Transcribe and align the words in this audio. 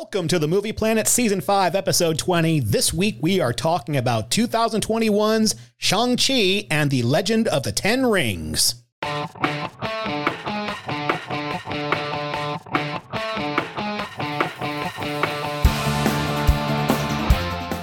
Welcome 0.00 0.28
to 0.28 0.38
the 0.38 0.46
Movie 0.46 0.72
Planet 0.72 1.08
Season 1.08 1.40
5, 1.40 1.74
Episode 1.74 2.20
20. 2.20 2.60
This 2.60 2.94
week 2.94 3.18
we 3.20 3.40
are 3.40 3.52
talking 3.52 3.96
about 3.96 4.30
2021's 4.30 5.56
Shang-Chi 5.76 6.68
and 6.70 6.88
the 6.88 7.02
Legend 7.02 7.48
of 7.48 7.64
the 7.64 7.72
Ten 7.72 8.06
Rings. 8.06 8.76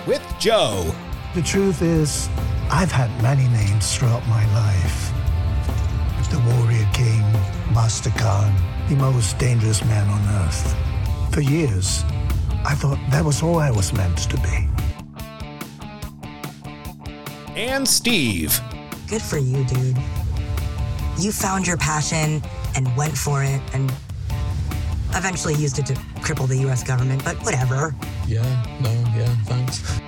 With 0.08 0.26
Joe. 0.40 0.96
The 1.36 1.42
truth 1.42 1.82
is, 1.82 2.30
I've 2.72 2.94
had 2.94 3.12
many 3.22 3.46
names 3.50 3.94
throughout 3.94 4.26
my 4.30 4.46
life. 4.54 5.12
The 6.32 6.40
Warrior 6.40 6.88
King, 6.94 7.24
Master 7.74 8.10
Khan, 8.12 8.56
the 8.88 8.96
most 8.96 9.38
dangerous 9.38 9.84
man 9.84 10.08
on 10.08 10.46
earth. 10.46 10.85
For 11.36 11.42
years, 11.42 12.06
I 12.64 12.76
thought 12.76 12.98
that 13.12 13.26
was 13.26 13.44
all 13.44 13.60
I 13.60 13.70
was 13.70 13.92
meant 13.92 14.20
to 14.30 14.38
be. 14.38 14.70
And 17.58 17.86
Steve. 17.86 18.58
Good 19.10 19.22
for 19.22 19.38
you, 19.38 19.66
dude. 19.66 19.98
You 21.20 21.34
found 21.34 21.68
your 21.68 21.76
passion 21.76 22.42
and 22.78 22.88
went 22.96 23.18
for 23.18 23.44
it 23.44 23.60
and 23.74 23.92
eventually 25.14 25.56
used 25.56 25.78
it 25.78 25.86
to 25.88 25.94
cripple 26.24 26.48
the 26.48 26.56
US 26.70 26.84
government, 26.84 27.22
but 27.26 27.36
whatever. 27.44 27.94
Yeah, 28.26 28.42
no, 28.80 28.92
yeah, 29.14 29.28
thanks. 29.44 30.05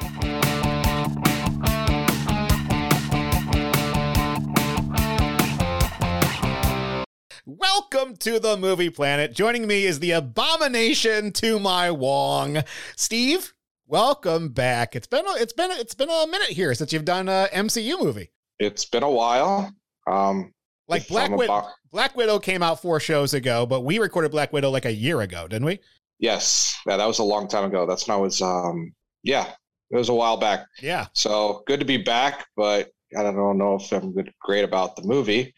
Welcome 8.07 8.19
to 8.19 8.39
the 8.39 8.55
Movie 8.55 8.89
Planet. 8.89 9.33
Joining 9.33 9.67
me 9.67 9.83
is 9.83 9.99
the 9.99 10.11
abomination 10.11 11.33
to 11.33 11.59
my 11.59 11.91
Wong, 11.91 12.63
Steve. 12.95 13.53
Welcome 13.85 14.47
back. 14.47 14.95
It's 14.95 15.07
been 15.07 15.27
a, 15.27 15.31
it's 15.33 15.51
been 15.51 15.69
a, 15.71 15.73
it's 15.73 15.93
been 15.93 16.09
a 16.09 16.25
minute 16.25 16.47
here 16.51 16.73
since 16.73 16.93
you've 16.93 17.03
done 17.03 17.27
a 17.27 17.49
MCU 17.51 18.01
movie. 18.01 18.31
It's 18.59 18.85
been 18.85 19.03
a 19.03 19.09
while. 19.11 19.73
Um, 20.09 20.53
Like 20.87 21.05
Black 21.09 21.31
Widow. 21.31 21.51
about- 21.57 21.71
Black 21.91 22.15
Widow 22.15 22.39
came 22.39 22.63
out 22.63 22.81
four 22.81 23.01
shows 23.01 23.33
ago, 23.33 23.65
but 23.65 23.81
we 23.81 23.99
recorded 23.99 24.31
Black 24.31 24.53
Widow 24.53 24.69
like 24.69 24.85
a 24.85 24.93
year 24.93 25.19
ago, 25.19 25.45
didn't 25.49 25.65
we? 25.65 25.79
yes, 26.19 26.77
yeah, 26.87 26.95
that 26.95 27.07
was 27.07 27.19
a 27.19 27.23
long 27.23 27.49
time 27.49 27.65
ago. 27.65 27.85
That's 27.85 28.07
when 28.07 28.15
I 28.17 28.21
was. 28.21 28.41
Um, 28.41 28.93
yeah, 29.23 29.51
it 29.91 29.97
was 29.97 30.07
a 30.07 30.13
while 30.15 30.37
back. 30.37 30.65
Yeah. 30.81 31.07
So 31.11 31.61
good 31.67 31.81
to 31.81 31.85
be 31.85 31.97
back, 31.97 32.45
but 32.55 32.89
I 33.17 33.23
don't 33.23 33.57
know 33.57 33.75
if 33.75 33.91
I'm 33.91 34.13
great 34.41 34.63
about 34.65 34.95
the 34.95 35.03
movie. 35.03 35.53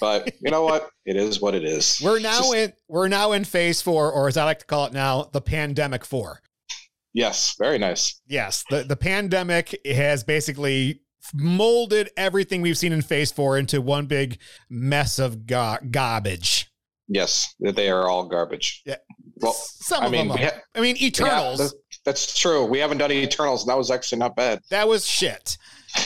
But 0.00 0.32
you 0.40 0.50
know 0.50 0.64
what? 0.64 0.90
It 1.06 1.16
is 1.16 1.40
what 1.40 1.54
it 1.54 1.64
is. 1.64 2.00
We're 2.02 2.18
now 2.20 2.38
Just- 2.38 2.54
in 2.54 2.72
we're 2.88 3.08
now 3.08 3.32
in 3.32 3.44
phase 3.44 3.80
four, 3.80 4.10
or 4.12 4.28
as 4.28 4.36
I 4.36 4.44
like 4.44 4.58
to 4.60 4.66
call 4.66 4.86
it 4.86 4.92
now, 4.92 5.30
the 5.32 5.40
pandemic 5.40 6.04
four. 6.04 6.40
Yes, 7.12 7.54
very 7.58 7.78
nice. 7.78 8.20
Yes, 8.26 8.64
the 8.70 8.82
the 8.84 8.96
pandemic 8.96 9.78
has 9.86 10.22
basically 10.24 11.00
molded 11.34 12.10
everything 12.16 12.60
we've 12.62 12.78
seen 12.78 12.92
in 12.92 13.02
phase 13.02 13.30
four 13.32 13.58
into 13.58 13.80
one 13.80 14.06
big 14.06 14.38
mess 14.68 15.18
of 15.18 15.46
gar- 15.46 15.80
garbage. 15.90 16.66
Yes, 17.08 17.54
they 17.60 17.90
are 17.90 18.08
all 18.08 18.26
garbage. 18.26 18.82
Yeah. 18.86 18.96
Well, 19.36 19.52
Some 19.54 20.02
I 20.02 20.06
of 20.06 20.12
mean, 20.12 20.28
them. 20.28 20.36
Are. 20.36 20.40
ha- 20.40 20.60
I 20.74 20.80
mean, 20.80 20.96
Eternals. 21.02 21.58
that- 21.58 21.72
that's 22.04 22.38
true. 22.38 22.64
We 22.64 22.78
haven't 22.78 22.98
done 22.98 23.10
Eternals, 23.12 23.62
and 23.62 23.70
that 23.70 23.76
was 23.76 23.90
actually 23.90 24.18
not 24.20 24.36
bad. 24.36 24.60
that 24.70 24.86
was 24.88 25.06
shit. 25.06 25.56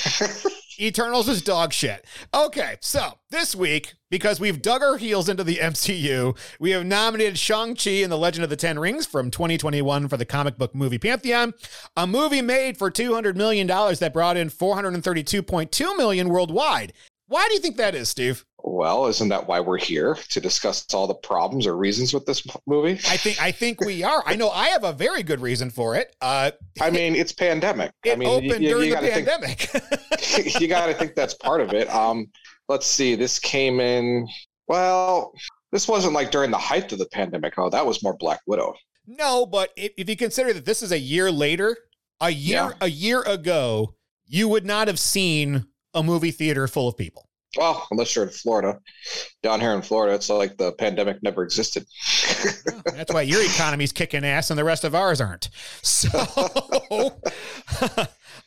Eternals 0.79 1.29
is 1.29 1.43
dog 1.43 1.73
shit. 1.73 2.05
Okay, 2.35 2.77
so 2.81 3.19
this 3.31 3.55
week, 3.55 3.95
because 4.11 4.41
we've 4.41 4.63
dug 4.63 4.83
our 4.83 4.97
heels 4.97 5.29
into 5.29 5.45
the 5.45 5.57
MCU, 5.63 6.37
we 6.59 6.71
have 6.71 6.87
nominated 6.87 7.39
Shang-Chi 7.39 7.91
and 7.91 8.11
the 8.11 8.19
Legend 8.19 8.45
of 8.45 8.51
the 8.51 8.57
Ten 8.57 8.79
Rings 8.79 9.07
from 9.07 9.31
2021 9.31 10.09
for 10.09 10.17
the 10.17 10.25
comic 10.25 10.59
book 10.59 10.75
movie 10.75 10.99
Pantheon, 10.99 11.55
a 11.97 12.07
movie 12.07 12.43
made 12.43 12.77
for 12.77 12.91
$200 12.91 13.37
million 13.37 13.67
that 13.67 14.13
brought 14.13 14.37
in 14.37 14.51
432.2 14.51 15.97
million 15.97 16.29
worldwide. 16.29 16.93
Why 17.27 17.47
do 17.49 17.55
you 17.55 17.61
think 17.61 17.77
that 17.77 17.95
is, 17.95 18.09
Steve? 18.09 18.45
Well, 18.67 19.07
isn't 19.09 19.29
that 19.29 19.47
why 19.47 19.61
we're 19.61 19.77
here 19.79 20.15
to 20.31 20.41
discuss 20.41 20.87
all 20.95 21.07
the 21.07 21.15
problems 21.15 21.67
or 21.67 21.77
reasons 21.77 22.15
with 22.15 22.25
this 22.25 22.47
movie? 22.67 22.93
I 23.09 23.19
think 23.19 23.41
I 23.41 23.53
think 23.53 23.81
we 23.83 24.03
are. 24.03 24.23
I 24.25 24.37
know 24.37 24.49
I 24.49 24.69
have 24.69 24.85
a 24.85 24.93
very 24.93 25.23
good 25.23 25.41
reason 25.41 25.69
for 25.69 25.97
it. 25.97 26.17
Uh, 26.23 26.51
I 26.81 26.89
mean, 26.91 27.15
it's 27.15 27.31
pandemic. 27.33 27.91
it 28.05 28.13
I 28.13 28.17
mean, 28.17 28.29
opened 28.29 28.63
you, 28.65 28.71
during 28.71 28.89
you 28.89 28.97
the 28.97 29.09
pandemic. 29.11 29.59
think 30.19 30.59
you 30.61 30.67
got 30.67 30.87
to 30.87 30.95
think 30.95 31.15
that's 31.15 31.35
part 31.35 31.61
of 31.61 31.75
it. 31.75 31.89
Um, 31.95 32.31
let's 32.71 32.87
see. 32.87 33.15
This 33.17 33.39
came 33.39 33.81
in. 33.81 34.27
Well, 34.67 35.35
this 35.71 35.87
wasn't 35.87 36.15
like 36.15 36.31
during 36.31 36.51
the 36.51 36.57
height 36.59 36.91
of 36.93 36.99
the 36.99 37.07
pandemic. 37.07 37.55
Oh, 37.59 37.69
that 37.69 37.85
was 37.85 38.03
more 38.03 38.17
Black 38.17 38.41
Widow. 38.47 38.75
No, 39.07 39.45
but 39.45 39.73
if, 39.77 39.93
if 39.99 40.09
you 40.09 40.17
consider 40.17 40.55
that 40.55 40.65
this 40.65 40.83
is 40.83 40.91
a 40.91 40.99
year 40.99 41.31
later, 41.31 41.77
a 42.23 42.31
year 42.31 42.71
Yeah. 42.71 42.73
a 42.81 42.89
year 42.89 43.21
ago, 43.25 43.95
you 44.27 44.49
would 44.49 44.65
not 44.65 44.89
have 44.89 44.99
seen 44.99 45.67
a 45.93 46.03
movie 46.03 46.31
theater 46.31 46.67
full 46.67 46.89
of 46.89 46.97
people. 46.97 47.29
Well, 47.57 47.87
unless 47.91 48.15
you're 48.15 48.25
in 48.25 48.31
Florida. 48.31 48.79
Down 49.43 49.61
here 49.61 49.73
in 49.73 49.83
Florida, 49.83 50.15
it's 50.15 50.29
like 50.29 50.57
the 50.57 50.73
pandemic 50.73 51.23
never 51.23 51.43
existed. 51.43 51.87
That's 52.85 53.13
why 53.13 53.23
your 53.23 53.45
economy's 53.45 53.93
kicking 53.93 54.25
ass 54.25 54.51
and 54.51 54.59
the 54.59 54.65
rest 54.65 54.85
of 54.85 54.95
ours 54.95 55.21
aren't. 55.21 55.51
So, 55.83 56.09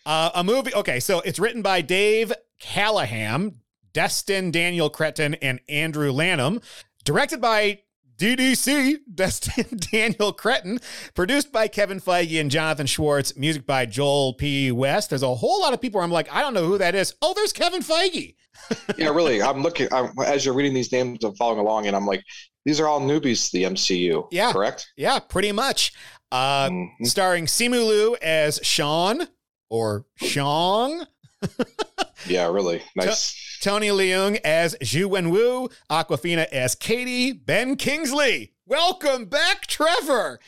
uh, 0.05 0.29
a 0.35 0.43
movie. 0.43 0.73
Okay, 0.73 0.99
so 0.99 1.21
it's 1.21 1.39
written 1.39 1.61
by 1.61 1.81
Dave 1.81 2.33
Callaham, 2.59 3.61
Destin 3.93 4.51
Daniel 4.51 4.89
Cretton, 4.89 5.35
and 5.35 5.59
Andrew 5.69 6.11
Lanham. 6.11 6.61
Directed 7.03 7.39
by 7.39 7.79
DDC, 8.17 8.97
Destin 9.13 9.77
Daniel 9.91 10.33
Cretton. 10.33 10.79
Produced 11.13 11.51
by 11.51 11.67
Kevin 11.67 11.99
Feige 11.99 12.39
and 12.41 12.49
Jonathan 12.51 12.87
Schwartz. 12.87 13.35
Music 13.37 13.65
by 13.65 13.85
Joel 13.85 14.33
P. 14.33 14.71
West. 14.71 15.09
There's 15.09 15.23
a 15.23 15.35
whole 15.35 15.61
lot 15.61 15.73
of 15.73 15.81
people 15.81 16.01
I'm 16.01 16.11
like, 16.11 16.31
I 16.33 16.41
don't 16.41 16.53
know 16.53 16.65
who 16.65 16.77
that 16.77 16.95
is. 16.95 17.13
Oh, 17.21 17.33
there's 17.35 17.53
Kevin 17.53 17.81
Feige. 17.81 18.35
yeah, 18.97 19.09
really. 19.09 19.41
I'm 19.41 19.61
looking 19.61 19.87
I'm, 19.91 20.11
as 20.25 20.45
you're 20.45 20.55
reading 20.55 20.73
these 20.73 20.91
names. 20.91 21.23
I'm 21.23 21.35
following 21.35 21.59
along, 21.59 21.85
and 21.87 21.95
I'm 21.95 22.05
like, 22.05 22.23
these 22.65 22.79
are 22.79 22.87
all 22.87 22.99
newbies 22.99 23.45
to 23.51 23.57
the 23.57 23.63
MCU. 23.63 24.27
Yeah. 24.31 24.51
correct. 24.51 24.87
Yeah, 24.97 25.19
pretty 25.19 25.51
much. 25.51 25.93
Uh, 26.31 26.67
Mhm. 26.69 26.89
starring 27.03 27.45
Simu 27.45 27.87
Liu 27.87 28.17
as 28.21 28.59
Sean 28.63 29.27
or 29.69 30.05
Shang, 30.17 31.03
Yeah, 32.27 32.47
really 32.51 32.81
nice. 32.95 33.35
Tony 33.61 33.87
Leung 33.87 34.39
as 34.43 34.75
Xu 34.75 35.05
Wenwu, 35.09 35.71
Awkwafina 35.89 36.45
as 36.51 36.75
Katie, 36.75 37.31
Ben 37.31 37.75
Kingsley. 37.75 38.53
Welcome 38.65 39.25
back, 39.25 39.65
Trevor. 39.67 40.39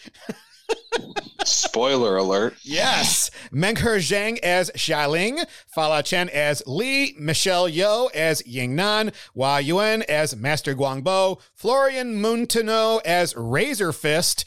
Spoiler 1.46 2.18
alert. 2.18 2.56
Yes. 2.64 3.31
Menghe 3.52 3.97
Zhang 3.97 4.38
as 4.40 4.70
Xialing, 4.72 5.46
Fala 5.68 6.03
Chen 6.03 6.30
as 6.30 6.62
Li, 6.68 7.16
Michelle 7.18 7.68
Yeoh 7.70 8.14
as 8.14 8.46
Ying 8.46 8.75
Nan, 8.75 9.12
Hua 9.34 9.59
Yuan 9.59 10.03
as 10.03 10.36
Master 10.36 10.76
Guangbo, 10.76 11.41
Florian 11.56 12.22
Munteanu 12.22 13.02
as 13.03 13.34
Razor 13.36 13.94
Fist, 13.94 14.46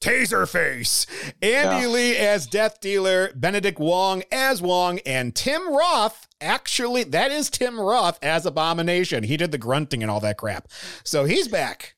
Taser 0.00 0.48
Face, 0.48 1.06
Andy 1.42 1.82
Yeah. 1.82 1.86
Lee 1.88 2.16
as 2.16 2.46
Death 2.46 2.80
Dealer, 2.80 3.32
Benedict 3.34 3.78
Wong 3.78 4.22
as 4.32 4.62
Wong, 4.62 4.98
and 5.00 5.34
Tim 5.34 5.74
Roth. 5.74 6.26
Actually, 6.40 7.04
that 7.04 7.30
is 7.30 7.50
Tim 7.50 7.78
Roth 7.78 8.18
as 8.22 8.46
Abomination. 8.46 9.24
He 9.24 9.36
did 9.36 9.52
the 9.52 9.58
grunting 9.58 10.02
and 10.02 10.10
all 10.10 10.20
that 10.20 10.38
crap. 10.38 10.68
So 11.04 11.26
he's 11.26 11.48
back. 11.48 11.96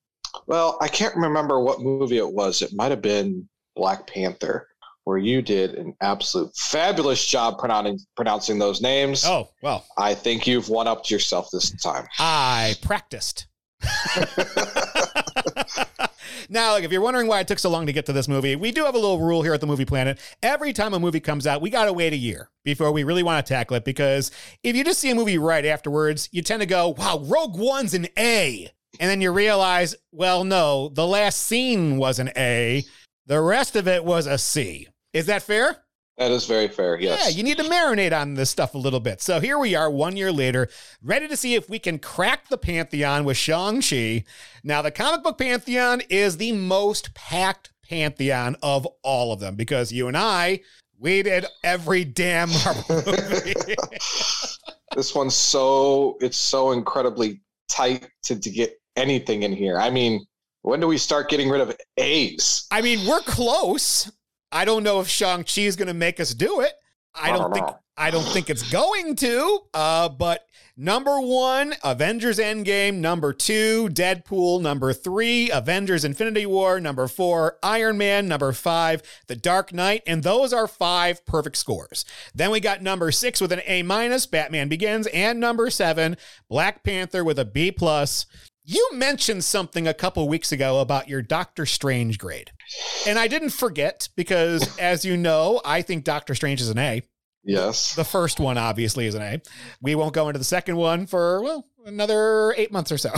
Well, 0.49 0.79
I 0.81 0.89
can't 0.89 1.15
remember 1.15 1.61
what 1.61 1.81
movie 1.81 2.19
it 2.19 2.33
was. 2.33 2.61
It 2.61 2.73
might 2.73 2.91
have 2.91 3.03
been 3.03 3.49
Black 3.77 4.09
Panther, 4.09 4.67
where 5.05 5.19
you 5.19 5.41
did 5.41 5.75
an 5.75 5.95
absolute 6.01 6.51
fabulous 6.57 7.25
job 7.25 7.59
pronouncing 7.59 8.01
pronouncing 8.17 8.59
those 8.59 8.81
names. 8.81 9.25
Oh, 9.25 9.51
well, 9.63 9.85
I 9.97 10.15
think 10.15 10.47
you've 10.49 10.69
one 10.69 10.89
upped 10.89 11.09
yourself 11.11 11.49
this 11.53 11.71
time. 11.81 12.07
I 12.19 12.75
practiced. 12.83 13.47
now, 16.49 16.77
if 16.77 16.91
you're 16.93 17.01
wondering 17.01 17.27
why 17.27 17.41
it 17.41 17.49
took 17.49 17.59
so 17.59 17.71
long 17.71 17.87
to 17.87 17.93
get 17.93 18.07
to 18.07 18.13
this 18.13 18.29
movie, 18.29 18.57
we 18.57 18.73
do 18.73 18.85
have 18.85 18.95
a 18.95 18.99
little 18.99 19.21
rule 19.21 19.43
here 19.43 19.55
at 19.55 19.61
the 19.61 19.67
Movie 19.67 19.85
Planet. 19.85 20.19
Every 20.43 20.73
time 20.73 20.95
a 20.95 21.01
movie 21.01 21.21
comes 21.21 21.47
out, 21.47 21.63
we 21.63 21.71
got 21.71 21.87
to 21.87 21.93
wait 21.93 22.13
a 22.13 22.17
year 22.17 22.51
before 22.65 22.93
we 22.93 23.05
really 23.05 23.23
want 23.23 23.45
to 23.45 23.53
tackle 23.53 23.77
it 23.77 23.85
because 23.85 24.31
if 24.63 24.77
you 24.77 24.85
just 24.85 25.01
see 25.01 25.11
a 25.11 25.15
movie 25.15 25.39
right 25.39 25.65
afterwards, 25.65 26.29
you 26.33 26.43
tend 26.43 26.61
to 26.61 26.67
go, 26.67 26.95
wow, 26.99 27.21
Rogue 27.25 27.59
One's 27.59 27.95
an 27.95 28.09
A. 28.19 28.69
And 29.01 29.11
then 29.11 29.21
you 29.21 29.33
realize, 29.33 29.95
well, 30.13 30.45
no, 30.45 30.91
the 30.91 31.07
last 31.07 31.43
scene 31.43 31.97
was 31.97 32.19
an 32.19 32.31
A, 32.37 32.85
the 33.27 33.41
rest 33.41 33.77
of 33.77 33.89
it 33.89 34.05
was 34.05 34.27
a 34.27 34.37
C. 34.39 34.89
Is 35.13 35.27
that 35.27 35.43
fair? 35.43 35.82
That 36.19 36.31
is 36.31 36.47
very 36.47 36.69
fair. 36.69 37.01
Yes. 37.01 37.25
Yeah, 37.25 37.37
you 37.37 37.43
need 37.43 37.57
to 37.57 37.65
marinate 37.65 38.19
on 38.19 38.35
this 38.35 38.51
stuff 38.51 38.75
a 38.75 38.79
little 38.79 39.01
bit. 39.01 39.23
So 39.23 39.41
here 39.41 39.59
we 39.59 39.75
are, 39.75 39.91
one 39.91 40.17
year 40.17 40.31
later, 40.31 40.69
ready 41.03 41.27
to 41.27 41.37
see 41.37 41.55
if 41.55 41.71
we 41.71 41.79
can 41.79 41.99
crack 41.99 42.49
the 42.49 42.59
Pantheon 42.59 43.25
with 43.25 43.39
Shang-Chi. 43.39 44.25
Now, 44.63 44.83
the 44.83 44.91
comic 44.91 45.23
book 45.23 45.39
Pantheon 45.39 46.03
is 46.11 46.37
the 46.37 46.53
most 46.53 47.15
packed 47.15 47.73
Pantheon 47.89 48.57
of 48.63 48.87
all 49.03 49.33
of 49.33 49.41
them 49.41 49.55
because 49.55 49.91
you 49.91 50.07
and 50.07 50.17
I, 50.17 50.61
we 50.99 51.23
did 51.23 51.47
every 51.65 52.05
damn 52.05 52.51
Marvel 52.51 52.85
movie. 53.07 53.55
this 54.95 55.15
one's 55.15 55.35
so 55.35 56.17
it's 56.21 56.37
so 56.37 56.73
incredibly 56.73 57.41
tight 57.69 58.09
to, 58.25 58.39
to 58.39 58.51
get 58.51 58.75
anything 58.97 59.43
in 59.43 59.53
here. 59.53 59.79
I 59.79 59.91
mean, 59.91 60.25
When 60.63 60.79
do 60.79 60.87
we 60.87 60.99
start 60.99 61.29
getting 61.29 61.49
rid 61.49 61.61
of 61.61 61.77
A's? 61.97 62.67
I 62.71 62.83
mean, 62.83 63.07
we're 63.07 63.21
close. 63.21 64.11
I 64.53 64.65
don't 64.65 64.83
know 64.83 65.01
if 65.01 65.09
Shang 65.09 65.45
Chi 65.45 65.63
is 65.63 65.77
going 65.77 65.89
to 65.89 65.95
make 65.95 66.21
us 66.21 66.35
do 66.35 66.61
it. 66.61 66.73
I 67.15 67.31
don't 67.31 67.53
think 67.53 67.67
I 67.97 68.11
don't 68.11 68.25
think 68.25 68.49
it's 68.49 68.71
going 68.71 69.17
to. 69.17 69.61
Uh, 69.75 70.09
but 70.09 70.47
number 70.77 71.21
one, 71.21 71.75
Avengers 71.85 72.39
Endgame. 72.39 72.97
Number 72.97 73.35
two, 73.35 73.89
Deadpool. 73.91 74.63
Number 74.63 74.95
three, 74.95 75.51
Avengers 75.51 76.05
Infinity 76.05 76.47
War. 76.47 76.81
Number 76.81 77.07
four, 77.07 77.59
Iron 77.63 77.99
Man. 77.99 78.29
Number 78.29 78.53
five, 78.53 79.03
The 79.27 79.37
Dark 79.37 79.75
Knight. 79.75 80.03
And 80.07 80.23
those 80.23 80.55
are 80.55 80.67
five 80.67 81.25
perfect 81.27 81.59
scores. 81.59 82.07
Then 82.35 82.51
we 82.51 82.61
got 82.61 82.83
number 82.83 83.13
six 83.13 83.41
with 83.41 83.53
an 83.53 83.61
A 83.67 83.83
minus, 83.83 84.27
Batman 84.27 84.69
Begins, 84.69 85.07
and 85.09 85.39
number 85.39 85.69
seven, 85.69 86.17
Black 86.49 86.83
Panther 86.83 87.23
with 87.25 87.39
a 87.39 87.45
B 87.45 87.71
plus. 87.71 88.27
You 88.65 88.91
mentioned 88.93 89.43
something 89.43 89.89
a 89.89 89.95
couple 89.95 90.29
weeks 90.29 90.53
ago 90.53 90.81
about 90.81 91.09
your 91.09 91.21
Doctor 91.21 91.67
Strange 91.67 92.19
grade. 92.19 92.53
And 93.07 93.19
I 93.19 93.27
didn't 93.27 93.51
forget 93.51 94.09
because, 94.15 94.77
as 94.79 95.05
you 95.05 95.17
know, 95.17 95.61
I 95.65 95.83
think 95.83 96.05
Doctor 96.05 96.35
Strange 96.35 96.61
is 96.61 96.71
an 96.71 96.79
A. 96.79 97.03
Yes. 97.45 97.97
The 97.97 98.05
first 98.05 98.39
one, 98.39 98.59
obviously, 98.59 99.07
is 99.07 99.17
an 99.17 99.23
A. 99.23 99.43
We 99.81 99.97
won't 99.97 100.15
go 100.15 100.29
into 100.29 100.39
the 100.39 100.45
second 100.45 100.77
one 100.77 101.07
for, 101.07 101.43
well, 101.43 101.67
another 101.85 102.55
eight 102.57 102.71
months 102.71 102.93
or 102.93 102.99
so. 102.99 103.11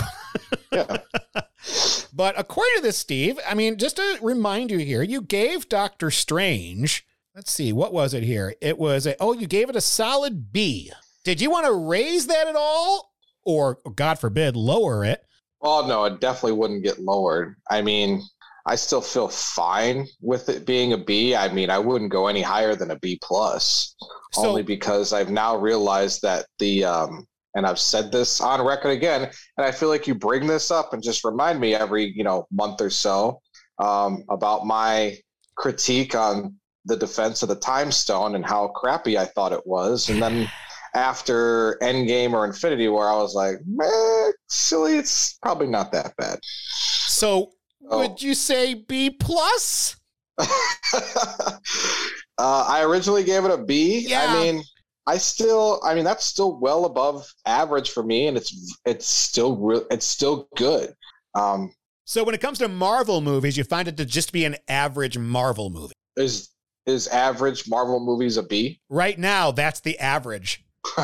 Yeah. 0.73 0.96
but 2.14 2.38
according 2.38 2.76
to 2.76 2.82
this, 2.82 2.97
Steve, 2.97 3.38
I 3.47 3.52
mean, 3.52 3.76
just 3.76 3.97
to 3.97 4.19
remind 4.23 4.70
you 4.70 4.79
here, 4.79 5.02
you 5.02 5.20
gave 5.20 5.69
Doctor 5.69 6.11
Strange, 6.11 7.06
let's 7.35 7.52
see, 7.52 7.70
what 7.70 7.93
was 7.93 8.14
it 8.14 8.23
here? 8.23 8.55
It 8.62 8.79
was 8.79 9.06
a, 9.06 9.14
oh, 9.20 9.35
you 9.35 9.47
gave 9.47 9.69
it 9.69 9.76
a 9.76 9.82
solid 9.82 10.52
B. 10.55 10.90
Did 11.23 11.43
you 11.43 11.50
want 11.50 11.67
to 11.67 11.75
raise 11.75 12.29
that 12.29 12.47
at 12.47 12.56
all? 12.56 13.12
Or, 13.44 13.79
God 13.94 14.19
forbid, 14.19 14.56
lower 14.56 15.05
it? 15.05 15.23
Oh 15.64 15.87
no, 15.87 16.05
it 16.05 16.20
definitely 16.20 16.52
wouldn't 16.58 16.84
get 16.84 16.99
lowered. 17.00 17.56
I 17.70 17.81
mean, 17.81 18.22
I 18.66 18.76
still 18.76 19.00
feel 19.00 19.28
fine 19.28 20.06
with 20.20 20.50
it 20.50 20.66
being 20.66 20.93
a 20.93 20.99
B. 20.99 21.34
I 21.34 21.49
mean, 21.52 21.70
I 21.70 21.78
wouldn't 21.78 22.12
go 22.12 22.26
any 22.28 22.43
higher 22.43 22.76
than 22.76 22.90
a 22.90 22.99
B 22.99 23.19
plus, 23.22 23.96
So- 24.32 24.46
only 24.46 24.62
because 24.62 25.12
I've 25.12 25.31
now 25.31 25.56
realized 25.56 26.20
that 26.22 26.46
the 26.58 26.84
um, 26.84 27.26
and 27.56 27.66
I've 27.66 27.78
said 27.78 28.12
this 28.12 28.40
on 28.40 28.61
record 28.62 28.90
again, 28.90 29.22
and 29.22 29.66
I 29.66 29.70
feel 29.70 29.88
like 29.88 30.06
you 30.06 30.14
bring 30.14 30.46
this 30.46 30.70
up 30.70 30.93
and 30.93 31.02
just 31.02 31.25
remind 31.25 31.61
me 31.61 31.75
every 31.75 32.12
you 32.14 32.25
know 32.25 32.46
month 32.52 32.81
or 32.81 32.90
so 32.90 33.40
um, 33.78 34.25
about 34.28 34.66
my 34.66 35.16
critique 35.56 36.14
on 36.14 36.56
the 36.84 36.96
defense 36.96 37.43
of 37.43 37.49
the 37.49 37.56
Time 37.56 37.90
Stone 37.90 38.34
and 38.34 38.44
how 38.44 38.69
crappy 38.69 39.16
I 39.16 39.25
thought 39.25 39.52
it 39.52 39.66
was, 39.66 40.11
and 40.11 40.20
then 40.22 40.50
after 40.94 41.79
Endgame 41.82 42.32
or 42.32 42.44
Infinity 42.44 42.88
War, 42.88 43.08
I 43.08 43.17
was 43.17 43.35
like, 43.35 43.56
man, 43.67 44.31
silly, 44.49 44.96
it's 44.96 45.38
probably 45.43 45.67
not 45.67 45.93
that 45.93 46.14
bad. 46.17 46.38
So, 47.08 47.50
Oh. 47.91 47.99
would 47.99 48.23
you 48.23 48.32
say 48.35 48.73
B 48.75 49.11
plus? 49.11 49.96
uh, 50.38 51.55
I 52.38 52.82
originally 52.82 53.25
gave 53.25 53.44
it 53.44 53.50
a 53.50 53.58
B. 53.58 54.06
Yeah. 54.08 54.26
I 54.29 54.35
mean, 54.43 54.62
I 55.06 55.19
still, 55.19 55.81
I 55.85 55.94
mean, 55.94 56.05
that's 56.05 56.25
still 56.25 56.58
well 56.58 56.87
above 56.87 57.26
average 57.47 57.90
for 57.90 58.02
me, 58.02 58.26
and 58.26 58.37
it's 58.38 58.79
it's 58.87 59.06
still 59.06 59.56
real, 59.56 59.85
it's 59.90 60.06
still 60.06 60.49
good. 60.56 60.94
Um, 61.35 61.75
So, 62.06 62.25
when 62.25 62.35
it 62.35 62.40
comes 62.40 62.58
to 62.61 62.69
Marvel 62.69 63.20
movies, 63.20 63.56
you 63.58 63.64
find 63.64 63.87
it 63.87 63.97
to 63.99 64.05
just 64.06 64.32
be 64.32 64.44
an 64.47 64.56
average 64.69 65.19
Marvel 65.19 65.69
movie. 65.70 65.93
is 66.17 66.50
is 66.87 67.06
average 67.08 67.69
Marvel 67.69 68.00
movies 68.00 68.37
a 68.38 68.43
B? 68.43 68.81
Right 68.88 69.19
now, 69.19 69.50
that's 69.50 69.81
the 69.81 69.99
average. 69.99 70.63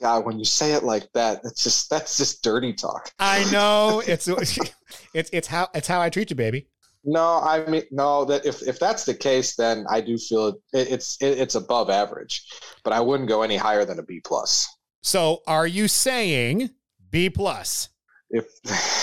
God, 0.00 0.24
when 0.24 0.38
you 0.38 0.44
say 0.44 0.72
it 0.72 0.84
like 0.84 1.10
that, 1.14 1.42
that's 1.42 1.62
just 1.62 1.90
that's 1.90 2.16
just 2.16 2.42
dirty 2.42 2.72
talk. 2.72 3.10
I 3.18 3.48
know 3.50 4.02
it's 4.06 4.28
it's 5.14 5.30
it's 5.32 5.48
how 5.48 5.68
it's 5.74 5.88
how 5.88 6.00
I 6.00 6.10
treat 6.10 6.30
you, 6.30 6.36
baby. 6.36 6.68
No, 7.04 7.40
I 7.40 7.64
mean 7.66 7.82
no. 7.90 8.24
That 8.24 8.44
if 8.44 8.62
if 8.62 8.78
that's 8.78 9.04
the 9.04 9.14
case, 9.14 9.56
then 9.56 9.86
I 9.88 10.00
do 10.00 10.18
feel 10.18 10.48
it, 10.48 10.90
it's 10.90 11.16
it, 11.20 11.38
it's 11.38 11.54
above 11.54 11.88
average, 11.88 12.44
but 12.84 12.92
I 12.92 13.00
wouldn't 13.00 13.28
go 13.28 13.42
any 13.42 13.56
higher 13.56 13.84
than 13.84 13.98
a 13.98 14.02
B 14.02 14.20
plus. 14.24 14.68
So, 15.02 15.42
are 15.46 15.66
you 15.66 15.88
saying 15.88 16.70
B 17.10 17.30
plus? 17.30 17.88
If 18.30 18.46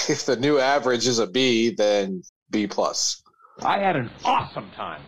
if 0.10 0.26
the 0.26 0.36
new 0.36 0.60
average 0.60 1.08
is 1.08 1.20
a 1.20 1.28
B, 1.28 1.74
then 1.76 2.24
B 2.50 2.68
plus. 2.68 3.22
I 3.62 3.80
had 3.80 3.96
an 3.96 4.10
awesome 4.26 4.70
time. 4.76 5.02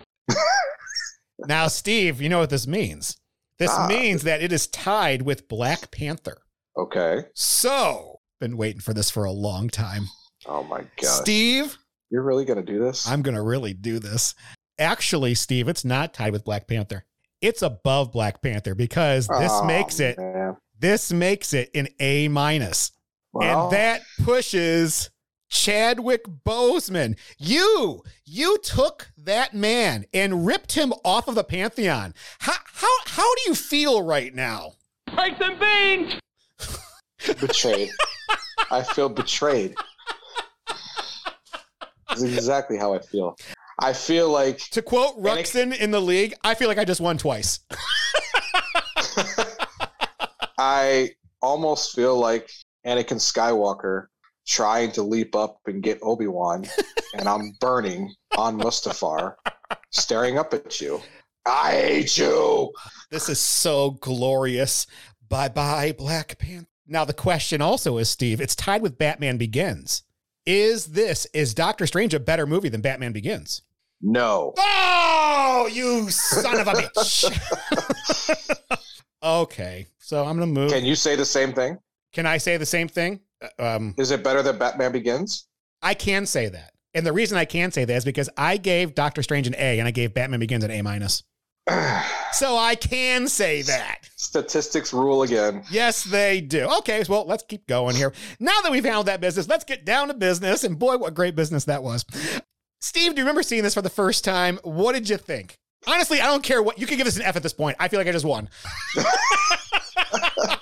Now, 1.40 1.68
Steve, 1.68 2.22
you 2.22 2.30
know 2.30 2.40
what 2.40 2.50
this 2.50 2.68
means. 2.68 3.18
This 3.60 3.72
Ah. 3.72 3.88
means 3.88 4.24
that 4.24 4.42
it 4.42 4.52
is 4.52 4.68
tied 4.68 5.22
with 5.22 5.48
Black 5.48 5.92
Panther. 5.92 6.38
Okay. 6.78 7.26
So, 7.34 8.20
been 8.40 8.58
waiting 8.58 8.82
for 8.82 8.94
this 8.94 9.10
for 9.10 9.24
a 9.24 9.32
long 9.32 9.70
time. 9.70 10.08
Oh 10.46 10.64
my 10.64 10.82
god. 11.02 11.22
Steve, 11.22 11.78
You're 12.12 12.22
really 12.24 12.46
gonna 12.46 12.62
do 12.62 12.80
this? 12.80 13.08
I'm 13.08 13.22
going 13.24 13.36
to 13.36 13.42
really 13.42 13.74
do 13.74 13.98
this. 14.00 14.36
Actually, 14.78 15.34
Steve, 15.36 15.68
it's 15.68 15.84
not 15.84 16.14
tied 16.14 16.34
with 16.34 16.44
Black 16.46 16.68
Panther. 16.68 17.06
It's 17.42 17.62
above 17.62 18.12
Black 18.12 18.42
Panther 18.42 18.76
because 18.76 19.28
this 19.28 19.52
Oh, 19.52 19.64
makes 19.66 20.00
it 20.00 20.18
man. 20.18 20.56
this 20.80 21.12
makes 21.12 21.54
it 21.54 21.70
an 21.74 21.88
A 22.00 22.28
minus. 22.28 22.92
Well, 23.34 23.66
and 23.66 23.74
that 23.74 24.02
pushes 24.24 25.10
Chadwick 25.50 26.26
Boseman. 26.46 27.18
You, 27.38 28.04
you 28.26 28.58
took 28.60 29.12
that 29.18 29.54
man 29.54 30.06
and 30.14 30.46
ripped 30.46 30.74
him 30.74 30.94
off 31.04 31.28
of 31.28 31.36
the 31.36 31.44
pantheon. 31.44 32.14
How 32.40 32.54
how 32.66 32.88
how 33.06 33.36
do 33.36 33.42
you 33.48 33.56
feel 33.56 34.02
right 34.04 34.34
now? 34.34 34.74
Rice 35.16 35.34
and 35.40 35.60
beans! 35.60 36.20
betrayed. 37.40 37.90
I 38.72 38.82
feel 38.84 39.10
betrayed. 39.10 39.76
That's 42.10 42.22
exactly 42.24 42.78
how 42.78 42.94
I 42.94 43.00
feel. 43.00 43.36
I 43.80 43.94
feel 43.94 44.30
like 44.30 44.60
To 44.72 44.82
quote 44.82 45.18
And 45.18 45.26
it- 45.28 45.46
Ruxin 45.46 45.78
in 45.78 45.92
the 45.92 46.00
league, 46.02 46.34
I 46.44 46.54
feel 46.56 46.68
like 46.68 46.78
I 46.78 46.86
just 46.86 47.02
won 47.02 47.18
twice. 47.18 47.60
I 50.58 51.12
almost 51.42 51.94
feel 51.96 52.18
like 52.18 52.50
Anakin 52.86 53.18
Skywalker 53.20 54.08
trying 54.46 54.92
to 54.94 55.04
leap 55.04 55.36
up 55.36 55.60
and 55.66 55.82
get 55.82 56.00
Obi 56.02 56.28
Wan, 56.28 56.66
and 57.18 57.28
I'm 57.28 57.52
burning 57.60 58.14
on 58.38 58.60
Mustafar, 58.60 59.36
staring 59.92 60.38
up 60.38 60.54
at 60.54 60.80
you. 60.82 61.02
I 61.46 61.72
hate 61.72 62.18
you. 62.18 62.72
This 63.12 63.30
is 63.30 63.40
so 63.40 63.92
glorious. 63.92 64.88
Bye 65.28 65.50
bye, 65.50 65.94
Black 65.98 66.38
Panther. 66.38 66.68
Now 66.88 67.06
the 67.06 67.14
question 67.14 67.62
also 67.62 67.98
is, 67.98 68.10
Steve, 68.10 68.40
it's 68.40 68.56
tied 68.56 68.82
with 68.82 68.98
Batman 68.98 69.38
Begins. 69.38 70.04
Is 70.46 70.88
this 70.88 71.26
is 71.34 71.56
Doctor 71.56 71.88
Strange 71.88 72.14
a 72.14 72.20
better 72.20 72.46
movie 72.46 72.70
than 72.70 72.82
Batman 72.82 73.12
Begins? 73.12 73.64
No. 74.02 74.54
Oh, 74.58 75.68
you 75.72 76.10
son 76.12 76.60
of 76.60 76.68
a 76.68 76.74
bitch. 76.74 77.26
okay, 79.24 79.88
so 79.98 80.24
I'm 80.24 80.38
gonna 80.38 80.46
move. 80.46 80.72
Can 80.72 80.86
you 80.86 80.96
say 80.96 81.16
the 81.16 81.26
same 81.26 81.54
thing? 81.54 81.80
Can 82.14 82.28
I 82.28 82.38
say 82.38 82.58
the 82.58 82.66
same 82.66 82.88
thing? 82.88 83.22
Um, 83.60 83.96
Is 83.98 84.12
it 84.12 84.24
better 84.24 84.42
than 84.42 84.58
Batman 84.58 84.92
Begins? 84.92 85.48
I 85.82 85.94
can 85.94 86.26
say 86.26 86.50
that, 86.50 86.74
and 86.94 87.06
the 87.06 87.14
reason 87.14 87.38
I 87.38 87.46
can 87.46 87.72
say 87.72 87.86
that 87.86 87.96
is 87.96 88.06
because 88.06 88.30
I 88.38 88.58
gave 88.58 88.96
Doctor 88.96 89.24
Strange 89.24 89.48
an 89.48 89.56
A, 89.58 89.80
and 89.80 89.88
I 89.88 89.92
gave 89.92 90.14
Batman 90.14 90.40
Begins 90.40 90.64
an 90.64 90.72
A 90.72 90.82
minus. 90.82 91.24
So 92.36 92.58
I 92.58 92.76
can 92.76 93.30
say 93.30 93.62
that. 93.62 94.10
Statistics 94.18 94.92
rule 94.92 95.24
again. 95.24 95.64
Yes, 95.72 96.04
they 96.04 96.42
do. 96.42 96.68
Okay, 96.80 97.02
well, 97.08 97.24
let's 97.26 97.46
keep 97.48 97.66
going 97.66 97.96
here. 97.96 98.12
Now 98.42 98.60
that 98.62 98.74
we've 98.74 98.84
handled 98.84 99.06
that 99.06 99.22
business, 99.22 99.48
let's 99.48 99.64
get 99.64 99.86
down 99.86 100.10
to 100.10 100.14
business. 100.14 100.66
And 100.66 100.78
boy, 100.78 100.98
what 100.98 101.14
great 101.14 101.34
business 101.34 101.64
that 101.64 101.82
was. 101.82 102.04
Steve, 102.82 103.16
do 103.16 103.22
you 103.22 103.24
remember 103.24 103.42
seeing 103.42 103.64
this 103.64 103.74
for 103.74 103.82
the 103.82 103.90
first 103.90 104.26
time? 104.26 104.60
What 104.64 104.96
did 104.96 105.08
you 105.08 105.16
think? 105.16 105.58
Honestly, 105.88 106.20
I 106.20 106.26
don't 106.26 106.44
care 106.44 106.62
what 106.62 106.78
you 106.78 106.86
can 106.86 106.98
give 106.98 107.08
us 107.08 107.16
an 107.16 107.22
F 107.22 107.38
at 107.38 107.44
this 107.44 107.54
point. 107.54 107.78
I 107.80 107.88
feel 107.88 108.02
like 108.02 108.08
I 108.08 108.12
just 108.12 108.26
won. 108.26 108.50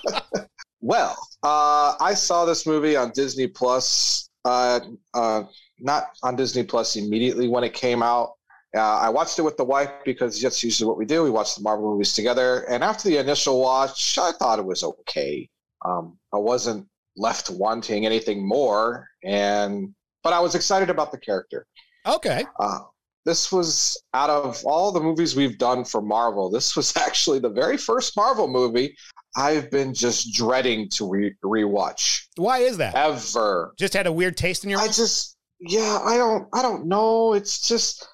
Well, 0.84 1.16
uh, 1.42 1.94
I 1.98 2.12
saw 2.12 2.44
this 2.44 2.66
movie 2.66 2.94
on 2.94 3.10
Disney 3.14 3.46
Plus. 3.46 4.28
Uh, 4.44 4.80
uh, 5.14 5.44
not 5.80 6.08
on 6.22 6.36
Disney 6.36 6.62
Plus 6.62 6.96
immediately 6.96 7.48
when 7.48 7.64
it 7.64 7.72
came 7.72 8.02
out. 8.02 8.34
Uh, 8.76 8.98
I 8.98 9.08
watched 9.08 9.38
it 9.38 9.42
with 9.42 9.56
the 9.56 9.64
wife 9.64 9.90
because 10.04 10.42
that's 10.42 10.62
usually 10.62 10.86
what 10.86 10.98
we 10.98 11.06
do. 11.06 11.22
We 11.22 11.30
watch 11.30 11.54
the 11.54 11.62
Marvel 11.62 11.90
movies 11.90 12.12
together. 12.12 12.68
And 12.68 12.84
after 12.84 13.08
the 13.08 13.16
initial 13.16 13.62
watch, 13.62 14.18
I 14.18 14.32
thought 14.32 14.58
it 14.58 14.64
was 14.66 14.84
okay. 14.84 15.48
Um, 15.86 16.18
I 16.34 16.36
wasn't 16.36 16.86
left 17.16 17.48
wanting 17.48 18.04
anything 18.04 18.46
more, 18.46 19.08
and 19.24 19.94
but 20.22 20.34
I 20.34 20.40
was 20.40 20.54
excited 20.54 20.90
about 20.90 21.12
the 21.12 21.18
character. 21.18 21.64
Okay. 22.06 22.44
Uh, 22.60 22.80
this 23.24 23.50
was 23.50 23.98
out 24.12 24.28
of 24.28 24.62
all 24.66 24.92
the 24.92 25.00
movies 25.00 25.34
we've 25.34 25.56
done 25.56 25.82
for 25.86 26.02
Marvel. 26.02 26.50
This 26.50 26.76
was 26.76 26.94
actually 26.98 27.38
the 27.38 27.48
very 27.48 27.78
first 27.78 28.14
Marvel 28.18 28.48
movie 28.48 28.94
I've 29.36 29.70
been 29.70 29.94
just 29.94 30.32
dreading 30.32 30.88
to 30.90 31.08
re- 31.08 31.36
rewatch 31.44 32.26
Why 32.36 32.58
is 32.58 32.76
that? 32.78 32.94
ever. 32.94 33.74
Just 33.78 33.94
had 33.94 34.06
a 34.06 34.12
weird 34.12 34.36
taste 34.36 34.64
in 34.64 34.70
your 34.70 34.80
I 34.80 34.86
just, 34.86 35.36
yeah, 35.60 35.98
I 36.04 36.16
don't, 36.16 36.48
I 36.52 36.62
don't 36.62 36.86
know. 36.86 37.34
It's 37.34 37.66
just, 37.66 38.06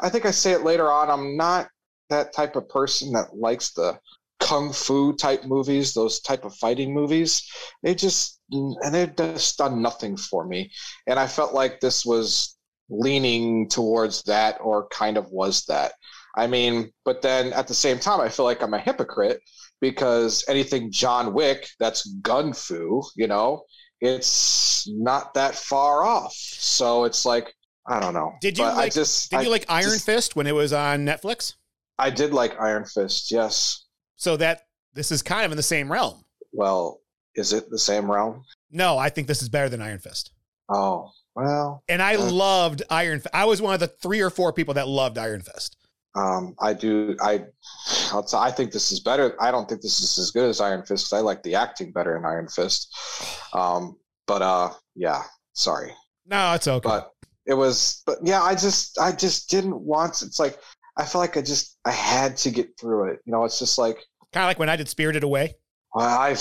I 0.00 0.08
think 0.08 0.26
I 0.26 0.30
say 0.30 0.52
it 0.52 0.62
later 0.62 0.90
on. 0.90 1.10
I'm 1.10 1.36
not 1.36 1.68
that 2.10 2.32
type 2.32 2.56
of 2.56 2.68
person 2.68 3.12
that 3.12 3.34
likes 3.34 3.72
the 3.72 3.98
kung 4.40 4.72
fu 4.72 5.14
type 5.14 5.44
movies, 5.44 5.94
those 5.94 6.20
type 6.20 6.44
of 6.44 6.54
fighting 6.56 6.92
movies. 6.92 7.48
They 7.82 7.94
just 7.94 8.40
and 8.50 8.94
they've 8.94 9.14
just 9.16 9.56
done 9.56 9.80
nothing 9.80 10.16
for 10.16 10.46
me. 10.46 10.70
And 11.06 11.18
I 11.18 11.26
felt 11.26 11.54
like 11.54 11.80
this 11.80 12.04
was 12.04 12.56
leaning 12.90 13.68
towards 13.68 14.22
that 14.24 14.58
or 14.60 14.88
kind 14.88 15.16
of 15.16 15.30
was 15.30 15.64
that. 15.66 15.92
I 16.36 16.46
mean, 16.46 16.90
but 17.04 17.22
then 17.22 17.52
at 17.52 17.68
the 17.68 17.74
same 17.74 17.98
time, 17.98 18.20
I 18.20 18.28
feel 18.28 18.44
like 18.44 18.62
I'm 18.62 18.74
a 18.74 18.78
hypocrite 18.78 19.40
because 19.82 20.42
anything 20.48 20.90
John 20.90 21.34
Wick 21.34 21.68
that's 21.78 22.06
gun 22.22 22.54
fu, 22.54 23.02
you 23.16 23.26
know, 23.26 23.64
it's 24.00 24.88
not 24.90 25.34
that 25.34 25.54
far 25.54 26.04
off. 26.04 26.32
So 26.34 27.04
it's 27.04 27.26
like 27.26 27.52
I 27.86 28.00
don't 28.00 28.14
know. 28.14 28.32
Did 28.40 28.56
you 28.56 28.64
But 28.64 28.76
like? 28.76 28.86
I 28.86 28.88
just 28.88 29.30
did 29.30 29.40
I 29.40 29.42
you 29.42 29.50
like 29.50 29.66
Iron 29.68 29.90
just- 29.90 30.06
Fist 30.06 30.36
when 30.36 30.46
it 30.46 30.54
was 30.54 30.72
on 30.72 31.04
Netflix? 31.04 31.54
I 31.98 32.08
did 32.10 32.32
like 32.32 32.58
Iron 32.60 32.84
Fist. 32.86 33.30
Yes. 33.30 33.84
So 34.16 34.36
that 34.38 34.62
this 34.94 35.10
is 35.12 35.20
kind 35.20 35.44
of 35.44 35.50
in 35.52 35.56
the 35.56 35.62
same 35.62 35.90
realm. 35.92 36.24
Well, 36.52 37.00
is 37.34 37.52
it 37.52 37.68
the 37.70 37.78
same 37.78 38.10
realm? 38.10 38.44
No, 38.70 38.96
I 38.98 39.08
think 39.10 39.26
this 39.26 39.42
is 39.42 39.48
better 39.48 39.68
than 39.68 39.82
Iron 39.82 39.98
Fist. 39.98 40.30
Oh 40.68 41.10
well. 41.34 41.82
And 41.88 42.00
I 42.00 42.14
Uh. 42.14 42.30
loved 42.30 42.82
Iron. 42.88 43.18
Fist. 43.18 43.34
I 43.34 43.44
was 43.46 43.60
one 43.60 43.74
of 43.74 43.80
the 43.80 43.88
three 43.88 44.20
or 44.20 44.30
four 44.30 44.52
people 44.52 44.74
that 44.74 44.86
loved 44.88 45.18
Iron 45.18 45.42
Fist. 45.42 45.76
Um, 46.14 46.54
I 46.60 46.74
do. 46.74 47.16
I, 47.22 47.44
I 48.34 48.50
think 48.50 48.70
this 48.72 48.92
is 48.92 49.00
better. 49.00 49.34
I 49.40 49.50
don't 49.50 49.68
think 49.68 49.80
this 49.80 50.00
is 50.00 50.18
as 50.18 50.30
good 50.30 50.48
as 50.48 50.60
Iron 50.60 50.84
Fist. 50.84 51.12
I 51.14 51.20
like 51.20 51.42
the 51.42 51.54
acting 51.54 51.90
better 51.92 52.16
in 52.16 52.24
Iron 52.24 52.48
Fist. 52.48 52.94
Um, 53.54 53.96
but 54.26 54.42
uh, 54.42 54.70
yeah. 54.94 55.22
Sorry, 55.54 55.92
No, 56.26 56.54
it's 56.54 56.66
okay. 56.66 56.80
but 56.82 57.10
it 57.46 57.52
was. 57.54 58.02
But 58.06 58.18
yeah, 58.22 58.40
I 58.42 58.54
just, 58.54 58.98
I 58.98 59.12
just 59.12 59.50
didn't 59.50 59.78
want. 59.78 60.22
It's 60.22 60.38
like 60.40 60.58
I 60.96 61.04
feel 61.04 61.20
like 61.20 61.36
I 61.36 61.42
just, 61.42 61.76
I 61.84 61.90
had 61.90 62.38
to 62.38 62.50
get 62.50 62.68
through 62.80 63.12
it. 63.12 63.20
You 63.26 63.32
know, 63.32 63.44
it's 63.44 63.58
just 63.58 63.76
like 63.76 63.98
kind 64.32 64.44
of 64.44 64.48
like 64.48 64.58
when 64.58 64.70
I 64.70 64.76
did 64.76 64.88
Spirited 64.88 65.24
Away. 65.24 65.54
I, 65.94 66.34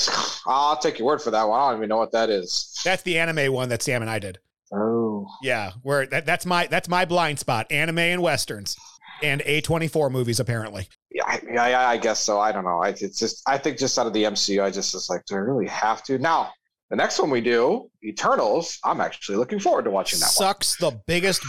I'll 0.48 0.78
take 0.78 0.98
your 0.98 1.08
word 1.08 1.22
for 1.22 1.32
that 1.32 1.44
one. 1.44 1.60
I 1.60 1.70
don't 1.72 1.80
even 1.80 1.90
know 1.90 1.98
what 1.98 2.14
that 2.14 2.30
is. 2.30 2.74
That's 2.86 3.04
the 3.04 3.18
anime 3.20 3.52
one 3.52 3.68
that 3.68 3.82
Sam 3.82 4.02
and 4.02 4.10
I 4.10 4.18
did. 4.20 4.40
Oh, 4.74 5.28
Yeah, 5.44 5.72
where 5.84 6.06
that, 6.06 6.26
that's 6.26 6.46
my 6.46 6.68
that's 6.68 6.88
my 6.88 7.04
blind 7.04 7.38
spot. 7.40 7.70
Anime 7.70 8.00
and 8.00 8.22
westerns, 8.22 8.78
and 9.24 9.42
A 9.46 9.62
twenty 9.62 9.88
four 9.88 10.10
movies 10.10 10.40
apparently. 10.40 10.88
yeah, 11.12 11.24
I-. 11.26 11.92
I 11.94 11.98
guess 11.98 12.20
so. 12.20 12.40
I 12.40 12.52
don't 12.52 12.64
know. 12.64 12.82
I, 12.82 12.90
it's 12.90 13.20
just, 13.20 13.42
I 13.48 13.58
think 13.58 13.78
just 13.78 13.98
out 14.00 14.08
of 14.08 14.14
the 14.14 14.24
MCU, 14.24 14.64
I 14.64 14.72
just 14.72 14.94
was 14.94 15.10
like, 15.10 15.26
do 15.26 15.36
I 15.36 15.40
really 15.40 15.68
have 15.68 16.04
to 16.04 16.18
now? 16.18 16.52
The 16.90 16.98
next 16.98 17.20
one 17.20 17.30
we 17.30 17.40
do, 17.40 17.90
Eternals. 18.04 18.78
I'm 18.84 19.00
actually 19.00 19.38
looking 19.38 19.60
forward 19.60 19.86
to 19.86 19.92
watching 19.92 20.20
that 20.20 20.26
one. 20.26 20.32
Sucks 20.32 20.76
the 20.76 20.92
biggest 21.08 21.42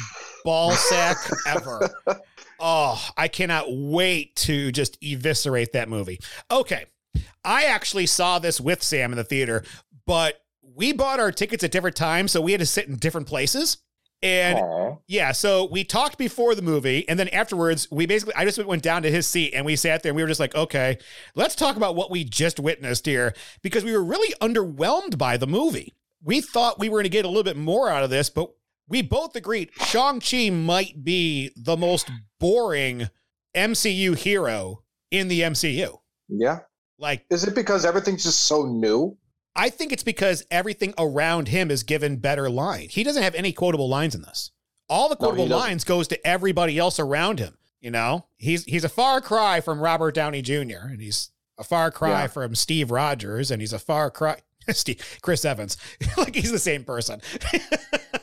ball 0.44 0.70
sack 0.72 1.16
ever. 1.48 1.90
Oh, 2.60 3.04
I 3.16 3.26
cannot 3.26 3.64
wait 3.68 4.36
to 4.36 4.70
just 4.70 4.98
eviscerate 5.02 5.72
that 5.72 5.88
movie. 5.88 6.20
Okay. 6.48 6.86
I 7.44 7.64
actually 7.64 8.06
saw 8.06 8.38
this 8.38 8.60
with 8.60 8.84
Sam 8.84 9.10
in 9.10 9.16
the 9.16 9.24
theater, 9.24 9.64
but 10.06 10.40
we 10.76 10.92
bought 10.92 11.18
our 11.18 11.32
tickets 11.32 11.64
at 11.64 11.72
different 11.72 11.96
times, 11.96 12.30
so 12.30 12.40
we 12.40 12.52
had 12.52 12.60
to 12.60 12.66
sit 12.66 12.86
in 12.86 12.96
different 12.96 13.26
places. 13.26 13.78
And 14.22 14.58
Aw. 14.58 14.96
yeah, 15.08 15.32
so 15.32 15.64
we 15.64 15.82
talked 15.82 16.16
before 16.16 16.54
the 16.54 16.62
movie, 16.62 17.08
and 17.08 17.18
then 17.18 17.28
afterwards, 17.28 17.88
we 17.90 18.06
basically, 18.06 18.34
I 18.36 18.44
just 18.44 18.64
went 18.64 18.82
down 18.82 19.02
to 19.02 19.10
his 19.10 19.26
seat 19.26 19.52
and 19.52 19.66
we 19.66 19.74
sat 19.74 20.02
there 20.02 20.10
and 20.10 20.16
we 20.16 20.22
were 20.22 20.28
just 20.28 20.38
like, 20.38 20.54
okay, 20.54 20.98
let's 21.34 21.56
talk 21.56 21.76
about 21.76 21.96
what 21.96 22.10
we 22.10 22.22
just 22.22 22.60
witnessed 22.60 23.04
here 23.06 23.34
because 23.62 23.84
we 23.84 23.92
were 23.92 24.04
really 24.04 24.32
underwhelmed 24.40 25.18
by 25.18 25.36
the 25.36 25.48
movie. 25.48 25.94
We 26.22 26.40
thought 26.40 26.78
we 26.78 26.88
were 26.88 26.98
going 26.98 27.04
to 27.04 27.10
get 27.10 27.24
a 27.24 27.28
little 27.28 27.42
bit 27.42 27.56
more 27.56 27.88
out 27.90 28.04
of 28.04 28.10
this, 28.10 28.30
but 28.30 28.52
we 28.88 29.02
both 29.02 29.34
agreed 29.34 29.70
Shang-Chi 29.74 30.50
might 30.50 31.02
be 31.02 31.50
the 31.56 31.76
most 31.76 32.08
boring 32.38 33.08
MCU 33.56 34.16
hero 34.16 34.82
in 35.10 35.26
the 35.26 35.40
MCU. 35.40 35.98
Yeah. 36.28 36.60
Like, 36.98 37.24
Is 37.30 37.44
it 37.44 37.56
because 37.56 37.84
everything's 37.84 38.22
just 38.22 38.44
so 38.44 38.66
new? 38.66 39.16
I 39.54 39.68
think 39.68 39.92
it's 39.92 40.02
because 40.02 40.44
everything 40.50 40.94
around 40.98 41.48
him 41.48 41.70
is 41.70 41.82
given 41.82 42.16
better 42.16 42.48
line. 42.48 42.88
He 42.88 43.02
doesn't 43.02 43.22
have 43.22 43.34
any 43.34 43.52
quotable 43.52 43.88
lines 43.88 44.14
in 44.14 44.22
this. 44.22 44.50
All 44.88 45.08
the 45.08 45.16
quotable 45.16 45.46
doesn't. 45.48 45.68
lines 45.68 45.84
goes 45.84 46.08
to 46.08 46.26
everybody 46.26 46.78
else 46.78 46.98
around 46.98 47.38
him. 47.38 47.56
You 47.80 47.90
know, 47.90 48.26
he's 48.38 48.64
he's 48.64 48.84
a 48.84 48.88
far 48.88 49.20
cry 49.20 49.60
from 49.60 49.80
Robert 49.80 50.14
Downey 50.14 50.40
Jr. 50.42 50.86
and 50.88 51.00
he's 51.00 51.30
a 51.58 51.64
far 51.64 51.90
cry 51.90 52.22
Yeah. 52.22 52.26
from 52.28 52.54
Steve 52.54 52.90
Rogers 52.90 53.50
and 53.50 53.60
he's 53.60 53.72
a 53.72 53.78
far 53.78 54.10
cry 54.10 54.38
Steve 54.70 55.18
Chris 55.20 55.44
Evans. 55.44 55.76
like 56.16 56.34
he's 56.34 56.52
the 56.52 56.58
same 56.58 56.84
person. 56.84 57.20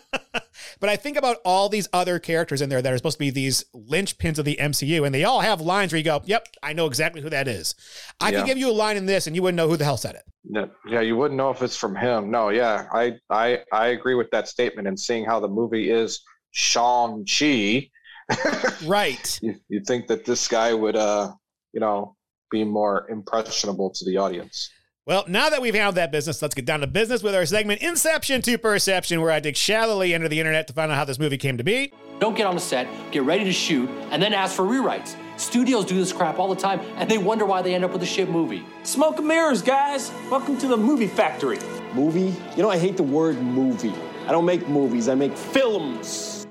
but 0.80 0.90
I 0.90 0.96
think 0.96 1.18
about 1.18 1.38
all 1.46 1.70
these 1.70 1.88
other 1.94 2.20
characters 2.20 2.62
in 2.62 2.70
there 2.70 2.82
that 2.82 2.94
are 2.94 2.98
supposed 2.98 3.16
to 3.18 3.20
be 3.20 3.30
these 3.30 3.66
linchpins 3.76 4.38
of 4.40 4.46
the 4.46 4.58
MCU, 4.60 5.06
and 5.06 5.14
they 5.14 5.24
all 5.24 5.42
have 5.42 5.62
lines 5.62 5.92
where 5.92 5.98
you 5.98 6.04
go, 6.06 6.22
"Yep, 6.26 6.48
I 6.64 6.74
know 6.74 6.86
exactly 6.86 7.22
who 7.22 7.30
that 7.30 7.48
is." 7.48 7.76
I 8.20 8.30
Yeah. 8.32 8.40
could 8.40 8.48
give 8.48 8.58
you 8.58 8.70
a 8.70 8.74
line 8.74 8.98
in 8.98 9.06
this, 9.06 9.28
and 9.28 9.36
you 9.36 9.42
wouldn't 9.42 9.58
know 9.58 9.68
who 9.68 9.78
the 9.78 9.86
hell 9.86 9.98
said 9.98 10.16
it. 10.16 10.24
Yeah, 10.50 10.66
yeah, 10.88 11.02
you 11.02 11.16
wouldn't 11.18 11.38
know 11.38 11.50
if 11.50 11.62
it's 11.62 11.76
from 11.76 11.96
him. 11.96 12.32
No, 12.32 12.50
yeah, 12.50 12.88
I, 12.94 13.18
I, 13.30 13.60
I 13.74 13.88
agree 13.88 14.16
with 14.16 14.30
that 14.32 14.48
statement. 14.48 14.88
And 14.88 15.00
seeing 15.00 15.26
how 15.26 15.40
the 15.40 15.50
movie 15.50 15.90
is 15.92 16.22
Shang 16.52 17.26
Chi, 17.26 17.90
Right. 18.86 19.40
you 19.42 19.56
you 19.70 19.82
think 19.86 20.08
that 20.08 20.26
this 20.26 20.48
guy 20.48 20.74
would, 20.74 20.96
uh, 20.96 21.32
you 21.74 21.80
know, 21.80 22.16
be 22.52 22.64
more 22.64 23.08
impressionable 23.10 23.90
to 23.92 24.06
the 24.06 24.18
audience. 24.18 24.70
Well, 25.06 25.24
now 25.28 25.50
that 25.50 25.62
we've 25.62 25.74
handled 25.74 25.96
that 25.96 26.12
business, 26.12 26.42
let's 26.42 26.54
get 26.54 26.66
down 26.66 26.82
to 26.82 26.88
business 26.88 27.24
with 27.24 27.34
our 27.34 27.46
segment 27.46 27.82
Inception 27.82 28.42
to 28.44 28.58
Perception, 28.58 29.22
where 29.22 29.32
I 29.32 29.40
dig 29.40 29.56
shallowly 29.56 30.14
into 30.14 30.30
the 30.30 30.40
internet 30.40 30.68
to 30.68 30.74
find 30.74 30.92
out 30.92 30.98
how 30.98 31.06
this 31.06 31.18
movie 31.18 31.38
came 31.38 31.58
to 31.58 31.64
be. 31.64 31.92
Don't 32.20 32.36
get 32.36 32.46
on 32.46 32.54
the 32.54 32.62
set, 32.62 32.88
get 33.12 33.24
ready 33.24 33.44
to 33.46 33.52
shoot, 33.52 33.90
and 34.12 34.22
then 34.22 34.34
ask 34.34 34.56
for 34.56 34.66
rewrites. 34.66 35.16
Studios 35.38 35.86
do 35.86 35.96
this 35.96 36.12
crap 36.14 36.38
all 36.38 36.54
the 36.54 36.62
time, 36.62 36.80
and 36.98 37.10
they 37.10 37.18
wonder 37.18 37.46
why 37.46 37.62
they 37.62 37.74
end 37.74 37.86
up 37.86 37.92
with 37.92 38.04
a 38.04 38.06
shit 38.06 38.30
movie. 38.30 38.64
Smoke 38.84 39.18
and 39.18 39.28
mirrors, 39.28 39.62
guys. 39.62 40.12
Welcome 40.30 40.58
to 40.60 40.68
the 40.68 40.78
movie 40.78 41.08
factory. 41.08 41.60
Movie? 41.94 42.36
You 42.56 42.62
know, 42.62 42.70
I 42.70 42.78
hate 42.78 42.98
the 42.98 43.04
word 43.04 43.42
movie. 43.42 43.94
I 44.28 44.32
don't 44.32 44.46
make 44.46 44.68
movies, 44.68 45.10
I 45.10 45.16
make 45.16 45.36
films. 45.36 46.46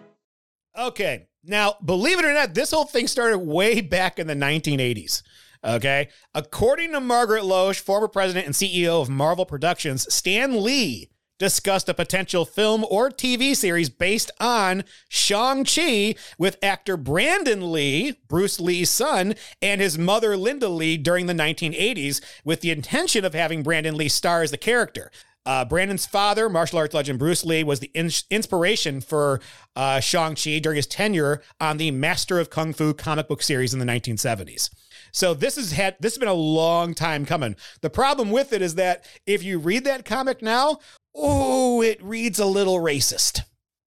Okay. 0.76 1.28
Now, 1.45 1.76
believe 1.85 2.19
it 2.19 2.25
or 2.25 2.35
not, 2.35 2.55
this 2.55 2.73
whole 2.73 2.85
thing 2.85 3.07
started 3.07 3.38
way 3.38 3.81
back 3.81 4.19
in 4.19 4.26
the 4.26 4.35
1980s. 4.35 5.23
Okay. 5.65 6.09
According 6.35 6.93
to 6.93 7.00
Margaret 7.00 7.43
Loesch, 7.43 7.81
former 7.81 8.09
president 8.09 8.47
and 8.47 8.55
CEO 8.55 9.00
of 9.00 9.09
Marvel 9.09 9.47
Productions, 9.47 10.12
Stan 10.12 10.62
Lee 10.62 11.11
discussed 11.38 11.88
a 11.88 11.95
potential 11.95 12.45
film 12.45 12.85
or 12.91 13.11
TV 13.11 13.55
series 13.55 13.88
based 13.88 14.31
on 14.41 14.85
Shang-Chi 15.09 16.15
with 16.37 16.59
actor 16.62 16.97
Brandon 16.97 17.73
Lee, 17.73 18.19
Bruce 18.29 18.61
Lee's 18.61 18.91
son, 18.91 19.35
and 19.62 19.81
his 19.81 19.97
mother 19.97 20.37
Linda 20.37 20.69
Lee 20.69 20.97
during 20.97 21.27
the 21.27 21.33
1980s 21.33 22.21
with 22.45 22.61
the 22.61 22.71
intention 22.71 23.25
of 23.25 23.35
having 23.35 23.62
Brandon 23.62 23.97
Lee 23.97 24.09
star 24.09 24.43
as 24.43 24.50
the 24.50 24.59
character. 24.59 25.11
Uh, 25.47 25.65
Brandon's 25.65 26.05
father, 26.05 26.50
martial 26.50 26.79
arts 26.79 26.93
legend 26.93 27.19
Bruce 27.19 27.45
Lee, 27.45 27.65
was 27.65 27.81
the 27.81 27.91
in- 27.95 28.11
inspiration 28.31 29.00
for 29.00 29.41
uh, 29.77 30.00
Shang-Chi 30.00 30.59
during 30.59 30.77
his 30.77 30.87
tenure 30.87 31.41
on 31.61 31.79
the 31.79 31.91
Master 31.91 32.38
of 32.38 32.50
Kung 32.50 32.75
Fu 32.75 32.93
comic 32.93 33.29
book 33.29 33.43
series 33.43 33.73
in 33.73 33.79
the 33.79 33.87
1970s. 33.87 34.69
So 35.18 35.34
this 35.34 35.56
has 35.56 35.72
had 35.72 35.96
this 35.98 36.12
has 36.14 36.18
been 36.18 36.28
a 36.28 36.32
long 36.32 36.94
time 36.94 37.26
coming. 37.26 37.56
The 37.80 37.90
problem 37.90 38.30
with 38.30 38.52
it 38.52 38.62
is 38.62 38.76
that 38.76 39.04
if 39.26 39.42
you 39.42 39.58
read 39.58 39.82
that 39.82 40.04
comic 40.04 40.42
now, 40.42 40.78
oh, 41.12 41.82
it 41.82 42.00
reads 42.00 42.38
a 42.38 42.46
little 42.46 42.76
racist. 42.78 43.40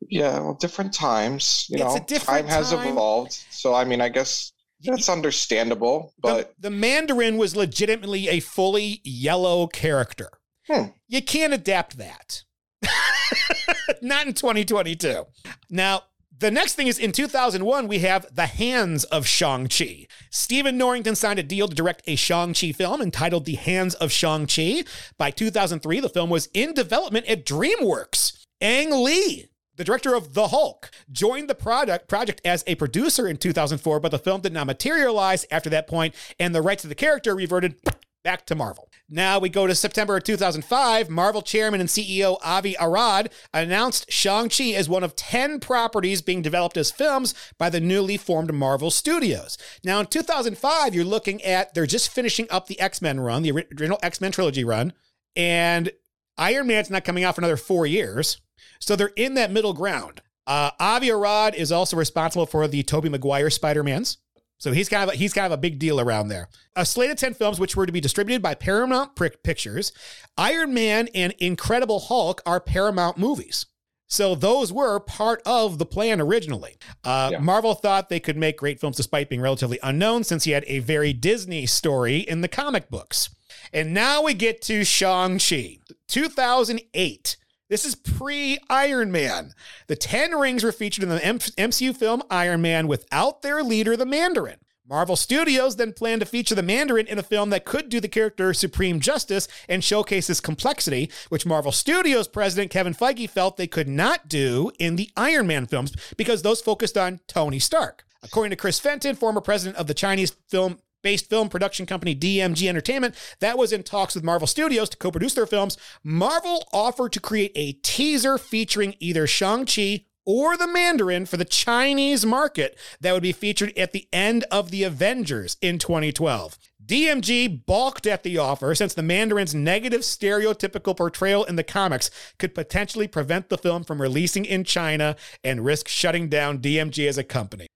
Yeah, 0.10 0.42
well, 0.42 0.56
different 0.56 0.94
times. 0.94 1.68
You 1.70 1.86
It's 1.86 1.96
know, 1.96 2.02
a 2.02 2.06
different 2.06 2.48
time 2.50 2.54
has 2.54 2.72
time. 2.72 2.86
evolved. 2.86 3.32
So 3.50 3.74
I 3.74 3.86
mean, 3.86 4.02
I 4.02 4.10
guess 4.10 4.52
that's 4.84 5.08
understandable. 5.08 6.14
But 6.22 6.54
the, 6.60 6.70
the 6.70 6.76
Mandarin 6.76 7.38
was 7.38 7.56
legitimately 7.56 8.28
a 8.28 8.42
fully 8.42 9.00
yellow 9.06 9.68
character. 9.68 10.32
Hmm. 10.70 10.88
You 11.08 11.22
can't 11.22 11.54
adapt 11.54 11.98
that. 11.98 12.44
Not 14.02 14.28
in 14.28 14.34
2022. 14.34 15.28
Now, 15.70 16.04
the 16.42 16.52
next 16.52 16.74
thing 16.74 16.88
is 16.88 16.98
in 16.98 17.12
2001, 17.12 17.88
we 17.88 18.00
have 18.00 18.26
The 18.34 18.48
Hands 18.48 19.04
of 19.06 19.28
Shang-Chi. 19.28 20.08
Stephen 20.32 20.76
Norrington 20.76 21.14
signed 21.14 21.38
a 21.38 21.44
deal 21.44 21.68
to 21.68 21.76
direct 21.76 22.02
a 22.08 22.16
Shang-Chi 22.16 22.72
film 22.72 23.00
entitled 23.00 23.46
The 23.46 23.56
Hands 23.56 23.94
of 23.96 24.12
Shang-Chi. 24.12 24.84
By 25.20 25.30
2003, 25.30 26.00
the 26.00 26.10
film 26.10 26.32
was 26.32 26.50
in 26.56 26.74
development 26.74 27.28
at 27.28 27.46
DreamWorks. 27.46 28.44
Ang 28.60 29.04
Lee, 29.04 29.50
the 29.76 29.84
director 29.84 30.16
of 30.16 30.34
The 30.34 30.48
Hulk, 30.48 30.90
joined 31.12 31.48
the 31.48 31.54
product 31.54 32.08
project 32.08 32.42
as 32.44 32.64
a 32.66 32.74
producer 32.74 33.28
in 33.28 33.38
2004, 33.38 34.00
but 34.00 34.10
the 34.10 34.18
film 34.18 34.42
did 34.42 34.54
not 34.54 34.66
materialize 34.66 35.46
after 35.52 35.70
that 35.70 35.88
point, 35.88 36.16
and 36.40 36.56
the 36.56 36.64
rights 36.64 36.82
to 36.82 36.88
the 36.88 36.96
character 36.96 37.36
reverted 37.36 37.76
back 38.24 38.46
to 38.48 38.56
Marvel. 38.56 38.90
Now 39.10 39.40
we 39.40 39.50
go 39.50 39.68
to 39.68 39.76
September 39.76 40.18
of 40.18 40.24
2005. 40.24 41.10
Marvel 41.10 41.42
chairman 41.42 41.80
and 41.80 41.90
CEO 41.90 42.38
Avi 42.44 42.76
Arad 42.80 43.32
announced 43.54 44.12
Shang-Chi 44.12 44.72
as 44.72 44.88
one 44.88 45.04
of 45.04 45.16
10 45.16 45.60
properties 45.60 46.22
being 46.22 46.42
developed 46.42 46.78
as 46.78 46.92
films 46.92 47.34
by 47.58 47.70
the 47.70 47.82
newly 47.82 48.18
formed 48.18 48.54
Marvel 48.54 48.92
Studios. 48.92 49.58
Now 49.84 50.00
in 50.00 50.06
2005, 50.06 50.96
you're 50.96 51.04
looking 51.04 51.42
at, 51.44 51.74
they're 51.74 51.86
just 51.86 52.10
finishing 52.10 52.48
up 52.50 52.68
the 52.68 52.80
X-Men 52.80 53.20
run, 53.20 53.44
the 53.44 53.52
original 53.52 54.00
X-Men 54.02 54.32
trilogy 54.32 54.64
run, 54.64 54.94
and 55.36 55.92
Iron 56.38 56.68
Man's 56.68 56.90
not 56.90 57.04
coming 57.04 57.24
out 57.24 57.36
for 57.36 57.42
another 57.42 57.58
four 57.58 57.86
years. 57.86 58.40
So 58.80 58.96
they're 58.96 59.12
in 59.16 59.36
that 59.36 59.52
middle 59.52 59.74
ground. 59.74 60.22
Uh, 60.48 60.72
Avi 60.80 61.12
Arad 61.12 61.54
is 61.56 61.72
also 61.72 61.96
responsible 61.96 62.46
for 62.46 62.68
the 62.68 62.84
Tobey 62.84 63.10
Maguire 63.10 63.50
Spider-Mans. 63.50 64.18
So 64.62 64.72
he's 64.72 64.90
kind 64.90 65.10
of 65.10 65.16
a, 65.16 65.18
he's 65.18 65.34
kind 65.34 65.48
of 65.48 65.52
a 65.52 65.58
big 65.58 65.80
deal 65.80 66.00
around 66.00 66.28
there. 66.28 66.48
A 66.76 66.86
slate 66.86 67.10
of 67.10 67.18
10 67.18 67.34
films 67.34 67.60
which 67.60 67.76
were 67.76 67.88
to 67.88 67.92
be 67.92 68.00
distributed 68.00 68.44
by 68.44 68.54
Paramount 68.54 69.16
Pictures. 69.16 69.92
Iron 70.38 70.72
Man 70.72 71.10
and 71.16 71.34
Incredible 71.40 72.00
Hulk 72.00 72.44
are 72.46 72.60
Paramount 72.60 73.18
movies. 73.18 73.66
So 74.08 74.36
those 74.36 74.72
were 74.72 75.00
part 75.00 75.42
of 75.48 75.80
the 75.80 75.86
plan 75.88 76.22
originally. 76.22 76.78
Uh, 77.04 77.30
yeah. 77.32 77.40
Marvel 77.40 77.74
thought 77.74 78.10
they 78.10 78.20
could 78.20 78.38
make 78.38 78.58
great 78.58 78.80
films 78.80 78.98
despite 78.98 79.30
being 79.30 79.42
relatively 79.42 79.80
unknown 79.82 80.24
since 80.24 80.44
he 80.44 80.52
had 80.52 80.64
a 80.68 80.78
very 80.78 81.12
Disney 81.12 81.66
story 81.66 82.20
in 82.20 82.42
the 82.42 82.48
comic 82.48 82.88
books. 82.92 83.34
And 83.74 83.96
now 83.96 84.22
we 84.22 84.36
get 84.36 84.62
to 84.64 84.84
Shang-Chi, 84.84 85.80
2008. 86.08 87.38
This 87.72 87.86
is 87.86 87.96
pre 87.96 88.60
Iron 88.70 89.14
Man. 89.14 89.54
The 89.88 89.96
10 89.96 90.32
rings 90.32 90.62
were 90.62 90.74
featured 90.74 91.06
in 91.06 91.10
the 91.10 91.20
MCU 91.20 91.96
film 91.96 92.22
Iron 92.30 92.62
Man 92.62 92.86
without 92.86 93.44
their 93.44 93.64
leader, 93.64 93.96
the 93.96 94.06
Mandarin. 94.06 94.58
Marvel 94.86 95.16
Studios 95.16 95.78
then 95.78 95.94
planned 95.94 96.20
to 96.20 96.26
feature 96.26 96.54
the 96.54 96.64
Mandarin 96.64 97.08
in 97.08 97.18
a 97.18 97.24
film 97.24 97.50
that 97.52 97.64
could 97.64 97.88
do 97.88 98.02
the 98.02 98.10
character 98.10 98.54
supreme 98.54 99.00
justice 99.00 99.48
and 99.70 99.86
showcase 99.86 100.28
his 100.28 100.42
complexity, 100.42 101.10
which 101.30 101.46
Marvel 101.46 101.72
Studios 101.72 102.28
president 102.28 102.72
Kevin 102.72 102.94
Feige 102.94 103.30
felt 103.30 103.56
they 103.56 103.68
could 103.68 103.88
not 103.88 104.28
do 104.28 104.70
in 104.78 104.98
the 104.98 105.10
Iron 105.16 105.48
Man 105.48 105.66
films 105.66 105.96
because 106.18 106.42
those 106.42 106.60
focused 106.60 106.98
on 106.98 107.22
Tony 107.30 107.60
Stark. 107.60 108.04
According 108.22 108.50
to 108.50 108.58
Chris 108.58 108.82
Fenton, 108.82 109.16
former 109.16 109.40
president 109.40 109.78
of 109.78 109.88
the 109.88 109.94
Chinese 109.94 110.32
film 110.50 110.80
based 111.02 111.30
film 111.30 111.50
production 111.50 111.86
company 111.86 112.16
DMG 112.16 112.68
Entertainment 112.68 113.16
that 113.40 113.58
was 113.58 113.74
in 113.74 113.84
talks 113.84 114.16
with 114.16 114.24
Marvel 114.24 114.48
Studios 114.48 114.90
to 114.90 114.98
co 114.98 115.12
produce 115.12 115.34
their 115.34 115.46
films, 115.46 115.78
Marvel 116.04 116.68
offered 116.72 117.12
to 117.14 117.20
create 117.20 117.52
a 117.56 117.74
teaser 117.84 118.38
featuring 118.38 118.96
either 119.00 119.28
Shang-Chi 119.28 120.06
or 120.26 120.56
the 120.56 120.68
Mandarin 120.68 121.26
for 121.26 121.38
the 121.38 121.46
Chinese 121.46 122.26
market 122.26 122.78
that 123.00 123.14
would 123.14 123.24
be 123.24 123.32
featured 123.32 123.76
at 123.78 123.92
the 123.92 124.08
end 124.14 124.46
of 124.52 124.72
The 124.72 124.84
Avengers 124.84 125.58
in 125.62 125.80
2012. 125.80 126.58
DMG 126.86 127.66
balked 127.66 128.06
at 128.06 128.24
the 128.24 128.38
offer 128.38 128.76
since 128.76 128.94
the 128.94 129.04
Mandarin's 129.04 129.56
negative 129.56 130.02
stereotypical 130.02 130.96
portrayal 130.96 131.44
in 131.46 131.56
the 131.56 131.64
comics 131.64 132.12
could 132.38 132.54
potentially 132.54 133.08
prevent 133.08 133.50
the 133.50 133.58
film 133.58 133.84
from 133.84 134.02
releasing 134.02 134.46
in 134.46 134.64
China 134.64 135.16
and 135.44 135.64
risk 135.64 135.88
shutting 135.88 136.28
down 136.28 136.60
DMG 136.60 137.08
as 137.08 137.18
a 137.18 137.24
company. 137.24 137.68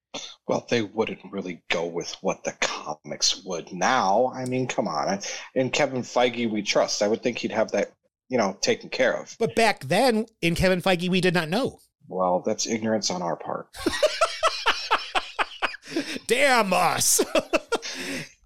Well, 0.48 0.66
they 0.70 0.82
wouldn't 0.82 1.32
really 1.32 1.62
go 1.70 1.86
with 1.86 2.16
what 2.22 2.44
the 2.44 2.54
comics 2.62 3.44
would 3.44 3.72
now. 3.74 4.32
I 4.36 4.46
mean, 4.46 4.68
come 4.68 4.88
on. 4.88 5.20
In 5.54 5.70
Kevin 5.70 6.02
Feige, 6.02 6.50
we 6.50 6.62
trust. 6.62 7.02
I 7.02 7.08
would 7.08 7.24
think 7.24 7.40
he'd 7.40 7.52
have 7.52 7.72
that, 7.72 7.92
you 8.30 8.38
know, 8.38 8.58
taken 8.62 8.90
care 8.90 9.18
of. 9.18 9.36
But 9.40 9.56
back 9.56 9.86
then, 9.86 10.26
in 10.42 10.56
Kevin 10.56 10.82
Feige, 10.82 11.10
we 11.10 11.22
did 11.22 11.34
not 11.34 11.50
know. 11.50 11.80
Well, 12.08 12.44
that's 12.46 12.68
ignorance 12.68 13.10
on 13.10 13.22
our 13.22 13.36
part. 13.36 13.68
Damn 16.28 16.74
us. 16.74 17.24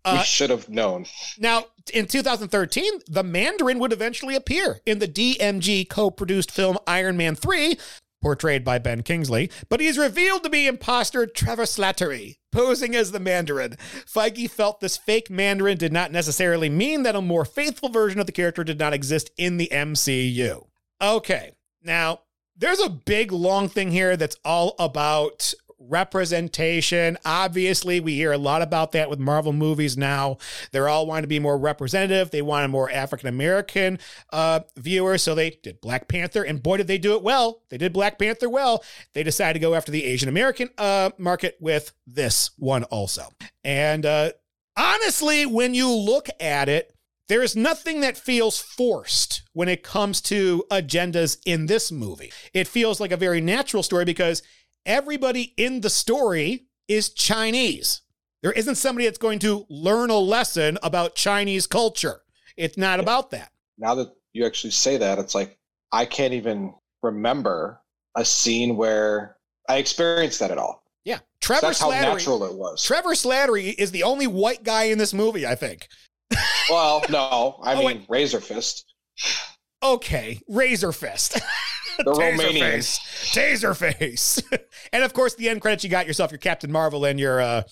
Uh, 0.05 0.15
we 0.19 0.23
should 0.23 0.49
have 0.49 0.69
known. 0.69 1.05
Now, 1.38 1.65
in 1.93 2.07
2013, 2.07 3.01
the 3.07 3.23
Mandarin 3.23 3.79
would 3.79 3.91
eventually 3.91 4.33
appear 4.33 4.79
in 4.85 4.99
the 4.99 5.07
DMG 5.07 5.89
co 5.89 6.09
produced 6.09 6.51
film 6.51 6.77
Iron 6.88 7.17
Man 7.17 7.35
3, 7.35 7.77
portrayed 8.21 8.63
by 8.63 8.77
Ben 8.77 9.03
Kingsley, 9.03 9.49
but 9.69 9.79
he's 9.79 9.97
revealed 9.97 10.43
to 10.43 10.49
be 10.49 10.67
imposter 10.67 11.25
Trevor 11.25 11.63
Slattery, 11.63 12.38
posing 12.51 12.95
as 12.95 13.11
the 13.11 13.19
Mandarin. 13.19 13.75
Feige 14.05 14.49
felt 14.49 14.79
this 14.79 14.97
fake 14.97 15.29
Mandarin 15.29 15.77
did 15.77 15.93
not 15.93 16.11
necessarily 16.11 16.69
mean 16.69 17.03
that 17.03 17.15
a 17.15 17.21
more 17.21 17.45
faithful 17.45 17.89
version 17.89 18.19
of 18.19 18.25
the 18.25 18.31
character 18.31 18.63
did 18.63 18.79
not 18.79 18.93
exist 18.93 19.31
in 19.38 19.57
the 19.57 19.69
MCU. 19.71 20.67
Okay, 21.01 21.51
now 21.81 22.21
there's 22.57 22.81
a 22.81 22.89
big 22.89 23.31
long 23.31 23.69
thing 23.69 23.91
here 23.91 24.17
that's 24.17 24.38
all 24.43 24.75
about 24.79 25.53
representation. 25.79 27.17
Obviously, 27.25 28.00
we 28.00 28.15
hear 28.15 28.31
a 28.31 28.38
lot 28.38 28.62
about 28.62 28.91
that 28.91 29.09
with 29.09 29.19
Marvel 29.19 29.53
movies 29.53 29.98
now. 29.98 30.38
They're 30.71 30.89
all 30.89 31.05
wanting 31.05 31.24
to 31.24 31.27
be 31.27 31.39
more 31.39 31.57
representative. 31.57 32.31
They 32.31 32.41
want 32.41 32.65
a 32.65 32.67
more 32.67 32.89
African 32.91 33.29
American 33.29 34.00
uh, 34.31 34.62
viewer. 34.77 35.17
So 35.17 35.36
they 35.36 35.51
did 35.63 35.81
Black 35.81 36.07
Panther, 36.07 36.43
and 36.43 36.62
boy, 36.62 36.77
did 36.77 36.88
they 36.88 36.98
do 36.98 37.15
it 37.15 37.24
well. 37.24 37.62
They 37.69 37.77
did 37.77 37.93
Black 37.93 38.19
Panther 38.19 38.50
well. 38.50 38.83
They 39.13 39.24
decided 39.24 39.53
to 39.53 39.59
go 39.59 39.75
after 39.75 39.91
the 39.91 40.05
Asian 40.05 40.29
American 40.29 40.69
uh, 40.77 41.12
market 41.17 41.57
with 41.59 41.93
this 42.05 42.51
one 42.57 42.83
also. 42.86 43.29
And 43.63 44.05
uh, 44.05 44.31
honestly, 44.75 45.46
when 45.46 45.74
you 45.74 45.89
look 45.89 46.29
at 46.39 46.70
it, 46.70 46.94
there 47.29 47.44
is 47.44 47.55
nothing 47.55 48.01
that 48.01 48.18
feels 48.18 48.59
forced 48.59 49.44
when 49.53 49.70
it 49.70 49.83
comes 49.83 50.20
to 50.20 50.65
agendas 50.72 51.37
in 51.46 51.68
this 51.68 51.92
movie. 51.92 52.33
It 52.53 52.68
feels 52.68 53.00
like 53.00 53.11
a 53.11 53.18
very 53.18 53.39
natural 53.39 53.83
story 53.83 54.03
because 54.03 54.42
everybody 54.85 55.53
in 55.57 55.81
the 55.81 55.89
story 55.89 56.68
is 56.87 57.09
Chinese. 57.09 58.01
There 58.42 58.51
isn't 58.51 58.75
somebody 58.75 59.05
that's 59.05 59.18
going 59.18 59.39
to 59.39 59.65
learn 59.70 60.09
a 60.09 60.18
lesson 60.18 60.77
about 60.81 61.15
Chinese 61.15 61.68
culture. 61.68 62.22
It's 62.55 62.77
not 62.77 63.00
about 63.00 63.31
that. 63.31 63.51
Now 63.77 63.96
that 63.96 64.13
you 64.33 64.46
actually 64.46 64.72
say 64.72 64.98
that, 64.98 65.20
it's 65.20 65.35
like 65.35 65.57
I 65.92 66.05
can't 66.05 66.33
even 66.33 66.74
remember 67.01 67.81
a 68.15 68.25
scene 68.25 68.75
where 68.75 69.37
I 69.68 69.77
experienced 69.77 70.39
that 70.39 70.51
at 70.51 70.57
all. 70.57 70.83
Yeah, 71.05 71.20
Trevor 71.42 71.68
That's 71.68 71.81
Slattery, 71.81 71.94
how 71.96 72.13
natural 72.13 72.44
it 72.44 72.53
was. 72.53 72.83
Trevor 72.83 73.11
Slattery 73.11 73.74
is 73.77 73.92
the 73.92 74.03
only 74.03 74.27
white 74.27 74.63
guy 74.63 74.85
in 74.85 74.98
this 74.98 75.13
movie, 75.13 75.46
I 75.46 75.55
think. 75.55 75.87
well, 76.70 77.01
no, 77.09 77.59
I 77.63 77.74
oh, 77.75 77.77
mean 77.77 77.85
wait. 77.85 78.05
Razor 78.09 78.42
Fist. 78.42 78.94
Okay, 79.81 80.39
Razor 80.48 80.92
Fist. 80.92 81.39
the 82.05 82.14
Romanian 82.14 82.59
face. 82.59 83.00
Taser 83.33 83.75
face. 83.75 84.42
and 84.94 85.03
of 85.03 85.14
course, 85.14 85.35
the 85.35 85.50
end 85.50 85.62
credits, 85.62 85.83
you 85.83 85.90
got 85.90 86.07
yourself 86.07 86.31
your 86.31 86.38
Captain 86.38 86.72
Marvel 86.72 87.05
and 87.05 87.20
your, 87.20 87.42
uh, 87.42 87.64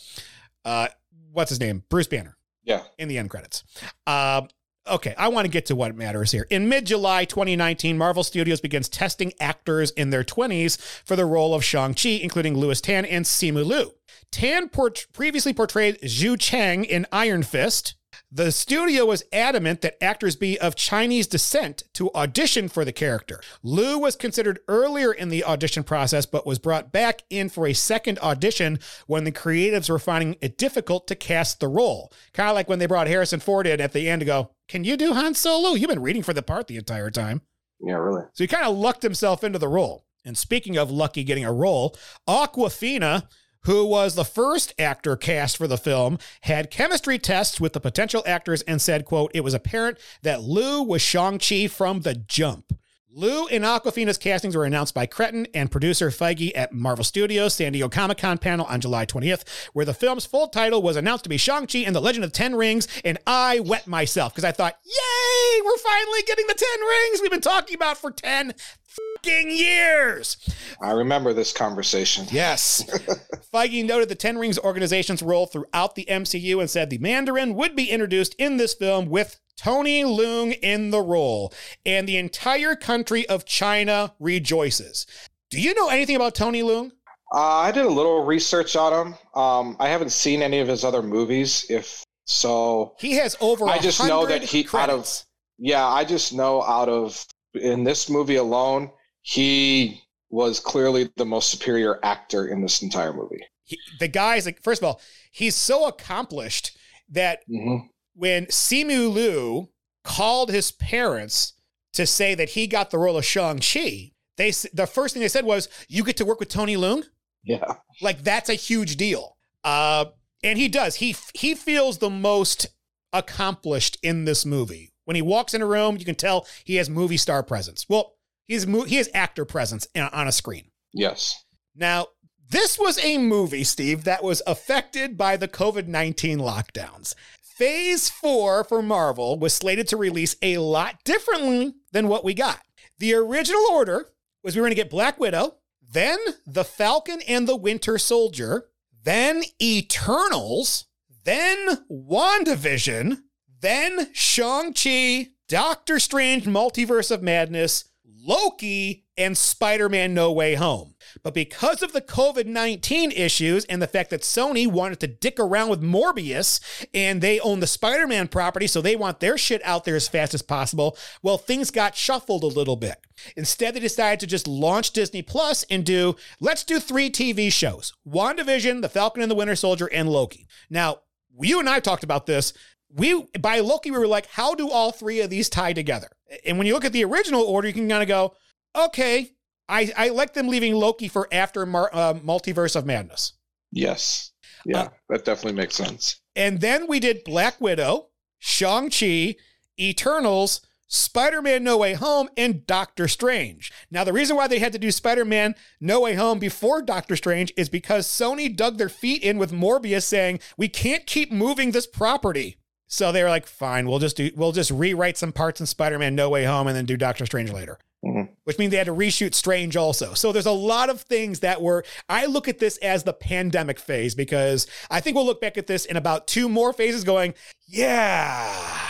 uh, 0.65 0.87
what's 1.31 1.49
his 1.49 1.59
name? 1.59 1.83
Bruce 1.89 2.07
Banner. 2.07 2.35
Yeah. 2.63 2.83
In 2.97 3.07
the 3.07 3.17
end 3.17 3.29
credits. 3.29 3.63
Uh, 4.05 4.41
okay, 4.85 5.15
I 5.17 5.29
want 5.29 5.45
to 5.45 5.49
get 5.49 5.67
to 5.67 5.75
what 5.75 5.95
matters 5.95 6.31
here. 6.31 6.45
In 6.49 6.67
mid 6.67 6.85
July 6.85 7.25
2019, 7.25 7.97
Marvel 7.97 8.23
Studios 8.23 8.59
begins 8.59 8.89
testing 8.89 9.33
actors 9.39 9.91
in 9.91 10.09
their 10.09 10.23
20s 10.23 10.79
for 11.05 11.15
the 11.15 11.25
role 11.25 11.53
of 11.53 11.63
Shang-Chi, 11.63 12.09
including 12.09 12.57
Lewis 12.57 12.81
Tan 12.81 13.05
and 13.05 13.25
Simu 13.25 13.65
Liu. 13.65 13.93
Tan 14.31 14.67
port- 14.67 15.07
previously 15.13 15.53
portrayed 15.53 15.99
Zhu 16.01 16.37
Cheng 16.37 16.83
in 16.83 17.05
Iron 17.11 17.43
Fist. 17.43 17.95
The 18.31 18.51
studio 18.51 19.05
was 19.05 19.23
adamant 19.31 19.81
that 19.81 20.01
actors 20.03 20.35
be 20.35 20.59
of 20.59 20.75
Chinese 20.75 21.27
descent 21.27 21.83
to 21.93 22.11
audition 22.13 22.67
for 22.67 22.83
the 22.85 22.91
character. 22.91 23.41
Liu 23.63 23.99
was 23.99 24.15
considered 24.15 24.59
earlier 24.67 25.11
in 25.11 25.29
the 25.29 25.43
audition 25.43 25.83
process, 25.83 26.25
but 26.25 26.45
was 26.45 26.59
brought 26.59 26.91
back 26.91 27.23
in 27.29 27.49
for 27.49 27.67
a 27.67 27.73
second 27.73 28.19
audition 28.19 28.79
when 29.07 29.23
the 29.23 29.31
creatives 29.31 29.89
were 29.89 29.99
finding 29.99 30.35
it 30.41 30.57
difficult 30.57 31.07
to 31.07 31.15
cast 31.15 31.59
the 31.59 31.67
role. 31.67 32.11
Kind 32.33 32.49
of 32.49 32.55
like 32.55 32.69
when 32.69 32.79
they 32.79 32.85
brought 32.85 33.07
Harrison 33.07 33.39
Ford 33.39 33.67
in 33.67 33.81
at 33.81 33.93
the 33.93 34.09
end 34.09 34.19
to 34.21 34.25
go, 34.25 34.51
Can 34.67 34.83
you 34.83 34.97
do 34.97 35.13
Han 35.13 35.33
Solo? 35.33 35.75
You've 35.75 35.89
been 35.89 36.01
reading 36.01 36.23
for 36.23 36.33
the 36.33 36.41
part 36.41 36.67
the 36.67 36.77
entire 36.77 37.11
time. 37.11 37.41
Yeah, 37.79 37.95
really. 37.95 38.23
So 38.33 38.43
he 38.43 38.47
kind 38.47 38.65
of 38.65 38.75
lucked 38.75 39.03
himself 39.03 39.43
into 39.43 39.59
the 39.59 39.67
role. 39.67 40.05
And 40.25 40.37
speaking 40.37 40.77
of 40.77 40.91
Lucky 40.91 41.23
getting 41.23 41.45
a 41.45 41.53
role, 41.53 41.95
Awkwafina 42.27 43.27
who 43.63 43.85
was 43.85 44.15
the 44.15 44.25
first 44.25 44.73
actor 44.79 45.15
cast 45.15 45.57
for 45.57 45.67
the 45.67 45.77
film, 45.77 46.17
had 46.41 46.71
chemistry 46.71 47.19
tests 47.19 47.59
with 47.59 47.73
the 47.73 47.79
potential 47.79 48.23
actors 48.25 48.61
and 48.63 48.81
said, 48.81 49.05
quote, 49.05 49.31
it 49.33 49.43
was 49.43 49.53
apparent 49.53 49.97
that 50.23 50.41
Liu 50.41 50.83
was 50.83 51.01
Shang-Chi 51.01 51.67
from 51.67 52.01
the 52.01 52.15
jump. 52.15 52.73
Liu 53.17 53.47
and 53.47 53.63
Awkwafina's 53.63 54.19
castings 54.19 54.55
were 54.55 54.63
announced 54.63 54.93
by 54.93 55.07
Cretton 55.07 55.47
and 55.55 55.71
producer 55.71 56.11
Feige 56.11 56.51
at 56.53 56.71
Marvel 56.71 57.03
Studios 57.03 57.55
San 57.55 57.71
Diego 57.71 57.89
Comic 57.89 58.19
Con 58.19 58.37
panel 58.37 58.67
on 58.67 58.79
July 58.79 59.07
20th, 59.07 59.43
where 59.73 59.85
the 59.85 59.93
film's 59.95 60.27
full 60.27 60.49
title 60.49 60.83
was 60.83 60.95
announced 60.95 61.23
to 61.23 61.29
be 61.29 61.37
Shang-Chi 61.37 61.79
and 61.79 61.95
the 61.95 61.99
Legend 61.99 62.25
of 62.25 62.31
Ten 62.31 62.53
Rings, 62.53 62.87
and 63.03 63.17
I 63.25 63.59
wet 63.61 63.87
myself 63.87 64.33
because 64.33 64.43
I 64.43 64.51
thought, 64.51 64.77
yay, 64.85 65.61
we're 65.65 65.77
finally 65.77 66.21
getting 66.27 66.45
the 66.45 66.53
Ten 66.53 66.79
Rings 66.87 67.21
we've 67.21 67.31
been 67.31 67.41
talking 67.41 67.75
about 67.75 67.97
for 67.97 68.11
10 68.11 68.53
fucking 68.83 68.86
years. 69.25 70.37
I 70.81 70.91
remember 70.91 71.33
this 71.33 71.53
conversation. 71.53 72.25
Yes. 72.31 72.83
Feige 73.53 73.85
noted 73.85 74.09
the 74.09 74.15
Ten 74.15 74.37
Rings 74.37 74.59
organization's 74.59 75.21
role 75.21 75.45
throughout 75.45 75.95
the 75.95 76.05
MCU 76.09 76.59
and 76.59 76.69
said 76.69 76.89
the 76.89 76.97
Mandarin 76.97 77.55
would 77.55 77.75
be 77.75 77.89
introduced 77.89 78.35
in 78.35 78.57
this 78.57 78.73
film 78.73 79.07
with 79.07 79.39
Tony 79.57 80.03
Leung 80.03 80.57
in 80.61 80.91
the 80.91 81.01
role, 81.01 81.51
and 81.85 82.07
the 82.07 82.17
entire 82.17 82.75
country 82.75 83.27
of 83.27 83.43
China 83.43 84.13
rejoices. 84.19 85.07
Do 85.49 85.59
you 85.59 85.73
know 85.73 85.89
anything 85.89 86.15
about 86.15 86.35
Tony 86.35 86.61
Leung? 86.61 86.91
Uh, 87.33 87.57
I 87.57 87.71
did 87.71 87.85
a 87.85 87.89
little 87.89 88.23
research 88.23 88.75
on 88.75 89.07
him. 89.07 89.15
Um, 89.33 89.75
I 89.79 89.89
haven't 89.89 90.11
seen 90.11 90.41
any 90.41 90.59
of 90.59 90.67
his 90.67 90.83
other 90.83 91.01
movies. 91.01 91.65
If 91.69 92.05
so, 92.25 92.95
he 92.99 93.13
has 93.13 93.35
over. 93.41 93.65
I 93.67 93.79
just 93.79 94.05
know 94.05 94.25
that 94.25 94.43
he 94.43 94.63
credits. 94.63 94.89
out 94.91 94.99
of. 94.99 95.25
Yeah, 95.57 95.85
I 95.85 96.05
just 96.05 96.33
know 96.33 96.63
out 96.63 96.87
of 96.87 97.25
in 97.55 97.83
this 97.83 98.09
movie 98.09 98.35
alone, 98.35 98.91
he 99.27 100.01
was 100.29 100.57
clearly 100.57 101.09
the 101.17 101.25
most 101.25 101.51
superior 101.51 101.99
actor 102.01 102.47
in 102.47 102.61
this 102.61 102.81
entire 102.81 103.11
movie. 103.11 103.43
He, 103.65 103.77
the 103.99 104.07
guy's 104.07 104.45
like, 104.45 104.63
first 104.63 104.81
of 104.81 104.87
all, 104.87 105.01
he's 105.31 105.53
so 105.53 105.85
accomplished 105.85 106.77
that 107.09 107.41
mm-hmm. 107.49 107.87
when 108.13 108.45
Simu 108.45 109.11
Liu 109.13 109.67
called 110.05 110.49
his 110.49 110.71
parents 110.71 111.53
to 111.91 112.05
say 112.07 112.35
that 112.35 112.51
he 112.51 112.67
got 112.67 112.89
the 112.89 112.97
role 112.97 113.17
of 113.17 113.25
Shang 113.25 113.59
Chi, 113.59 114.11
they 114.37 114.51
the 114.71 114.87
first 114.87 115.13
thing 115.13 115.21
they 115.21 115.27
said 115.27 115.43
was, 115.43 115.67
"You 115.89 116.05
get 116.05 116.15
to 116.17 116.25
work 116.25 116.39
with 116.39 116.49
Tony 116.49 116.77
Leung." 116.77 117.03
Yeah, 117.43 117.73
like 118.01 118.23
that's 118.23 118.49
a 118.49 118.53
huge 118.53 118.95
deal. 118.95 119.35
Uh, 119.63 120.05
And 120.43 120.57
he 120.57 120.69
does. 120.69 120.95
He 120.95 121.15
he 121.33 121.53
feels 121.55 121.97
the 121.97 122.09
most 122.09 122.67
accomplished 123.11 123.97
in 124.03 124.25
this 124.25 124.45
movie. 124.45 124.93
When 125.05 125.15
he 125.15 125.21
walks 125.21 125.53
in 125.53 125.61
a 125.61 125.65
room, 125.65 125.97
you 125.97 126.05
can 126.05 126.15
tell 126.15 126.45
he 126.63 126.75
has 126.75 126.89
movie 126.89 127.17
star 127.17 127.43
presence. 127.43 127.85
Well, 127.89 128.16
he 128.47 128.53
has 128.53 128.65
mo- 128.65 128.83
he 128.83 128.95
has 128.95 129.09
actor 129.13 129.45
presence 129.45 129.87
in- 129.93 130.03
on 130.03 130.27
a 130.27 130.31
screen. 130.31 130.71
Yes. 130.93 131.43
Now, 131.75 132.07
this 132.49 132.79
was 132.79 132.97
a 133.03 133.17
movie, 133.17 133.63
Steve, 133.63 134.05
that 134.05 134.23
was 134.23 134.41
affected 134.47 135.17
by 135.17 135.37
the 135.37 135.47
COVID 135.47 135.87
19 135.87 136.39
lockdowns. 136.39 137.13
Phase 137.41 138.09
four 138.09 138.63
for 138.63 138.81
Marvel 138.81 139.37
was 139.37 139.53
slated 139.53 139.87
to 139.89 139.97
release 139.97 140.35
a 140.41 140.57
lot 140.59 141.03
differently 141.03 141.73
than 141.91 142.07
what 142.07 142.23
we 142.23 142.33
got. 142.33 142.61
The 142.99 143.13
original 143.15 143.65
order 143.71 144.11
was 144.43 144.55
we 144.55 144.61
were 144.61 144.67
going 144.67 144.75
to 144.75 144.81
get 144.81 144.89
Black 144.89 145.19
Widow, 145.19 145.55
then 145.81 146.19
The 146.45 146.63
Falcon 146.63 147.21
and 147.27 147.47
the 147.47 147.55
Winter 147.55 147.97
Soldier, 147.97 148.69
then 149.03 149.43
Eternals, 149.61 150.85
then 151.23 151.85
WandaVision, 151.91 153.23
then 153.61 154.13
Shang-Chi, 154.13 155.27
Doctor 155.49 155.99
Strange 155.99 156.45
Multiverse 156.45 157.09
of 157.09 157.23
Madness, 157.23 157.85
Loki, 158.27 159.05
and 159.17 159.37
Spider 159.37 159.87
Man 159.87 160.13
No 160.13 160.31
Way 160.33 160.55
Home. 160.55 160.95
But 161.23 161.33
because 161.33 161.81
of 161.81 161.93
the 161.93 162.01
COVID 162.01 162.45
19 162.45 163.11
issues 163.11 163.63
and 163.65 163.81
the 163.81 163.87
fact 163.87 164.09
that 164.09 164.21
Sony 164.21 164.67
wanted 164.67 164.99
to 164.99 165.07
dick 165.07 165.39
around 165.39 165.69
with 165.69 165.81
Morbius 165.81 166.59
and 166.93 167.21
they 167.21 167.39
own 167.39 167.61
the 167.61 167.67
Spider 167.67 168.05
Man 168.05 168.27
property, 168.27 168.67
so 168.67 168.81
they 168.81 168.95
want 168.95 169.21
their 169.21 169.37
shit 169.37 169.61
out 169.63 169.85
there 169.85 169.95
as 169.95 170.09
fast 170.09 170.33
as 170.33 170.41
possible, 170.41 170.97
well, 171.23 171.37
things 171.37 171.71
got 171.71 171.95
shuffled 171.95 172.43
a 172.43 172.47
little 172.47 172.75
bit. 172.75 172.97
Instead, 173.35 173.73
they 173.73 173.79
decided 173.79 174.19
to 174.19 174.27
just 174.27 174.47
launch 174.47 174.91
Disney 174.91 175.21
Plus 175.21 175.63
and 175.69 175.85
do 175.85 176.15
let's 176.39 176.63
do 176.63 176.79
three 176.79 177.09
TV 177.09 177.51
shows 177.51 177.93
WandaVision, 178.07 178.81
The 178.81 178.89
Falcon 178.89 179.23
and 179.23 179.31
the 179.31 179.35
Winter 179.35 179.55
Soldier, 179.55 179.87
and 179.87 180.09
Loki. 180.09 180.47
Now, 180.69 180.97
you 181.39 181.59
and 181.59 181.69
I 181.69 181.79
talked 181.79 182.03
about 182.03 182.25
this. 182.25 182.53
We 182.89 183.25
by 183.39 183.61
Loki, 183.61 183.89
we 183.89 183.97
were 183.97 184.07
like, 184.07 184.27
how 184.27 184.53
do 184.53 184.69
all 184.69 184.91
three 184.91 185.21
of 185.21 185.29
these 185.29 185.49
tie 185.49 185.73
together? 185.73 186.09
And 186.45 186.57
when 186.57 186.67
you 186.67 186.73
look 186.73 186.85
at 186.85 186.93
the 186.93 187.05
original 187.05 187.43
order, 187.43 187.67
you 187.67 187.73
can 187.73 187.89
kind 187.89 188.01
of 188.01 188.07
go, 188.07 188.35
okay, 188.75 189.31
I, 189.69 189.91
I 189.97 190.09
like 190.09 190.33
them 190.33 190.47
leaving 190.47 190.75
Loki 190.75 191.07
for 191.07 191.27
after 191.31 191.65
Mar- 191.65 191.89
uh, 191.93 192.13
Multiverse 192.15 192.75
of 192.75 192.85
Madness. 192.85 193.33
Yes. 193.71 194.31
Yeah, 194.65 194.81
Uh, 194.81 194.89
that 195.09 195.25
definitely 195.25 195.57
makes 195.59 195.75
sense. 195.75 196.19
And 196.35 196.59
then 196.61 196.87
we 196.87 196.99
did 196.99 197.23
Black 197.23 197.59
Widow, 197.61 198.07
Shang-Chi, 198.39 199.35
Eternals, 199.79 200.61
Spider 200.87 201.41
Man 201.41 201.63
No 201.63 201.77
Way 201.77 201.93
Home, 201.93 202.29
and 202.37 202.65
Doctor 202.65 203.07
Strange. 203.07 203.71
Now, 203.91 204.03
the 204.03 204.13
reason 204.13 204.35
why 204.35 204.47
they 204.47 204.59
had 204.59 204.71
to 204.73 204.79
do 204.79 204.91
Spider 204.91 205.25
Man 205.25 205.55
No 205.81 206.01
Way 206.01 206.15
Home 206.15 206.39
before 206.39 206.81
Doctor 206.81 207.15
Strange 207.15 207.51
is 207.57 207.69
because 207.69 208.07
Sony 208.07 208.53
dug 208.55 208.77
their 208.77 208.89
feet 208.89 209.21
in 209.21 209.37
with 209.37 209.51
Morbius 209.51 210.03
saying, 210.03 210.39
we 210.57 210.69
can't 210.69 211.05
keep 211.05 211.31
moving 211.31 211.71
this 211.71 211.87
property. 211.87 212.57
So 212.87 213.11
they 213.11 213.21
were 213.21 213.29
like, 213.29 213.45
fine, 213.45 213.87
we'll 213.87 213.99
just 213.99 214.17
do, 214.17 214.31
we'll 214.35 214.53
just 214.53 214.71
rewrite 214.71 215.17
some 215.17 215.31
parts 215.31 215.59
in 215.59 215.65
Spider 215.65 215.99
Man 215.99 216.15
No 216.15 216.29
Way 216.29 216.45
Home 216.45 216.67
and 216.67 216.75
then 216.75 216.85
do 216.85 216.97
Doctor 216.97 217.25
Strange 217.25 217.51
later. 217.51 217.77
Mhm. 218.05 218.29
Which 218.43 218.57
means 218.57 218.71
they 218.71 218.77
had 218.77 218.87
to 218.87 218.93
reshoot 218.93 219.33
Strange 219.33 219.75
also. 219.75 220.13
So 220.13 220.31
there's 220.31 220.45
a 220.45 220.51
lot 220.51 220.89
of 220.89 221.01
things 221.01 221.41
that 221.41 221.61
were, 221.61 221.83
I 222.07 222.27
look 222.27 222.47
at 222.47 222.59
this 222.59 222.77
as 222.77 223.03
the 223.03 223.13
pandemic 223.13 223.79
phase 223.79 224.15
because 224.15 224.67
I 224.89 225.01
think 225.01 225.15
we'll 225.15 225.25
look 225.25 225.41
back 225.41 225.57
at 225.57 225.67
this 225.67 225.85
in 225.85 225.97
about 225.97 226.27
two 226.27 226.47
more 226.47 226.71
phases 226.73 227.03
going, 227.03 227.33
yeah, 227.67 228.87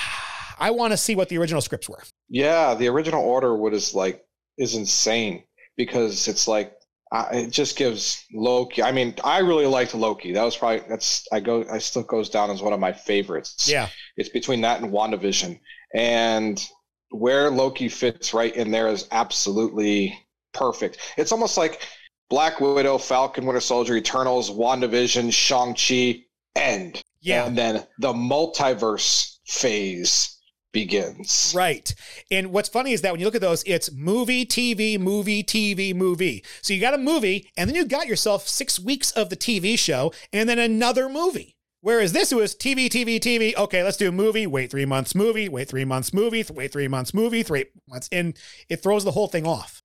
I 0.60 0.72
want 0.72 0.92
to 0.92 0.98
see 0.98 1.16
what 1.16 1.30
the 1.30 1.38
original 1.38 1.62
scripts 1.62 1.90
were. 1.90 2.04
Yeah, 2.30 2.76
the 2.76 2.88
original 2.90 3.24
order 3.24 3.56
would 3.56 3.74
is 3.74 3.96
like 3.96 4.24
is 4.58 4.76
insane 4.76 5.44
because 5.76 6.28
it's 6.28 6.48
like 6.48 6.77
uh, 7.12 7.28
it 7.32 7.52
just 7.52 7.78
gives 7.78 8.26
Loki. 8.34 8.84
I 8.84 8.92
mean, 8.92 9.14
I 9.24 9.40
really 9.40 9.66
liked 9.66 9.96
Loki. 9.96 10.34
That 10.34 10.44
was 10.44 10.58
probably 10.58 10.84
that's 10.90 11.28
I 11.32 11.40
go 11.40 11.66
I 11.72 11.78
still 11.78 12.04
goes 12.04 12.30
down 12.30 12.50
as 12.50 12.62
one 12.62 12.74
of 12.74 12.80
my 12.80 12.92
favorites. 12.94 13.70
Yeah. 13.70 13.90
it's 14.18 14.30
between 14.30 14.62
that 14.62 14.82
and 14.82 14.92
WandaVision, 14.92 15.60
and 15.94 16.64
where 17.12 17.50
Loki 17.50 17.88
fits 17.88 18.34
right 18.34 18.54
in 18.56 18.72
there 18.72 18.90
is 18.90 19.08
absolutely 19.12 20.20
perfect. 20.54 20.98
It's 21.18 21.32
almost 21.32 21.58
like 21.58 21.82
Black 22.30 22.60
Widow, 22.60 22.98
Falcon, 22.98 23.46
Winter 23.46 23.62
Soldier, 23.62 23.96
Eternals, 23.96 24.52
WandaVision, 24.52 25.32
Shang 25.32 25.76
Chi, 25.76 26.24
end. 26.56 27.02
Yeah. 27.22 27.46
and 27.46 27.58
then 27.58 27.86
the 28.00 28.14
multiverse 28.14 29.38
phase 29.48 30.37
begins. 30.72 31.54
Right. 31.56 31.94
And 32.32 32.52
what's 32.52 32.70
funny 32.70 32.94
is 32.94 33.02
that 33.02 33.12
when 33.12 33.20
you 33.20 33.26
look 33.26 33.36
at 33.36 33.42
those, 33.42 33.64
it's 33.66 33.92
movie, 33.92 34.46
TV, 34.46 35.00
movie, 35.00 35.44
TV, 35.44 35.96
movie. 35.96 36.44
So 36.62 36.74
you 36.74 36.82
got 36.82 36.94
a 36.94 36.98
movie, 36.98 37.50
and 37.58 37.70
then 37.70 37.76
you 37.76 37.86
got 37.86 38.08
yourself 38.08 38.48
six 38.48 38.80
weeks 38.80 39.12
of 39.12 39.30
the 39.30 39.38
TV 39.38 39.78
show, 39.78 40.14
and 40.34 40.48
then 40.48 40.60
another 40.60 41.10
movie. 41.10 41.56
Whereas 41.82 42.12
this 42.12 42.34
was 42.34 42.56
TV, 42.56 42.88
TV, 42.88 43.20
TV. 43.20 43.56
Okay, 43.56 43.84
let's 43.84 43.98
do 43.98 44.10
a 44.10 44.12
movie. 44.12 44.48
Wait 44.48 44.72
three 44.72 44.86
months, 44.86 45.16
movie. 45.16 45.48
Wait 45.48 45.70
three 45.70 45.86
months, 45.86 46.14
movie. 46.14 46.44
Wait 46.52 46.72
three 46.72 46.88
months, 46.88 47.14
movie. 47.14 47.44
Three 47.44 47.66
months, 47.88 48.10
and 48.12 48.38
it 48.68 48.78
throws 48.84 49.04
the 49.04 49.12
whole 49.12 49.28
thing 49.28 49.46
off. 49.46 49.82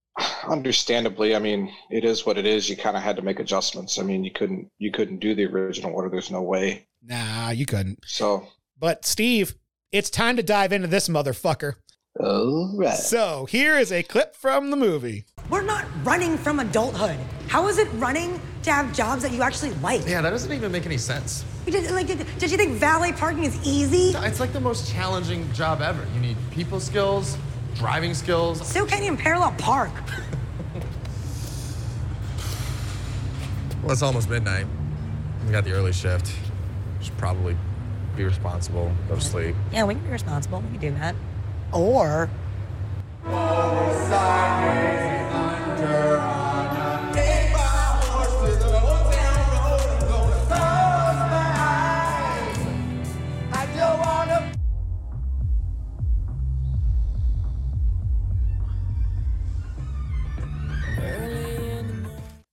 understandably 0.49 1.35
i 1.35 1.39
mean 1.39 1.73
it 1.91 2.05
is 2.05 2.27
what 2.27 2.37
it 2.37 2.45
is 2.45 2.69
you 2.69 2.77
kind 2.77 2.97
of 2.99 3.03
had 3.03 3.17
to 3.17 3.23
make 3.23 3.39
adjustments 3.41 3.99
i 3.99 4.03
mean 4.03 4.23
you 4.23 4.31
couldn't 4.31 4.69
you 4.79 4.91
couldn't 4.91 5.19
do 5.21 5.35
the 5.35 5.47
original 5.47 5.91
order 5.95 6.11
there's 6.11 6.31
no 6.31 6.43
way 6.43 6.87
Nah, 7.05 7.51
you 7.51 7.65
couldn't. 7.67 7.99
so 8.05 8.47
But 8.79 9.05
Steve, 9.07 9.55
it's 9.93 10.09
time 10.09 10.37
to 10.37 10.43
dive 10.43 10.73
into 10.73 10.89
this 10.89 11.09
motherfucker. 11.09 11.75
all 12.19 12.75
right 12.77 12.95
So 12.97 13.47
here 13.47 13.79
is 13.79 13.93
a 13.93 14.03
clip 14.03 14.35
from 14.35 14.71
the 14.71 14.77
movie. 14.77 15.27
We're 15.51 15.63
not 15.63 15.85
running 16.03 16.39
from 16.39 16.61
adulthood. 16.61 17.19
How 17.49 17.69
is 17.69 17.77
it 17.79 17.89
running 17.95 18.41
to 18.63 18.73
have 18.73 18.95
jobs 18.95 19.23
that 19.23 19.33
you 19.33 19.43
actually 19.43 19.73
like? 19.75 20.07
Yeah, 20.07 20.23
that 20.23 20.31
doesn't 20.31 20.51
even 20.51 20.73
make 20.73 20.87
any 20.87 20.97
sense. 20.97 21.45
You 21.67 21.73
Did, 21.73 21.91
like, 21.91 22.07
did, 22.07 22.27
did 22.39 22.51
you 22.51 22.57
think 22.57 22.73
valet 22.73 23.13
parking 23.13 23.45
is 23.45 23.59
easy? 23.67 24.17
It's 24.19 24.41
like 24.41 24.53
the 24.53 24.61
most 24.61 24.91
challenging 24.91 25.53
job 25.53 25.83
ever. 25.83 26.05
You 26.15 26.21
need 26.21 26.37
people 26.51 26.81
skills, 26.81 27.37
driving 27.75 28.15
skills. 28.15 28.67
So 28.67 28.87
can 28.87 29.03
you 29.03 29.11
in 29.13 29.17
parallel 29.19 29.53
park? 29.59 29.93
Well, 33.83 33.91
it's 33.91 34.03
almost 34.03 34.31
midnight. 34.31 34.67
We 35.45 35.51
got 35.53 35.65
the 35.65 35.73
early 35.73 35.93
shift. 35.93 36.33
Should 37.01 37.19
probably 37.19 37.57
be 38.17 38.25
responsible, 38.25 38.93
go 39.09 39.15
to 39.15 39.21
sleep. 39.21 39.55
Yeah, 39.73 39.85
we 39.85 39.95
can 39.95 40.05
be 40.05 40.11
responsible. 40.11 40.61
We 40.61 40.79
can 40.79 40.93
do 40.93 40.99
that. 40.99 41.15
Or 41.73 42.29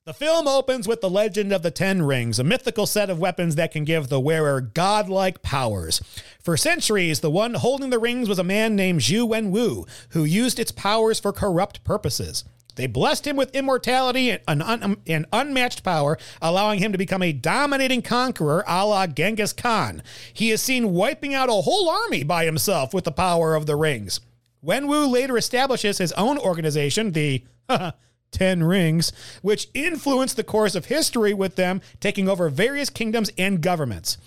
The 0.09 0.13
film 0.15 0.47
opens 0.47 0.87
with 0.87 1.01
the 1.01 1.09
legend 1.09 1.53
of 1.53 1.61
the 1.61 1.69
Ten 1.69 2.01
Rings, 2.01 2.39
a 2.39 2.43
mythical 2.43 2.87
set 2.87 3.11
of 3.11 3.19
weapons 3.19 3.53
that 3.57 3.71
can 3.71 3.83
give 3.83 4.07
the 4.07 4.19
wearer 4.19 4.59
godlike 4.59 5.43
powers. 5.43 6.01
For 6.41 6.57
centuries, 6.57 7.19
the 7.19 7.29
one 7.29 7.53
holding 7.53 7.91
the 7.91 7.99
rings 7.99 8.27
was 8.27 8.39
a 8.39 8.43
man 8.43 8.75
named 8.75 9.01
Xu 9.01 9.29
Wenwu, 9.29 9.87
who 10.09 10.23
used 10.23 10.57
its 10.57 10.71
powers 10.71 11.19
for 11.19 11.31
corrupt 11.31 11.83
purposes. 11.83 12.43
They 12.73 12.87
blessed 12.87 13.27
him 13.27 13.35
with 13.35 13.53
immortality 13.55 14.31
and, 14.31 14.41
un- 14.47 14.63
um, 14.63 14.81
un- 14.81 14.97
and 15.05 15.27
unmatched 15.31 15.83
power, 15.83 16.17
allowing 16.41 16.79
him 16.79 16.91
to 16.91 16.97
become 16.97 17.21
a 17.21 17.31
dominating 17.31 18.01
conqueror 18.01 18.63
a 18.67 18.87
la 18.87 19.05
Genghis 19.05 19.53
Khan. 19.53 20.01
He 20.33 20.49
is 20.49 20.59
seen 20.59 20.91
wiping 20.91 21.35
out 21.35 21.49
a 21.49 21.51
whole 21.51 21.87
army 21.87 22.23
by 22.23 22.45
himself 22.45 22.95
with 22.95 23.03
the 23.03 23.11
power 23.11 23.53
of 23.53 23.67
the 23.67 23.75
rings. 23.75 24.21
Wenwu 24.65 25.07
later 25.07 25.37
establishes 25.37 25.99
his 25.99 26.13
own 26.13 26.39
organization, 26.39 27.11
the 27.11 27.43
Ten 28.31 28.63
Rings, 28.63 29.11
which 29.41 29.69
influenced 29.73 30.35
the 30.35 30.43
course 30.43 30.75
of 30.75 30.85
history 30.85 31.33
with 31.33 31.55
them 31.55 31.81
taking 31.99 32.29
over 32.29 32.49
various 32.49 32.89
kingdoms 32.89 33.31
and 33.37 33.61
governments. 33.61 34.17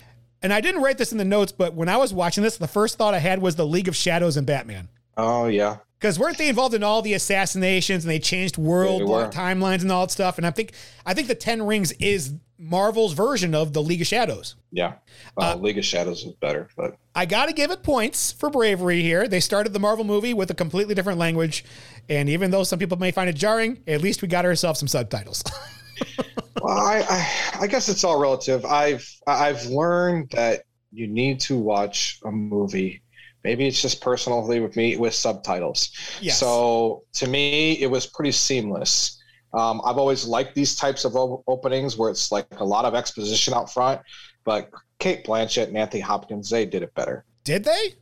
And 0.43 0.53
I 0.53 0.61
didn't 0.61 0.83
write 0.83 0.99
this 0.99 1.13
in 1.13 1.19
the 1.19 1.25
notes, 1.25 1.53
but 1.53 1.75
when 1.75 1.89
I 1.89 1.97
was 1.97 2.13
watching 2.13 2.43
this, 2.43 2.57
the 2.57 2.67
first 2.67 2.99
thought 2.99 3.15
I 3.15 3.21
had 3.21 3.41
was 3.41 3.57
the 3.57 3.67
League 3.67 3.89
of 3.89 3.95
Shadows 3.95 4.37
and 4.37 4.47
Batman. 4.47 4.89
Oh 5.17 5.47
yeah 5.47 5.79
Because 5.99 6.19
weren't 6.19 6.39
they 6.39 6.49
involved 6.49 6.75
in 6.75 6.83
all 6.83 7.03
the 7.03 7.15
assassinations 7.15 8.05
and 8.05 8.11
they 8.11 8.19
changed 8.19 8.59
world 8.59 9.03
timelines 9.33 9.83
and 9.83 9.93
all 9.93 10.07
that 10.07 10.13
stuff? 10.13 10.39
And 10.39 10.47
I 10.47 10.51
think 10.51 10.73
I 11.07 11.15
think 11.15 11.29
the 11.29 11.35
Ten 11.35 11.63
Rings 11.63 11.93
is 11.93 12.35
Marvel's 12.59 13.13
version 13.13 13.55
of 13.55 13.73
the 13.73 13.83
League 13.83 14.01
of 14.01 14.07
Shadows. 14.07 14.55
yeah 14.71 14.95
uh, 15.37 15.57
league 15.57 15.79
of 15.79 15.85
shadows 15.85 16.25
is 16.25 16.33
better 16.35 16.69
but 16.77 16.97
I 17.15 17.27
got 17.27 17.47
to 17.47 17.53
give 17.53 17.71
it 17.71 17.83
points 17.83 18.33
for 18.33 18.49
bravery 18.49 19.03
here. 19.03 19.29
They 19.29 19.41
started 19.41 19.73
the 19.73 19.79
Marvel 19.79 20.05
movie 20.05 20.33
with 20.33 20.51
a 20.51 20.55
completely 20.55 20.95
different 20.95 21.19
language. 21.19 21.65
And 22.09 22.29
even 22.29 22.51
though 22.51 22.65
some 22.65 22.79
people 22.79 22.99
may 22.99 23.11
find 23.11 23.29
it 23.29 23.35
jarring, 23.35 23.83
at 23.87 24.01
least 24.01 24.23
we 24.23 24.29
got 24.29 24.45
ourselves 24.47 24.79
some 24.79 24.89
subtitles. 24.89 25.43
well, 26.63 26.79
I, 26.79 27.05
I 27.09 27.59
i 27.63 27.67
guess 27.67 27.89
it's 27.89 28.05
all 28.05 28.19
relative 28.19 28.65
i've 28.65 29.09
i've 29.27 29.65
learned 29.67 30.31
that 30.31 30.63
you 30.93 31.07
need 31.07 31.41
to 31.41 31.57
watch 31.57 32.19
a 32.25 32.31
movie 32.31 33.03
maybe 33.45 33.67
it's 33.67 33.81
just 33.83 34.01
personally 34.01 34.61
with 34.61 34.77
me 34.77 34.97
with 34.97 35.15
subtitles 35.15 35.91
Yes. 36.21 36.39
so 36.39 37.05
to 37.15 37.27
me 37.29 37.73
it 37.81 37.91
was 37.91 38.07
pretty 38.07 38.33
seamless 38.33 39.19
Um, 39.55 39.83
I've 39.85 39.99
always 39.99 40.25
liked 40.25 40.55
these 40.55 40.75
types 40.77 41.05
of 41.05 41.13
openings 41.47 41.97
where 41.99 42.11
it's 42.11 42.33
like 42.33 42.47
a 42.59 42.65
lot 42.65 42.85
of 42.87 42.95
exposition 42.95 43.53
out 43.53 43.71
front, 43.71 44.01
but 44.45 44.71
Cate 44.99 45.27
Blanchett 45.27 45.69
and 45.69 45.77
Anthony 45.77 46.01
Hopkins, 46.01 46.49
they 46.49 46.65
did 46.65 46.83
it 46.83 46.95
better. 46.95 47.27
Did 47.45 47.63
they? 47.65 47.95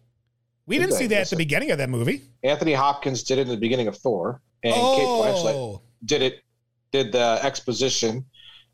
We 0.66 0.76
Did 0.76 0.82
didn't 0.82 0.92
they? 0.92 0.98
see 0.98 1.06
that 1.08 1.22
at 1.22 1.30
the 1.30 1.36
beginning 1.36 1.72
of 1.72 1.78
that 1.78 1.90
movie. 1.90 2.22
Anthony 2.44 2.72
Hopkins 2.74 3.24
did 3.24 3.38
it 3.38 3.42
in 3.42 3.48
the 3.48 3.56
beginning 3.66 3.88
of 3.88 3.96
Thor, 3.96 4.40
and 4.62 4.72
Cate 4.72 5.08
Blanchett 5.18 5.54
Oh, 5.56 5.82
did 6.04 6.22
it, 6.22 6.34
did 6.92 7.10
the 7.10 7.40
exposition 7.42 8.24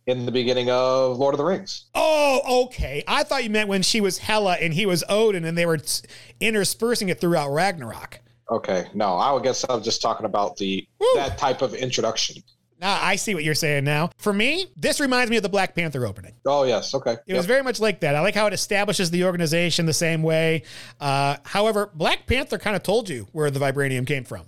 in 0.07 0.25
the 0.25 0.33
beginning 0.33 0.71
of 0.71 1.19
Lord 1.19 1.35
of 1.35 1.39
the 1.39 1.45
Rings. 1.45 1.87
oh, 1.95 2.65
okay. 2.67 3.03
I 3.09 3.23
thought 3.25 3.45
you 3.45 3.51
meant 3.51 3.69
when 3.69 3.83
she 3.83 4.01
was 4.01 4.19
Hela 4.19 4.55
and 4.55 4.73
he 4.73 4.87
was 4.87 5.03
Odin, 5.09 5.45
and 5.45 5.59
they 5.59 5.67
were 5.67 5.77
s- 5.77 6.03
interspersing 6.41 7.09
it 7.09 7.21
throughout 7.21 7.51
Ragnarok. 7.51 8.21
Okay, 8.51 8.87
no, 8.95 9.15
I 9.17 9.33
would 9.33 9.43
guess 9.43 9.65
I 9.69 9.75
was 9.75 9.85
just 9.85 10.01
talking 10.01 10.25
about 10.25 10.57
the 10.57 10.87
Woo. 11.01 11.07
that 11.17 11.37
type 11.37 11.63
of 11.63 11.75
introduction. 11.75 12.43
Now 12.81 13.01
I 13.03 13.17
see 13.17 13.35
what 13.35 13.43
you're 13.43 13.55
saying 13.57 13.83
now. 13.85 14.11
For 14.19 14.33
me, 14.33 14.67
this 14.77 15.01
reminds 15.01 15.31
me 15.31 15.39
of 15.39 15.43
the 15.43 15.49
Black 15.49 15.75
Panther 15.75 16.07
opening. 16.07 16.35
Oh 16.47 16.63
yes, 16.65 16.95
okay. 16.95 17.17
It 17.27 17.35
was 17.35 17.47
very 17.47 17.63
much 17.63 17.81
like 17.81 18.01
that. 18.01 18.15
I 18.15 18.21
like 18.21 18.35
how 18.37 18.47
it 18.47 18.53
establishes 18.53 19.11
the 19.11 19.25
organization 19.25 19.87
the 19.87 19.93
same 19.95 20.23
way. 20.23 20.63
Uh, 21.01 21.39
however, 21.45 21.91
Black 21.95 22.27
Panther 22.27 22.59
kind 22.59 22.77
of 22.77 22.83
told 22.85 23.09
you 23.09 23.27
where 23.33 23.51
the 23.51 23.59
vibranium 23.59 24.07
came 24.07 24.23
from. 24.25 24.43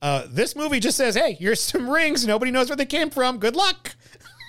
Uh, 0.00 0.22
this 0.30 0.54
movie 0.56 0.78
just 0.80 0.96
says, 0.96 1.16
"Hey, 1.16 1.32
here's 1.32 1.60
some 1.60 1.90
rings. 1.90 2.24
Nobody 2.26 2.50
knows 2.52 2.70
where 2.70 2.76
they 2.76 2.86
came 2.86 3.10
from. 3.10 3.36
Good 3.38 3.56
luck." 3.56 3.94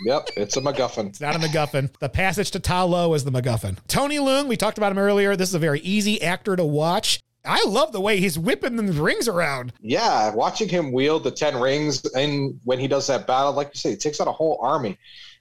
Yep, 0.06 0.30
it's 0.38 0.58
a 0.58 0.62
MacGuffin. 0.62 1.08
It's 1.08 1.22
not 1.22 1.36
a 1.36 1.40
MacGuffin. 1.40 1.92
The 2.00 2.10
passage 2.10 2.52
to 2.52 2.60
Ta 2.60 2.84
Lo 2.84 3.14
is 3.14 3.24
the 3.24 3.32
MacGuffin. 3.32 3.78
Tony 3.88 4.18
Leung, 4.18 4.48
we 4.48 4.58
talked 4.58 4.78
about 4.78 4.92
him 4.92 4.98
earlier. 4.98 5.36
This 5.36 5.50
is 5.50 5.56
a 5.56 5.60
very 5.60 5.80
easy 5.82 6.22
actor 6.22 6.56
to 6.56 6.66
watch. 6.66 7.20
I 7.46 7.64
love 7.66 7.92
the 7.92 8.02
way 8.02 8.20
he's 8.20 8.38
whipping 8.38 8.76
the 8.76 8.84
rings 8.94 9.28
around. 9.28 9.74
Yeah, 9.82 10.34
watching 10.34 10.70
him 10.70 10.92
wield 10.92 11.24
the 11.24 11.32
ten 11.32 11.60
rings 11.60 12.06
and 12.14 12.60
when 12.64 12.80
he 12.80 12.88
does 12.88 13.08
that 13.08 13.28
battle, 13.28 13.54
like 13.54 13.70
you 13.74 13.80
say, 13.80 13.92
he 13.92 13.96
takes 13.96 14.20
out 14.20 14.28
a 14.28 14.32
whole 14.32 14.60
army. 14.62 14.98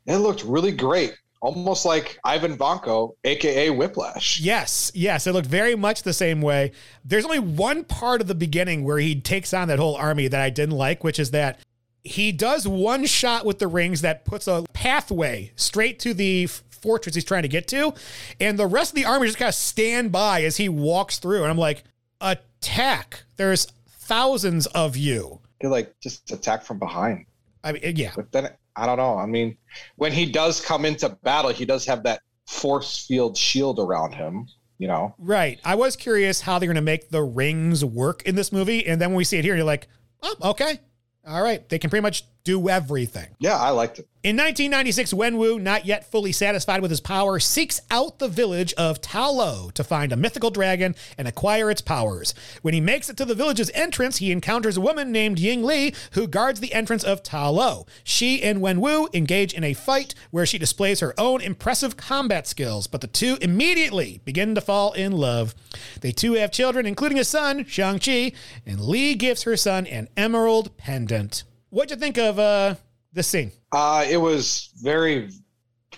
It 0.07 0.17
looked 0.17 0.45
really 0.45 0.73
great, 0.73 1.15
almost 1.41 1.85
like 1.85 2.19
Ivan 2.25 2.57
Vanko, 2.57 3.15
aka 3.25 3.71
Whiplash. 3.71 4.41
Yes, 4.41 4.91
yes, 4.95 5.27
it 5.27 5.33
looked 5.33 5.49
very 5.49 5.75
much 5.75 6.03
the 6.03 6.13
same 6.13 6.41
way. 6.41 6.73
There's 7.05 7.25
only 7.25 7.41
one 7.41 7.85
part 7.85 8.21
of 8.21 8.27
the 8.27 8.35
beginning 8.35 8.85
where 8.85 8.99
he 8.99 9.21
takes 9.21 9.53
on 9.53 9.69
that 9.69 9.79
whole 9.79 9.97
army 9.97 10.29
that 10.29 10.41
I 10.41 10.51
didn't 10.51 10.77
like, 10.77 11.05
which 11.05 11.19
is 11.19 11.33
that 11.33 11.59
he 12.05 12.33
does 12.33 12.67
one 12.67 13.07
shot 13.07 13.45
with 13.45 13.59
the 13.59 13.67
rings 13.67 14.01
that 14.01 14.25
puts 14.25 14.47
a 14.47 14.65
pathway 14.73 15.53
straight 15.57 15.99
to 16.01 16.15
the 16.15 16.45
f- 16.45 16.63
fortress 16.71 17.15
he's 17.15 17.25
trying 17.25 17.43
to 17.43 17.49
get 17.49 17.69
to, 17.69 17.93
and 18.41 18.59
the 18.59 18.67
rest 18.67 18.93
of 18.93 18.97
the 18.97 19.05
army 19.05 19.27
just 19.27 19.39
kind 19.39 19.49
of 19.49 19.55
stand 19.55 20.13
by 20.13 20.43
as 20.45 20.57
he 20.57 20.69
walks 20.69 21.19
through. 21.19 21.43
And 21.43 21.51
I'm 21.51 21.59
like, 21.59 21.85
attack! 22.21 23.25
There's 23.37 23.67
thousands 23.87 24.67
of 24.69 24.97
you. 24.97 25.41
They're 25.61 25.71
like 25.71 25.95
just 26.01 26.31
attack 26.31 26.63
from 26.63 26.79
behind. 26.79 27.27
I 27.65 27.73
mean, 27.73 27.97
yeah, 27.97 28.13
But 28.15 28.33
then 28.33 28.51
I 28.77 28.87
don't 28.87 28.97
know. 28.97 29.19
I 29.19 29.27
mean, 29.27 29.57
when 29.97 30.13
he 30.13 30.25
does 30.25 30.65
come 30.65 30.85
into 30.85 31.09
battle, 31.09 31.51
he 31.51 31.65
does 31.65 31.85
have 31.87 32.05
that 32.05 32.23
force 32.47 33.05
field 33.07 33.37
shield 33.37 33.79
around 33.79 34.15
him. 34.15 34.47
You 34.79 34.87
know, 34.87 35.15
right. 35.19 35.59
I 35.65 35.75
was 35.75 35.97
curious 35.97 36.41
how 36.41 36.61
they're 36.61 36.69
going 36.69 36.77
to 36.77 36.81
make 36.81 37.11
the 37.11 37.23
rings 37.23 37.85
work 37.85 38.23
in 38.23 38.37
this 38.37 38.53
movie, 38.53 38.87
and 38.87 39.01
then 39.01 39.11
when 39.11 39.17
we 39.17 39.25
see 39.25 39.37
it 39.37 39.45
here, 39.45 39.57
you're 39.57 39.65
like, 39.65 39.89
oh, 40.23 40.37
okay, 40.51 40.79
all 41.27 41.43
right, 41.43 41.69
they 41.69 41.79
can 41.79 41.91
pretty 41.91 42.03
much 42.03 42.25
do 42.45 42.69
everything. 42.69 43.29
yeah, 43.39 43.57
I 43.57 43.71
liked 43.71 43.99
it. 43.99 44.09
In 44.29 44.37
1996, 44.37 45.15
Wenwu, 45.15 45.59
not 45.59 45.87
yet 45.87 46.11
fully 46.11 46.33
satisfied 46.33 46.83
with 46.83 46.91
his 46.91 47.01
power, 47.01 47.39
seeks 47.39 47.81
out 47.91 48.19
the 48.19 48.29
village 48.29 48.75
of 48.75 49.01
Ta 49.01 49.31
Lo 49.31 49.71
to 49.71 49.83
find 49.83 50.13
a 50.13 50.19
mythical 50.19 50.51
dragon 50.51 50.95
and 51.17 51.27
acquire 51.27 51.71
its 51.71 51.81
powers. 51.81 52.35
When 52.61 52.75
he 52.75 52.81
makes 52.83 53.09
it 53.09 53.17
to 53.17 53.25
the 53.25 53.35
village's 53.35 53.71
entrance, 53.73 54.19
he 54.19 54.31
encounters 54.31 54.77
a 54.77 54.83
woman 54.83 55.11
named 55.13 55.39
Ying 55.39 55.65
Li 55.65 55.95
who 56.13 56.27
guards 56.27 56.61
the 56.61 56.75
entrance 56.75 57.05
of 57.05 57.23
Ta 57.23 57.49
Lo. 57.49 57.87
She 58.05 58.43
and 58.43 58.61
Wenwu 58.61 59.09
engage 59.15 59.55
in 59.55 59.65
a 59.65 59.73
fight 59.73 60.15
where 60.31 60.45
she 60.45 60.59
displays 60.59 61.01
her 61.01 61.19
own 61.19 61.41
impressive 61.41 61.97
combat 61.97 62.47
skills, 62.47 62.87
but 62.87 63.01
the 63.01 63.07
two 63.07 63.39
immediately 63.41 64.21
begin 64.27 64.55
to 64.57 64.61
fall 64.61 64.93
in 64.93 65.13
love. 65.13 65.55
They 66.03 66.13
two 66.13 66.35
have 66.35 66.53
children, 66.53 66.85
including 66.85 67.19
a 67.19 67.25
son, 67.25 67.65
Shang-Chi, 67.65 68.33
and 68.67 68.83
Li 68.83 69.15
gives 69.15 69.45
her 69.45 69.57
son 69.57 69.87
an 69.87 70.09
emerald 70.19 70.77
pendant. 70.77 71.45
What'd 71.71 71.91
you 71.91 71.97
think 71.97 72.19
of 72.19 72.39
uh, 72.39 72.75
this 73.19 73.27
scene? 73.27 73.53
Uh, 73.73 74.07
it 74.09 74.17
was 74.17 74.71
very 74.81 75.31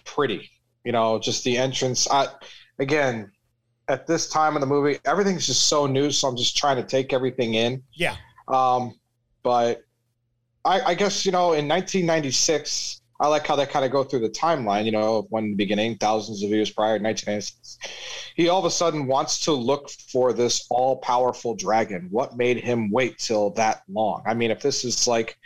pretty. 0.05 0.51
You 0.85 0.93
know, 0.93 1.19
just 1.19 1.45
the 1.45 1.57
entrance. 1.57 2.11
I, 2.11 2.27
again, 2.79 3.31
at 3.89 4.07
this 4.07 4.29
time 4.29 4.57
in 4.57 4.61
the 4.61 4.67
movie, 4.67 4.99
everything's 5.05 5.47
just 5.47 5.69
so 5.69 5.87
new. 5.87 6.11
So 6.11 6.29
I'm 6.29 6.37
just 6.37 6.57
trying 6.57 6.77
to 6.77 6.83
take 6.83 7.13
everything 7.13 7.55
in. 7.55 7.83
Yeah. 7.93 8.17
Um, 8.49 8.99
but 9.43 9.83
I, 10.65 10.81
I 10.81 10.95
guess 10.95 11.25
you 11.25 11.33
know, 11.33 11.53
in 11.53 11.69
1996, 11.69 13.03
I 13.21 13.29
like 13.29 13.47
how 13.47 13.55
they 13.57 13.67
kind 13.67 13.85
of 13.85 13.91
go 13.91 14.03
through 14.03 14.21
the 14.21 14.31
timeline. 14.31 14.87
You 14.87 14.93
know, 14.93 15.27
when 15.31 15.51
the 15.51 15.57
beginning, 15.57 15.97
thousands 15.99 16.43
of 16.43 16.51
years 16.51 16.71
prior, 16.71 16.99
1996, 16.99 17.79
he 18.35 18.49
all 18.49 18.59
of 18.59 18.65
a 18.65 18.71
sudden 18.71 19.07
wants 19.07 19.41
to 19.41 19.53
look 19.53 19.91
for 19.91 20.33
this 20.33 20.67
all-powerful 20.71 21.55
dragon. 21.57 22.09
What 22.11 22.37
made 22.37 22.59
him 22.59 22.91
wait 22.91 23.19
till 23.19 23.51
that 23.51 23.83
long? 23.89 24.23
I 24.27 24.33
mean, 24.33 24.51
if 24.51 24.63
this 24.63 24.85
is 24.85 25.07
like 25.07 25.39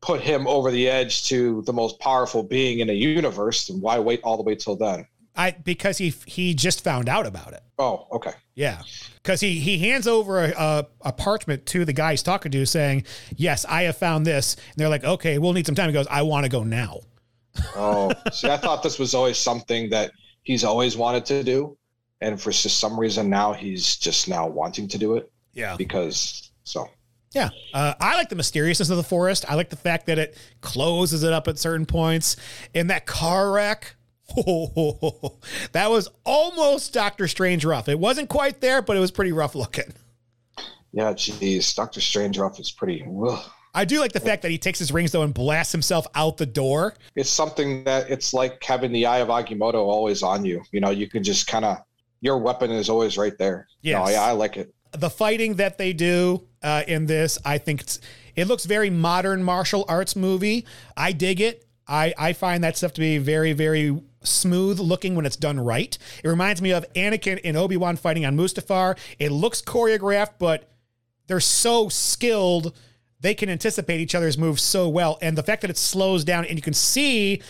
put 0.00 0.20
him 0.20 0.46
over 0.46 0.70
the 0.70 0.88
edge 0.88 1.28
to 1.28 1.62
the 1.62 1.72
most 1.72 1.98
powerful 2.00 2.42
being 2.42 2.80
in 2.80 2.90
a 2.90 2.94
universe, 2.94 3.66
then 3.66 3.80
why 3.80 3.98
wait 3.98 4.20
all 4.22 4.36
the 4.36 4.42
way 4.42 4.54
till 4.54 4.76
then? 4.76 5.06
I 5.36 5.52
because 5.52 5.98
he 5.98 6.12
he 6.26 6.54
just 6.54 6.82
found 6.82 7.08
out 7.08 7.26
about 7.26 7.52
it. 7.52 7.62
Oh, 7.78 8.06
okay. 8.12 8.32
Yeah, 8.54 8.82
because 9.22 9.40
he 9.40 9.60
he 9.60 9.78
hands 9.78 10.06
over 10.06 10.44
a, 10.44 10.50
a, 10.50 10.86
a 11.02 11.12
parchment 11.12 11.66
to 11.66 11.84
the 11.84 11.92
guy 11.92 12.12
he's 12.12 12.22
talking 12.22 12.50
to, 12.52 12.66
saying, 12.66 13.04
"Yes, 13.36 13.64
I 13.68 13.82
have 13.82 13.96
found 13.96 14.26
this." 14.26 14.54
And 14.54 14.74
they're 14.76 14.88
like, 14.88 15.04
"Okay, 15.04 15.38
we'll 15.38 15.52
need 15.52 15.66
some 15.66 15.74
time." 15.74 15.88
He 15.88 15.92
goes, 15.92 16.08
"I 16.08 16.22
want 16.22 16.44
to 16.44 16.50
go 16.50 16.64
now." 16.64 17.00
Oh, 17.76 18.12
see, 18.32 18.48
I 18.48 18.56
thought 18.56 18.82
this 18.82 18.98
was 18.98 19.14
always 19.14 19.38
something 19.38 19.88
that 19.90 20.10
he's 20.42 20.64
always 20.64 20.96
wanted 20.96 21.24
to 21.26 21.44
do, 21.44 21.76
and 22.20 22.40
for 22.40 22.52
some 22.52 22.98
reason 22.98 23.30
now 23.30 23.52
he's 23.52 23.96
just 23.96 24.28
now 24.28 24.46
wanting 24.46 24.88
to 24.88 24.98
do 24.98 25.16
it 25.16 25.30
Yeah, 25.54 25.76
because 25.76 26.50
so. 26.64 26.88
Yeah. 27.32 27.50
Uh, 27.72 27.94
I 28.00 28.16
like 28.16 28.28
the 28.28 28.36
mysteriousness 28.36 28.90
of 28.90 28.96
the 28.96 29.04
forest. 29.04 29.44
I 29.48 29.54
like 29.54 29.70
the 29.70 29.76
fact 29.76 30.06
that 30.06 30.18
it 30.18 30.36
closes 30.60 31.22
it 31.22 31.32
up 31.32 31.46
at 31.46 31.58
certain 31.58 31.86
points. 31.86 32.36
And 32.74 32.90
that 32.90 33.06
car 33.06 33.52
wreck. 33.52 33.94
that 34.36 35.86
was 35.88 36.08
almost 36.24 36.92
Doctor 36.92 37.26
Strange 37.26 37.64
rough. 37.64 37.88
It 37.88 37.98
wasn't 37.98 38.28
quite 38.28 38.60
there, 38.60 38.80
but 38.80 38.96
it 38.96 39.00
was 39.00 39.10
pretty 39.10 39.32
rough 39.32 39.56
looking. 39.56 39.92
Yeah, 40.92 41.12
geez, 41.14 41.72
Doctor 41.74 42.00
Strange 42.00 42.38
rough 42.38 42.60
is 42.60 42.70
pretty. 42.70 43.04
Ugh. 43.26 43.44
I 43.74 43.84
do 43.84 44.00
like 44.00 44.12
the 44.12 44.20
fact 44.20 44.42
that 44.42 44.50
he 44.50 44.58
takes 44.58 44.78
his 44.78 44.92
rings 44.92 45.12
though 45.12 45.22
and 45.22 45.32
blasts 45.32 45.72
himself 45.72 46.06
out 46.14 46.36
the 46.36 46.46
door. 46.46 46.94
It's 47.14 47.30
something 47.30 47.84
that 47.84 48.10
it's 48.10 48.34
like 48.34 48.62
having 48.62 48.90
the 48.90 49.06
eye 49.06 49.18
of 49.18 49.28
Agamotto 49.28 49.74
always 49.74 50.22
on 50.22 50.44
you. 50.44 50.62
You 50.72 50.80
know, 50.80 50.90
you 50.90 51.08
can 51.08 51.22
just 51.22 51.46
kind 51.46 51.64
of 51.64 51.78
your 52.20 52.38
weapon 52.38 52.70
is 52.70 52.88
always 52.88 53.16
right 53.16 53.36
there. 53.38 53.68
Yes. 53.82 54.04
No, 54.04 54.12
yeah, 54.12 54.22
I 54.22 54.32
like 54.32 54.56
it. 54.56 54.74
the 54.92 55.10
fighting 55.10 55.54
that 55.56 55.78
they 55.78 55.92
do 55.92 56.46
uh, 56.62 56.82
in 56.86 57.06
this, 57.06 57.38
I 57.44 57.58
think 57.58 57.82
it 58.36 58.46
looks 58.46 58.64
very 58.64 58.90
modern 58.90 59.42
martial 59.42 59.84
arts 59.88 60.16
movie. 60.16 60.66
I 60.96 61.12
dig 61.12 61.40
it. 61.40 61.66
I 61.88 62.14
I 62.18 62.32
find 62.32 62.62
that 62.64 62.76
stuff 62.76 62.92
to 62.94 63.00
be 63.00 63.18
very 63.18 63.52
very 63.52 64.00
smooth 64.22 64.78
looking 64.78 65.14
when 65.14 65.24
it's 65.26 65.36
done 65.36 65.58
right. 65.58 65.96
It 66.22 66.28
reminds 66.28 66.60
me 66.60 66.72
of 66.72 66.84
Anakin 66.94 67.40
and 67.42 67.56
Obi 67.56 67.76
Wan 67.76 67.96
fighting 67.96 68.26
on 68.26 68.36
Mustafar. 68.36 68.98
It 69.18 69.32
looks 69.32 69.62
choreographed, 69.62 70.34
but 70.38 70.70
they're 71.26 71.40
so 71.40 71.88
skilled. 71.88 72.76
They 73.20 73.34
can 73.34 73.48
anticipate 73.48 74.00
each 74.00 74.14
other's 74.14 74.38
moves 74.38 74.62
so 74.62 74.88
well, 74.88 75.18
and 75.22 75.36
the 75.36 75.42
fact 75.42 75.62
that 75.62 75.70
it 75.70 75.78
slows 75.78 76.24
down 76.24 76.44
and 76.44 76.56
you 76.56 76.62
can 76.62 76.74
see 76.74 77.42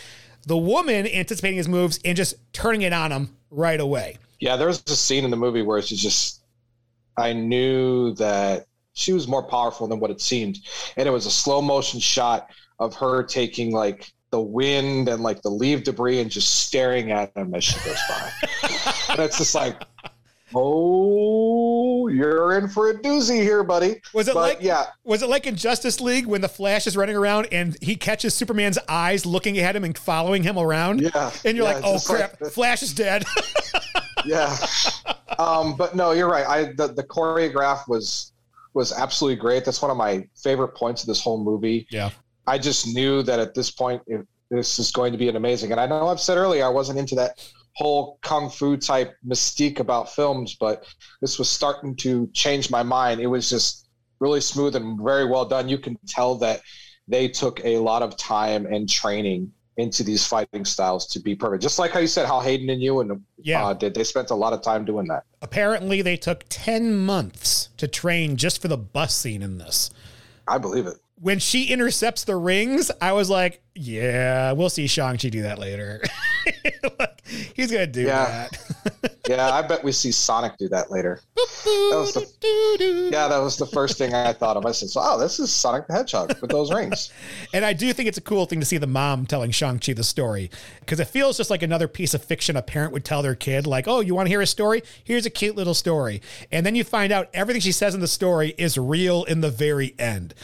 the 0.47 0.57
woman 0.57 1.07
anticipating 1.07 1.59
his 1.59 1.69
moves 1.69 2.01
and 2.05 2.17
just 2.17 2.35
turning 2.53 2.83
it 2.83 2.93
on 2.93 3.13
him 3.13 3.37
right 3.51 3.81
away. 3.81 4.17
Yeah, 4.39 4.57
there 4.57 4.67
was 4.67 4.83
a 4.87 4.97
scene 4.97 5.25
in 5.25 5.31
the 5.31 5.37
movie 5.37 5.63
where 5.63 5.83
she 5.83 5.97
just, 5.97 6.43
I 7.17 7.35
knew 7.35 8.15
that 8.15 8.67
she 8.93 9.13
was 9.13 9.27
more 9.29 9.43
powerful 9.43 9.87
than 9.87 10.01
what 10.01 10.11
it 10.11 10.21
seemed, 10.21 10.59
and 10.97 11.07
it 11.09 11.11
was 11.11 11.27
a 11.27 11.31
slow 11.31 11.61
motion 11.63 12.01
shot 12.01 12.49
of 12.79 12.95
her 12.97 13.23
taking 13.23 13.73
like 13.73 14.13
the 14.31 14.41
wind 14.41 15.09
and 15.09 15.23
like 15.23 15.43
the 15.43 15.51
leaf 15.51 15.83
debris 15.85 16.21
and 16.21 16.31
just 16.31 16.61
staring 16.67 17.11
at 17.11 17.37
him 17.37 17.55
as 17.55 17.65
she 17.65 17.75
goes 17.85 17.99
by. 18.09 18.31
and 19.11 19.19
it's 19.21 19.39
just 19.39 19.55
like, 19.57 19.83
oh, 20.55 22.09
you're 22.09 22.57
in 22.59 22.69
for 22.69 22.91
a 22.91 22.95
doozy 22.95 23.43
here, 23.43 23.63
buddy. 23.65 24.01
Was 24.15 24.29
it 24.29 24.35
But, 24.35 24.41
like 24.41 24.59
yeah, 24.61 24.87
Was 25.05 25.23
it 25.23 25.29
like 25.29 25.47
in 25.47 25.57
Justice 25.57 26.01
League 26.01 26.27
when 26.27 26.41
the 26.41 26.49
Flash 26.49 26.87
is 26.87 26.97
running 26.97 27.17
around 27.17 27.49
and 27.53 27.77
he 27.83 27.97
catches 27.97 28.35
Superman's 28.35 28.79
eyes 28.89 29.27
looking 29.27 29.59
at 29.59 29.75
him 29.77 29.85
and 29.85 29.97
following 29.97 30.43
him 30.43 30.59
around? 30.59 31.01
Yeah, 31.01 31.31
And 31.45 31.57
you're 31.57 31.67
yeah, 31.67 31.75
like, 31.75 31.85
oh 31.85 31.99
crap, 32.05 32.41
like- 32.41 32.53
Flash 32.53 32.83
is 32.83 32.93
dead. 32.93 33.25
yeah. 34.25 34.57
um, 35.39 35.77
but 35.77 35.95
no, 35.97 36.13
you're 36.13 36.31
right. 36.31 36.47
I 36.47 36.73
the, 36.73 36.89
the 36.89 37.05
choreograph 37.05 37.89
was 37.89 38.30
was 38.75 38.93
absolutely 38.93 39.37
great. 39.37 39.65
That's 39.65 39.83
one 39.83 39.91
of 39.91 39.97
my 39.97 40.27
favorite 40.43 40.75
points 40.77 41.03
of 41.03 41.09
this 41.09 41.23
whole 41.23 41.43
movie. 41.43 41.87
Yeah. 41.91 42.11
I 42.47 42.59
just 42.59 42.87
knew 42.95 43.23
that 43.23 43.39
at 43.39 43.55
this 43.55 43.71
point, 43.71 44.03
if 44.07 44.23
this 44.51 44.79
is 44.79 44.91
going 44.91 45.13
to 45.13 45.19
be 45.19 45.29
an 45.29 45.37
amazing. 45.37 45.71
And 45.71 45.81
I 45.81 45.87
know 45.87 46.09
I've 46.09 46.21
said 46.21 46.37
earlier 46.37 46.65
I 46.65 46.69
wasn't 46.69 46.99
into 46.99 47.15
that 47.15 47.39
whole 47.77 48.19
kung 48.23 48.51
fu 48.51 48.77
type 48.77 49.15
mystique 49.27 49.79
about 49.79 50.13
films, 50.13 50.57
but 50.59 50.85
this 51.21 51.39
was 51.39 51.49
starting 51.49 51.95
to 51.97 52.29
change 52.33 52.71
my 52.71 52.83
mind. 52.83 53.21
It 53.21 53.29
was 53.29 53.49
just 53.49 53.89
really 54.19 54.41
smooth 54.41 54.77
and 54.77 55.01
very 55.03 55.25
well 55.25 55.45
done. 55.45 55.69
You 55.69 55.79
can 55.79 55.97
tell 56.07 56.35
that 56.37 56.63
they 57.07 57.29
took 57.29 57.65
a 57.65 57.79
lot 57.79 58.03
of 58.03 58.17
time 58.17 58.67
and 58.67 58.89
training 58.89 59.53
into 59.81 60.05
these 60.05 60.27
fighting 60.27 60.65
styles 60.65 61.07
to 61.09 61.19
be 61.21 61.35
perfect. 61.35 61.63
Just 61.63 61.79
like 61.79 61.91
how 61.91 61.99
you 61.99 62.07
said 62.07 62.27
how 62.27 62.41
Hayden 62.41 62.71
and 62.71 62.81
you 62.83 63.01
and 63.01 63.23
Yeah. 63.43 63.65
uh, 63.67 63.73
did. 63.73 63.95
They 63.95 64.05
spent 64.05 64.31
a 64.31 64.35
lot 64.35 64.53
of 64.53 64.63
time 64.63 64.85
doing 64.85 65.07
that. 65.09 65.25
Apparently, 65.43 66.03
they 66.03 66.17
took 66.17 66.45
10 66.49 66.97
months 66.97 67.71
to 67.79 67.89
train 67.89 68.37
just 68.37 68.61
for 68.63 68.69
the 68.69 68.77
bus 68.77 69.15
scene 69.15 69.43
in 69.43 69.59
this. 69.59 69.91
I 70.47 70.59
believe 70.59 70.87
it. 70.87 70.95
When 71.21 71.39
she 71.39 71.65
intercepts 71.65 72.25
the 72.25 72.37
rings, 72.37 72.91
I 73.01 73.13
was 73.13 73.29
like, 73.29 73.63
yeah, 73.75 74.53
we'll 74.53 74.71
see 74.71 74.87
Shang-Chi 74.87 75.29
do 75.29 75.43
that 75.43 75.59
later. 75.59 76.03
Like, 76.99 77.23
he's 77.55 77.71
going 77.71 77.87
to 77.87 77.93
do 77.93 78.03
Yeah. 78.07 78.49
that. 79.03 79.17
Yeah, 79.29 79.49
I 79.53 79.63
bet 79.63 79.85
we 79.85 79.93
see 79.93 80.11
Sonic 80.11 80.57
do 80.59 80.69
that 80.71 80.91
later. 80.91 81.21
That 81.37 81.95
was 81.95 82.15
the, 82.15 83.09
yeah, 83.13 83.29
that 83.29 83.39
was 83.39 83.57
the 83.59 83.67
first 83.67 83.97
thing 83.97 84.13
I 84.13 84.33
thought 84.33 84.57
of. 84.57 84.67
I 84.67 84.73
said, 84.73 84.89
"Oh, 84.97 85.21
this 85.21 85.39
is 85.39 85.53
Sonic 85.53 85.87
the 85.87 85.93
Hedgehog 85.93 86.41
with 86.41 86.51
those 86.51 86.73
rings." 86.73 87.13
And 87.55 87.65
I 87.65 87.73
do 87.75 87.93
think 87.93 88.09
it's 88.09 88.19
a 88.19 88.23
cool 88.23 88.47
thing 88.47 88.59
to 88.59 88.67
see 88.67 88.79
the 88.79 88.89
mom 88.89 89.27
telling 89.27 89.53
Shang-Chi 89.53 89.93
the 89.93 90.03
story 90.03 90.51
because 90.81 90.99
it 90.99 91.05
feels 91.07 91.37
just 91.37 91.49
like 91.51 91.63
another 91.63 91.87
piece 91.87 92.13
of 92.15 92.25
fiction 92.25 92.57
a 92.57 92.63
parent 92.63 92.93
would 92.93 93.05
tell 93.05 93.23
their 93.23 93.37
kid, 93.37 93.69
like, 93.69 93.87
oh, 93.87 94.01
you 94.01 94.17
want 94.17 94.27
to 94.27 94.31
hear 94.31 94.41
a 94.41 94.47
story? 94.47 94.83
Here's 95.05 95.27
a 95.27 95.31
cute 95.31 95.55
little 95.55 95.75
story. 95.75 96.23
And 96.51 96.67
then 96.67 96.75
you 96.75 96.83
find 96.83 97.13
out 97.13 97.29
everything 97.33 97.61
she 97.61 97.73
says 97.73 97.95
in 97.95 98.01
the 98.01 98.09
story 98.09 98.55
is 98.59 98.77
real 98.79 99.23
in 99.25 99.43
the 99.43 99.51
very 99.51 99.95
end. 99.97 100.35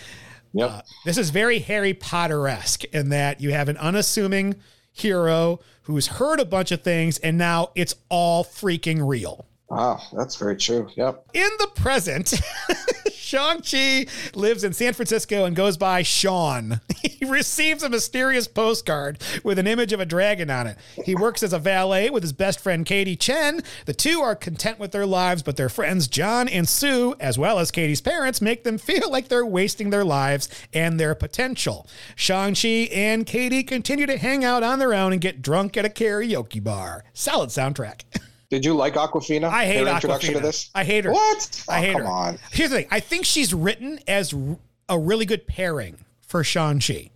Yep. 0.53 0.71
Uh, 0.71 0.81
this 1.05 1.19
is 1.19 1.31
very 1.31 1.59
Harry 1.61 1.95
Potter 1.95 2.49
esque 2.49 2.85
in 2.85 3.11
that 3.11 3.41
you 3.41 3.53
have 3.53 3.69
an 3.69 3.77
unassuming 3.77 4.57
hero 4.93 5.61
who's 5.83 6.07
heard 6.07 6.41
a 6.41 6.45
bunch 6.45 6.73
of 6.73 6.83
things 6.83 7.19
and 7.19 7.37
now 7.37 7.71
it's 7.75 7.95
all 8.09 8.45
freaking 8.45 9.07
real. 9.07 9.47
Wow, 9.69 10.01
that's 10.13 10.37
very 10.37 10.57
true. 10.57 10.89
Yep. 10.95 11.27
In 11.35 11.51
the 11.59 11.67
present, 11.75 12.35
Shang-Chi 13.13 14.07
lives 14.35 14.63
in 14.63 14.73
San 14.73 14.93
Francisco 14.93 15.45
and 15.45 15.57
goes 15.57 15.77
by 15.77 16.03
Sean. 16.03 16.81
He 17.17 17.25
receives 17.25 17.83
a 17.83 17.89
mysterious 17.89 18.47
postcard 18.47 19.23
with 19.43 19.59
an 19.59 19.67
image 19.67 19.95
of 19.95 20.01
a 20.01 20.07
dragon 20.07 20.51
on 20.51 20.67
it. 20.67 20.77
He 21.03 21.15
works 21.15 21.43
as 21.43 21.55
a 21.55 21.59
valet 21.59 22.11
with 22.11 22.23
his 22.23 22.35
best 22.35 22.61
friend 22.61 22.85
Katie 22.85 23.17
Chen. 23.17 23.63
The 23.87 23.95
two 23.95 24.21
are 24.21 24.37
content 24.37 24.79
with 24.79 24.93
their 24.93 25.07
lives, 25.07 25.43
but 25.43 25.57
their 25.57 25.71
friends 25.71 26.09
John 26.09 26.47
and 26.47 26.69
Sue, 26.69 27.15
as 27.19 27.39
well 27.39 27.59
as 27.59 27.71
Katie's 27.71 28.03
parents, 28.03 28.43
make 28.43 28.65
them 28.65 28.77
feel 28.77 29.11
like 29.11 29.29
they're 29.29 29.47
wasting 29.47 29.89
their 29.89 30.05
lives 30.05 30.51
and 30.75 31.01
their 31.01 31.15
potential. 31.15 31.87
Shang-Chi 32.17 32.91
and 32.93 33.25
Katie 33.25 33.65
continue 33.65 34.07
to 34.07 34.19
hang 34.19 34.45
out 34.45 34.63
on 34.63 34.79
their 34.79 34.93
own 34.93 35.13
and 35.13 35.21
get 35.21 35.41
drunk 35.41 35.79
at 35.79 35.87
a 35.87 35.89
karaoke 35.89 36.63
bar. 36.63 37.03
Solid 37.15 37.49
soundtrack. 37.49 38.03
Did 38.49 38.65
you 38.65 38.75
like 38.75 38.95
Awkwafina? 38.95 39.49
I 39.49 39.65
hate 39.67 39.87
Her 39.87 39.95
introduction 39.95 40.35
Awkwafina. 40.35 40.37
to 40.39 40.43
this. 40.43 40.71
I 40.75 40.85
hate 40.85 41.05
her. 41.05 41.13
What? 41.13 41.65
I 41.69 41.79
Oh, 41.79 41.81
hate 41.83 41.93
come 41.93 42.03
her. 42.03 42.09
on. 42.09 42.39
Here's 42.53 42.71
the 42.71 42.77
thing. 42.77 42.89
I 42.91 43.01
think 43.01 43.25
she's 43.25 43.53
written 43.53 43.99
as 44.07 44.35
a 44.89 44.99
really 44.99 45.27
good 45.27 45.47
pairing 45.47 45.99
for 46.21 46.45
Shang-Chi. 46.45 47.11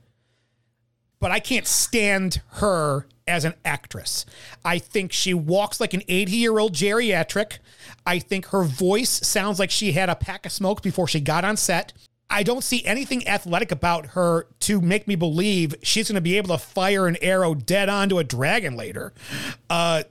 But 1.20 1.30
I 1.30 1.38
can't 1.38 1.66
stand 1.66 2.40
her 2.54 3.06
as 3.28 3.44
an 3.44 3.54
actress. 3.64 4.24
I 4.64 4.78
think 4.78 5.12
she 5.12 5.34
walks 5.34 5.78
like 5.78 5.94
an 5.94 6.00
80-year-old 6.08 6.72
geriatric. 6.72 7.58
I 8.06 8.18
think 8.18 8.46
her 8.46 8.64
voice 8.64 9.10
sounds 9.26 9.58
like 9.58 9.70
she 9.70 9.92
had 9.92 10.08
a 10.08 10.16
pack 10.16 10.46
of 10.46 10.52
smokes 10.52 10.80
before 10.82 11.06
she 11.06 11.20
got 11.20 11.44
on 11.44 11.56
set. 11.56 11.92
I 12.28 12.42
don't 12.42 12.62
see 12.64 12.84
anything 12.84 13.26
athletic 13.28 13.70
about 13.70 14.06
her 14.06 14.46
to 14.60 14.80
make 14.80 15.06
me 15.06 15.14
believe 15.16 15.74
she's 15.82 16.08
going 16.08 16.14
to 16.14 16.20
be 16.20 16.36
able 16.38 16.56
to 16.56 16.58
fire 16.58 17.06
an 17.06 17.16
arrow 17.20 17.54
dead 17.54 17.88
onto 17.88 18.18
a 18.18 18.24
dragon 18.24 18.76
later. 18.76 19.12
Uh, 19.68 20.04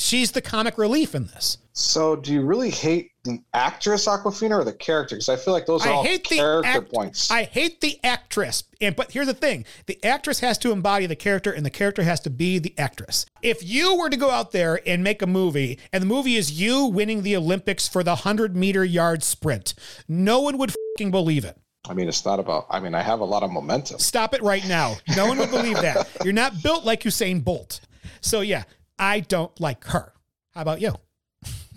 she's 0.00 0.32
the 0.32 0.40
comic 0.40 0.78
relief 0.78 1.14
in 1.14 1.26
this. 1.26 1.58
So, 1.72 2.16
do 2.16 2.32
you 2.32 2.42
really 2.42 2.70
hate 2.70 3.12
the 3.22 3.40
actress 3.54 4.06
Awkwafina 4.06 4.58
or 4.58 4.64
the 4.64 4.72
character? 4.72 5.14
Because 5.14 5.28
I 5.28 5.36
feel 5.36 5.54
like 5.54 5.66
those 5.66 5.86
are 5.86 5.88
I 5.88 5.92
all 5.92 6.02
hate 6.02 6.28
the 6.28 6.36
character 6.36 6.68
act- 6.68 6.92
points. 6.92 7.30
I 7.30 7.44
hate 7.44 7.80
the 7.80 7.98
actress. 8.02 8.64
And 8.80 8.96
but 8.96 9.12
here's 9.12 9.28
the 9.28 9.34
thing: 9.34 9.64
the 9.86 10.02
actress 10.04 10.40
has 10.40 10.58
to 10.58 10.72
embody 10.72 11.06
the 11.06 11.16
character, 11.16 11.52
and 11.52 11.64
the 11.64 11.70
character 11.70 12.02
has 12.02 12.20
to 12.20 12.30
be 12.30 12.58
the 12.58 12.74
actress. 12.76 13.24
If 13.40 13.62
you 13.62 13.96
were 13.96 14.10
to 14.10 14.16
go 14.16 14.30
out 14.30 14.52
there 14.52 14.80
and 14.86 15.04
make 15.04 15.22
a 15.22 15.26
movie, 15.26 15.78
and 15.92 16.02
the 16.02 16.06
movie 16.06 16.36
is 16.36 16.60
you 16.60 16.86
winning 16.86 17.22
the 17.22 17.36
Olympics 17.36 17.86
for 17.86 18.02
the 18.02 18.16
hundred 18.16 18.56
meter 18.56 18.84
yard 18.84 19.22
sprint, 19.22 19.74
no 20.08 20.40
one 20.40 20.58
would 20.58 20.74
fucking 20.96 21.10
believe 21.10 21.44
it. 21.44 21.56
I 21.88 21.94
mean, 21.94 22.08
it's 22.08 22.24
not 22.24 22.40
about. 22.40 22.66
I 22.68 22.80
mean, 22.80 22.94
I 22.94 23.02
have 23.02 23.20
a 23.20 23.24
lot 23.24 23.42
of 23.42 23.50
momentum. 23.50 24.00
Stop 24.00 24.34
it 24.34 24.42
right 24.42 24.66
now. 24.66 24.96
No 25.16 25.26
one 25.26 25.38
would 25.38 25.50
believe 25.50 25.76
that. 25.76 26.08
You're 26.24 26.32
not 26.32 26.62
built 26.62 26.84
like 26.84 27.02
Usain 27.04 27.42
Bolt. 27.42 27.80
So 28.20 28.42
yeah, 28.42 28.64
I 29.00 29.20
don't 29.20 29.58
like 29.58 29.82
her. 29.86 30.12
How 30.54 30.60
about 30.60 30.82
you? 30.82 30.90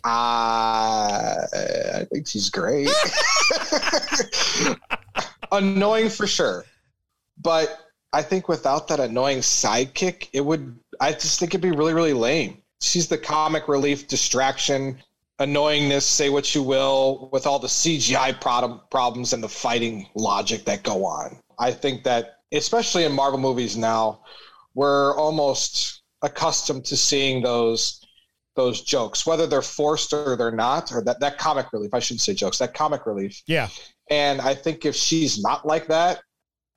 Uh, 0.03 1.39
I 1.45 2.05
think 2.11 2.27
she's 2.27 2.49
great. 2.49 2.89
annoying 5.53 6.09
for 6.09 6.27
sure, 6.27 6.65
but 7.41 7.79
I 8.11 8.21
think 8.21 8.49
without 8.49 8.89
that 8.89 8.99
annoying 8.99 9.39
sidekick, 9.39 10.27
it 10.33 10.41
would. 10.41 10.77
I 10.99 11.13
just 11.13 11.39
think 11.39 11.51
it'd 11.51 11.61
be 11.61 11.71
really, 11.71 11.93
really 11.93 12.11
lame. 12.11 12.61
She's 12.81 13.07
the 13.07 13.17
comic 13.17 13.69
relief, 13.69 14.09
distraction, 14.09 14.99
annoyingness. 15.39 16.01
Say 16.01 16.29
what 16.29 16.53
you 16.53 16.61
will, 16.61 17.29
with 17.31 17.47
all 17.47 17.59
the 17.59 17.67
CGI 17.67 18.41
problem, 18.41 18.81
problems 18.91 19.31
and 19.31 19.41
the 19.41 19.47
fighting 19.47 20.09
logic 20.15 20.65
that 20.65 20.83
go 20.83 21.05
on. 21.05 21.39
I 21.57 21.71
think 21.71 22.03
that, 22.03 22.39
especially 22.51 23.05
in 23.05 23.13
Marvel 23.13 23.39
movies 23.39 23.77
now, 23.77 24.19
we're 24.75 25.15
almost 25.15 26.02
accustomed 26.23 26.85
to 26.85 26.97
seeing 26.97 27.43
those 27.43 28.03
those 28.55 28.81
jokes, 28.81 29.25
whether 29.25 29.47
they're 29.47 29.61
forced 29.61 30.13
or 30.13 30.35
they're 30.35 30.51
not, 30.51 30.91
or 30.91 31.03
that, 31.03 31.19
that 31.19 31.37
comic 31.37 31.73
relief. 31.73 31.91
I 31.93 31.99
shouldn't 31.99 32.21
say 32.21 32.35
jokes, 32.35 32.59
that 32.59 32.73
comic 32.73 33.05
relief. 33.05 33.41
Yeah. 33.47 33.69
And 34.11 34.41
I 34.41 34.53
think 34.53 34.85
if 34.85 34.95
she's 34.95 35.41
not 35.41 35.65
like 35.65 35.87
that, 35.87 36.21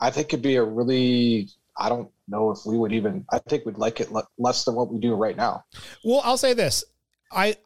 I 0.00 0.10
think 0.10 0.28
it'd 0.28 0.42
be 0.42 0.56
a 0.56 0.64
really, 0.64 1.50
I 1.76 1.90
don't 1.90 2.10
know 2.28 2.50
if 2.50 2.60
we 2.64 2.78
would 2.78 2.92
even, 2.92 3.26
I 3.30 3.40
think 3.40 3.66
we'd 3.66 3.76
like 3.76 4.00
it 4.00 4.10
le- 4.10 4.26
less 4.38 4.64
than 4.64 4.74
what 4.74 4.90
we 4.90 4.98
do 4.98 5.14
right 5.14 5.36
now. 5.36 5.64
Well, 6.02 6.22
I'll 6.24 6.38
say 6.38 6.54
this. 6.54 6.82
I 7.30 7.56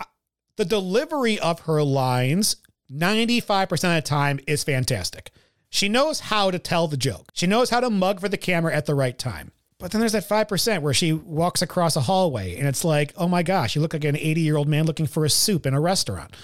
the 0.57 0.64
delivery 0.64 1.38
of 1.38 1.61
her 1.61 1.83
lines 1.83 2.57
95% 2.93 3.73
of 3.73 3.81
the 3.81 4.03
time 4.03 4.40
is 4.47 4.64
fantastic. 4.64 5.31
She 5.71 5.88
knows 5.88 6.21
how 6.21 6.51
to 6.51 6.59
tell 6.59 6.88
the 6.88 6.97
joke. 6.97 7.31
She 7.33 7.47
knows 7.47 7.71
how 7.71 7.81
to 7.81 7.90
mug 7.90 8.21
for 8.21 8.29
the 8.29 8.37
camera 8.37 8.75
at 8.75 8.87
the 8.87 8.95
right 8.95 9.16
time. 9.16 9.53
But 9.81 9.90
then 9.93 10.01
there's 10.01 10.12
that 10.12 10.29
5% 10.29 10.83
where 10.83 10.93
she 10.93 11.12
walks 11.14 11.62
across 11.62 11.97
a 11.97 12.03
hallway 12.03 12.57
and 12.57 12.69
it's 12.69 12.85
like, 12.85 13.14
"Oh 13.16 13.27
my 13.27 13.43
gosh, 13.43 13.75
you 13.75 13.81
look 13.81 13.95
like 13.95 14.05
an 14.05 14.14
80-year-old 14.14 14.69
man 14.69 14.85
looking 14.85 15.07
for 15.07 15.25
a 15.25 15.31
soup 15.31 15.64
in 15.66 15.73
a 15.75 15.81
restaurant." 15.81 16.37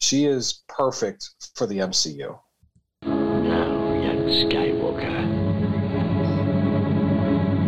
She 0.00 0.24
is 0.26 0.62
perfect 0.68 1.30
for 1.56 1.66
the 1.66 1.78
MCU. 1.78 2.38
Now, 3.02 3.92
young 3.94 4.28
Skywalker. 4.28 5.24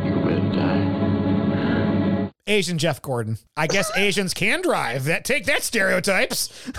You 0.04 0.14
will 0.20 0.50
die. 0.52 2.30
Asian 2.46 2.78
Jeff 2.78 3.02
Gordon. 3.02 3.38
I 3.56 3.66
guess 3.66 3.90
Asians 3.96 4.32
can 4.32 4.62
drive. 4.62 5.04
That 5.04 5.24
take 5.24 5.46
that 5.46 5.62
stereotypes. 5.64 6.48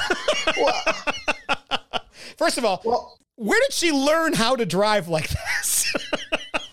First 2.37 2.57
of 2.57 2.63
all, 2.65 2.81
Well, 2.85 3.17
where 3.35 3.59
did 3.61 3.73
she 3.73 3.91
learn 3.91 4.33
how 4.33 4.55
to 4.55 4.65
drive 4.65 5.07
like 5.09 5.27
this? 5.29 5.93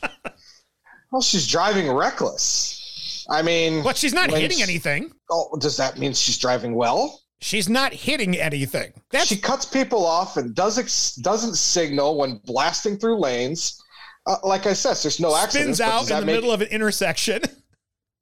well, 1.15 1.23
she's 1.23 1.47
driving 1.47 1.91
reckless. 1.93 3.25
I 3.31 3.41
mean, 3.41 3.85
but 3.85 3.97
she's 3.97 4.13
not 4.13 4.31
hitting 4.33 4.59
she- 4.59 4.63
anything. 4.65 5.13
Oh, 5.31 5.57
does 5.61 5.77
that 5.77 5.97
mean 5.97 6.13
she's 6.13 6.37
driving 6.39 6.75
well? 6.75 7.21
She's 7.41 7.69
not 7.69 7.93
hitting 7.93 8.37
anything. 8.37 8.93
That's 9.11 9.27
she 9.29 9.37
cuts 9.37 9.65
people 9.65 10.05
off 10.05 10.37
and 10.37 10.55
doesn't 10.57 11.23
doesn't 11.23 11.55
signal 11.55 12.19
when 12.19 12.41
blasting 12.45 12.99
through 12.99 13.21
lanes. 13.21 13.81
Uh, 14.27 14.37
like 14.43 14.67
I 14.67 14.73
said, 14.73 14.97
there's 14.97 15.21
no 15.21 15.37
accidents. 15.37 15.79
spins 15.79 15.81
out 15.81 16.11
in 16.11 16.21
the 16.21 16.27
make- 16.27 16.35
middle 16.37 16.51
of 16.51 16.61
an 16.61 16.69
intersection. 16.69 17.43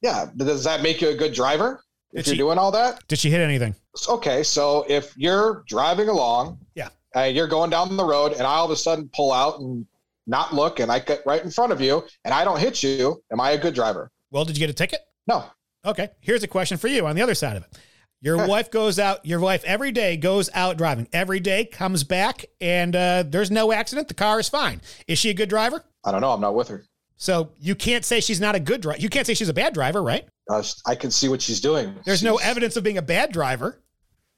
Yeah, 0.03 0.27
does 0.37 0.65
that 0.65 0.83
make 0.83 1.01
you 1.01 1.11
a 1.11 1.15
good 1.15 1.33
driver 1.33 1.81
if 2.13 2.25
Did 2.25 2.37
you're 2.37 2.49
doing 2.49 2.59
all 2.59 2.73
that? 2.73 3.07
Did 3.07 3.21
she 3.21 3.31
hit 3.31 3.41
anything? 3.41 3.77
Okay, 4.09 4.43
so 4.43 4.85
if 4.89 5.17
you're 5.17 5.63
driving 5.69 6.09
along, 6.09 6.59
Yeah. 6.75 6.89
and 7.15 7.37
you're 7.37 7.47
going 7.47 7.71
down 7.71 7.97
the 7.97 8.05
road, 8.05 8.33
and 8.33 8.43
I 8.43 8.55
all 8.55 8.65
of 8.65 8.73
a 8.73 8.77
sudden 8.77 9.09
pull 9.15 9.33
out 9.33 9.61
and 9.61 9.87
not 10.27 10.55
look, 10.55 10.81
and 10.81 10.91
I 10.91 10.99
get 10.99 11.23
right 11.27 11.43
in 11.43 11.51
front 11.51 11.73
of 11.73 11.81
you, 11.81 12.05
and 12.25 12.33
I 12.33 12.45
don't 12.45 12.59
hit 12.61 12.83
you, 12.83 13.23
am 13.33 13.41
I 13.41 13.53
a 13.53 13.59
good 13.59 13.75
driver? 13.75 14.11
Well, 14.31 14.45
did 14.45 14.57
you 14.57 14.61
get 14.61 14.71
a 14.71 14.75
ticket? 14.75 15.01
No. 15.27 15.45
Okay. 15.85 16.11
Here's 16.21 16.43
a 16.43 16.49
question 16.49 16.79
for 16.79 16.89
you 16.89 17.07
on 17.07 17.17
the 17.17 17.23
other 17.23 17.35
side 17.35 17.57
of 17.57 17.65
it. 17.65 17.79
Your 18.21 18.47
wife 18.47 18.71
goes 18.71 19.01
out, 19.01 19.27
your 19.27 19.41
wife 19.41 19.65
every 19.65 19.91
day 19.91 20.17
goes 20.17 20.49
out 20.55 20.79
driving. 20.79 21.09
Every 21.13 21.41
day 21.41 21.65
comes 21.65 22.05
back 22.05 22.45
and 22.61 22.95
uh, 22.95 23.25
there's 23.27 23.51
no 23.51 23.73
accident. 23.73 24.07
The 24.07 24.15
car 24.15 24.39
is 24.39 24.49
fine. 24.49 24.81
Is 25.09 25.19
she 25.19 25.29
a 25.31 25.35
good 25.35 25.49
driver? 25.49 25.83
I 26.05 26.13
don't 26.13 26.21
know. 26.21 26.31
I'm 26.31 26.41
not 26.41 26.55
with 26.55 26.69
her. 26.69 26.85
So 27.17 27.51
you 27.59 27.75
can't 27.75 28.05
say 28.05 28.21
she's 28.21 28.41
not 28.41 28.55
a 28.55 28.61
good 28.61 28.81
driver. 28.81 29.01
You 29.01 29.09
can't 29.09 29.27
say 29.27 29.35
she's 29.35 29.49
a 29.49 29.55
bad 29.55 29.75
driver, 29.75 30.03
right? 30.03 30.25
Uh, 30.49 30.63
I 30.87 30.95
can 30.95 31.11
see 31.11 31.29
what 31.29 31.43
she's 31.43 31.61
doing. 31.61 31.95
There's 32.05 32.23
no 32.23 32.37
evidence 32.37 32.77
of 32.77 32.85
being 32.85 32.99
a 32.99 33.03
bad 33.03 33.33
driver. 33.33 33.81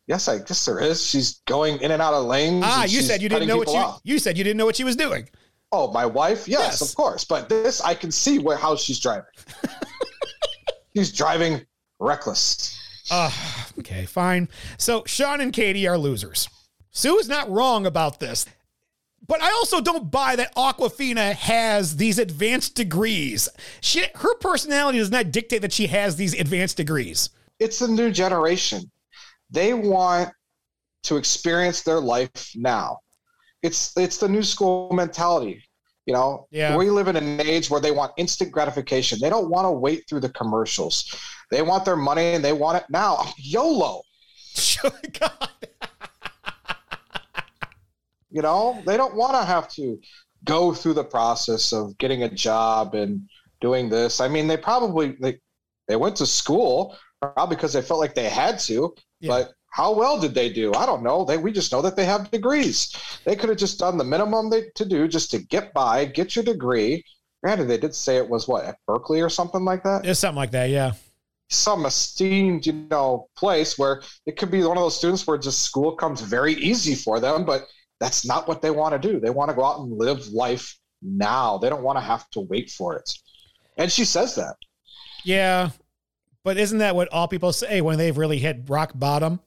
Yes, 0.07 0.29
I 0.29 0.39
guess 0.39 0.65
there 0.65 0.81
is. 0.81 1.07
She's 1.07 1.41
going 1.47 1.81
in 1.81 1.91
and 1.91 2.03
out 2.03 2.15
of 2.15 2.25
lanes. 2.25 2.65
Ah, 2.67 2.85
you 2.85 3.01
said 3.01 3.23
you 3.23 3.29
didn't 3.29 3.49
know 3.49 3.57
what 3.57 3.69
you 3.69 3.75
off. 3.75 4.01
you 4.05 4.19
said 4.19 4.37
you 4.37 4.45
didn't 4.45 4.59
know 4.59 4.67
what 4.67 4.77
she 4.77 4.85
was 4.85 4.97
doing. 4.97 5.29
Oh, 5.77 5.91
my 5.91 6.07
wife? 6.07 6.47
Yes, 6.47 6.81
Yes. 6.81 6.89
of 6.91 6.95
course. 6.97 7.25
But 7.25 7.49
this, 7.49 7.81
I 7.81 7.95
can 7.95 8.13
see 8.13 8.39
where 8.39 8.57
how 8.57 8.77
she's 8.77 9.01
driving. 9.01 9.25
she's 10.97 11.11
driving 11.13 11.63
reckless. 11.99 12.79
Uh, 13.11 13.31
okay, 13.81 14.07
fine. 14.07 14.49
So 14.79 15.03
Sean 15.05 15.41
and 15.41 15.53
Katie 15.53 15.89
are 15.89 15.99
losers. 15.99 16.49
Sue 16.93 17.19
is 17.19 17.29
not 17.29 17.51
wrong 17.51 17.87
about 17.87 18.21
this. 18.21 18.47
But 19.27 19.43
I 19.43 19.51
also 19.51 19.81
don't 19.81 20.11
buy 20.13 20.37
that 20.37 20.55
Awkwafina 20.55 21.33
has 21.35 21.97
these 21.97 22.19
advanced 22.21 22.77
degrees. 22.77 23.49
She, 23.81 24.05
her 24.15 24.35
personality 24.37 24.99
does 24.99 25.11
not 25.11 25.33
dictate 25.33 25.63
that 25.63 25.73
she 25.73 25.89
has 25.89 26.15
these 26.15 26.39
advanced 26.39 26.77
degrees. 26.77 27.31
It's 27.59 27.81
a 27.81 27.89
new 27.89 28.11
generation. 28.13 28.91
They 29.51 29.75
want 29.75 30.31
to 31.05 31.17
experience 31.17 31.83
their 31.83 32.01
life 32.01 32.53
now. 32.55 32.99
It's 33.65 33.97
it's 33.97 34.19
the 34.19 34.29
new 34.29 34.43
school 34.43 34.91
mentality. 34.93 35.63
You 36.07 36.13
know, 36.13 36.47
Yeah. 36.51 36.77
we 36.77 36.91
live 36.91 37.09
in 37.09 37.17
an 37.17 37.41
age 37.41 37.71
where 37.71 37.81
they 37.81 37.91
want 37.91 38.13
instant 38.19 38.53
gratification. 38.53 39.19
They 39.23 39.31
don't 39.31 39.49
want 39.49 39.65
to 39.65 39.71
wait 39.71 40.05
through 40.07 40.21
the 40.21 40.29
commercials. 40.29 40.97
They 41.51 41.63
want 41.63 41.87
their 41.87 41.97
money 41.97 42.35
and 42.35 42.45
they 42.45 42.53
want 42.53 42.77
it 42.77 42.85
now. 42.91 43.33
YOLO. 43.39 44.03
Oh 44.85 44.91
God. 45.19 45.49
You 48.31 48.43
know, 48.43 48.83
they 48.85 48.97
don't 48.97 49.15
want 49.15 49.35
to 49.35 49.45
have 49.45 49.69
to 49.77 49.99
go 50.45 50.75
through 50.75 50.95
the 50.95 51.05
process 51.05 51.73
of 51.73 51.97
getting 51.99 52.25
a 52.25 52.29
job 52.29 52.95
and 52.95 53.23
doing 53.61 53.89
this. 53.89 54.21
I 54.21 54.29
mean, 54.29 54.47
they 54.47 54.57
probably 54.57 55.17
they, 55.21 55.39
they 55.89 55.97
went 55.97 56.17
to 56.17 56.27
school 56.27 56.97
probably 57.23 57.57
because 57.57 57.73
they 57.73 57.81
felt 57.83 58.01
like 58.01 58.15
they 58.15 58.29
had 58.29 58.59
to, 58.61 58.95
but 59.29 59.53
how 59.75 59.93
well 59.93 60.21
did 60.21 60.35
they 60.35 60.49
do? 60.51 60.73
I 60.73 60.87
don't 60.87 61.03
know. 61.03 61.25
They 61.25 61.37
we 61.37 61.51
just 61.51 61.73
know 61.73 61.83
that 61.83 61.97
they 61.97 62.05
have 62.05 62.31
degrees. 62.31 62.95
They 63.25 63.35
could 63.35 63.49
have 63.49 63.59
just 63.59 63.81
done 63.81 63.99
the 63.99 64.05
minimum 64.05 64.49
they 64.49 64.67
to 64.77 64.85
do 64.85 65.09
just 65.09 65.33
to 65.33 65.39
get 65.39 65.75
by, 65.75 66.05
get 66.05 66.37
your 66.37 66.45
degree. 66.45 67.05
Granted, 67.43 67.65
they 67.65 67.79
did 67.79 67.93
say 67.93 68.17
it 68.17 68.29
was 68.29 68.47
what 68.47 68.65
at 68.65 68.77
Berkeley 68.87 69.21
or 69.21 69.29
something 69.29 69.65
like 69.65 69.83
that. 69.83 70.07
It's 70.07 70.21
something 70.21 70.37
like 70.37 70.53
that, 70.53 70.71
yeah. 70.71 70.93
Some 71.51 71.87
esteemed, 71.87 72.67
you 72.67 72.87
know, 72.89 73.27
place 73.37 73.77
where 73.77 74.01
it 74.27 74.37
could 74.37 74.53
be 74.53 74.63
one 74.63 74.77
of 74.77 74.83
those 74.85 74.97
students 74.97 75.27
where 75.27 75.39
just 75.39 75.63
school 75.63 75.97
comes 75.97 76.21
very 76.21 76.53
easy 76.53 76.95
for 76.95 77.19
them, 77.19 77.45
but 77.45 77.67
that's 77.99 78.25
not 78.25 78.47
what 78.47 78.63
they 78.63 78.71
want 78.71 78.93
to 78.93 79.09
do. 79.13 79.19
They 79.19 79.31
want 79.31 79.49
to 79.49 79.57
go 79.57 79.65
out 79.65 79.81
and 79.81 79.99
live 79.99 80.29
life 80.29 80.79
now. 81.03 81.59
They 81.59 81.69
don't 81.69 81.83
want 81.83 81.97
to 81.97 82.05
have 82.05 82.31
to 82.31 82.43
wait 82.43 82.71
for 82.71 82.95
it. 82.95 83.11
And 83.77 83.91
she 83.91 84.05
says 84.05 84.37
that. 84.37 84.55
Yeah. 85.25 85.71
But 86.45 86.59
isn't 86.59 86.79
that 86.79 86.95
what 86.95 87.13
all 87.13 87.27
people 87.27 87.53
say 87.53 87.81
when 87.81 87.99
they've 87.99 88.17
really 88.17 88.39
hit 88.39 88.67
rock 88.69 88.93
bottom? 88.95 89.41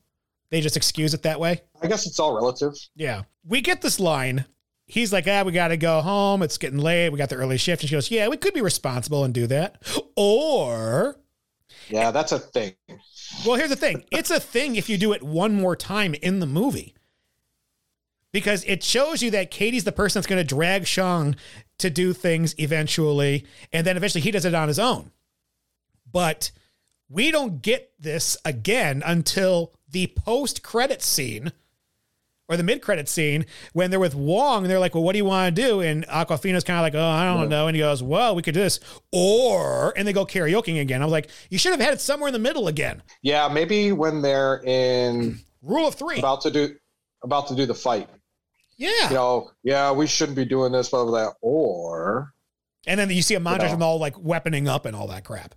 They 0.49 0.61
just 0.61 0.77
excuse 0.77 1.13
it 1.13 1.23
that 1.23 1.39
way? 1.39 1.61
I 1.81 1.87
guess 1.87 2.05
it's 2.07 2.19
all 2.19 2.33
relative. 2.35 2.73
Yeah. 2.95 3.23
We 3.45 3.61
get 3.61 3.81
this 3.81 3.99
line. 3.99 4.45
He's 4.85 5.11
like, 5.11 5.27
ah, 5.27 5.43
we 5.45 5.51
got 5.51 5.67
to 5.69 5.77
go 5.77 5.99
home. 6.01 6.41
It's 6.41 6.57
getting 6.57 6.79
late. 6.79 7.09
We 7.09 7.17
got 7.17 7.29
the 7.29 7.35
early 7.35 7.57
shift. 7.57 7.81
And 7.83 7.89
she 7.89 7.95
goes, 7.95 8.09
yeah, 8.09 8.29
we 8.29 8.37
could 8.37 8.53
be 8.53 8.61
responsible 8.61 9.25
and 9.25 9.33
do 9.33 9.45
that. 9.47 9.81
Or, 10.15 11.17
Yeah, 11.89 12.11
that's 12.11 12.31
a 12.31 12.39
thing. 12.39 12.73
well, 13.45 13.55
here's 13.55 13.69
the 13.69 13.75
thing 13.75 14.03
it's 14.11 14.31
a 14.31 14.39
thing 14.39 14.75
if 14.77 14.89
you 14.89 14.97
do 14.97 15.11
it 15.11 15.21
one 15.23 15.53
more 15.53 15.75
time 15.75 16.13
in 16.15 16.39
the 16.39 16.45
movie. 16.45 16.95
Because 18.31 18.63
it 18.65 18.83
shows 18.83 19.21
you 19.21 19.31
that 19.31 19.51
Katie's 19.51 19.83
the 19.83 19.91
person 19.91 20.19
that's 20.19 20.27
going 20.27 20.41
to 20.45 20.55
drag 20.55 20.85
Shang 20.85 21.35
to 21.79 21.89
do 21.89 22.13
things 22.13 22.55
eventually. 22.57 23.45
And 23.73 23.85
then 23.85 23.97
eventually 23.97 24.21
he 24.21 24.31
does 24.31 24.45
it 24.45 24.53
on 24.53 24.67
his 24.67 24.79
own. 24.79 25.11
But 26.09 26.51
we 27.09 27.31
don't 27.31 27.61
get 27.61 27.91
this 27.99 28.37
again 28.45 29.01
until 29.05 29.73
the 29.89 30.07
post 30.07 30.63
credit 30.63 31.01
scene 31.01 31.51
or 32.49 32.55
the 32.57 32.63
mid 32.63 32.81
credit 32.81 33.09
scene 33.09 33.45
when 33.73 33.91
they're 33.91 33.99
with 33.99 34.15
Wong 34.15 34.63
and 34.63 34.69
they're 34.71 34.79
like, 34.79 34.93
Well, 34.95 35.03
what 35.03 35.13
do 35.13 35.17
you 35.17 35.25
want 35.25 35.55
to 35.55 35.61
do? 35.61 35.81
And 35.81 36.05
Awkwafina's 36.07 36.63
kind 36.63 36.79
of 36.79 36.83
like, 36.83 36.95
Oh, 36.95 37.05
I 37.05 37.25
don't 37.25 37.49
know. 37.49 37.67
And 37.67 37.75
he 37.75 37.81
goes, 37.81 38.01
Well, 38.01 38.35
we 38.35 38.41
could 38.41 38.53
do 38.53 38.61
this. 38.61 38.79
Or, 39.11 39.93
and 39.97 40.07
they 40.07 40.13
go 40.13 40.25
karaoke 40.25 40.79
again. 40.79 41.01
I 41.01 41.05
was 41.05 41.11
like, 41.11 41.29
You 41.49 41.57
should 41.57 41.71
have 41.71 41.81
had 41.81 41.93
it 41.93 42.01
somewhere 42.01 42.27
in 42.29 42.33
the 42.33 42.39
middle 42.39 42.67
again. 42.67 43.03
Yeah, 43.21 43.47
maybe 43.49 43.91
when 43.91 44.21
they're 44.21 44.61
in 44.65 45.39
Rule 45.61 45.87
of 45.87 45.95
three. 45.95 46.19
about 46.19 46.41
to 46.41 46.51
do 46.51 46.75
about 47.23 47.47
to 47.49 47.55
do 47.55 47.65
the 47.65 47.73
fight. 47.75 48.09
Yeah. 48.77 49.09
You 49.09 49.15
know, 49.15 49.51
yeah, 49.63 49.91
we 49.91 50.05
shouldn't 50.07 50.35
be 50.37 50.45
doing 50.45 50.71
this, 50.71 50.89
blah 50.89 51.03
blah 51.03 51.11
blah. 51.25 51.33
Or 51.41 52.33
And 52.85 52.99
then 52.99 53.09
you 53.09 53.21
see 53.23 53.35
a 53.35 53.39
montage 53.39 53.59
know. 53.59 53.65
of 53.65 53.71
them 53.71 53.83
all 53.83 53.99
like 53.99 54.13
weaponing 54.15 54.67
up 54.67 54.85
and 54.85 54.95
all 54.95 55.07
that 55.07 55.25
crap. 55.25 55.55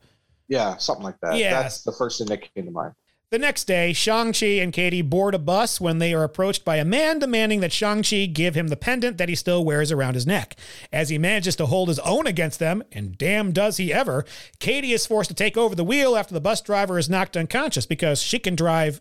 yeah, 0.49 0.77
something 0.79 1.05
like 1.05 1.21
that. 1.23 1.37
Yeah. 1.37 1.63
That's 1.63 1.83
the 1.85 1.93
first 1.93 2.19
thing 2.19 2.27
that 2.29 2.53
came 2.55 2.65
to 2.65 2.71
mind. 2.73 2.95
The 3.31 3.39
next 3.39 3.69
day, 3.69 3.93
Shang-Chi 3.93 4.45
and 4.45 4.73
Katie 4.73 5.03
board 5.03 5.37
a 5.37 5.39
bus 5.39 5.81
when 5.81 5.99
they 5.99 6.13
are 6.13 6.25
approached 6.25 6.65
by 6.65 6.79
a 6.79 6.85
man 6.85 7.21
demanding 7.21 7.61
that 7.61 7.73
Shang-Chi 7.73 8.27
give 8.27 8.57
him 8.57 8.67
the 8.67 8.77
pendant 8.77 9.19
that 9.19 9.29
he 9.29 9.37
still 9.37 9.65
wears 9.65 9.93
around 9.93 10.15
his 10.15 10.27
neck. 10.27 10.57
As 10.93 11.11
he 11.11 11.17
manages 11.17 11.55
to 11.57 11.67
hold 11.67 11.87
his 11.87 12.01
own 12.01 12.27
against 12.27 12.59
them, 12.59 12.83
and 12.91 13.17
damn 13.17 13.53
does 13.53 13.77
he 13.77 13.93
ever, 13.93 14.25
Katie 14.59 14.93
is 14.93 15.07
forced 15.07 15.31
to 15.31 15.35
take 15.37 15.57
over 15.57 15.77
the 15.77 15.85
wheel 15.85 16.17
after 16.17 16.35
the 16.35 16.41
bus 16.41 16.61
driver 16.61 16.99
is 16.99 17.09
knocked 17.09 17.37
unconscious 17.37 17.87
because 17.87 18.21
she 18.21 18.41
can 18.41 18.57
drive 18.57 19.01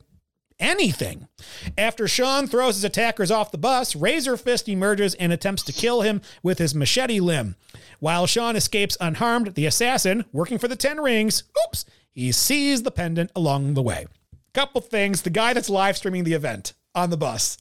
anything. 0.59 1.27
After 1.75 2.07
Sean 2.07 2.45
throws 2.45 2.75
his 2.75 2.83
attackers 2.83 3.31
off 3.31 3.49
the 3.49 3.57
bus, 3.57 3.95
Razor 3.95 4.37
Fist 4.37 4.69
emerges 4.69 5.15
and 5.15 5.33
attempts 5.33 5.63
to 5.63 5.73
kill 5.73 6.01
him 6.01 6.21
with 6.43 6.59
his 6.59 6.75
machete 6.75 7.19
limb. 7.19 7.55
While 7.99 8.27
Sean 8.27 8.55
escapes 8.55 8.95
unharmed, 9.01 9.55
the 9.55 9.65
assassin, 9.65 10.25
working 10.31 10.59
for 10.59 10.67
the 10.67 10.75
Ten 10.75 11.01
Rings, 11.01 11.45
oops, 11.65 11.83
he 12.11 12.31
sees 12.31 12.83
the 12.83 12.91
pendant 12.91 13.31
along 13.35 13.73
the 13.73 13.81
way. 13.81 14.05
Couple 14.53 14.81
things. 14.81 15.21
The 15.21 15.29
guy 15.29 15.53
that's 15.53 15.69
live 15.69 15.97
streaming 15.97 16.23
the 16.23 16.33
event 16.33 16.73
on 16.95 17.09
the 17.09 17.17
bus. 17.17 17.57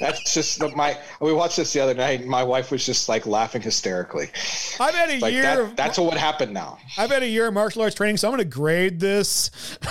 That's 0.00 0.34
just 0.34 0.58
the- 0.58 0.74
my. 0.74 0.98
We 1.20 1.32
watched 1.32 1.56
this 1.58 1.72
the 1.72 1.80
other 1.80 1.94
night. 1.94 2.20
And 2.20 2.28
my 2.28 2.42
wife 2.42 2.70
was 2.72 2.84
just 2.84 3.08
like 3.08 3.26
laughing 3.26 3.62
hysterically. 3.62 4.30
I've 4.80 4.94
had 4.94 5.10
a 5.10 5.18
Like 5.20 5.32
year 5.32 5.42
that, 5.42 5.60
of 5.60 5.76
that's 5.76 5.98
what 5.98 6.10
would 6.10 6.18
happen 6.20 6.52
now. 6.52 6.78
I've 6.98 7.10
had 7.10 7.22
a 7.22 7.28
year 7.28 7.46
of 7.48 7.54
martial 7.54 7.82
arts 7.82 7.94
training, 7.94 8.16
so 8.16 8.28
I'm 8.28 8.32
going 8.36 8.48
to 8.48 8.56
grade 8.56 8.98
this. 8.98 9.50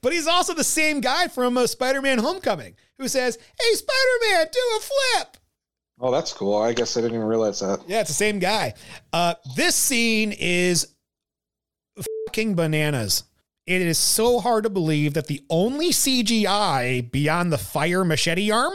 but 0.00 0.12
he's 0.12 0.26
also 0.26 0.54
the 0.54 0.64
same 0.64 1.00
guy 1.00 1.28
from 1.28 1.56
uh, 1.56 1.66
Spider-Man: 1.66 2.18
Homecoming 2.18 2.74
who 2.98 3.08
says, 3.08 3.38
"Hey, 3.60 3.74
Spider-Man, 3.74 4.46
do 4.52 4.60
a 4.76 4.80
flip." 4.80 5.36
Oh, 6.00 6.10
that's 6.10 6.32
cool. 6.32 6.56
I 6.56 6.72
guess 6.72 6.96
I 6.96 7.00
didn't 7.00 7.16
even 7.16 7.26
realize 7.26 7.60
that. 7.60 7.80
Yeah, 7.86 8.00
it's 8.00 8.10
the 8.10 8.14
same 8.14 8.38
guy. 8.38 8.74
Uh, 9.12 9.34
this 9.56 9.76
scene 9.76 10.32
is 10.32 10.94
fucking 12.26 12.54
bananas. 12.54 13.24
It 13.66 13.80
is 13.80 13.98
so 13.98 14.40
hard 14.40 14.64
to 14.64 14.70
believe 14.70 15.14
that 15.14 15.28
the 15.28 15.44
only 15.48 15.90
CGI 15.90 17.10
beyond 17.10 17.52
the 17.52 17.58
fire 17.58 18.04
machete 18.04 18.50
arm 18.50 18.74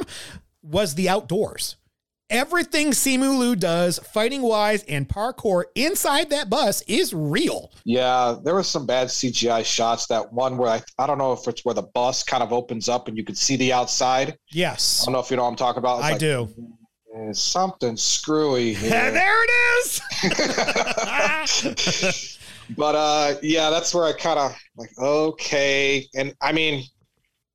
was 0.62 0.96
the 0.96 1.10
outdoors. 1.10 1.76
Everything 2.30 2.92
Simu 2.92 3.40
Liu 3.40 3.56
does, 3.56 4.00
fighting 4.00 4.42
wise 4.42 4.84
and 4.84 5.08
parkour 5.08 5.64
inside 5.76 6.30
that 6.30 6.50
bus, 6.50 6.82
is 6.82 7.14
real. 7.14 7.72
Yeah, 7.86 8.36
there 8.44 8.56
was 8.56 8.68
some 8.68 8.86
bad 8.86 9.08
CGI 9.08 9.64
shots. 9.66 10.08
That 10.08 10.34
one 10.34 10.58
where 10.58 10.70
I, 10.70 10.82
I 11.00 11.08
don't 11.08 11.18
know 11.18 11.32
if 11.32 11.48
it's 11.48 11.64
where 11.64 11.76
the 11.76 11.84
bus 11.84 12.24
kind 12.24 12.44
of 12.44 12.52
opens 12.52 12.90
up 12.90 13.08
and 13.08 13.18
you 13.18 13.24
could 13.24 13.38
see 13.38 13.56
the 13.56 13.72
outside. 13.72 14.38
Yes. 14.52 15.02
I 15.02 15.06
don't 15.06 15.14
know 15.14 15.20
if 15.20 15.32
you 15.32 15.38
know 15.38 15.44
what 15.44 15.50
I'm 15.50 15.56
talking 15.56 15.80
about. 15.80 16.00
It's 16.00 16.08
I 16.08 16.12
like, 16.12 16.20
do. 16.20 16.50
Something 17.34 17.98
screwy 17.98 18.74
here. 18.74 19.12
there 19.12 19.44
it 19.44 19.50
is. 19.86 20.02
but 22.76 22.96
uh, 22.96 23.36
yeah, 23.42 23.70
that's 23.70 23.94
where 23.94 24.06
I 24.06 24.14
kind 24.14 24.40
of 24.40 24.56
like 24.76 24.90
okay. 24.98 26.06
And 26.16 26.34
I 26.42 26.52
mean, 26.52 26.84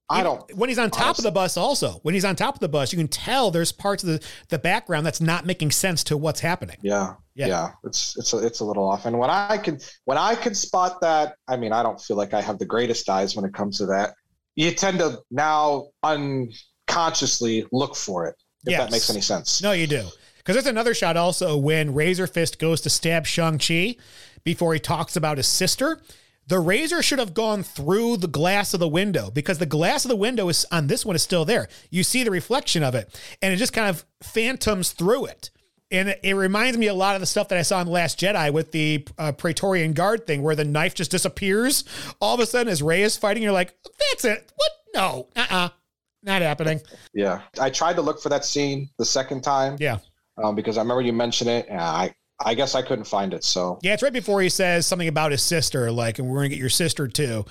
I 0.09 0.23
don't. 0.23 0.43
when 0.57 0.69
he's 0.69 0.79
on 0.79 0.91
top 0.91 1.17
of 1.19 1.25
the 1.25 1.31
bus 1.31 1.57
also 1.57 1.93
when 2.03 2.13
he's 2.15 2.25
on 2.25 2.37
top 2.37 2.55
of 2.55 2.61
the 2.61 2.69
bus 2.69 2.93
you 2.93 2.99
can 2.99 3.09
tell 3.09 3.51
there's 3.51 3.73
parts 3.73 4.03
of 4.03 4.11
the, 4.11 4.27
the 4.51 4.59
background 4.59 5.07
that's 5.07 5.23
not 5.23 5.47
making 5.47 5.71
sense 5.71 6.05
to 6.05 6.19
what's 6.19 6.41
happening 6.41 6.77
Yeah, 6.83 7.15
Yeah. 7.35 7.47
yeah, 7.47 7.71
It's 7.85 8.19
it's 8.19 8.33
a, 8.35 8.39
it's 8.45 8.61
a 8.61 8.65
little 8.65 8.87
off. 8.87 9.07
And 9.07 9.19
when 9.19 9.31
I 9.31 9.57
can 9.57 9.79
when 10.05 10.19
I 10.19 10.35
can 10.35 10.55
spot 10.55 11.01
that, 11.01 11.37
I 11.49 11.57
mean, 11.57 11.73
I 11.73 11.83
don't 11.83 11.99
feel 12.01 12.17
like 12.19 12.35
I 12.35 12.43
have 12.43 12.59
the 12.59 12.67
greatest 12.67 13.09
eyes 13.09 13.35
when 13.35 13.45
it 13.47 13.55
comes 13.55 13.79
to 13.79 13.87
that. 13.87 14.15
You 14.55 14.71
tend 14.73 14.99
to 14.99 15.19
now 15.31 15.87
unconsciously 16.89 17.67
look 17.73 17.97
for 17.97 18.27
it. 18.27 18.37
If 18.67 18.73
Yes. 18.73 18.81
that 18.81 18.91
makes 18.93 19.11
any 19.11 19.21
sense. 19.21 19.61
no 19.63 19.73
you 19.73 19.87
do 19.89 20.07
because 20.39 20.55
there's 20.55 20.67
another 20.67 20.95
shot 20.95 21.17
also 21.17 21.57
when 21.57 21.95
razor 21.95 22.27
fist 22.29 22.59
goes 22.61 22.81
to 22.83 22.91
stab 22.91 23.27
shang-chi 23.27 23.97
before 24.45 24.74
he 24.74 24.80
talks 24.80 25.16
about 25.16 25.36
his 25.36 25.47
sister 25.47 26.01
the 26.49 26.59
razor 26.59 27.03
should 27.03 27.20
have 27.20 27.34
gone 27.34 27.62
through 27.62 28.16
the 28.16 28.26
glass 28.26 28.74
of 28.74 28.80
the 28.80 28.88
window 28.88 29.30
because 29.30 29.59
the 29.59 29.66
glass 29.66 30.05
of 30.05 30.09
the 30.09 30.16
window 30.16 30.49
is 30.49 30.66
on 30.72 30.86
this 30.88 31.07
one 31.07 31.16
is 31.16 31.22
still 31.22 31.45
there 31.45 31.68
you 31.90 32.03
see 32.03 32.24
the 32.24 32.30
reflection 32.30 32.82
of 32.82 32.95
it 32.95 33.09
and 33.40 33.53
it 33.53 33.57
just 33.57 33.72
kind 33.72 33.88
of 33.88 34.05
phantoms 34.22 34.93
through 34.93 35.24
it 35.24 35.51
and 35.93 36.09
it, 36.09 36.20
it 36.22 36.32
reminds 36.32 36.78
me 36.78 36.86
a 36.86 36.95
lot 36.95 37.14
of 37.14 37.20
the 37.20 37.26
stuff 37.26 37.49
that 37.49 37.59
I 37.59 37.62
saw 37.62 37.80
in 37.80 37.86
The 37.86 37.93
Last 37.93 38.18
Jedi 38.18 38.51
with 38.53 38.72
the 38.72 39.07
uh, 39.18 39.32
Praetorian 39.32 39.93
Guard 39.93 40.26
thing, 40.26 40.43
where 40.43 40.57
the 40.57 40.64
knife 40.64 40.95
just 40.95 41.11
disappears 41.11 41.84
all 42.18 42.34
of 42.34 42.40
a 42.40 42.47
sudden 42.47 42.72
as 42.72 42.82
Rey 42.82 43.03
is 43.03 43.16
fighting. 43.18 43.43
You're 43.43 43.53
like, 43.53 43.74
that's 44.11 44.24
it. 44.24 44.51
What? 44.57 44.70
No, 44.95 45.28
uh 45.36 45.47
uh 45.51 45.68
Not 46.22 46.43
happening. 46.43 46.80
Yeah, 47.12 47.43
I 47.61 47.70
tried 47.70 47.97
to 47.97 48.03
look 48.03 48.22
for 48.22 48.30
that 48.30 48.45
scene 48.45 48.88
the 48.99 49.05
second 49.05 49.43
time. 49.43 49.76
Yeah. 49.80 49.99
um, 50.43 50.55
because 50.55 50.78
I 50.78 50.80
remember 50.80 51.03
you 51.03 51.12
mentioned 51.12 51.51
it, 51.51 51.66
and 51.68 51.80
I 51.80 52.14
I 52.45 52.55
guess 52.55 52.74
I 52.74 52.82
couldn't 52.82 53.05
find 53.05 53.32
it. 53.34 53.45
So 53.45 53.78
Yeah, 53.82 53.95
it's 53.95 54.03
right 54.03 54.12
before 54.12 54.40
he 54.43 54.49
says 54.49 54.86
something 54.86 55.09
about 55.09 55.30
his 55.30 55.43
sister, 55.43 55.90
like, 55.90 56.18
and 56.18 56.28
we're 56.28 56.38
going 56.38 56.51
to 56.51 56.57
get 56.57 56.61
your 56.61 56.68
sister 56.68 57.09
too. 57.09 57.45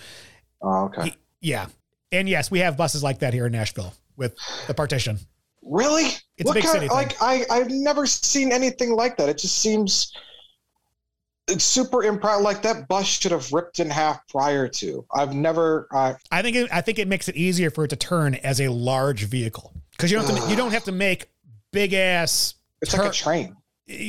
oh, 0.62 0.86
okay, 0.86 1.16
Yeah. 1.42 1.68
And 2.12 2.28
yes, 2.28 2.52
we 2.52 2.60
have 2.60 2.76
buses 2.76 3.04
like 3.04 3.20
that 3.20 3.34
here 3.34 3.46
in 3.46 3.54
Nashville 3.54 3.94
with 4.18 4.36
the 4.68 4.74
partition. 4.74 5.18
really? 5.62 6.10
It's 6.38 6.50
a 6.50 6.54
big 6.54 6.64
kind 6.64 6.74
city 6.74 6.88
thing. 6.88 6.96
Like 6.96 7.22
I 7.22 7.46
I've 7.50 7.70
never 7.70 8.06
seen 8.06 8.52
anything 8.52 8.92
like 8.96 9.16
that. 9.18 9.30
It 9.30 9.38
just 9.38 9.60
seems. 9.60 10.12
It's 11.48 11.64
super 11.64 12.04
improper. 12.04 12.42
Like 12.42 12.62
that 12.64 12.88
bus 12.88 13.06
should 13.08 13.32
have 13.32 13.52
ripped 13.52 13.80
in 13.80 13.90
half 13.90 14.28
prior 14.28 14.68
to. 14.68 15.06
I've 15.14 15.34
never. 15.34 15.88
Uh, 15.94 16.14
I 16.32 16.42
think 16.42 16.56
it, 16.56 16.70
I 16.74 16.82
think 16.82 17.00
it 17.00 17.08
makes 17.08 17.28
it 17.30 17.36
easier 17.36 17.70
for 17.70 17.86
it 17.86 17.90
to 17.90 17.96
turn 17.96 18.36
as 18.36 18.60
a 18.62 18.70
large 18.70 19.24
vehicle 19.24 19.74
because 19.92 20.12
you 20.12 20.18
don't 20.18 20.30
have 20.30 20.44
to, 20.44 20.50
you 20.50 20.56
don't 20.56 20.72
have 20.72 20.84
to 20.86 20.92
make 20.92 21.30
big 21.72 21.94
ass. 21.94 22.56
It's 22.82 22.98
like 22.98 23.10
a 23.10 23.14
train. 23.14 23.56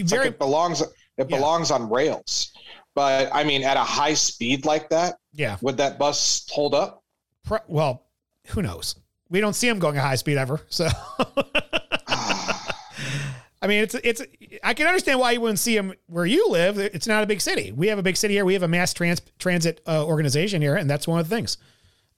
Very 0.05 0.25
like 0.27 0.29
it 0.35 0.39
belongs. 0.39 0.81
It 0.81 0.89
Yeah. 1.19 1.25
belongs 1.25 1.71
on 1.71 1.91
rails. 1.91 2.53
But 2.95 3.31
I 3.33 3.45
mean, 3.45 3.63
at 3.65 3.77
a 3.77 3.81
high 3.85 4.15
speed 4.15 4.65
like 4.65 4.89
that, 4.91 5.17
yeah. 5.33 5.57
would 5.63 5.77
that 5.79 5.99
bus 5.99 6.47
hold 6.51 6.75
up? 6.75 7.03
Pro- 7.45 7.59
well, 7.67 8.05
who 8.49 8.63
knows? 8.63 8.97
We 9.31 9.41
don't 9.41 9.55
see 9.55 9.69
him 9.69 9.79
going 9.79 9.97
at 9.97 10.03
high 10.03 10.17
speed 10.17 10.37
ever. 10.37 10.61
So, 10.69 10.89
I 12.09 13.67
mean, 13.69 13.83
it's 13.83 13.95
it's. 13.95 14.23
I 14.65 14.75
can 14.75 14.87
understand 14.87 15.21
why 15.21 15.33
you 15.33 15.41
wouldn't 15.41 15.59
see 15.61 15.77
him 15.77 15.95
where 16.07 16.27
you 16.27 16.49
live. 16.49 16.79
It's 16.79 17.07
not 17.07 17.23
a 17.23 17.27
big 17.27 17.41
city. 17.41 17.73
We 17.73 17.87
have 17.89 17.99
a 17.99 18.03
big 18.03 18.17
city 18.17 18.35
here. 18.35 18.45
We 18.45 18.55
have 18.55 18.63
a 18.65 18.69
mass 18.69 18.93
trans 18.93 19.23
transit 19.39 19.81
uh, 19.87 20.05
organization 20.05 20.61
here, 20.61 20.77
and 20.77 20.91
that's 20.91 21.07
one 21.07 21.21
of 21.21 21.29
the 21.29 21.35
things. 21.35 21.59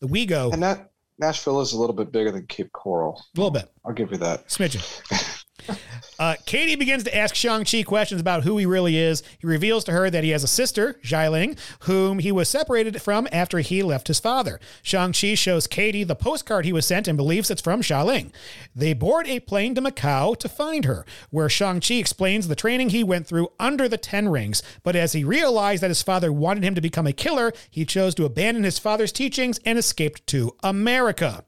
The 0.00 0.08
WeGo, 0.08 0.52
And 0.52 0.62
that 0.62 0.90
Nashville 1.18 1.60
is 1.60 1.72
a 1.72 1.78
little 1.78 1.94
bit 1.94 2.10
bigger 2.10 2.32
than 2.32 2.46
Cape 2.46 2.72
Coral. 2.72 3.22
a 3.36 3.38
little 3.40 3.50
bit. 3.50 3.70
I'll 3.84 3.92
give 3.92 4.10
you 4.10 4.18
that. 4.18 4.48
Smidgen. 4.48 4.82
Uh, 6.16 6.36
Katie 6.46 6.76
begins 6.76 7.02
to 7.02 7.16
ask 7.16 7.34
Shang-Chi 7.34 7.82
questions 7.82 8.20
about 8.20 8.44
who 8.44 8.56
he 8.56 8.66
really 8.66 8.96
is. 8.96 9.24
He 9.40 9.46
reveals 9.48 9.82
to 9.84 9.92
her 9.92 10.10
that 10.10 10.22
he 10.22 10.30
has 10.30 10.44
a 10.44 10.48
sister, 10.48 10.94
Xialing, 11.02 11.58
whom 11.80 12.20
he 12.20 12.30
was 12.30 12.48
separated 12.48 13.02
from 13.02 13.26
after 13.32 13.58
he 13.58 13.82
left 13.82 14.06
his 14.06 14.20
father. 14.20 14.60
Shang-Chi 14.82 15.34
shows 15.34 15.66
Katie 15.66 16.04
the 16.04 16.14
postcard 16.14 16.64
he 16.64 16.72
was 16.72 16.86
sent 16.86 17.08
and 17.08 17.16
believes 17.16 17.50
it's 17.50 17.62
from 17.62 17.82
Xialing. 17.82 18.32
They 18.76 18.94
board 18.94 19.26
a 19.26 19.40
plane 19.40 19.74
to 19.74 19.82
Macau 19.82 20.38
to 20.38 20.48
find 20.48 20.84
her, 20.84 21.04
where 21.30 21.48
Shang-Chi 21.48 21.94
explains 21.94 22.46
the 22.46 22.54
training 22.54 22.90
he 22.90 23.02
went 23.02 23.26
through 23.26 23.48
under 23.58 23.88
the 23.88 23.98
Ten 23.98 24.28
Rings. 24.28 24.62
But 24.84 24.94
as 24.94 25.14
he 25.14 25.24
realized 25.24 25.82
that 25.82 25.90
his 25.90 26.02
father 26.02 26.32
wanted 26.32 26.64
him 26.64 26.76
to 26.76 26.80
become 26.80 27.08
a 27.08 27.12
killer, 27.12 27.52
he 27.70 27.84
chose 27.84 28.14
to 28.14 28.24
abandon 28.24 28.62
his 28.62 28.78
father's 28.78 29.12
teachings 29.12 29.58
and 29.64 29.78
escaped 29.78 30.26
to 30.28 30.54
America. 30.62 31.44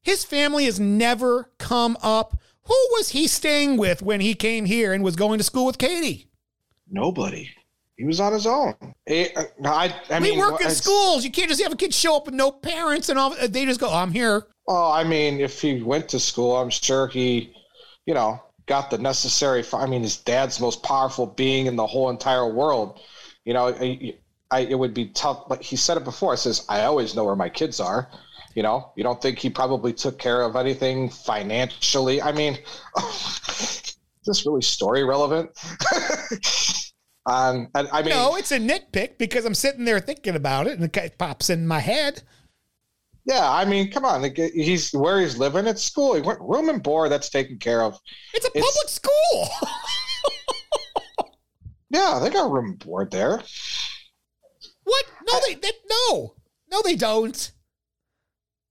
His 0.00 0.24
family 0.24 0.64
has 0.64 0.80
never 0.80 1.50
come 1.58 1.98
up. 2.02 2.38
Who 2.64 2.88
was 2.92 3.10
he 3.10 3.26
staying 3.26 3.76
with 3.76 4.02
when 4.02 4.20
he 4.20 4.34
came 4.34 4.64
here 4.66 4.92
and 4.92 5.02
was 5.02 5.16
going 5.16 5.38
to 5.38 5.44
school 5.44 5.66
with 5.66 5.78
Katie? 5.78 6.28
Nobody. 6.88 7.50
He 7.96 8.04
was 8.04 8.20
on 8.20 8.32
his 8.32 8.46
own. 8.46 8.74
Eh, 9.06 9.28
I, 9.64 9.94
I 10.10 10.18
we 10.18 10.30
mean, 10.30 10.38
work 10.38 10.60
in 10.60 10.70
schools. 10.70 11.24
You 11.24 11.30
can't 11.30 11.48
just 11.48 11.62
have 11.62 11.72
a 11.72 11.76
kid 11.76 11.92
show 11.92 12.16
up 12.16 12.26
with 12.26 12.34
no 12.34 12.50
parents 12.50 13.08
and 13.08 13.18
all. 13.18 13.34
They 13.48 13.64
just 13.64 13.80
go, 13.80 13.92
"I'm 13.92 14.12
here." 14.12 14.46
Oh, 14.66 14.90
I 14.90 15.04
mean, 15.04 15.40
if 15.40 15.60
he 15.60 15.82
went 15.82 16.08
to 16.10 16.18
school, 16.18 16.56
I'm 16.56 16.70
sure 16.70 17.08
he, 17.08 17.54
you 18.06 18.14
know, 18.14 18.42
got 18.66 18.90
the 18.90 18.98
necessary. 18.98 19.64
I 19.72 19.86
mean, 19.86 20.02
his 20.02 20.16
dad's 20.16 20.58
the 20.58 20.64
most 20.64 20.82
powerful 20.82 21.26
being 21.26 21.66
in 21.66 21.76
the 21.76 21.86
whole 21.86 22.10
entire 22.10 22.46
world. 22.46 23.00
You 23.44 23.54
know, 23.54 23.68
I, 23.68 24.14
I, 24.50 24.60
it 24.60 24.78
would 24.78 24.94
be 24.94 25.06
tough. 25.08 25.48
But 25.48 25.62
he 25.62 25.76
said 25.76 25.96
it 25.96 26.04
before. 26.04 26.34
It 26.34 26.38
says, 26.38 26.64
"I 26.68 26.82
always 26.82 27.14
know 27.14 27.24
where 27.24 27.36
my 27.36 27.48
kids 27.48 27.78
are." 27.78 28.08
You 28.54 28.62
know, 28.62 28.92
you 28.96 29.02
don't 29.02 29.20
think 29.20 29.38
he 29.38 29.48
probably 29.50 29.92
took 29.92 30.18
care 30.18 30.42
of 30.42 30.56
anything 30.56 31.08
financially? 31.08 32.20
I 32.20 32.32
mean, 32.32 32.58
is 32.98 33.94
this 34.26 34.44
really 34.46 34.62
story 34.62 35.04
relevant? 35.04 35.50
um, 37.26 37.68
and 37.74 37.88
I 37.92 38.02
mean, 38.02 38.10
no, 38.10 38.36
it's 38.36 38.52
a 38.52 38.58
nitpick 38.58 39.16
because 39.18 39.44
I'm 39.44 39.54
sitting 39.54 39.84
there 39.84 40.00
thinking 40.00 40.36
about 40.36 40.66
it 40.66 40.78
and 40.78 40.94
it 40.96 41.18
pops 41.18 41.48
in 41.50 41.66
my 41.66 41.78
head. 41.78 42.22
yeah, 43.24 43.50
I 43.50 43.64
mean, 43.64 43.90
come 43.90 44.04
on. 44.04 44.22
He's 44.34 44.92
where 44.92 45.20
he's 45.20 45.38
living 45.38 45.66
at 45.66 45.78
school. 45.78 46.14
He 46.14 46.20
went 46.20 46.40
room 46.40 46.68
and 46.68 46.82
board. 46.82 47.10
That's 47.10 47.30
taken 47.30 47.58
care 47.58 47.82
of. 47.82 47.98
It's 48.34 48.44
a 48.46 48.50
It's- 48.50 48.64
public 48.64 48.88
school. 48.90 49.48
Yeah, 51.90 52.20
they 52.22 52.30
got 52.30 52.50
room 52.50 52.64
and 52.70 52.78
board 52.78 53.10
there. 53.10 53.42
what? 54.84 55.04
No, 55.26 55.38
they, 55.46 55.54
they 55.56 55.72
no, 55.90 56.34
no, 56.70 56.80
they 56.82 56.96
don't. 56.96 57.51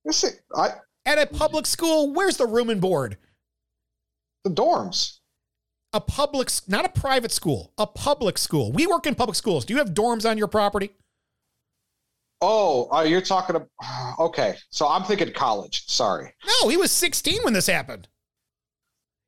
Listen, 0.05 0.31
I 0.55 0.69
At 1.05 1.19
a 1.19 1.27
public 1.27 1.65
school, 1.65 2.13
where's 2.13 2.37
the 2.37 2.47
room 2.47 2.69
and 2.69 2.81
board? 2.81 3.17
the 4.43 4.49
dorms. 4.49 5.19
A 5.93 5.99
public, 5.99 6.49
not 6.67 6.85
a 6.85 6.89
private 6.89 7.31
school, 7.31 7.73
a 7.77 7.85
public 7.85 8.37
school. 8.37 8.71
We 8.71 8.87
work 8.87 9.05
in 9.05 9.15
public 9.15 9.35
schools. 9.35 9.65
Do 9.65 9.73
you 9.73 9.79
have 9.79 9.93
dorms 9.93 10.29
on 10.29 10.37
your 10.37 10.47
property? 10.47 10.91
Oh, 12.39 12.89
uh, 12.91 13.01
you're 13.01 13.21
talking 13.21 13.55
about. 13.55 13.69
Okay, 14.19 14.55
so 14.69 14.87
I'm 14.87 15.03
thinking 15.03 15.31
college. 15.31 15.85
Sorry. 15.87 16.33
No, 16.45 16.69
he 16.69 16.77
was 16.77 16.91
16 16.91 17.39
when 17.43 17.53
this 17.53 17.65
happened. 17.65 18.07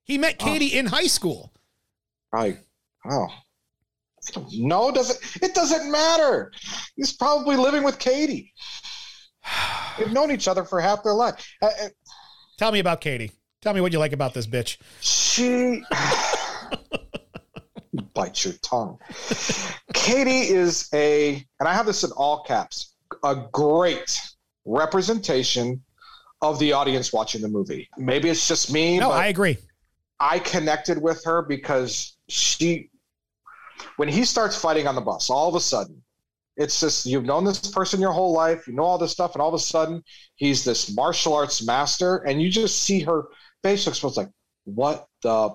He 0.03 0.17
met 0.17 0.38
Katie 0.38 0.78
in 0.78 0.88
high 0.88 1.07
school. 1.07 1.51
I. 2.34 2.59
Oh. 3.09 3.28
No, 4.51 4.91
doesn't 4.91 5.19
it 5.41 5.55
doesn't 5.55 5.91
matter. 5.91 6.51
He's 6.95 7.13
probably 7.13 7.55
living 7.55 7.84
with 7.84 7.97
Katie. 7.97 8.53
They've 9.97 10.11
known 10.11 10.31
each 10.31 10.47
other 10.47 10.63
for 10.63 10.79
half 10.79 11.03
their 11.03 11.13
life. 11.13 11.45
Uh, 11.61 11.67
uh, 11.67 11.89
Tell 12.57 12.71
me 12.71 12.79
about 12.79 13.01
Katie. 13.01 13.31
Tell 13.61 13.73
me 13.73 13.81
what 13.81 13.91
you 13.93 13.99
like 13.99 14.13
about 14.13 14.33
this 14.33 14.45
bitch. 14.45 14.77
She 15.01 15.83
bite 18.13 18.43
your 18.43 18.53
tongue. 18.61 18.99
Katie 19.93 20.49
is 20.49 20.89
a, 20.93 21.45
and 21.59 21.69
I 21.69 21.73
have 21.73 21.85
this 21.85 22.03
in 22.03 22.11
all 22.11 22.43
caps, 22.43 22.95
a 23.23 23.35
great 23.51 24.19
representation 24.65 25.81
of 26.41 26.59
the 26.59 26.73
audience 26.73 27.13
watching 27.13 27.41
the 27.41 27.47
movie. 27.47 27.89
Maybe 27.97 28.29
it's 28.29 28.47
just 28.47 28.71
me, 28.71 28.99
No, 28.99 29.11
I 29.11 29.27
agree. 29.27 29.57
I 30.19 30.39
connected 30.39 31.01
with 31.01 31.23
her 31.23 31.41
because 31.41 32.17
she, 32.27 32.89
when 33.95 34.09
he 34.09 34.25
starts 34.25 34.59
fighting 34.59 34.87
on 34.87 34.95
the 34.95 35.01
bus, 35.01 35.29
all 35.29 35.47
of 35.47 35.55
a 35.55 35.59
sudden, 35.59 36.03
it's 36.58 36.80
just 36.80 37.06
you've 37.06 37.26
known 37.26 37.43
this 37.43 37.60
person 37.60 37.99
your 38.01 38.12
whole 38.12 38.34
life, 38.34 38.68
you 38.68 38.74
know 38.74 38.84
all 38.84 38.97
this 38.97 39.12
stuff, 39.12 39.34
and 39.34 39.41
all 39.41 39.49
of 39.49 39.54
a 39.56 39.60
sudden 39.60 40.04
he's 40.36 40.64
this 40.64 40.95
martial 40.95 41.34
arts 41.34 41.66
master, 41.66 42.18
and 42.28 42.41
you 42.41 42.49
just 42.49 42.84
see 42.84 43.01
her 43.01 43.26
face 43.64 43.88
exposed 43.88 44.18
like, 44.18 44.30
what 44.66 45.08
the, 45.24 45.51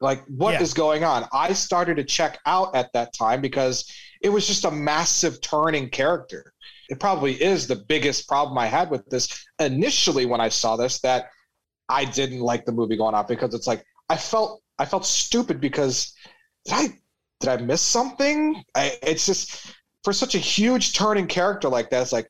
like, 0.00 0.24
what 0.26 0.60
is 0.60 0.72
Yeah. 0.72 0.76
going 0.76 1.04
on? 1.04 1.26
I 1.32 1.52
started 1.52 1.96
to 1.96 2.04
check 2.04 2.38
out 2.46 2.74
at 2.74 2.92
that 2.92 3.12
time 3.14 3.40
because 3.40 3.90
it 4.20 4.28
was 4.30 4.46
just 4.46 4.64
a 4.64 4.70
massive 4.70 5.40
turning 5.40 5.88
character. 5.90 6.52
It 6.88 6.98
probably 7.00 7.34
is 7.42 7.66
the 7.66 7.76
biggest 7.76 8.28
problem 8.28 8.58
I 8.58 8.66
had 8.66 8.90
with 8.90 9.06
this 9.06 9.44
initially 9.58 10.26
when 10.26 10.40
I 10.40 10.48
saw 10.48 10.76
this 10.76 11.00
that 11.00 11.28
I 11.88 12.04
didn't 12.04 12.40
like 12.40 12.64
the 12.64 12.72
movie 12.72 12.96
going 12.96 13.14
off 13.14 13.28
because 13.28 13.54
it's 13.54 13.66
like 13.66 13.84
I 14.08 14.16
felt 14.16 14.62
I 14.78 14.84
felt 14.84 15.06
stupid 15.06 15.60
because 15.60 16.14
did 16.64 16.74
I 16.74 16.88
did 17.40 17.48
I 17.50 17.56
miss 17.58 17.82
something? 17.82 18.62
I, 18.74 18.98
it's 19.02 19.26
just 19.26 19.74
for 20.04 20.12
such 20.12 20.34
a 20.34 20.38
huge 20.38 20.92
turning 20.94 21.26
character 21.26 21.68
like 21.68 21.90
that. 21.90 22.02
It's 22.02 22.12
like 22.12 22.26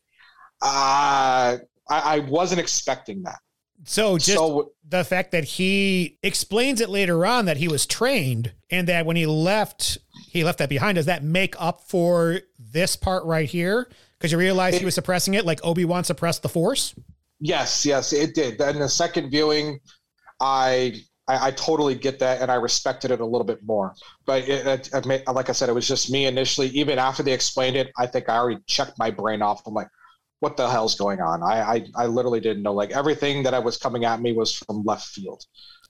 uh, 0.62 1.56
I, 1.88 2.16
I 2.16 2.18
wasn't 2.20 2.60
expecting 2.60 3.22
that. 3.22 3.38
So 3.84 4.16
just 4.16 4.34
so 4.38 4.72
the 4.88 5.02
fact 5.02 5.32
that 5.32 5.44
he 5.44 6.18
explains 6.22 6.80
it 6.80 6.88
later 6.88 7.26
on 7.26 7.46
that 7.46 7.56
he 7.56 7.66
was 7.66 7.84
trained 7.84 8.52
and 8.70 8.86
that 8.88 9.06
when 9.06 9.16
he 9.16 9.26
left, 9.26 9.98
he 10.28 10.44
left 10.44 10.58
that 10.58 10.68
behind. 10.68 10.96
Does 10.96 11.06
that 11.06 11.24
make 11.24 11.60
up 11.60 11.82
for 11.88 12.40
this 12.58 12.94
part 12.94 13.24
right 13.24 13.48
here? 13.48 13.88
Because 14.18 14.30
you 14.30 14.38
realize 14.38 14.78
he 14.78 14.84
was 14.84 14.94
suppressing 14.94 15.34
it 15.34 15.44
like 15.44 15.58
Obi 15.64 15.84
Wan 15.84 16.04
suppressed 16.04 16.42
the 16.42 16.48
Force. 16.48 16.94
Yes, 17.40 17.84
yes, 17.84 18.12
it 18.12 18.36
did. 18.36 18.56
Then 18.56 18.78
the 18.78 18.88
second 18.88 19.30
viewing, 19.30 19.80
I, 20.40 20.94
I 21.28 21.48
I 21.48 21.50
totally 21.52 21.94
get 21.94 22.18
that, 22.20 22.40
and 22.40 22.50
I 22.50 22.56
respected 22.56 23.10
it 23.10 23.20
a 23.20 23.26
little 23.26 23.44
bit 23.44 23.62
more. 23.64 23.94
But 24.26 24.48
it, 24.48 24.66
it, 24.66 24.90
it 24.92 25.28
like 25.28 25.48
I 25.48 25.52
said, 25.52 25.68
it 25.68 25.74
was 25.74 25.88
just 25.88 26.10
me 26.10 26.26
initially. 26.26 26.68
Even 26.68 26.98
after 26.98 27.22
they 27.22 27.32
explained 27.32 27.76
it, 27.76 27.90
I 27.98 28.06
think 28.06 28.28
I 28.28 28.36
already 28.36 28.60
checked 28.66 28.98
my 28.98 29.10
brain 29.10 29.42
off. 29.42 29.62
I'm 29.66 29.74
like, 29.74 29.88
what 30.40 30.56
the 30.56 30.68
hell's 30.68 30.94
going 30.96 31.20
on? 31.20 31.42
I 31.42 31.60
I, 31.62 31.86
I 32.04 32.06
literally 32.06 32.40
didn't 32.40 32.62
know. 32.62 32.72
Like 32.74 32.90
everything 32.90 33.42
that 33.44 33.54
I 33.54 33.58
was 33.58 33.76
coming 33.76 34.04
at 34.04 34.20
me 34.20 34.32
was 34.32 34.54
from 34.54 34.84
left 34.84 35.06
field 35.06 35.44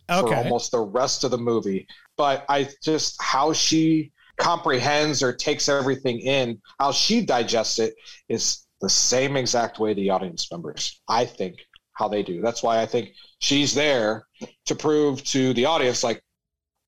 for 0.08 0.34
almost 0.34 0.72
the 0.72 0.80
rest 0.80 1.24
of 1.24 1.30
the 1.30 1.38
movie. 1.38 1.86
But 2.16 2.44
I 2.48 2.68
just 2.82 3.16
how 3.20 3.52
she 3.52 4.12
comprehends 4.38 5.22
or 5.22 5.32
takes 5.32 5.68
everything 5.68 6.20
in, 6.20 6.60
how 6.78 6.92
she 6.92 7.24
digests 7.24 7.78
it 7.78 7.94
is 8.28 8.66
the 8.80 8.88
same 8.88 9.36
exact 9.36 9.78
way 9.78 9.94
the 9.94 10.10
audience 10.10 10.50
members, 10.50 11.00
I 11.08 11.24
think, 11.24 11.56
how 12.02 12.08
they 12.08 12.22
do. 12.22 12.40
That's 12.40 12.62
why 12.62 12.80
I 12.82 12.86
think 12.86 13.12
she's 13.38 13.74
there 13.74 14.26
to 14.66 14.74
prove 14.74 15.22
to 15.24 15.54
the 15.54 15.64
audience, 15.66 16.02
like, 16.02 16.20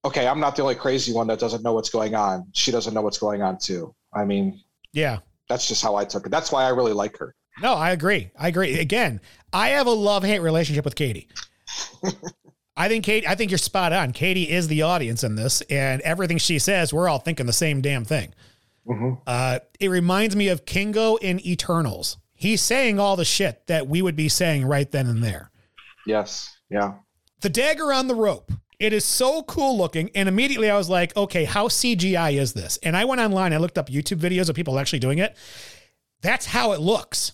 okay, 0.05 0.27
I'm 0.27 0.41
not 0.41 0.57
the 0.57 0.63
only 0.63 0.75
crazy 0.75 1.13
one 1.13 1.27
that 1.29 1.39
doesn't 1.39 1.63
know 1.63 1.73
what's 1.73 1.91
going 1.91 2.15
on. 2.15 2.47
She 2.53 2.71
doesn't 2.73 2.93
know 2.93 3.01
what's 3.03 3.19
going 3.19 3.43
on 3.43 3.59
too. 3.59 3.95
I 4.13 4.25
mean, 4.25 4.61
Yeah. 4.93 5.19
that's 5.49 5.67
just 5.69 5.83
how 5.83 5.95
I 5.97 6.05
took 6.05 6.27
it. 6.27 6.31
That's 6.31 6.51
why 6.53 6.65
I 6.65 6.69
really 6.71 6.93
like 6.93 7.17
her. 7.19 7.35
No, 7.63 7.75
I 7.75 7.91
agree. 7.93 8.31
I 8.39 8.49
agree. 8.49 8.79
Again, 8.81 9.21
I 9.53 9.69
have 9.71 9.87
a 9.87 9.91
love 9.93 10.25
hate 10.25 10.41
relationship 10.41 10.85
with 10.85 10.97
Katie. 10.97 11.29
I 12.77 12.89
think 12.89 13.05
Katie, 13.05 13.27
I 13.29 13.37
think 13.37 13.51
you're 13.53 13.59
spot 13.59 13.93
on. 13.93 14.13
Katie 14.13 14.51
is 14.51 14.67
the 14.67 14.83
audience 14.83 15.23
in 15.23 15.37
this, 15.37 15.61
and 15.63 16.01
everything 16.03 16.39
she 16.39 16.59
says, 16.59 16.93
we're 16.93 17.09
all 17.09 17.21
thinking 17.21 17.47
the 17.47 17.53
same 17.53 17.81
damn 17.81 18.05
thing. 18.05 18.35
Uh, 19.27 19.61
it 19.81 19.89
reminds 19.89 20.35
me 20.37 20.49
of 20.49 20.67
Kingo 20.67 21.15
in 21.17 21.39
Eternals. 21.47 22.19
He's 22.45 22.61
saying 22.61 23.01
all 23.01 23.17
the 23.17 23.25
shit 23.25 23.67
that 23.69 23.89
we 23.89 24.03
would 24.03 24.17
be 24.17 24.29
saying 24.29 24.67
right 24.67 24.91
then 24.91 25.07
and 25.07 25.25
there. 25.25 25.51
Yes. 26.07 26.55
Yeah. 26.69 26.97
The 27.41 27.49
dagger 27.49 27.91
on 27.91 28.07
the 28.07 28.15
rope. 28.15 28.53
It 28.79 28.93
is 28.93 29.03
so 29.07 29.43
cool 29.45 29.79
looking. 29.79 30.11
And 30.15 30.29
immediately 30.29 30.69
I 30.69 30.77
was 30.77 30.91
like, 30.91 31.17
okay, 31.17 31.45
how 31.45 31.69
CGI 31.69 32.39
is 32.39 32.53
this? 32.53 32.79
And 32.83 32.99
I 32.99 33.07
went 33.07 33.23
online, 33.23 33.55
I 33.55 33.57
looked 33.57 33.79
up 33.79 33.89
YouTube 33.89 34.19
videos 34.19 34.51
of 34.51 34.57
people 34.57 34.79
actually 34.79 34.99
doing 34.99 35.21
it. 35.21 35.35
That's 36.21 36.45
how 36.45 36.73
it 36.73 36.81
looks. 36.81 37.33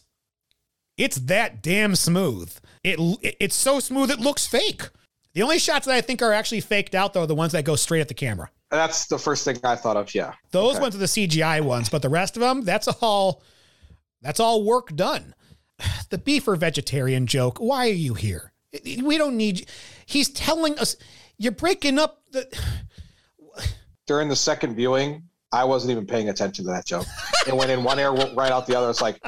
It's 0.96 1.16
that 1.16 1.60
damn 1.60 1.96
smooth. 1.96 2.56
It 2.84 3.00
it's 3.20 3.56
so 3.56 3.80
smooth 3.80 4.12
it 4.12 4.20
looks 4.20 4.46
fake. 4.46 4.90
The 5.34 5.42
only 5.42 5.58
shots 5.58 5.86
that 5.86 5.94
I 5.96 6.02
think 6.02 6.22
are 6.22 6.32
actually 6.32 6.60
faked 6.60 6.94
out 6.94 7.14
though 7.14 7.22
are 7.22 7.26
the 7.26 7.34
ones 7.34 7.50
that 7.50 7.64
go 7.64 7.74
straight 7.74 8.00
at 8.00 8.06
the 8.06 8.14
camera. 8.14 8.48
That's 8.70 9.08
the 9.08 9.18
first 9.18 9.44
thing 9.44 9.58
I 9.64 9.74
thought 9.74 9.96
of. 9.96 10.14
Yeah. 10.14 10.34
Those 10.52 10.74
Okay. 10.76 10.82
ones 10.82 10.94
are 10.94 10.98
the 10.98 11.06
CGI 11.06 11.62
ones, 11.62 11.88
but 11.88 12.00
the 12.00 12.08
rest 12.08 12.36
of 12.36 12.42
them, 12.42 12.62
that's 12.62 12.86
all 12.86 13.42
that's 14.22 14.40
all 14.40 14.64
work 14.64 14.94
done. 14.94 15.34
The 16.10 16.18
beef 16.18 16.48
or 16.48 16.56
vegetarian 16.56 17.28
joke, 17.28 17.58
why 17.58 17.88
are 17.88 17.92
you 17.92 18.14
here? 18.14 18.52
We 18.84 19.16
don't 19.16 19.36
need 19.36 19.66
He's 20.04 20.28
telling 20.28 20.76
us 20.78 20.96
you're 21.38 21.52
breaking 21.52 21.98
up 21.98 22.22
the 22.32 22.46
During 24.06 24.28
the 24.28 24.36
second 24.36 24.74
viewing, 24.74 25.22
I 25.52 25.64
wasn't 25.64 25.92
even 25.92 26.06
paying 26.06 26.28
attention 26.28 26.64
to 26.64 26.70
that 26.72 26.84
joke. 26.84 27.06
it 27.46 27.56
went 27.56 27.70
in 27.70 27.84
one 27.84 28.00
ear, 28.00 28.12
went 28.12 28.36
right 28.36 28.50
out 28.50 28.66
the 28.66 28.76
other. 28.76 28.90
It's 28.90 29.00
like, 29.00 29.20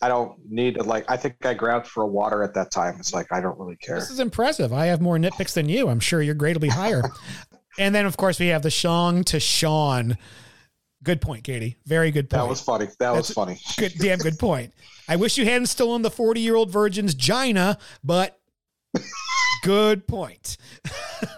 I 0.00 0.08
don't 0.08 0.38
need 0.48 0.74
to 0.76 0.84
like. 0.84 1.04
I 1.10 1.16
think 1.16 1.44
I 1.44 1.54
grabbed 1.54 1.86
for 1.86 2.04
a 2.04 2.06
water 2.06 2.42
at 2.42 2.54
that 2.54 2.70
time. 2.70 2.96
It's 3.00 3.12
like 3.12 3.32
I 3.32 3.40
don't 3.40 3.58
really 3.58 3.76
care. 3.76 3.96
This 3.96 4.10
is 4.10 4.20
impressive. 4.20 4.72
I 4.72 4.86
have 4.86 5.00
more 5.00 5.18
nitpicks 5.18 5.54
than 5.54 5.68
you. 5.68 5.88
I'm 5.88 6.00
sure 6.00 6.22
your 6.22 6.34
grade 6.34 6.54
will 6.54 6.60
be 6.60 6.68
higher. 6.68 7.02
and 7.78 7.94
then 7.94 8.06
of 8.06 8.16
course 8.16 8.38
we 8.38 8.48
have 8.48 8.62
the 8.62 8.70
Shong 8.70 9.24
to 9.24 9.40
Sean. 9.40 10.16
Good 11.02 11.20
point, 11.20 11.44
Katie. 11.44 11.76
Very 11.86 12.10
good 12.10 12.28
point. 12.28 12.42
That 12.42 12.48
was 12.48 12.60
funny. 12.60 12.88
That 12.98 13.14
was 13.14 13.30
funny. 13.30 13.60
Good, 13.78 13.94
damn 13.98 14.18
good 14.18 14.38
point. 14.38 14.74
I 15.08 15.16
wish 15.16 15.38
you 15.38 15.44
hadn't 15.44 15.66
stolen 15.66 16.02
the 16.02 16.10
40 16.10 16.40
year 16.40 16.56
old 16.56 16.70
virgin's 16.70 17.14
Gina, 17.14 17.78
but 18.02 18.38
good 19.62 20.06
point. 20.08 20.56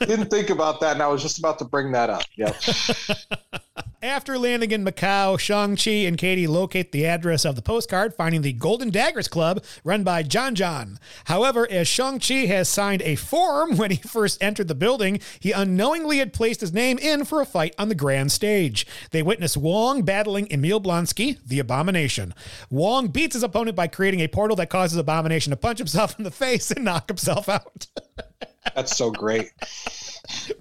Didn't 0.00 0.30
think 0.30 0.50
about 0.50 0.80
that, 0.80 0.94
and 0.94 1.02
I 1.02 1.08
was 1.08 1.22
just 1.22 1.38
about 1.38 1.58
to 1.58 1.64
bring 1.64 1.92
that 1.92 2.10
up. 2.10 2.22
Yep. 2.36 2.56
After 4.02 4.38
landing 4.38 4.70
in 4.70 4.82
Macau, 4.82 5.38
Shang-Chi 5.38 5.90
and 5.90 6.16
Katie 6.16 6.46
locate 6.46 6.90
the 6.90 7.04
address 7.04 7.44
of 7.44 7.54
the 7.54 7.60
postcard, 7.60 8.14
finding 8.14 8.40
the 8.40 8.54
Golden 8.54 8.88
Daggers 8.88 9.28
Club 9.28 9.62
run 9.84 10.04
by 10.04 10.22
Jon 10.22 10.54
Jon. 10.54 10.98
However, 11.26 11.70
as 11.70 11.86
Shang-Chi 11.86 12.46
has 12.46 12.66
signed 12.66 13.02
a 13.02 13.16
form 13.16 13.76
when 13.76 13.90
he 13.90 13.98
first 13.98 14.42
entered 14.42 14.68
the 14.68 14.74
building, 14.74 15.20
he 15.38 15.52
unknowingly 15.52 16.16
had 16.16 16.32
placed 16.32 16.62
his 16.62 16.72
name 16.72 16.96
in 16.96 17.26
for 17.26 17.42
a 17.42 17.44
fight 17.44 17.74
on 17.78 17.90
the 17.90 17.94
grand 17.94 18.32
stage. 18.32 18.86
They 19.10 19.22
witness 19.22 19.54
Wong 19.54 20.00
battling 20.00 20.50
Emil 20.50 20.80
Blonsky, 20.80 21.36
the 21.46 21.58
Abomination. 21.58 22.32
Wong 22.70 23.08
beats 23.08 23.34
his 23.34 23.42
opponent 23.42 23.76
by 23.76 23.86
creating 23.86 24.20
a 24.20 24.28
portal 24.28 24.56
that 24.56 24.70
causes 24.70 24.96
Abomination 24.96 25.50
to 25.50 25.58
punch 25.58 25.76
himself 25.76 26.16
in 26.18 26.24
the 26.24 26.30
face 26.30 26.70
and 26.70 26.86
knock 26.86 27.06
himself 27.06 27.50
out. 27.50 27.86
That's 28.74 28.96
so 28.96 29.10
great. 29.10 29.50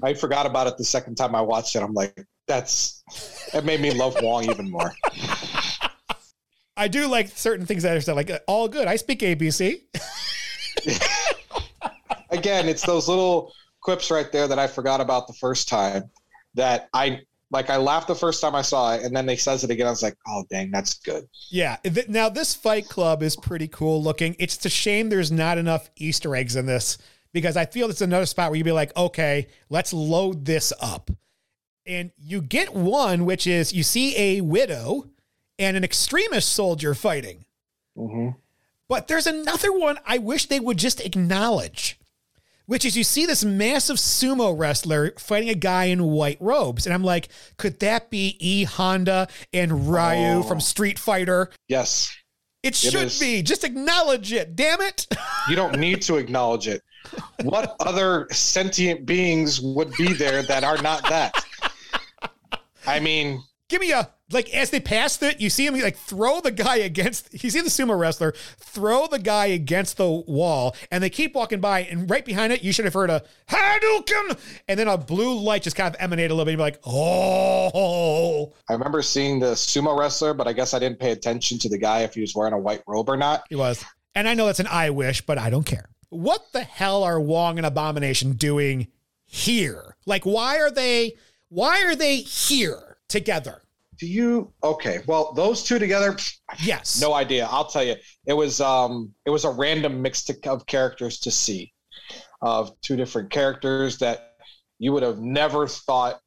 I 0.04 0.14
forgot 0.14 0.46
about 0.46 0.68
it 0.68 0.78
the 0.78 0.84
second 0.84 1.16
time 1.16 1.36
I 1.36 1.42
watched 1.42 1.78
it. 1.78 1.84
I'm 1.84 1.94
like, 1.94 2.28
that's 2.50 3.04
it 3.54 3.64
made 3.64 3.80
me 3.80 3.92
love 3.92 4.18
Wong 4.22 4.44
even 4.50 4.70
more. 4.70 4.92
I 6.76 6.88
do 6.88 7.08
like 7.08 7.30
certain 7.30 7.66
things 7.66 7.84
that 7.84 7.96
are 7.96 8.02
still 8.02 8.16
like 8.16 8.32
all 8.48 8.68
good. 8.68 8.88
I 8.88 8.98
speak 8.98 9.20
ABC. 9.20 9.82
Again, 12.32 12.68
it's 12.68 12.86
those 12.86 13.08
little 13.08 13.54
quips 13.82 14.12
right 14.12 14.32
there 14.32 14.48
that 14.48 14.60
I 14.60 14.68
forgot 14.68 15.00
about 15.00 15.28
the 15.28 15.34
first 15.34 15.70
time 15.70 16.10
that 16.56 16.90
I 16.94 17.22
like 17.52 17.70
I 17.70 17.78
laughed 17.78 18.08
the 18.08 18.16
first 18.16 18.42
time 18.42 18.56
I 18.56 18.62
saw 18.62 18.94
it 18.96 19.04
and 19.04 19.16
then 19.16 19.26
they 19.26 19.36
says 19.36 19.64
it 19.64 19.72
again. 19.72 19.88
I 19.88 19.92
was 19.92 20.04
like, 20.04 20.18
oh 20.28 20.46
dang, 20.50 20.72
that's 20.72 20.96
good. 20.96 21.28
Yeah. 21.52 21.78
Now 22.08 22.30
this 22.30 22.56
Fight 22.56 22.88
Club 22.88 23.24
is 23.24 23.36
pretty 23.36 23.68
cool 23.68 24.02
looking. 24.02 24.36
It's 24.40 24.64
a 24.66 24.70
shame 24.70 25.10
there's 25.10 25.32
not 25.32 25.58
enough 25.58 25.90
Easter 25.96 26.36
eggs 26.36 26.56
in 26.56 26.66
this 26.66 26.98
because 27.34 27.58
I 27.58 27.66
feel 27.66 27.90
it's 27.90 28.02
another 28.02 28.26
spot 28.26 28.50
where 28.50 28.58
you'd 28.58 28.64
be 28.64 28.72
like, 28.72 28.96
okay, 28.96 29.48
let's 29.70 29.94
load 29.94 30.46
this 30.46 30.74
up. 30.82 31.12
And 31.90 32.12
you 32.20 32.42
get 32.42 32.76
one, 32.76 33.26
which 33.26 33.48
is 33.48 33.74
you 33.74 33.82
see 33.82 34.16
a 34.16 34.42
widow 34.42 35.08
and 35.58 35.76
an 35.76 35.84
extremist 35.84 36.50
soldier 36.54 36.94
fighting. 36.94 37.46
Mm-hmm. 37.98 38.38
But 38.88 39.08
there's 39.08 39.26
another 39.26 39.72
one 39.74 39.98
I 40.06 40.20
wish 40.20 40.46
they 40.46 40.60
would 40.60 40.78
just 40.78 41.02
acknowledge, 41.02 42.00
which 42.68 42.86
is 42.86 42.96
you 42.96 43.04
see 43.04 43.26
this 43.26 43.44
massive 43.44 43.98
sumo 43.98 44.56
wrestler 44.58 45.14
fighting 45.18 45.50
a 45.50 45.56
guy 45.56 45.86
in 45.86 46.04
white 46.04 46.38
robes. 46.40 46.86
And 46.86 46.94
I'm 46.94 47.04
like, 47.04 47.30
could 47.58 47.80
that 47.80 48.12
be 48.12 48.38
E 48.40 48.66
Honda 48.66 49.28
and 49.52 49.90
Ryu 49.92 50.40
Oh. 50.40 50.44
from 50.44 50.60
Street 50.62 51.00
Fighter? 51.00 51.50
Yes. 51.68 52.16
It 52.62 52.76
should 52.76 52.94
is. 53.06 53.20
be. 53.20 53.42
Just 53.42 53.64
acknowledge 53.64 54.32
it. 54.32 54.56
Damn 54.56 54.82
it. 54.82 55.08
You 55.50 55.56
don't 55.56 55.80
need 55.80 56.04
to 56.04 56.18
acknowledge 56.18 56.68
it. 56.68 56.84
What 57.42 57.76
other 57.80 58.28
sentient 58.30 59.08
beings 59.08 59.60
would 59.62 59.92
be 59.94 60.14
there 60.14 60.44
that 60.44 60.64
are 60.64 60.80
not 60.84 61.02
that? 61.10 61.34
I 62.90 63.00
mean, 63.00 63.44
Give 63.70 63.82
me 63.82 63.92
a 63.92 64.10
like 64.32 64.50
as 64.54 64.72
they 64.72 64.80
pass 64.80 65.22
it, 65.22 65.40
you 65.40 65.52
see 65.52 65.68
him 65.68 65.80
like 65.80 65.96
throw 65.96 66.42
the 66.42 66.52
guy 66.52 66.78
against 66.78 67.44
you 67.44 67.52
see 67.52 67.62
the 67.62 67.70
sumo 67.70 67.98
wrestler 67.98 68.34
throw 68.58 69.06
the 69.06 69.20
guy 69.20 69.48
against 69.48 69.98
the 69.98 70.10
wall 70.10 70.76
and 70.92 71.04
they 71.04 71.10
keep 71.10 71.36
walking 71.36 71.60
by 71.60 71.82
and 71.82 72.10
right 72.10 72.26
behind 72.26 72.52
it 72.52 72.64
you 72.64 72.72
should 72.74 72.86
have 72.86 72.96
heard 72.96 73.12
a 73.12 73.24
Hadouken 73.48 74.40
and 74.68 74.80
then 74.80 74.88
a 74.88 74.98
blue 74.98 75.40
light 75.40 75.62
just 75.62 75.76
kind 75.76 75.94
of 75.94 76.02
emanate 76.02 76.32
a 76.32 76.34
little 76.34 76.46
bit 76.46 76.54
and 76.54 76.58
be 76.58 76.64
like, 76.64 76.80
oh 76.84 78.52
I 78.68 78.74
remember 78.74 79.04
seeing 79.04 79.40
the 79.40 79.52
sumo 79.52 79.98
wrestler, 79.98 80.34
but 80.34 80.48
I 80.48 80.54
guess 80.54 80.74
I 80.74 80.80
didn't 80.80 81.00
pay 81.00 81.12
attention 81.12 81.60
to 81.60 81.70
the 81.70 81.78
guy 81.78 82.02
if 82.02 82.16
he 82.16 82.22
was 82.22 82.36
wearing 82.36 82.54
a 82.54 82.60
white 82.60 82.82
robe 82.88 83.08
or 83.08 83.18
not. 83.18 83.44
He 83.50 83.56
was. 83.56 83.86
And 84.16 84.28
I 84.28 84.34
know 84.34 84.48
that's 84.48 84.60
an 84.60 84.68
I 84.68 84.90
wish, 84.90 85.22
but 85.22 85.38
I 85.38 85.52
don't 85.52 85.66
care. 85.66 85.90
What 86.10 86.52
the 86.54 86.64
hell 86.64 87.04
are 87.04 87.20
Wong 87.22 87.58
and 87.60 87.68
Abomination 87.68 88.34
doing 88.34 88.88
here? 89.28 89.96
Like, 90.08 90.24
why 90.24 90.60
are 90.60 90.72
they 90.72 91.14
why 91.50 91.84
are 91.84 91.96
they 91.96 92.18
here 92.18 92.98
together? 93.08 93.62
Do 94.00 94.08
you 94.08 94.54
okay? 94.64 95.00
Well, 95.08 95.34
those 95.34 95.64
two 95.64 95.78
together, 95.78 96.16
Yes. 96.64 97.02
no 97.02 97.14
idea. 97.14 97.48
I'll 97.52 97.66
tell 97.66 97.84
you, 97.84 97.96
it 98.26 98.34
was 98.34 98.62
um, 98.62 99.14
it 99.26 99.30
was 99.30 99.44
a 99.44 99.50
random 99.50 100.02
mix 100.02 100.24
to- 100.26 100.50
of 100.50 100.66
characters 100.68 101.20
to 101.22 101.32
see, 101.32 101.74
of 102.42 102.80
two 102.82 102.96
different 102.96 103.30
characters 103.30 103.98
that 103.98 104.36
you 104.78 104.94
would 104.94 105.04
have 105.04 105.20
never 105.20 105.68
thought 105.68 106.22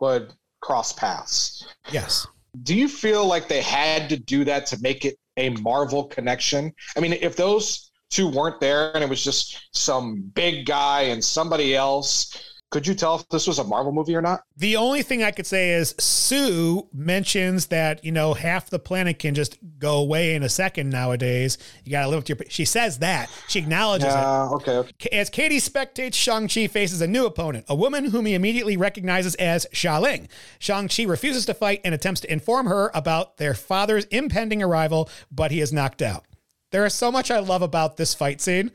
would 0.00 0.32
cross 0.60 0.92
paths. 0.92 1.64
Yes. 1.92 2.26
Do 2.64 2.74
you 2.74 2.88
feel 2.88 3.24
like 3.26 3.46
they 3.46 3.62
had 3.62 4.08
to 4.08 4.16
do 4.16 4.44
that 4.44 4.66
to 4.66 4.78
make 4.80 5.04
it 5.04 5.16
a 5.36 5.50
Marvel 5.50 6.04
connection? 6.04 6.72
I 6.96 7.00
mean, 7.00 7.12
if 7.12 7.36
those 7.36 7.92
two 8.10 8.26
weren't 8.28 8.60
there 8.60 8.92
and 8.94 9.04
it 9.04 9.10
was 9.10 9.22
just 9.22 9.68
some 9.72 10.22
big 10.34 10.66
guy 10.66 11.02
and 11.02 11.22
somebody 11.22 11.76
else, 11.76 12.34
could 12.70 12.86
you 12.86 12.94
tell 12.94 13.16
if 13.16 13.28
this 13.28 13.46
was 13.46 13.58
a 13.58 13.64
Marvel 13.64 13.92
movie 13.92 14.14
or 14.16 14.20
not? 14.20 14.42
The 14.56 14.76
only 14.76 15.02
thing 15.02 15.22
I 15.22 15.30
could 15.30 15.46
say 15.46 15.70
is 15.70 15.94
Sue 15.98 16.88
mentions 16.92 17.66
that, 17.66 18.04
you 18.04 18.10
know, 18.10 18.34
half 18.34 18.70
the 18.70 18.78
planet 18.78 19.18
can 19.18 19.34
just 19.34 19.56
go 19.78 19.98
away 19.98 20.34
in 20.34 20.42
a 20.42 20.48
second 20.48 20.90
nowadays. 20.90 21.58
You 21.84 21.92
got 21.92 22.02
to 22.02 22.08
live 22.08 22.18
with 22.18 22.28
your. 22.28 22.38
She 22.48 22.64
says 22.64 22.98
that. 22.98 23.30
She 23.48 23.60
acknowledges 23.60 24.08
it. 24.08 24.16
Yeah, 24.16 24.48
okay, 24.50 24.76
okay. 24.78 25.08
As 25.16 25.30
Katie 25.30 25.60
spectates, 25.60 26.14
Shang-Chi 26.14 26.66
faces 26.66 27.00
a 27.00 27.06
new 27.06 27.26
opponent, 27.26 27.66
a 27.68 27.74
woman 27.74 28.06
whom 28.06 28.26
he 28.26 28.34
immediately 28.34 28.76
recognizes 28.76 29.36
as 29.36 29.66
Xialing. 29.72 30.28
Shang-Chi 30.58 31.04
refuses 31.04 31.46
to 31.46 31.54
fight 31.54 31.80
and 31.84 31.94
attempts 31.94 32.20
to 32.22 32.32
inform 32.32 32.66
her 32.66 32.90
about 32.94 33.36
their 33.36 33.54
father's 33.54 34.06
impending 34.06 34.62
arrival, 34.62 35.08
but 35.30 35.52
he 35.52 35.60
is 35.60 35.72
knocked 35.72 36.02
out. 36.02 36.24
There 36.72 36.84
is 36.84 36.94
so 36.94 37.12
much 37.12 37.30
I 37.30 37.38
love 37.38 37.62
about 37.62 37.96
this 37.96 38.12
fight 38.12 38.40
scene. 38.40 38.72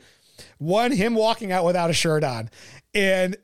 One, 0.58 0.94
him 0.94 1.14
walking 1.14 1.52
out 1.52 1.66
without 1.66 1.90
a 1.90 1.94
shirt 1.94 2.24
on. 2.24 2.50
And 2.94 3.36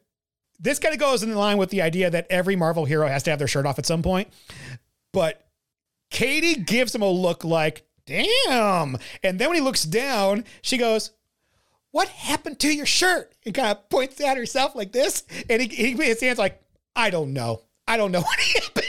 this 0.59 0.79
kind 0.79 0.93
of 0.93 0.99
goes 0.99 1.23
in 1.23 1.33
line 1.35 1.57
with 1.57 1.69
the 1.69 1.81
idea 1.81 2.09
that 2.09 2.27
every 2.29 2.55
Marvel 2.55 2.85
hero 2.85 3.07
has 3.07 3.23
to 3.23 3.29
have 3.29 3.39
their 3.39 3.47
shirt 3.47 3.65
off 3.65 3.79
at 3.79 3.85
some 3.85 4.01
point. 4.01 4.29
But 5.13 5.45
Katie 6.09 6.61
gives 6.61 6.93
him 6.93 7.01
a 7.01 7.09
look 7.09 7.43
like, 7.43 7.85
damn. 8.05 8.97
And 9.23 9.39
then 9.39 9.49
when 9.49 9.55
he 9.55 9.61
looks 9.61 9.83
down, 9.83 10.45
she 10.61 10.77
goes, 10.77 11.11
what 11.91 12.07
happened 12.09 12.59
to 12.59 12.73
your 12.73 12.85
shirt? 12.85 13.33
And 13.45 13.53
kind 13.53 13.69
of 13.69 13.89
points 13.89 14.19
at 14.21 14.37
herself 14.37 14.75
like 14.75 14.91
this. 14.91 15.23
And 15.49 15.61
he, 15.61 15.67
he 15.67 15.91
his 15.93 16.21
hands 16.21 16.37
like, 16.37 16.61
I 16.95 17.09
don't 17.09 17.33
know. 17.33 17.61
I 17.87 17.97
don't 17.97 18.11
know 18.11 18.21
what 18.23 18.39
happened. 18.39 18.85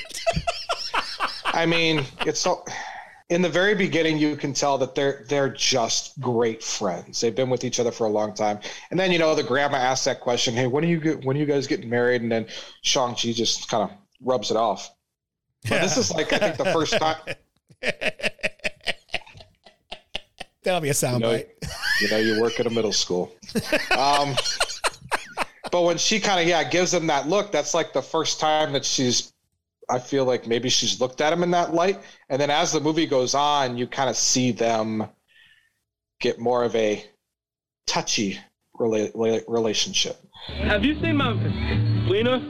I 1.44 1.66
mean, 1.66 2.04
it's 2.26 2.40
so. 2.40 2.64
In 3.30 3.42
the 3.42 3.48
very 3.48 3.74
beginning, 3.74 4.16
you 4.16 4.36
can 4.36 4.54
tell 4.54 4.78
that 4.78 4.94
they're 4.94 5.24
they're 5.28 5.50
just 5.50 6.18
great 6.18 6.62
friends. 6.64 7.20
They've 7.20 7.34
been 7.34 7.50
with 7.50 7.62
each 7.62 7.78
other 7.78 7.90
for 7.92 8.06
a 8.06 8.10
long 8.10 8.32
time. 8.34 8.58
And 8.90 8.98
then 8.98 9.12
you 9.12 9.18
know 9.18 9.34
the 9.34 9.42
grandma 9.42 9.76
asks 9.76 10.06
that 10.06 10.20
question, 10.20 10.54
"Hey, 10.54 10.66
when 10.66 10.82
are 10.82 10.88
you 10.88 10.98
get, 10.98 11.24
when 11.24 11.36
are 11.36 11.40
you 11.40 11.44
guys 11.44 11.66
getting 11.66 11.90
married?" 11.90 12.22
And 12.22 12.32
then 12.32 12.46
Shang 12.82 13.14
Chi 13.14 13.32
just 13.32 13.68
kind 13.68 13.82
of 13.90 13.90
rubs 14.22 14.50
it 14.50 14.56
off. 14.56 14.90
But 15.68 15.82
this 15.82 15.98
is 15.98 16.10
like 16.10 16.32
I 16.32 16.38
think 16.38 16.56
the 16.56 16.72
first 16.72 16.96
time. 16.98 17.16
That'll 20.62 20.80
be 20.80 20.88
a 20.88 20.92
You 20.92 21.18
know, 21.18 21.28
soundbite. 21.30 21.46
you 22.00 22.10
know, 22.10 22.16
you 22.18 22.40
work 22.40 22.58
at 22.60 22.66
a 22.66 22.70
middle 22.70 22.92
school. 22.92 23.32
Um, 23.96 24.34
but 25.70 25.82
when 25.82 25.98
she 25.98 26.18
kind 26.20 26.40
of 26.40 26.46
yeah 26.46 26.64
gives 26.64 26.92
him 26.94 27.06
that 27.08 27.28
look, 27.28 27.52
that's 27.52 27.74
like 27.74 27.92
the 27.92 28.02
first 28.02 28.40
time 28.40 28.72
that 28.72 28.84
she's. 28.84 29.32
I 29.90 29.98
feel 29.98 30.24
like 30.24 30.46
maybe 30.46 30.68
she's 30.68 31.00
looked 31.00 31.20
at 31.20 31.32
him 31.32 31.42
in 31.42 31.50
that 31.52 31.72
light, 31.72 32.00
and 32.28 32.40
then 32.40 32.50
as 32.50 32.72
the 32.72 32.80
movie 32.80 33.06
goes 33.06 33.34
on, 33.34 33.78
you 33.78 33.86
kind 33.86 34.10
of 34.10 34.16
see 34.16 34.52
them 34.52 35.08
get 36.20 36.38
more 36.38 36.64
of 36.64 36.74
a 36.76 37.04
touchy 37.86 38.38
rela- 38.78 39.12
rela- 39.14 39.44
relationship. 39.48 40.16
Have 40.58 40.84
you 40.84 41.00
seen 41.00 41.16
my 41.16 41.32
wiener? 42.08 42.42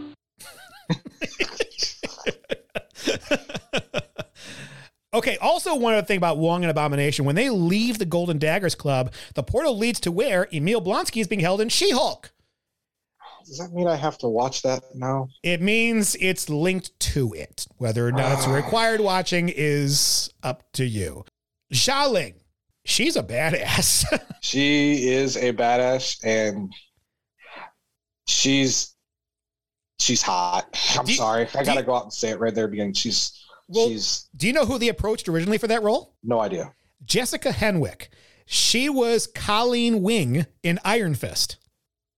Okay, 5.15 5.39
also 5.39 5.75
one 5.75 5.95
other 5.95 6.07
thing 6.07 6.19
about 6.19 6.37
Wong 6.37 6.63
and 6.63 6.71
Abomination. 6.71 7.25
When 7.25 7.35
they 7.35 7.49
leave 7.49 7.99
the 7.99 8.05
Golden 8.05 8.39
Daggers 8.39 8.75
Club, 8.75 9.13
the 9.35 9.43
portal 9.43 9.77
leads 9.77 10.01
to 10.01 10.13
where 10.13 10.49
Emil 10.53 10.83
Blonsky 10.83 11.21
is 11.23 11.27
being 11.27 11.41
held 11.41 11.63
in 11.63 11.71
She-Hulk. 11.71 12.31
Does 13.49 13.59
that 13.59 13.73
mean 13.73 13.87
I 13.89 13.97
have 13.97 14.19
to 14.19 14.29
watch 14.29 14.61
that 14.63 14.83
now? 14.95 15.29
It 15.43 15.63
means 15.63 16.15
it's 16.21 16.51
linked 16.51 16.99
to 17.01 17.33
it. 17.33 17.67
Whether 17.79 18.07
or 18.07 18.13
not 18.13 18.33
it's 18.33 18.47
ah. 18.47 18.55
required 18.55 19.01
watching 19.01 19.49
is 19.49 20.31
up 20.43 20.71
to 20.75 20.85
you. 20.85 21.25
Xialing, 21.73 22.35
she's 22.85 23.17
a 23.17 23.23
badass. 23.23 24.05
She 24.41 25.09
is 25.09 25.37
a 25.37 25.53
badass, 25.53 26.25
and 26.25 26.73
she's 28.27 28.95
she's 29.99 30.23
hot. 30.23 30.67
I'm 30.99 31.07
you- 31.07 31.15
sorry, 31.15 31.49
I 31.55 31.65
gotta 31.65 31.81
you- 31.81 31.87
go 31.87 31.95
out 31.97 32.05
and 32.05 32.13
say 32.13 32.31
it 32.31 32.39
right 32.39 32.55
there. 32.55 32.65
at 32.65 32.71
Beginning, 32.71 32.95
she's 32.95 33.33
Well- 33.69 33.89
she's 33.89 34.29
Do 34.37 34.47
you 34.47 34.53
know 34.53 34.65
who 34.65 34.79
they 34.79 34.89
approached 34.89 35.29
originally 35.29 35.59
for 35.59 35.67
that 35.69 35.83
role? 35.83 36.15
no 36.23 36.41
idea. 36.41 36.73
Jessica 37.05 37.51
Henwick. 37.51 38.09
She 38.47 38.89
was 38.89 39.27
Colleen 39.27 40.03
Wing 40.03 40.47
in 40.63 40.79
Iron 40.85 41.15
Fist. 41.15 41.57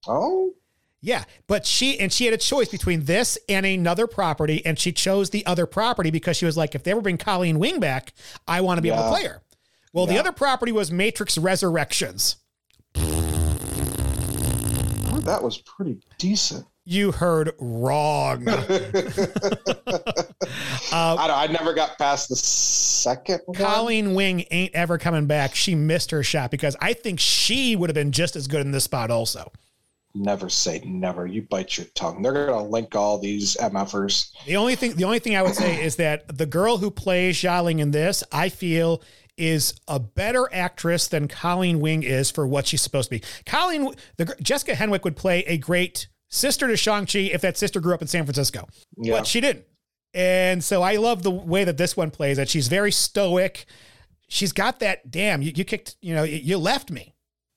Oh, 0.06 0.52
Yeah, 1.02 1.24
but 1.46 1.64
she 1.64 1.98
and 1.98 2.12
she 2.12 2.26
had 2.26 2.34
a 2.34 2.38
choice 2.38 2.68
between 2.68 3.04
this 3.04 3.38
and 3.48 3.64
another 3.64 4.06
property, 4.06 4.64
and 4.66 4.78
she 4.78 4.92
chose 4.92 5.30
the 5.30 5.46
other 5.46 5.64
property 5.64 6.10
because 6.10 6.36
she 6.36 6.44
was 6.44 6.56
like, 6.58 6.74
if 6.74 6.82
they 6.82 6.90
ever 6.90 7.00
bring 7.00 7.16
Colleen 7.16 7.58
Wing 7.58 7.80
back, 7.80 8.12
I 8.46 8.60
want 8.60 8.78
to 8.78 8.82
be 8.82 8.88
able 8.88 8.98
to 8.98 9.04
Yeah. 9.04 9.10
play 9.10 9.24
her. 9.24 9.42
Well, 9.94 10.06
the 10.06 10.18
other 10.18 10.30
property 10.32 10.72
was 10.72 10.92
Matrix 10.92 11.36
Resurrections. 11.38 12.36
that 15.24 15.40
was 15.42 15.58
pretty 15.58 15.98
decent. 16.18 16.66
You 16.86 17.12
heard 17.12 17.52
wrong. 17.58 18.46
Uh, 20.92 21.14
I 21.20 21.28
don't. 21.28 21.38
I 21.38 21.46
never 21.46 21.72
got 21.72 21.96
past 21.98 22.28
the 22.30 22.34
second. 22.36 23.40
one. 23.44 23.56
Colleen 23.56 24.14
Wing 24.14 24.44
ain't 24.50 24.74
ever 24.74 24.98
coming 24.98 25.26
back. 25.26 25.54
She 25.54 25.76
missed 25.76 26.10
her 26.10 26.24
shot 26.24 26.50
because 26.50 26.74
I 26.80 26.94
think 26.94 27.20
she 27.20 27.76
would 27.76 27.88
have 27.90 27.94
been 27.94 28.10
just 28.10 28.34
as 28.34 28.48
good 28.48 28.62
in 28.62 28.72
this 28.72 28.84
spot 28.84 29.08
also. 29.10 29.52
Never 30.14 30.48
say 30.48 30.82
never. 30.84 31.26
You 31.26 31.42
bite 31.42 31.76
your 31.76 31.86
tongue. 31.94 32.22
They're 32.22 32.46
gonna 32.46 32.64
link 32.64 32.96
all 32.96 33.18
these 33.18 33.56
mfers. 33.56 34.32
The 34.44 34.56
only 34.56 34.74
thing 34.74 34.94
the 34.94 35.04
only 35.04 35.20
thing 35.20 35.36
I 35.36 35.42
would 35.42 35.54
say 35.54 35.82
is 35.84 35.96
that 35.96 36.36
the 36.36 36.46
girl 36.46 36.78
who 36.78 36.90
plays 36.90 37.36
Xialing 37.36 37.78
in 37.78 37.92
this, 37.92 38.24
I 38.32 38.48
feel 38.48 39.02
is 39.36 39.74
a 39.86 40.00
better 40.00 40.48
actress 40.52 41.06
than 41.06 41.28
Colleen 41.28 41.80
Wing 41.80 42.02
is 42.02 42.30
for 42.30 42.46
what 42.46 42.66
she's 42.66 42.82
supposed 42.82 43.10
to 43.10 43.18
be. 43.18 43.22
Colleen 43.46 43.94
the 44.16 44.34
Jessica 44.42 44.72
Henwick 44.72 45.04
would 45.04 45.16
play 45.16 45.44
a 45.46 45.56
great 45.56 46.08
sister 46.28 46.66
to 46.66 46.76
Shang-Chi 46.76 47.18
if 47.18 47.40
that 47.40 47.56
sister 47.56 47.80
grew 47.80 47.94
up 47.94 48.02
in 48.02 48.08
San 48.08 48.24
Francisco. 48.24 48.68
Yeah. 48.96 49.18
But 49.18 49.26
she 49.26 49.40
didn't. 49.40 49.64
And 50.12 50.62
so 50.62 50.82
I 50.82 50.96
love 50.96 51.22
the 51.22 51.30
way 51.30 51.64
that 51.64 51.76
this 51.76 51.96
one 51.96 52.10
plays 52.10 52.36
that 52.36 52.48
she's 52.48 52.68
very 52.68 52.90
stoic. 52.90 53.64
She's 54.28 54.52
got 54.52 54.80
that 54.80 55.10
damn 55.10 55.40
you, 55.40 55.52
you 55.54 55.64
kicked, 55.64 55.96
you 56.00 56.14
know, 56.14 56.24
you, 56.24 56.36
you 56.36 56.58
left 56.58 56.90
me. 56.90 57.09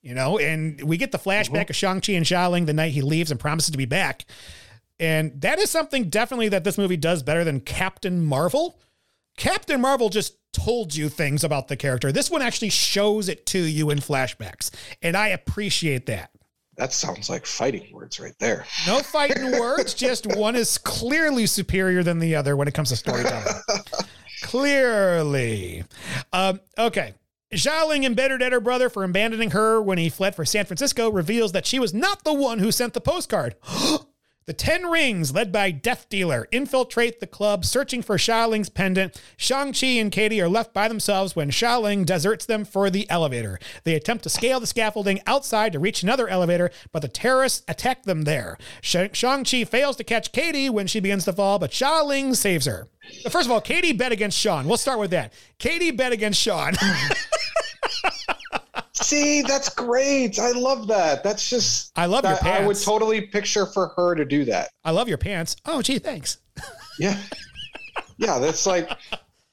You 0.04 0.14
know, 0.14 0.38
and 0.38 0.84
we 0.84 0.98
get 0.98 1.14
the 1.14 1.18
flashback 1.18 1.70
of 1.70 1.78
Shang-Chi 1.78 2.12
and 2.12 2.26
Xialing 2.26 2.66
the 2.66 2.74
night 2.74 2.92
he 2.92 3.02
leaves 3.02 3.32
and 3.32 3.40
promises 3.40 3.72
to 3.72 3.78
be 3.78 3.86
back. 3.86 4.26
And 5.00 5.40
that 5.42 5.60
is 5.60 5.70
something 5.70 6.10
definitely 6.10 6.50
that 6.50 6.66
this 6.66 6.78
movie 6.78 6.98
does 6.98 7.24
better 7.24 7.46
than 7.46 7.62
Captain 7.62 8.24
Marvel. 8.24 8.80
Captain 9.38 9.80
Marvel 9.80 10.10
just 10.10 10.36
told 10.52 10.94
you 10.94 11.08
things 11.08 11.46
about 11.46 11.70
the 11.70 11.78
character. 11.78 12.12
This 12.12 12.30
one 12.30 12.42
actually 12.42 12.70
shows 12.70 13.30
it 13.30 13.46
to 13.48 13.60
you 13.60 13.90
in 13.90 14.00
flashbacks. 14.00 14.72
And 15.02 15.16
I 15.16 15.30
appreciate 15.30 16.06
that. 16.08 16.32
That 16.76 16.92
sounds 16.92 17.30
like 17.30 17.46
fighting 17.46 17.88
words 17.94 18.20
right 18.20 18.38
there. 18.40 18.66
No 18.86 19.00
fighting 19.00 19.52
words, 19.60 19.94
just 19.94 20.28
one 20.36 20.56
is 20.56 20.78
clearly 20.78 21.46
superior 21.46 22.04
than 22.04 22.20
the 22.20 22.36
other 22.36 22.58
when 22.58 22.68
it 22.68 22.74
comes 22.74 22.90
to 22.90 22.96
storytelling. 22.96 23.46
clearly. 24.42 25.84
Um, 26.34 26.60
okay. 26.78 27.14
Xialing, 27.54 28.04
embittered 28.04 28.42
at 28.42 28.52
her 28.52 28.60
brother 28.60 28.90
for 28.90 29.04
abandoning 29.04 29.52
her 29.52 29.82
when 29.82 29.98
he 29.98 30.10
fled 30.10 30.36
for 30.36 30.46
San 30.46 30.66
Francisco, 30.66 31.10
reveals 31.10 31.52
that 31.52 31.66
she 31.66 31.80
was 31.80 31.94
not 31.94 32.24
the 32.24 32.34
one 32.34 32.60
who 32.60 32.72
sent 32.72 32.94
the 32.94 33.02
postcard. 33.02 33.56
the 34.46 34.54
Ten 34.54 34.88
Rings, 34.90 35.34
led 35.34 35.52
by 35.52 35.72
Death 35.72 36.08
Dealer, 36.10 36.48
infiltrate 36.52 37.20
the 37.20 37.28
club 37.28 37.64
searching 37.66 38.02
for 38.02 38.18
Xialing's 38.18 38.70
pendant. 38.70 39.22
Shang-Chi 39.38 39.88
and 39.88 40.12
Katie 40.12 40.42
are 40.42 40.50
left 40.50 40.74
by 40.74 40.88
themselves 40.88 41.36
when 41.36 41.50
Xialing 41.50 42.06
deserts 42.06 42.46
them 42.46 42.66
for 42.66 42.90
the 42.90 43.10
elevator. 43.10 43.60
They 43.84 43.96
attempt 43.96 44.24
to 44.24 44.30
scale 44.30 44.60
the 44.60 44.68
scaffolding 44.68 45.22
outside 45.26 45.74
to 45.74 45.80
reach 45.80 46.04
another 46.04 46.28
elevator, 46.28 46.72
but 46.92 47.02
the 47.02 47.08
terrorists 47.08 47.64
attack 47.68 48.04
them 48.04 48.24
there. 48.24 48.58
Shang-Chi 48.82 49.64
fails 49.64 49.96
to 49.96 50.04
catch 50.04 50.32
Katie 50.32 50.70
when 50.70 50.88
she 50.88 51.00
begins 51.00 51.26
to 51.26 51.34
fall, 51.34 51.60
but 51.60 51.72
Xialing 51.72 52.36
saves 52.36 52.66
her. 52.66 52.90
First 53.30 53.48
of 53.48 53.52
all, 53.52 53.62
Katie 53.62 53.94
bet 53.94 54.12
against 54.12 54.38
Sean. 54.38 54.68
We'll 54.68 54.78
start 54.78 55.00
with 55.00 55.12
that. 55.12 55.34
Katie 55.60 55.92
bet 55.92 56.12
against 56.12 56.40
Sean. 56.40 56.74
See, 58.96 59.42
that's 59.42 59.70
great. 59.70 60.38
I 60.38 60.52
love 60.52 60.88
that. 60.88 61.24
That's 61.24 61.50
just. 61.50 61.92
I 61.96 62.06
love 62.06 62.24
your 62.24 62.34
that- 62.36 62.62
I 62.62 62.66
would 62.66 62.78
totally 62.80 63.22
picture 63.22 63.66
for 63.66 63.88
her 63.96 64.14
to 64.16 64.24
do 64.24 64.46
that. 64.46 64.70
I 64.84 64.92
love 64.92 65.10
your 65.10 65.18
pants. 65.18 65.56
Oh, 65.66 65.82
gee, 65.82 66.00
thanks. 66.00 66.38
Yeah. 67.00 67.20
Yeah, 68.18 68.38
that's 68.38 68.68
like 68.68 68.90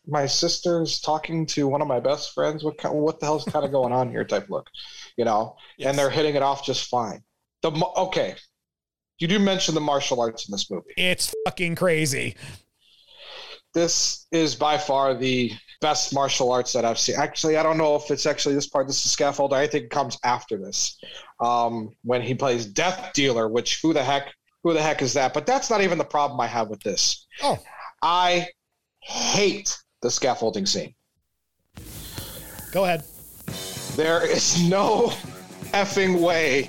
my 0.06 0.26
sister's 0.26 1.00
talking 1.00 1.46
to 1.46 1.66
one 1.66 1.80
of 1.80 1.88
my 1.88 2.00
best 2.00 2.34
friends. 2.34 2.62
What 2.62 2.76
kind, 2.76 2.94
what 2.94 3.18
the 3.18 3.26
hell's 3.26 3.44
kind 3.44 3.64
of 3.64 3.72
going 3.72 3.92
on 3.92 4.10
here? 4.10 4.24
Type 4.24 4.50
look, 4.50 4.68
you 5.16 5.24
know, 5.24 5.56
and 5.78 5.96
they're 5.96 6.10
hitting 6.10 6.34
it 6.34 6.42
off 6.42 6.64
just 6.64 6.88
fine. 6.90 7.22
The 7.62 7.70
okay, 7.96 8.34
you 9.18 9.26
do 9.28 9.38
mention 9.38 9.74
the 9.74 9.80
martial 9.80 10.20
arts 10.20 10.46
in 10.48 10.52
this 10.52 10.70
movie. 10.70 10.92
It's 10.98 11.32
fucking 11.46 11.76
crazy. 11.76 12.36
This 13.72 14.26
is 14.32 14.54
by 14.54 14.76
far 14.78 15.14
the 15.14 15.52
best 15.80 16.14
martial 16.14 16.52
arts 16.52 16.72
that 16.72 16.84
I've 16.84 16.98
seen. 16.98 17.16
Actually, 17.16 17.56
I 17.56 17.62
don't 17.62 17.78
know 17.78 17.96
if 17.96 18.10
it's 18.10 18.26
actually 18.26 18.54
this 18.54 18.66
part. 18.66 18.86
This 18.86 19.04
is 19.04 19.10
scaffold. 19.10 19.52
I 19.52 19.66
think 19.66 19.84
it 19.84 19.90
comes 19.90 20.18
after 20.24 20.56
this, 20.58 20.98
um, 21.40 21.90
when 22.02 22.22
he 22.22 22.34
plays 22.34 22.66
Death 22.66 23.12
Dealer. 23.14 23.48
Which 23.48 23.80
who 23.82 23.92
the 23.92 24.04
heck? 24.04 24.32
Who 24.62 24.74
the 24.74 24.82
heck 24.82 25.00
is 25.00 25.14
that? 25.14 25.32
But 25.32 25.46
that's 25.46 25.70
not 25.70 25.80
even 25.80 25.96
the 25.96 26.04
problem 26.04 26.38
I 26.40 26.46
have 26.46 26.68
with 26.68 26.82
this. 26.82 27.26
Oh, 27.42 27.58
I 28.02 28.48
hate 29.00 29.76
the 30.02 30.10
scaffolding 30.10 30.66
scene. 30.66 30.94
go 32.72 32.84
ahead. 32.84 33.04
There 33.96 34.24
is 34.24 34.62
no 34.68 35.08
effing 35.72 36.20
way 36.20 36.68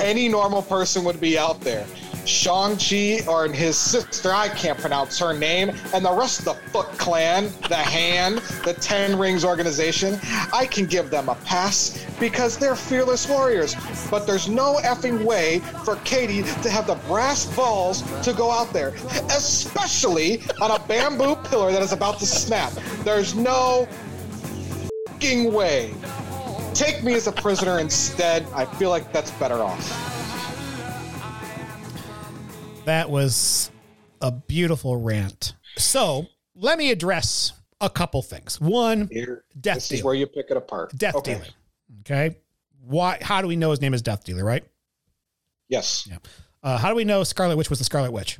any 0.00 0.28
normal 0.28 0.62
person 0.62 1.04
would 1.04 1.20
be 1.20 1.38
out 1.38 1.60
there. 1.60 1.86
Shang-Chi 2.28 3.26
or 3.26 3.48
his 3.48 3.76
sister, 3.78 4.30
I 4.30 4.48
can't 4.48 4.78
pronounce 4.78 5.18
her 5.18 5.32
name, 5.32 5.70
and 5.94 6.04
the 6.04 6.12
rest 6.12 6.40
of 6.40 6.44
the 6.44 6.54
Foot 6.70 6.86
Clan, 6.98 7.50
the 7.68 7.76
Hand, 7.76 8.38
the 8.64 8.74
Ten 8.74 9.18
Rings 9.18 9.44
organization, 9.44 10.20
I 10.52 10.66
can 10.66 10.86
give 10.86 11.10
them 11.10 11.28
a 11.28 11.34
pass 11.36 12.04
because 12.20 12.58
they're 12.58 12.76
fearless 12.76 13.28
warriors. 13.28 13.74
But 14.10 14.26
there's 14.26 14.48
no 14.48 14.76
effing 14.82 15.24
way 15.24 15.60
for 15.84 15.96
Katie 16.04 16.42
to 16.42 16.70
have 16.70 16.86
the 16.86 16.96
brass 17.06 17.46
balls 17.56 18.02
to 18.22 18.32
go 18.32 18.50
out 18.50 18.72
there, 18.72 18.94
especially 19.30 20.42
on 20.60 20.70
a 20.70 20.78
bamboo 20.86 21.36
pillar 21.48 21.72
that 21.72 21.82
is 21.82 21.92
about 21.92 22.18
to 22.18 22.26
snap. 22.26 22.72
There's 23.04 23.34
no 23.34 23.88
way. 25.20 25.92
Take 26.74 27.02
me 27.02 27.14
as 27.14 27.26
a 27.26 27.32
prisoner 27.32 27.80
instead. 27.80 28.46
I 28.54 28.64
feel 28.64 28.90
like 28.90 29.12
that's 29.12 29.32
better 29.32 29.56
off. 29.62 30.17
That 32.88 33.10
was 33.10 33.70
a 34.22 34.32
beautiful 34.32 34.96
rant. 34.96 35.52
So 35.76 36.26
let 36.54 36.78
me 36.78 36.90
address 36.90 37.52
a 37.82 37.90
couple 37.90 38.22
things. 38.22 38.58
One, 38.58 39.10
Here, 39.12 39.44
Death 39.60 39.74
this 39.74 39.92
is 39.92 40.02
where 40.02 40.14
you 40.14 40.26
pick 40.26 40.46
it 40.48 40.56
apart. 40.56 40.96
Death 40.96 41.16
Okay. 41.16 41.34
Dealer. 41.34 41.46
Okay. 42.00 42.36
Why? 42.80 43.18
How 43.20 43.42
do 43.42 43.46
we 43.46 43.56
know 43.56 43.72
his 43.72 43.82
name 43.82 43.92
is 43.92 44.00
Death 44.00 44.24
Dealer? 44.24 44.42
Right. 44.42 44.64
Yes. 45.68 46.08
Yeah. 46.10 46.16
Uh, 46.62 46.78
how 46.78 46.88
do 46.88 46.94
we 46.94 47.04
know 47.04 47.24
Scarlet 47.24 47.58
Witch 47.58 47.68
was 47.68 47.78
the 47.78 47.84
Scarlet 47.84 48.10
Witch? 48.10 48.38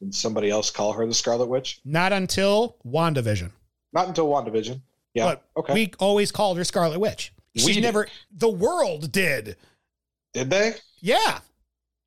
Did 0.00 0.14
somebody 0.14 0.48
else 0.48 0.70
call 0.70 0.92
her 0.92 1.04
the 1.08 1.12
Scarlet 1.12 1.48
Witch? 1.48 1.80
Not 1.84 2.12
until 2.12 2.76
WandaVision. 2.86 3.50
Not 3.92 4.06
until 4.06 4.28
WandaVision. 4.28 4.80
Yeah. 5.12 5.24
But 5.24 5.44
okay. 5.56 5.74
we 5.74 5.92
always 5.98 6.30
called 6.30 6.56
her 6.56 6.62
Scarlet 6.62 7.00
Witch. 7.00 7.32
We 7.56 7.62
She 7.62 7.72
did. 7.72 7.80
never. 7.80 8.06
The 8.30 8.48
world 8.48 9.10
did. 9.10 9.56
Did 10.34 10.50
they? 10.50 10.74
Yeah. 11.00 11.40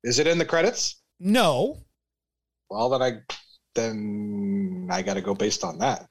Is 0.04 0.18
it 0.18 0.26
in 0.26 0.38
the 0.38 0.44
credits? 0.44 0.96
No. 1.18 1.78
Well, 2.70 2.88
then 2.90 3.02
I 3.02 3.12
then 3.74 4.88
I 4.90 5.02
got 5.02 5.14
to 5.14 5.20
go 5.20 5.34
based 5.34 5.64
on 5.64 5.78
that. 5.78 6.08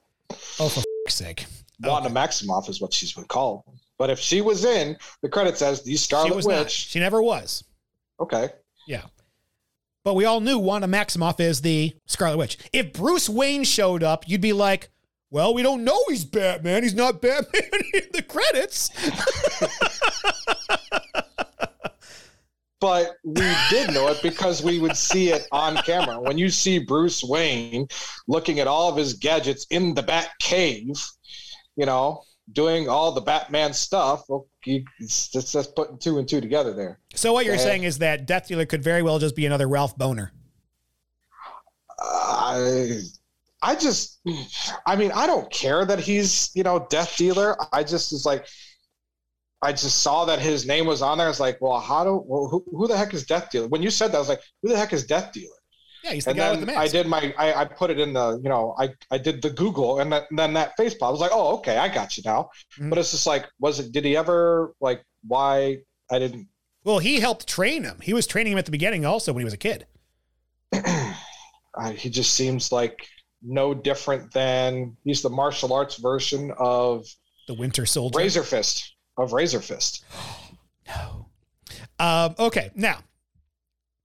Oh, 0.60 0.70
for 0.70 0.80
f- 0.80 1.12
sake. 1.12 1.46
Wanda 1.84 2.10
Maximoff 2.10 2.70
is 2.70 2.82
what 2.82 2.94
she's 2.94 3.14
been 3.14 3.24
called. 3.26 3.64
But 3.98 4.10
if 4.10 4.20
she 4.20 4.42
was 4.42 4.66
in 4.66 4.98
the 5.22 5.30
credit 5.30 5.58
says 5.58 5.82
the 5.84 5.92
She 5.92 5.98
Scarlet 5.98 6.36
was 6.36 6.46
Witch, 6.46 6.56
not. 6.58 6.72
She 6.72 7.00
never 7.00 7.22
was. 7.22 7.64
okay. 8.20 8.50
Yeah. 8.88 9.04
But 10.06 10.14
we 10.16 10.26
all 10.26 10.40
knew 10.40 10.58
Wanda 10.58 10.88
Maximoff 10.88 11.40
is 11.40 11.62
the 11.62 11.96
Scarlet 12.06 12.38
Witch. 12.38 12.58
If 12.74 12.94
Bruce 12.94 13.28
Wayne 13.30 13.64
showed 13.64 14.02
up, 14.04 14.28
you'd 14.28 14.42
be 14.42 14.54
like, 14.54 14.90
well, 15.30 15.54
we 15.54 15.62
don't 15.62 15.84
know 15.84 16.02
he's 16.08 16.24
Batman. 16.26 16.84
He's 16.84 16.96
not 16.96 17.22
Batman 17.22 17.64
in 17.94 18.04
the 18.14 18.22
credits. 18.24 18.90
but 22.80 23.16
we 23.24 23.54
did 23.70 23.94
know 23.94 24.08
it 24.08 24.22
because 24.22 24.64
we 24.64 24.80
would 24.80 24.96
see 24.96 25.30
it 25.30 25.48
on 25.52 25.76
camera. 25.78 26.20
When 26.20 26.38
you 26.38 26.50
see 26.50 26.80
Bruce 26.80 27.24
Wayne 27.24 27.88
looking 28.28 28.60
at 28.60 28.68
all 28.68 28.90
of 28.90 28.98
his 28.98 29.14
gadgets 29.14 29.66
in 29.70 29.94
the 29.94 30.04
Bat 30.04 30.30
Cave, 30.40 30.96
you 31.76 31.86
know, 31.86 32.24
doing 32.54 32.90
all 32.90 33.12
the 33.12 33.22
Batman 33.22 33.74
stuff, 33.74 34.22
oh, 34.22 34.26
well, 34.30 34.48
you, 34.66 34.84
it's, 35.00 35.30
just 35.30 35.76
putting 35.76 35.98
two 35.98 36.18
and 36.18 36.28
two 36.28 36.42
together 36.42 36.74
there. 36.74 37.00
So 37.16 37.34
what 37.34 37.46
you're 37.46 37.56
Yeah. 37.56 37.62
saying 37.62 37.84
is 37.84 38.00
that 38.00 38.26
Death 38.26 38.48
Dealer 38.48 38.66
could 38.66 38.84
very 38.84 39.04
well 39.04 39.20
just 39.20 39.36
be 39.36 39.46
another 39.46 39.68
Ralph 39.68 39.98
Boner. 39.98 40.32
I, 42.02 43.02
I 43.62 43.76
just, 43.76 44.22
I 44.86 44.96
mean, 44.96 45.12
I 45.12 45.28
don't 45.28 45.52
care 45.52 45.86
that 45.86 46.00
he's, 46.00 46.50
you 46.56 46.64
know, 46.64 46.88
Death 46.90 47.18
Dealer. 47.18 47.58
I 47.74 47.84
just 47.84 48.14
is 48.14 48.26
like, 48.26 48.48
I 49.62 49.72
just 49.72 50.02
saw 50.02 50.26
that 50.26 50.40
his 50.40 50.66
name 50.66 50.86
was 50.86 51.02
on 51.02 51.18
there. 51.18 51.28
I 51.28 51.30
was 51.30 51.40
like, 51.40 51.58
well, 51.60 51.80
how 51.80 52.04
do, 52.04 52.24
well, 52.26 52.48
who, 52.48 52.64
who 52.72 52.88
the 52.88 52.98
heck 52.98 53.14
is 53.14 53.26
Death 53.26 53.50
Dealer? 53.52 53.68
When 53.68 53.82
you 53.84 53.90
said 53.90 54.12
that, 54.12 54.18
I 54.18 54.20
was 54.20 54.30
like, 54.30 54.42
who 54.62 54.70
the 54.70 54.78
heck 54.78 54.94
is 54.94 55.06
Death 55.06 55.34
Dealer? 55.34 55.56
Yeah, 56.04 56.14
he's 56.14 56.24
the 56.24 56.32
and 56.32 56.40
guy 56.40 56.52
with 56.52 56.62
the 56.62 56.66
mask. 56.66 56.80
I 56.80 56.88
did 56.88 57.08
my, 57.08 57.34
I, 57.38 57.54
I 57.54 57.66
put 57.66 57.90
it 57.90 58.00
in 58.00 58.14
the, 58.14 58.40
you 58.42 58.48
know, 58.48 58.74
I, 58.80 58.90
I 59.12 59.18
did 59.18 59.42
the 59.42 59.50
Google 59.50 60.00
and, 60.00 60.12
that, 60.14 60.28
and 60.30 60.40
then 60.40 60.54
that 60.54 60.78
face 60.78 60.94
pop. 60.94 61.10
I 61.10 61.12
was 61.12 61.20
like, 61.20 61.32
oh, 61.34 61.58
okay, 61.58 61.78
I 61.78 61.94
got 61.94 62.16
you 62.16 62.24
now. 62.26 62.52
Mhm. 62.80 62.90
But 62.90 63.00
it's 63.00 63.12
just 63.12 63.28
like, 63.28 63.46
was 63.60 63.82
it, 63.82 63.92
did 63.92 64.06
he 64.06 64.16
ever, 64.16 64.74
like, 64.80 65.04
why 65.28 65.80
I 66.10 66.20
didn't, 66.20 66.48
Well, 66.86 67.00
he 67.00 67.20
helped 67.20 67.48
train 67.48 67.84
him. 67.84 68.00
He 68.02 68.14
was 68.14 68.26
training 68.28 68.54
him 68.54 68.60
at 68.60 68.66
the 68.66 68.72
beginning 68.72 69.06
also 69.06 69.34
when 69.34 69.42
he 69.42 69.46
was 69.46 69.54
a 69.54 69.58
kid. 69.58 69.88
I, 70.74 71.92
he 71.98 72.10
just 72.10 72.34
seems 72.34 72.72
like 72.72 73.06
no 73.42 73.74
different 73.74 74.32
than, 74.32 74.96
he's 75.04 75.22
the 75.22 75.30
martial 75.30 75.74
arts 75.74 75.98
version 75.98 76.52
of 76.58 77.06
The 77.50 77.56
Winter 77.56 77.86
Soldier. 77.86 78.18
Razor 78.18 78.44
Fist, 78.44 78.96
of 79.20 79.34
Razor 79.34 79.60
Fist. 79.62 80.04
No. 80.88 81.28
Um, 82.00 82.34
okay, 82.40 82.72
now 82.74 82.98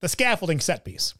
the 0.03 0.09
scaffolding 0.09 0.61
set 0.61 0.85
piece. 0.85 1.15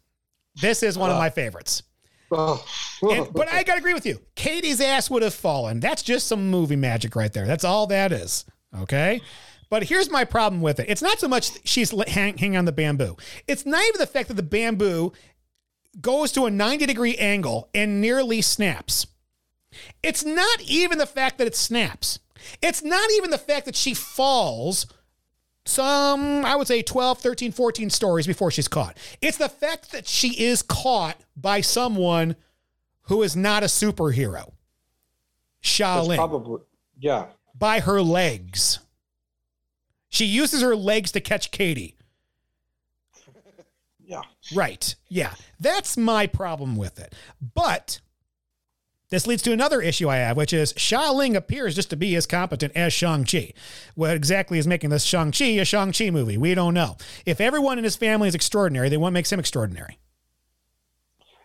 This 0.61 0.83
is 0.83 0.99
one 0.99 1.09
of 1.09 1.17
Uh. 1.17 1.21
my 1.21 1.31
favorites. 1.31 1.83
Oh. 2.31 2.63
And- 3.01 3.33
but 3.33 3.49
I 3.49 3.63
gotta 3.63 3.79
agree 3.79 3.95
with 3.95 4.05
you. 4.05 4.21
Katie's 4.35 4.81
ass 4.83 5.09
would 5.09 5.23
have 5.23 5.33
fallen. 5.33 5.81
That's 5.81 6.03
just 6.03 6.27
some 6.27 6.51
movie 6.51 6.77
magic 6.77 7.17
right 7.17 7.33
there. 7.33 7.47
That's 7.47 7.65
all 7.65 7.87
that 7.87 8.13
is. 8.13 8.45
Okay. 8.79 9.23
But 9.71 9.85
here's 9.85 10.11
my 10.11 10.25
problem 10.27 10.61
with 10.61 10.79
it. 10.81 10.87
It's 10.91 11.01
not 11.03 11.19
so 11.19 11.29
much 11.29 11.51
she's 11.67 11.91
hang, 12.09 12.37
hanging 12.37 12.57
on 12.59 12.67
the 12.67 12.73
bamboo. 12.73 13.17
It's 13.49 13.65
not 13.65 13.83
even 13.89 13.99
the 13.99 14.07
fact 14.07 14.29
that 14.29 14.35
the 14.35 14.43
bamboo 14.43 15.13
goes 16.01 16.31
to 16.33 16.45
a 16.45 16.51
90 16.51 16.85
degree 16.85 17.17
angle 17.17 17.71
and 17.75 18.01
nearly 18.03 18.43
snaps. 18.43 19.07
It's 20.03 20.25
not 20.25 20.61
even 20.61 20.99
the 20.99 21.07
fact 21.07 21.39
that 21.39 21.47
it 21.47 21.57
snaps. 21.57 22.19
It's 22.63 22.83
not 22.83 23.11
even 23.13 23.31
the 23.31 23.39
fact 23.39 23.67
that 23.67 23.77
she 23.77 23.95
falls 23.95 24.87
some, 25.67 26.45
I 26.45 26.57
would 26.57 26.67
say 26.67 26.83
12, 26.83 27.19
13, 27.19 27.53
14 27.53 27.91
stories 27.91 28.27
before 28.27 28.51
she's 28.51 28.69
caught. 28.69 28.97
It's 29.21 29.39
the 29.39 29.49
fact 29.49 29.93
that 29.93 30.07
she 30.07 30.45
is 30.45 30.63
caught 30.63 31.17
by 31.37 31.61
someone 31.61 32.37
who 33.03 33.23
is 33.23 33.35
not 33.35 33.63
a 33.63 33.67
superhero. 33.67 34.53
That's 35.63 35.79
Xialing. 35.81 36.17
probably, 36.17 36.61
yeah. 36.99 37.27
by 37.55 37.81
her 37.81 38.03
legs. 38.03 38.81
She 40.11 40.27
uses 40.27 40.63
her 40.63 40.77
legs 40.77 41.13
to 41.13 41.21
catch 41.21 41.51
Katie. 41.51 41.97
Yeah. 44.07 44.21
Right. 44.55 44.95
Yeah. 45.09 45.33
That's 45.59 45.97
my 45.97 46.27
problem 46.27 46.77
with 46.77 46.99
it. 47.01 47.15
But 47.55 48.01
this 49.15 49.27
leads 49.27 49.43
to 49.43 49.53
another 49.53 49.81
issue 49.81 50.09
I 50.09 50.17
have, 50.17 50.37
which 50.37 50.53
is 50.53 50.73
Xialing 50.75 51.37
appears 51.37 51.75
just 51.75 51.91
to 51.91 51.97
be 51.97 52.17
as 52.17 52.27
competent 52.27 52.73
as 52.75 52.93
Shang-Chi. 52.93 53.53
What 53.95 54.11
exactly 54.11 54.59
is 54.59 54.67
making 54.67 54.91
this 54.91 55.05
Shang-Chi 55.05 55.45
a 55.45 55.65
Shang-Chi 55.65 56.11
movie? 56.11 56.37
We 56.37 56.55
don't 56.55 56.75
know. 56.75 56.97
If 57.25 57.41
everyone 57.41 57.79
in 57.79 57.85
his 57.85 57.97
family 57.97 58.29
is 58.29 58.35
extraordinary, 58.35 58.89
then 58.89 59.01
what 59.01 59.13
makes 59.13 59.33
him 59.33 59.39
extraordinary? 59.41 59.99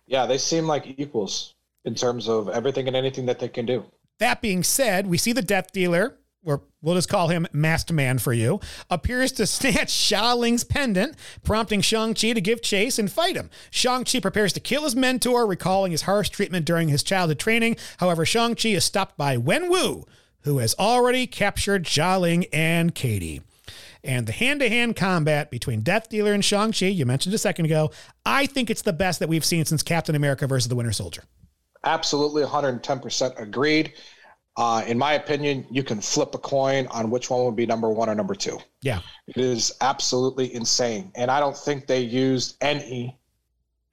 Yeah, 0.07 0.25
they 0.25 0.39
seem 0.39 0.65
like 0.65 0.95
equals 0.97 1.53
in 1.85 1.95
terms 1.95 2.27
of 2.27 2.49
everything 2.49 2.87
and 2.87 2.95
anything 2.95 3.27
that 3.27 3.39
they 3.39 3.47
can 3.47 3.65
do. 3.65 3.85
That 4.17 4.41
being 4.41 4.63
said, 4.63 5.07
we 5.07 5.17
see 5.17 5.31
the 5.31 5.41
Death 5.41 5.71
Dealer, 5.71 6.17
or 6.43 6.63
we'll 6.81 6.95
just 6.95 7.09
call 7.09 7.27
him 7.27 7.47
Masked 7.51 7.91
Man 7.91 8.17
for 8.19 8.33
you, 8.33 8.59
appears 8.89 9.31
to 9.33 9.45
snatch 9.47 9.89
Xialing's 9.89 10.63
pendant, 10.63 11.15
prompting 11.43 11.81
Shang-Chi 11.81 12.33
to 12.33 12.41
give 12.41 12.61
chase 12.61 12.99
and 12.99 13.11
fight 13.11 13.35
him. 13.35 13.49
Shang-Chi 13.71 14.19
prepares 14.19 14.53
to 14.53 14.59
kill 14.59 14.83
his 14.83 14.95
mentor, 14.95 15.45
recalling 15.45 15.91
his 15.91 16.03
harsh 16.03 16.29
treatment 16.29 16.65
during 16.65 16.87
his 16.87 17.03
childhood 17.03 17.39
training. 17.39 17.77
However, 17.97 18.25
Shang-Chi 18.25 18.69
is 18.69 18.85
stopped 18.85 19.17
by 19.17 19.37
Wen 19.37 19.69
Wu, 19.69 20.05
who 20.41 20.59
has 20.59 20.75
already 20.79 21.27
captured 21.27 21.85
Xialing 21.85 22.47
and 22.53 22.95
Katie. 22.95 23.41
And 24.01 24.25
the 24.25 24.31
hand-to-hand 24.31 24.95
combat 24.95 25.51
between 25.51 25.81
Death 25.81 26.07
Dealer 26.07 26.31
and 26.33 26.43
Shang-Chi, 26.43 26.85
you 26.85 27.05
mentioned 27.05 27.35
a 27.35 27.37
second 27.37 27.65
ago, 27.65 27.91
I 28.25 28.45
think 28.45 28.69
it's 28.69 28.81
the 28.81 28.93
best 28.93 29.19
that 29.19 29.27
we've 29.27 29.43
seen 29.43 29.65
since 29.65 29.83
Captain 29.83 30.15
America 30.15 30.47
versus 30.47 30.69
the 30.69 30.75
Winter 30.75 30.93
Soldier. 30.93 31.23
Absolutely 31.83 32.43
110% 32.43 33.41
agreed. 33.41 33.93
Uh, 34.59 34.83
in 34.85 34.97
my 34.97 35.13
opinion, 35.13 35.65
you 35.71 35.83
can 35.83 36.01
flip 36.01 36.35
a 36.35 36.37
coin 36.37 36.85
on 36.87 37.09
which 37.09 37.29
one 37.29 37.45
would 37.45 37.55
be 37.55 37.65
number 37.65 37.89
one 37.89 38.09
or 38.09 38.13
number 38.13 38.35
two. 38.35 38.59
Yeah. 38.81 38.99
It 39.25 39.37
is 39.37 39.71
absolutely 39.79 40.53
insane. 40.53 41.13
And 41.15 41.31
I 41.31 41.39
don't 41.39 41.55
think 41.55 41.87
they 41.87 42.01
used 42.01 42.57
any 42.59 43.17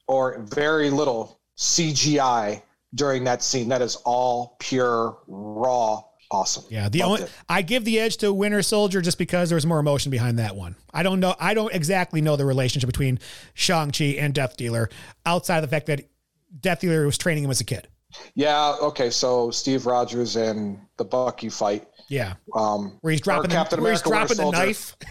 or 0.08 0.44
very 0.50 0.90
little 0.90 1.38
CGI 1.56 2.62
during 2.96 3.22
that 3.24 3.44
scene. 3.44 3.68
That 3.68 3.80
is 3.80 3.94
all 4.04 4.56
pure, 4.58 5.16
raw, 5.28 6.02
awesome. 6.32 6.64
Yeah, 6.68 6.88
the 6.88 6.98
Loved 6.98 7.10
only 7.10 7.22
it. 7.22 7.30
I 7.48 7.62
give 7.62 7.84
the 7.84 8.00
edge 8.00 8.16
to 8.16 8.32
Winter 8.32 8.60
Soldier 8.62 9.00
just 9.00 9.18
because 9.18 9.50
there 9.50 9.56
was 9.56 9.66
more 9.66 9.78
emotion 9.78 10.10
behind 10.10 10.40
that 10.40 10.56
one. 10.56 10.74
I 10.92 11.04
don't 11.04 11.20
know. 11.20 11.36
I 11.38 11.54
don't 11.54 11.72
exactly 11.72 12.20
know 12.20 12.34
the 12.34 12.44
relationship 12.44 12.88
between 12.88 13.20
Shang 13.54 13.92
Chi 13.92 14.16
and 14.18 14.34
Death 14.34 14.56
Dealer 14.56 14.90
outside 15.24 15.58
of 15.58 15.62
the 15.62 15.68
fact 15.68 15.86
that 15.86 16.10
Death 16.58 16.80
Dealer 16.80 17.06
was 17.06 17.18
training 17.18 17.44
him 17.44 17.52
as 17.52 17.60
a 17.60 17.64
kid. 17.64 17.86
Yeah. 18.34 18.76
Okay. 18.80 19.10
So 19.10 19.50
Steve 19.50 19.86
Rogers 19.86 20.36
and 20.36 20.78
the 20.96 21.04
Bucky 21.04 21.48
fight. 21.48 21.86
Yeah, 22.08 22.34
Um, 22.54 22.98
where 23.00 23.10
he's 23.10 23.20
dropping 23.20 23.50
the, 23.50 23.56
Captain 23.56 23.82
where 23.82 23.90
he's 23.90 24.00
dropping 24.02 24.36
the 24.36 24.50
knife. 24.50 24.96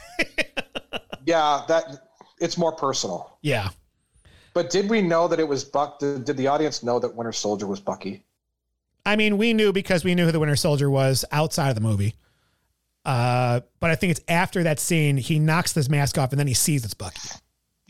Yeah, 1.26 1.64
that 1.68 1.86
it's 2.40 2.58
more 2.58 2.72
personal. 2.72 3.38
Yeah, 3.42 3.70
But 4.54 4.70
did 4.70 4.90
we 4.90 5.02
know 5.02 5.28
that 5.28 5.40
it 5.40 5.48
was 5.48 5.64
Buck? 5.64 6.00
Did, 6.00 6.24
did 6.24 6.38
the 6.38 6.48
audience 6.48 6.84
know 6.84 7.00
that 7.00 7.16
Winter 7.16 7.32
Soldier 7.32 7.66
was 7.68 7.80
Bucky? 7.80 8.24
I 9.06 9.16
mean, 9.16 9.38
we 9.38 9.54
knew 9.54 9.74
because 9.74 10.04
we 10.04 10.16
knew 10.16 10.26
who 10.26 10.32
the 10.32 10.40
Winter 10.40 10.56
Soldier 10.56 10.90
was 10.90 11.26
outside 11.32 11.70
of 11.70 11.76
the 11.76 11.82
movie. 11.82 12.16
Uh, 13.04 13.62
but 13.80 13.92
I 13.92 13.96
think 13.96 14.12
it's 14.12 14.22
after 14.28 14.64
that 14.64 14.80
scene 14.80 15.18
he 15.18 15.38
knocks 15.38 15.74
this 15.74 15.90
mask 15.90 16.18
off 16.18 16.32
and 16.32 16.40
then 16.40 16.48
he 16.48 16.54
sees 16.56 16.84
it's 16.86 16.94
Bucky. 16.94 17.20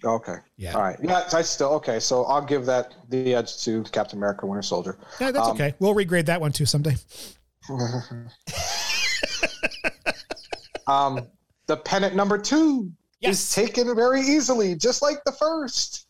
Okay. 0.05 0.35
Yeah. 0.57 0.73
All 0.75 0.81
right. 0.81 0.97
Yeah, 1.01 1.27
I 1.33 1.41
still 1.41 1.69
okay. 1.73 1.99
So 1.99 2.25
I'll 2.25 2.45
give 2.45 2.65
that 2.67 2.93
the 3.09 3.33
edge 3.35 3.63
to 3.63 3.83
Captain 3.91 4.19
America: 4.19 4.45
Winter 4.45 4.61
Soldier. 4.61 4.97
Yeah, 5.19 5.31
that's 5.31 5.47
Um, 5.47 5.55
okay. 5.55 5.73
We'll 5.79 5.95
regrade 5.95 6.25
that 6.27 6.39
one 6.39 6.51
too 6.51 6.65
someday. 6.65 6.95
um, 10.87 11.27
the 11.67 11.77
pennant 11.77 12.15
number 12.15 12.37
two 12.37 12.91
Yes. 13.21 13.39
is 13.39 13.55
taken 13.55 13.95
very 13.95 14.21
easily, 14.21 14.75
just 14.75 15.01
like 15.01 15.23
the 15.25 15.31
first. 15.31 16.05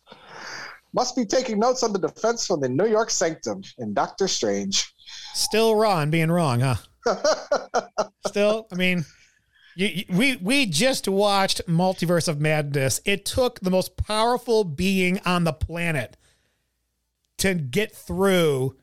Must 0.94 1.16
be 1.16 1.26
taking 1.26 1.60
notes 1.60 1.84
on 1.84 1.94
the 1.94 2.00
defense 2.00 2.46
from 2.48 2.60
the 2.62 2.68
New 2.70 2.88
York 2.88 3.10
Sanctum 3.10 3.62
and 3.78 3.94
Doctor 3.94 4.28
Strange. 4.28 4.94
Still 5.34 5.82
and 5.84 6.12
being 6.12 6.32
wrong, 6.32 6.62
huh? 6.62 6.76
Still, 8.28 8.68
I 8.72 8.76
mean, 8.76 9.06
you, 9.76 10.06
we 10.10 10.38
we 10.38 10.66
just 10.66 11.08
watched 11.08 11.66
Multiverse 11.68 12.28
of 12.28 12.40
Madness. 12.40 13.02
It 13.06 13.26
took 13.26 13.60
the 13.60 13.72
most 13.72 13.98
powerful 13.98 14.64
being 14.64 15.20
on 15.26 15.44
the 15.44 15.54
planet 15.54 16.18
to 17.40 17.54
get 17.54 17.94
through 17.94 18.78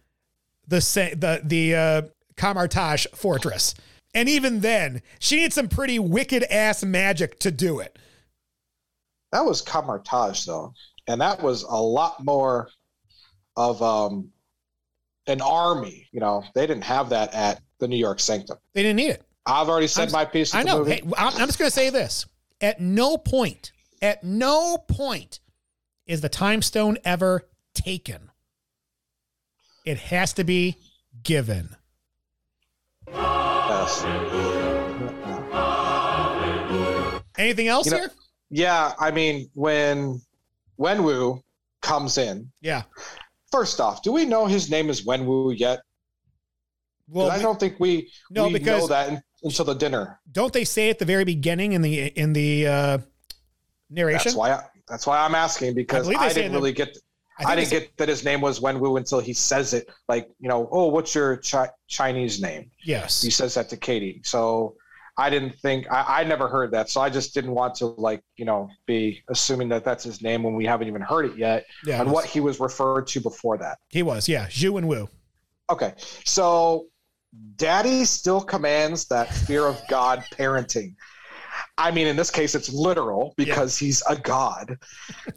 the 0.68 0.78
the 1.16 1.40
the 1.42 1.74
uh, 1.74 2.02
Kamar-Taj 2.36 3.06
fortress, 3.14 3.74
and 4.14 4.28
even 4.28 4.60
then, 4.60 5.02
she 5.18 5.36
needs 5.36 5.54
some 5.54 5.68
pretty 5.68 5.98
wicked 5.98 6.44
ass 6.44 6.84
magic 6.84 7.38
to 7.40 7.50
do 7.50 7.80
it. 7.80 7.98
That 9.32 9.44
was 9.44 9.62
Kamar-Taj 9.62 10.44
though, 10.44 10.74
and 11.06 11.20
that 11.20 11.42
was 11.42 11.62
a 11.62 11.80
lot 11.80 12.22
more 12.22 12.68
of 13.56 13.82
um, 13.82 14.30
an 15.26 15.40
army. 15.40 16.08
You 16.12 16.20
know, 16.20 16.44
they 16.54 16.66
didn't 16.66 16.84
have 16.84 17.08
that 17.10 17.32
at 17.34 17.62
the 17.78 17.88
New 17.88 17.96
York 17.96 18.20
Sanctum. 18.20 18.58
They 18.74 18.82
didn't 18.82 18.96
need 18.96 19.10
it. 19.10 19.22
I've 19.46 19.68
already 19.68 19.86
said 19.88 20.02
I'm- 20.08 20.12
my 20.12 20.24
piece. 20.24 20.52
Of 20.52 20.60
I 20.60 20.62
the 20.62 20.68
know. 20.68 20.78
movie. 20.80 20.90
Hey, 20.92 21.02
I'm 21.18 21.28
I'm 21.34 21.46
just 21.48 21.58
going 21.58 21.68
to 21.70 21.74
say 21.74 21.90
this: 21.90 22.26
at 22.60 22.80
no 22.80 23.16
point, 23.18 23.72
at 24.00 24.22
no 24.22 24.78
point, 24.78 25.40
is 26.06 26.20
the 26.20 26.28
time 26.28 26.62
stone 26.62 26.98
ever 27.04 27.48
taken. 27.74 28.30
It 29.84 29.98
has 29.98 30.32
to 30.34 30.44
be 30.44 30.76
given. 31.24 31.76
Yes. 33.08 34.04
Anything 37.38 37.68
else 37.68 37.86
You 37.86 37.92
know- 37.92 37.98
here? 37.98 38.10
Yeah, 38.50 38.92
I 38.98 39.10
mean, 39.10 39.50
when 39.54 40.20
Wenwu 40.78 41.42
comes 41.80 42.18
in, 42.18 42.52
Yeah. 42.60 42.82
first 43.50 43.80
off, 43.80 44.02
do 44.02 44.12
we 44.12 44.26
know 44.26 44.46
his 44.46 44.70
name 44.70 44.90
is 44.90 45.04
Wenwu 45.06 45.58
yet? 45.58 45.80
Well, 47.08 47.30
I 47.30 47.40
don't 47.40 47.58
think 47.58 47.80
we 47.80 48.12
No, 48.30 48.46
we 48.48 48.52
because- 48.54 48.82
know 48.82 48.86
that 48.88 49.24
until 49.42 49.64
the 49.64 49.74
dinner. 49.74 50.20
don't 50.30 50.52
they 50.52 50.64
say 50.64 50.90
at 50.90 50.98
the 50.98 51.04
very 51.04 51.24
beginning 51.24 51.72
in 51.72 51.82
the 51.82 52.06
in 52.08 52.32
the 52.32 52.66
uh, 52.66 52.98
narration. 53.90 54.24
That's 54.24 54.36
why 54.36 54.52
I, 54.52 54.62
that's 54.88 55.06
why 55.06 55.18
I'm 55.24 55.34
asking 55.34 55.74
because 55.74 56.06
they 56.08 56.14
I, 56.14 56.28
didn't 56.28 56.46
in 56.46 56.52
the- 56.52 56.58
really 56.58 56.72
get 56.72 56.96
I 57.38 57.52
I, 57.52 57.56
didn't 57.56 57.70
get 57.70 57.96
that 57.96 58.08
his 58.08 58.24
name 58.24 58.40
was 58.40 58.60
Wenwu 58.60 58.98
until 58.98 59.18
he 59.18 59.32
says 59.32 59.72
it 59.72 59.88
like, 60.06 60.28
you 60.38 60.48
know, 60.48 60.68
oh, 60.70 60.88
what's 60.88 61.14
your 61.14 61.38
chi- 61.38 61.70
Chinese 61.88 62.40
name? 62.42 62.70
yes. 62.84 63.22
He 63.22 63.30
says 63.30 63.54
that 63.54 63.68
to 63.70 63.76
Katie. 63.76 64.20
So 64.22 64.76
I 65.16 65.28
didn't 65.30 65.54
think 65.56 65.90
I, 65.90 66.20
I 66.20 66.24
never 66.24 66.46
heard 66.46 66.70
that. 66.72 66.88
So 66.90 67.00
I 67.00 67.08
just 67.10 67.32
didn't 67.34 67.52
want 67.52 67.74
to 67.76 67.86
like, 67.86 68.22
you 68.36 68.44
know, 68.44 68.68
be 68.86 69.22
assuming 69.28 69.68
that 69.70 69.82
that's 69.84 70.04
his 70.04 70.22
name 70.22 70.42
when 70.42 70.54
we 70.54 70.66
haven't 70.66 70.88
even 70.88 71.02
heard 71.02 71.24
it 71.26 71.36
yet 71.38 71.64
Yeah. 71.86 72.00
and 72.00 72.10
what 72.12 72.26
he 72.26 72.40
was 72.40 72.60
referred 72.60 73.06
to 73.08 73.20
before 73.20 73.56
that. 73.58 73.78
he 73.88 74.02
was. 74.02 74.28
Yeah. 74.28 74.46
Xu 74.48 74.70
Wenwu. 74.70 75.08
Okay. 75.70 75.94
So 76.24 76.86
daddy 77.56 78.04
still 78.04 78.40
commands 78.40 79.06
that 79.06 79.32
fear 79.32 79.66
of 79.66 79.80
God 79.88 80.24
parenting. 80.32 80.94
I 81.78 81.90
mean, 81.90 82.06
in 82.06 82.16
this 82.16 82.30
case, 82.30 82.54
it's 82.54 82.72
literal 82.72 83.34
because 83.36 83.76
he's 83.78 84.02
a 84.08 84.16
god. 84.16 84.78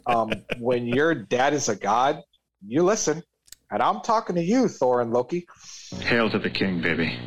Um, 0.06 0.32
when 0.58 0.86
your 0.86 1.14
dad 1.14 1.52
is 1.54 1.68
a 1.68 1.76
god, 1.76 2.20
you 2.66 2.82
listen. 2.82 3.22
And 3.70 3.82
I'm 3.82 4.00
talking 4.00 4.36
to 4.36 4.42
you, 4.42 4.68
Thor 4.68 5.00
and 5.00 5.12
Loki. 5.12 5.46
Hail 6.00 6.30
to 6.30 6.38
the 6.38 6.50
king, 6.50 6.80
baby. 6.80 7.18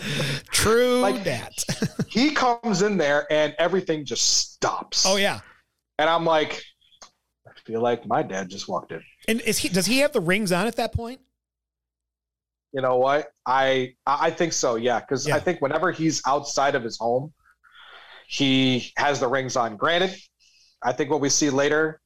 True 0.50 1.00
Like- 1.00 1.24
that. 1.24 1.64
He 2.08 2.30
comes 2.32 2.80
in 2.82 2.96
there 2.96 3.30
and 3.30 3.54
everything 3.58 4.04
just 4.04 4.52
stops. 4.52 5.04
oh 5.06 5.16
yeah. 5.16 5.40
And 5.98 6.08
I'm 6.08 6.24
like, 6.24 6.60
I 7.46 7.50
feel 7.64 7.82
like 7.82 8.06
my 8.06 8.22
dad 8.22 8.48
just 8.48 8.66
walked 8.66 8.92
in. 8.92 9.02
And 9.28 9.40
is 9.42 9.58
he? 9.58 9.68
Does 9.68 9.86
he 9.86 9.98
have 9.98 10.12
the 10.12 10.20
rings 10.20 10.50
on 10.50 10.66
at 10.66 10.76
that 10.76 10.92
point? 10.94 11.20
You 12.72 12.82
know 12.82 12.96
what? 12.96 13.28
I 13.46 13.94
I 14.06 14.30
think 14.30 14.52
so, 14.52 14.76
yeah. 14.76 15.00
Because 15.00 15.26
Yeah. 15.26 15.36
I 15.36 15.40
think 15.40 15.60
whenever 15.60 15.90
he's 15.90 16.22
outside 16.26 16.74
of 16.74 16.82
his 16.84 16.98
home, 16.98 17.32
he 18.28 18.92
has 18.96 19.20
the 19.20 19.28
rings 19.28 19.56
on. 19.56 19.76
Granted, 19.76 20.14
I 20.82 20.92
think 20.92 21.10
what 21.10 21.20
we 21.20 21.30
see 21.30 21.50
later 21.50 22.00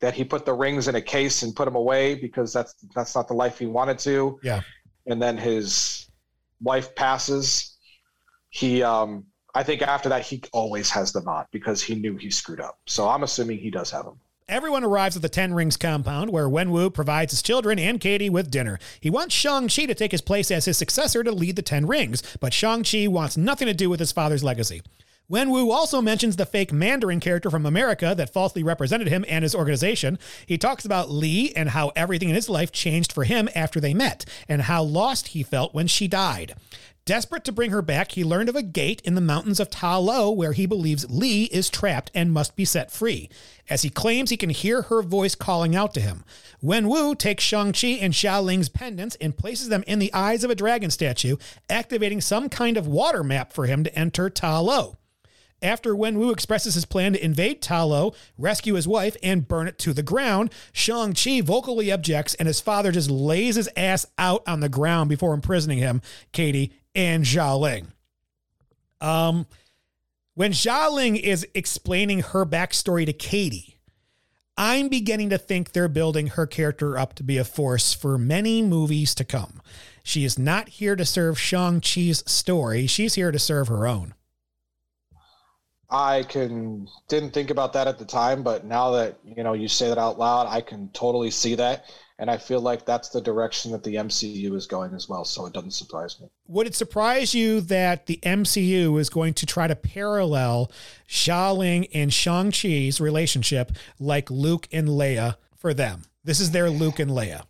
that 0.00 0.14
he 0.14 0.24
put 0.24 0.46
the 0.46 0.54
rings 0.54 0.88
in 0.88 0.94
a 0.94 1.02
case 1.02 1.42
and 1.42 1.54
put 1.54 1.66
them 1.66 1.76
away 1.76 2.14
because 2.14 2.52
that's 2.52 2.74
that's 2.94 3.14
not 3.14 3.28
the 3.28 3.34
life 3.34 3.58
he 3.58 3.66
wanted 3.66 3.98
to. 4.00 4.40
Yeah. 4.42 4.62
And 5.06 5.20
then 5.20 5.36
his 5.36 6.08
wife 6.62 6.94
passes. 6.94 7.76
He 8.48 8.82
um 8.82 9.26
I 9.54 9.62
think 9.62 9.82
after 9.82 10.08
that 10.08 10.22
he 10.22 10.42
always 10.52 10.90
has 10.90 11.12
them 11.12 11.28
on 11.28 11.44
because 11.50 11.82
he 11.82 11.94
knew 11.94 12.16
he 12.16 12.30
screwed 12.30 12.60
up. 12.60 12.78
So 12.86 13.08
I'm 13.08 13.22
assuming 13.22 13.58
he 13.58 13.70
does 13.70 13.90
have 13.90 14.04
them. 14.06 14.18
Everyone 14.50 14.82
arrives 14.82 15.14
at 15.14 15.22
the 15.22 15.28
Ten 15.28 15.54
Rings 15.54 15.76
compound 15.76 16.32
where 16.32 16.48
Wenwu 16.48 16.92
provides 16.92 17.30
his 17.30 17.40
children 17.40 17.78
and 17.78 18.00
Katie 18.00 18.28
with 18.28 18.50
dinner. 18.50 18.80
He 18.98 19.08
wants 19.08 19.32
Shang-Chi 19.32 19.86
to 19.86 19.94
take 19.94 20.10
his 20.10 20.20
place 20.20 20.50
as 20.50 20.64
his 20.64 20.76
successor 20.76 21.22
to 21.22 21.30
lead 21.30 21.54
the 21.54 21.62
Ten 21.62 21.86
Rings, 21.86 22.20
but 22.40 22.52
Shang-Chi 22.52 23.06
wants 23.06 23.36
nothing 23.36 23.68
to 23.68 23.74
do 23.74 23.88
with 23.88 24.00
his 24.00 24.10
father's 24.10 24.42
legacy. 24.42 24.82
Wenwu 25.30 25.70
also 25.70 26.02
mentions 26.02 26.34
the 26.34 26.44
fake 26.44 26.72
Mandarin 26.72 27.20
character 27.20 27.48
from 27.48 27.64
America 27.64 28.12
that 28.16 28.32
falsely 28.32 28.64
represented 28.64 29.06
him 29.06 29.24
and 29.28 29.44
his 29.44 29.54
organization. 29.54 30.18
He 30.44 30.58
talks 30.58 30.84
about 30.84 31.12
Lee 31.12 31.52
and 31.54 31.68
how 31.68 31.92
everything 31.94 32.28
in 32.28 32.34
his 32.34 32.48
life 32.48 32.72
changed 32.72 33.12
for 33.12 33.22
him 33.22 33.48
after 33.54 33.78
they 33.78 33.94
met, 33.94 34.24
and 34.48 34.62
how 34.62 34.82
lost 34.82 35.28
he 35.28 35.44
felt 35.44 35.72
when 35.72 35.86
she 35.86 36.08
died. 36.08 36.56
Desperate 37.06 37.44
to 37.44 37.52
bring 37.52 37.70
her 37.70 37.82
back, 37.82 38.12
he 38.12 38.22
learned 38.22 38.48
of 38.48 38.56
a 38.56 38.62
gate 38.62 39.00
in 39.04 39.14
the 39.14 39.20
mountains 39.20 39.58
of 39.58 39.70
Ta 39.70 39.96
Lo 39.96 40.30
where 40.30 40.52
he 40.52 40.66
believes 40.66 41.10
Lee 41.10 41.44
is 41.44 41.70
trapped 41.70 42.10
and 42.14 42.32
must 42.32 42.54
be 42.54 42.64
set 42.64 42.90
free, 42.90 43.28
as 43.68 43.82
he 43.82 43.90
claims 43.90 44.30
he 44.30 44.36
can 44.36 44.50
hear 44.50 44.82
her 44.82 45.02
voice 45.02 45.34
calling 45.34 45.74
out 45.74 45.94
to 45.94 46.00
him. 46.00 46.24
Wenwu 46.62 47.18
takes 47.18 47.42
Shang-Chi 47.42 47.98
and 48.00 48.14
Xialing's 48.14 48.68
pendants 48.68 49.16
and 49.20 49.36
places 49.36 49.68
them 49.70 49.82
in 49.86 49.98
the 49.98 50.12
eyes 50.12 50.44
of 50.44 50.50
a 50.50 50.54
dragon 50.54 50.90
statue, 50.90 51.36
activating 51.68 52.20
some 52.20 52.48
kind 52.48 52.76
of 52.76 52.86
water 52.86 53.24
map 53.24 53.52
for 53.52 53.66
him 53.66 53.82
to 53.82 53.98
enter 53.98 54.28
Ta 54.30 54.60
Lo. 54.60 54.96
After 55.62 55.94
Wenwu 55.94 56.32
expresses 56.32 56.74
his 56.74 56.86
plan 56.86 57.12
to 57.12 57.24
invade 57.24 57.60
Ta 57.60 57.82
Lo, 57.84 58.14
rescue 58.38 58.74
his 58.74 58.88
wife, 58.88 59.16
and 59.22 59.46
burn 59.46 59.68
it 59.68 59.78
to 59.80 59.92
the 59.92 60.02
ground, 60.02 60.52
Shang-Chi 60.72 61.42
vocally 61.42 61.90
objects 61.90 62.34
and 62.34 62.46
his 62.46 62.60
father 62.60 62.92
just 62.92 63.10
lays 63.10 63.56
his 63.56 63.68
ass 63.76 64.06
out 64.16 64.42
on 64.46 64.60
the 64.60 64.68
ground 64.68 65.10
before 65.10 65.34
imprisoning 65.34 65.78
him, 65.78 66.00
Katie, 66.32 66.72
and 66.94 67.24
Xialing. 67.24 67.86
Um, 69.00 69.46
when 70.34 70.52
Xialing 70.52 71.18
is 71.18 71.46
explaining 71.54 72.20
her 72.20 72.46
backstory 72.46 73.06
to 73.06 73.12
Katie, 73.12 73.78
I'm 74.56 74.88
beginning 74.88 75.30
to 75.30 75.38
think 75.38 75.72
they're 75.72 75.88
building 75.88 76.28
her 76.28 76.46
character 76.46 76.98
up 76.98 77.14
to 77.14 77.22
be 77.22 77.38
a 77.38 77.44
force 77.44 77.94
for 77.94 78.18
many 78.18 78.62
movies 78.62 79.14
to 79.14 79.24
come. 79.24 79.62
She 80.02 80.24
is 80.24 80.38
not 80.38 80.68
here 80.68 80.96
to 80.96 81.04
serve 81.04 81.38
Shang-Chi's 81.38 82.22
story, 82.30 82.86
she's 82.86 83.14
here 83.14 83.32
to 83.32 83.38
serve 83.38 83.68
her 83.68 83.86
own. 83.86 84.14
I 85.90 86.22
can 86.22 86.86
didn't 87.08 87.32
think 87.32 87.50
about 87.50 87.72
that 87.72 87.88
at 87.88 87.98
the 87.98 88.04
time, 88.04 88.42
but 88.42 88.64
now 88.64 88.92
that 88.92 89.18
you 89.24 89.42
know 89.42 89.54
you 89.54 89.66
say 89.66 89.88
that 89.88 89.98
out 89.98 90.18
loud, 90.18 90.46
I 90.46 90.60
can 90.60 90.88
totally 90.92 91.30
see 91.30 91.56
that, 91.56 91.86
and 92.20 92.30
I 92.30 92.36
feel 92.36 92.60
like 92.60 92.84
that's 92.84 93.08
the 93.08 93.20
direction 93.22 93.72
that 93.72 93.82
the 93.82 93.94
MCU 93.94 94.54
is 94.54 94.66
going 94.66 94.92
as 94.94 95.08
well. 95.08 95.24
So 95.24 95.46
it 95.46 95.54
doesn't 95.54 95.70
surprise 95.70 96.20
me. 96.20 96.28
Would 96.48 96.66
it 96.66 96.74
surprise 96.74 97.34
you 97.34 97.62
that 97.62 98.04
the 98.04 98.18
MCU 98.22 99.00
is 99.00 99.08
going 99.08 99.32
to 99.34 99.46
try 99.46 99.66
to 99.66 99.74
parallel 99.74 100.70
Xialing 101.08 101.88
and 101.94 102.12
Shang-Chi's 102.12 103.00
relationship 103.00 103.72
like 103.98 104.30
Luke 104.30 104.68
and 104.70 104.86
Leia 104.86 105.36
for 105.56 105.72
them? 105.72 106.02
This 106.22 106.40
is 106.40 106.50
their 106.50 106.68
Luke 106.68 106.98
and 106.98 107.10
Leia. 107.10 107.44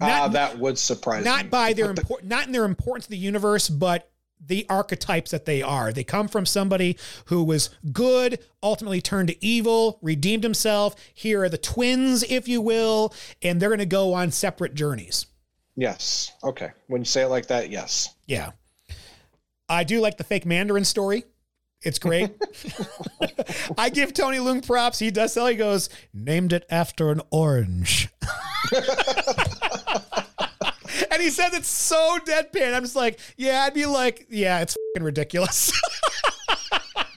Uh, 0.00 0.08
Not- 0.08 0.32
that 0.32 0.58
would 0.58 0.76
surprise 0.76 1.24
me. 1.24 1.30
Not 1.30 1.50
by 1.50 1.72
their 1.72 1.90
import, 1.96 2.24
not 2.24 2.46
in 2.46 2.52
their 2.52 2.64
importance 2.64 3.04
to 3.04 3.10
the 3.10 3.16
universe, 3.16 3.68
but 3.68 4.10
the 4.46 4.66
archetypes 4.68 5.30
that 5.30 5.44
they 5.44 5.62
are. 5.62 5.92
They 5.92 6.04
come 6.04 6.28
from 6.28 6.46
somebody 6.46 6.96
who 7.26 7.42
was 7.44 7.70
good, 7.92 8.38
ultimately 8.62 9.00
turned 9.00 9.28
to 9.28 9.44
evil, 9.44 9.98
redeemed 10.02 10.42
himself. 10.44 10.94
Here 11.14 11.42
are 11.44 11.48
the 11.48 11.58
twins, 11.58 12.22
if 12.24 12.46
you 12.48 12.60
will, 12.60 13.14
and 13.42 13.60
they're 13.60 13.68
going 13.70 13.78
to 13.78 13.86
go 13.86 14.12
on 14.12 14.30
separate 14.30 14.74
journeys. 14.74 15.26
yes. 15.76 16.32
Okay. 16.42 16.70
When 16.88 17.00
you 17.02 17.06
say 17.06 17.22
it 17.22 17.28
like 17.28 17.46
that, 17.48 17.70
yes. 17.70 18.14
Yeah. 18.26 18.50
I 19.68 19.84
do 19.84 20.00
like 20.00 20.18
the 20.18 20.24
fake 20.24 20.44
Mandarin 20.44 20.84
story. 20.84 21.24
It's 21.82 21.98
great. 21.98 22.30
I 23.78 23.90
give 23.90 24.14
Tony 24.14 24.38
Leung 24.38 24.66
props. 24.66 24.98
He 24.98 25.10
does 25.10 25.34
tell, 25.34 25.46
he 25.46 25.54
goes, 25.54 25.88
named 26.14 26.52
it 26.52 26.64
after 26.70 27.10
an 27.10 27.20
orange. 27.30 28.08
and 31.14 31.22
he 31.22 31.30
says 31.30 31.54
it's 31.54 31.68
so 31.68 32.18
deadpan. 32.24 32.74
I'm 32.74 32.82
just 32.82 32.96
like, 32.96 33.18
yeah, 33.36 33.62
I'd 33.62 33.74
be 33.74 33.86
like, 33.86 34.26
yeah, 34.28 34.60
it's 34.60 34.76
ridiculous. 35.00 35.72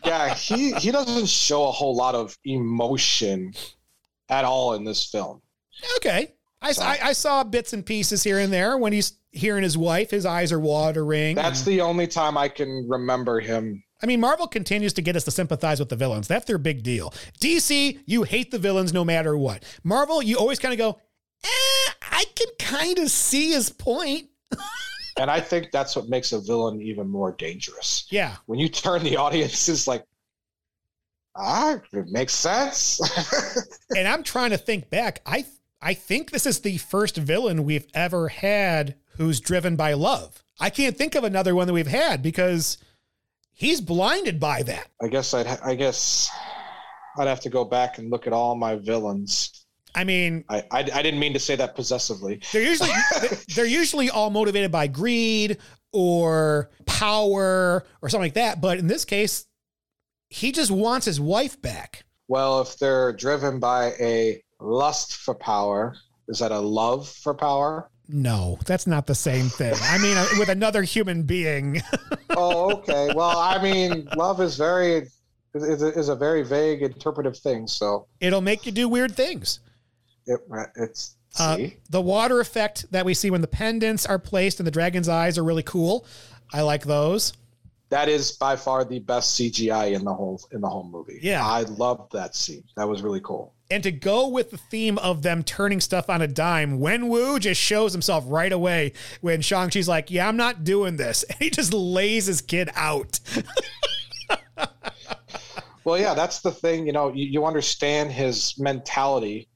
Yeah, 0.07 0.33
he 0.33 0.71
he 0.75 0.91
doesn't 0.91 1.27
show 1.27 1.67
a 1.67 1.71
whole 1.71 1.93
lot 1.93 2.15
of 2.15 2.37
emotion 2.45 3.53
at 4.29 4.45
all 4.45 4.73
in 4.75 4.85
this 4.85 5.03
film. 5.03 5.41
okay. 5.97 6.33
I, 6.61 6.73
I, 6.81 6.99
I 7.09 7.13
saw 7.13 7.43
bits 7.43 7.73
and 7.73 7.85
pieces 7.85 8.23
here 8.23 8.39
and 8.39 8.51
there 8.51 8.77
when 8.77 8.91
he's 8.93 9.13
hearing 9.31 9.63
his 9.63 9.77
wife, 9.77 10.09
his 10.09 10.25
eyes 10.25 10.51
are 10.51 10.59
watering. 10.59 11.35
That's 11.35 11.63
the 11.63 11.81
only 11.81 12.07
time 12.07 12.37
I 12.37 12.47
can 12.47 12.87
remember 12.89 13.39
him. 13.39 13.83
I 14.01 14.05
mean, 14.05 14.19
Marvel 14.19 14.47
continues 14.47 14.93
to 14.93 15.01
get 15.01 15.15
us 15.15 15.23
to 15.25 15.31
sympathize 15.31 15.79
with 15.79 15.89
the 15.89 15.95
villains. 15.95 16.27
That's 16.27 16.45
their 16.45 16.57
big 16.57 16.83
deal. 16.83 17.13
DC, 17.39 17.99
you 18.05 18.23
hate 18.23 18.49
the 18.49 18.59
villains 18.59 18.93
no 18.93 19.03
matter 19.05 19.37
what. 19.37 19.63
Marvel, 19.83 20.23
you 20.23 20.37
always 20.37 20.57
kind 20.57 20.73
of 20.73 20.77
go, 20.77 20.99
eh, 21.43 21.91
I 22.17 22.25
can 22.33 22.47
kind 22.57 22.97
of 22.97 23.11
see 23.11 23.51
his 23.51 23.69
point. 23.69 24.29
And 25.19 25.31
I 25.31 25.39
think 25.39 25.71
that's 25.71 25.95
what 25.95 26.09
makes 26.09 26.31
a 26.31 26.39
villain 26.39 26.79
even 26.79 27.09
more 27.09 27.31
dangerous. 27.31 28.05
Yeah. 28.11 28.35
When 28.45 28.59
you 28.59 28.69
turn 28.69 29.03
the 29.03 29.17
audience 29.17 29.67
is 29.67 29.87
like, 29.87 30.03
ah, 31.35 31.81
it 31.91 32.09
makes 32.09 32.33
sense. 32.35 33.01
and 33.97 34.07
I'm 34.07 34.21
trying 34.21 34.51
to 34.51 34.59
think 34.59 34.91
back. 34.91 35.23
I 35.25 35.47
I 35.81 35.95
think 35.95 36.29
this 36.29 36.45
is 36.45 36.59
the 36.59 36.77
first 36.77 37.17
villain 37.17 37.63
we've 37.63 37.87
ever 37.95 38.27
had 38.29 38.93
who's 39.17 39.39
driven 39.39 39.75
by 39.75 39.93
love. 39.93 40.43
I 40.59 40.69
can't 40.69 40.95
think 40.95 41.15
of 41.15 41.23
another 41.23 41.55
one 41.55 41.65
that 41.65 41.73
we've 41.73 41.87
had 41.87 42.21
because 42.21 42.77
he's 43.53 43.81
blinded 43.81 44.39
by 44.39 44.61
that. 44.61 44.87
I 45.01 45.07
guess 45.07 45.33
I'd 45.33 45.47
I 45.47 45.73
guess 45.73 46.29
I'd 47.17 47.27
have 47.27 47.41
to 47.41 47.49
go 47.49 47.65
back 47.65 47.97
and 47.97 48.11
look 48.11 48.27
at 48.27 48.33
all 48.33 48.55
my 48.55 48.75
villains. 48.75 49.56
I 49.95 50.03
mean, 50.03 50.43
I, 50.49 50.63
I, 50.71 50.79
I 50.79 51.01
didn't 51.01 51.19
mean 51.19 51.33
to 51.33 51.39
say 51.39 51.55
that 51.55 51.75
possessively. 51.75 52.41
they're 52.51 52.63
usually 52.63 52.91
they're 53.55 53.65
usually 53.65 54.09
all 54.09 54.29
motivated 54.29 54.71
by 54.71 54.87
greed 54.87 55.57
or 55.91 56.69
power 56.85 57.85
or 58.01 58.09
something 58.09 58.25
like 58.25 58.33
that, 58.35 58.61
but 58.61 58.77
in 58.77 58.87
this 58.87 59.05
case, 59.05 59.45
he 60.29 60.51
just 60.51 60.71
wants 60.71 61.05
his 61.05 61.19
wife 61.19 61.61
back. 61.61 62.05
Well, 62.27 62.61
if 62.61 62.77
they're 62.77 63.13
driven 63.13 63.59
by 63.59 63.93
a 63.99 64.41
lust 64.59 65.15
for 65.15 65.33
power, 65.33 65.95
is 66.27 66.39
that 66.39 66.51
a 66.51 66.59
love 66.59 67.07
for 67.07 67.33
power? 67.33 67.89
No, 68.09 68.57
that's 68.65 68.87
not 68.87 69.05
the 69.05 69.15
same 69.15 69.47
thing. 69.49 69.75
I 69.81 69.97
mean, 69.97 70.15
uh, 70.17 70.25
with 70.39 70.49
another 70.49 70.83
human 70.83 71.23
being. 71.23 71.81
oh, 72.31 72.71
okay. 72.77 73.11
Well, 73.13 73.37
I 73.37 73.61
mean, 73.61 74.07
love 74.15 74.39
is 74.39 74.57
very 74.57 75.07
is, 75.53 75.81
is 75.81 76.09
a 76.09 76.15
very 76.15 76.43
vague 76.43 76.81
interpretive 76.83 77.37
thing. 77.37 77.67
So 77.67 78.07
It'll 78.19 78.41
make 78.41 78.65
you 78.65 78.71
do 78.71 78.87
weird 78.87 79.15
things. 79.15 79.59
It, 80.27 80.39
it's 80.75 81.15
Uh, 81.39 81.57
the 81.89 82.01
water 82.01 82.39
effect 82.39 82.85
that 82.91 83.05
we 83.05 83.13
see 83.13 83.29
when 83.31 83.41
the 83.41 83.47
pendants 83.47 84.05
are 84.05 84.19
placed 84.19 84.59
and 84.59 84.67
the 84.67 84.71
dragon's 84.71 85.09
eyes 85.09 85.37
are 85.37 85.43
really 85.43 85.63
cool. 85.63 86.05
I 86.53 86.61
like 86.61 86.85
those. 86.85 87.33
that 87.89 88.09
is 88.09 88.31
by 88.33 88.55
far 88.55 88.83
the 88.83 88.99
best 88.99 89.39
CGI 89.39 89.93
in 89.93 90.03
the 90.03 90.13
whole 90.13 90.41
in 90.51 90.59
the 90.61 90.67
whole 90.69 90.83
movie. 90.83 91.19
Yeah. 91.21 91.45
I 91.45 91.61
loved 91.61 92.11
that 92.13 92.35
scene. 92.35 92.63
That 92.75 92.87
was 92.87 93.01
really 93.01 93.21
cool. 93.21 93.53
And 93.69 93.83
to 93.83 93.91
go 93.91 94.27
with 94.29 94.51
the 94.51 94.57
theme 94.57 94.97
of 94.99 95.21
them 95.23 95.43
turning 95.43 95.81
stuff 95.81 96.09
on 96.09 96.21
a 96.21 96.27
dime, 96.27 96.79
Wenwu 96.79 97.39
just 97.39 97.59
shows 97.61 97.91
himself 97.91 98.23
right 98.27 98.51
away 98.53 98.93
when 99.21 99.41
Shang-Chi's 99.41 99.87
like, 99.89 100.09
Yeah, 100.09 100.27
I'm 100.27 100.37
not 100.37 100.63
doing 100.63 100.95
this. 100.97 101.23
And 101.29 101.37
he 101.39 101.49
just 101.49 101.73
lays 101.73 102.25
his 102.27 102.41
kid 102.41 102.69
out. 102.75 103.19
Well, 105.83 105.97
yeah, 105.97 106.13
that's 106.13 106.41
the 106.41 106.51
thing. 106.51 106.85
You 106.85 106.91
know, 106.91 107.13
you, 107.13 107.25
you 107.27 107.45
understand 107.45 108.11
his 108.11 108.55
mentality, 108.59 109.47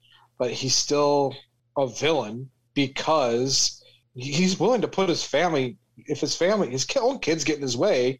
but 0.42 0.50
he's 0.50 0.74
still 0.74 1.36
a 1.78 1.86
villain 1.86 2.50
because 2.74 3.80
he's 4.16 4.60
willing 4.60 4.82
to 4.82 4.88
put 4.88 5.08
his 5.08 5.24
family. 5.24 5.78
If 5.98 6.20
his 6.20 6.36
family, 6.36 6.72
his 6.72 6.88
own 7.00 7.20
kids 7.20 7.44
get 7.44 7.58
in 7.58 7.62
his 7.62 7.78
way, 7.78 8.20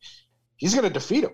he's 0.56 0.76
going 0.76 0.84
to 0.88 0.94
defeat 0.94 1.24
him. 1.24 1.32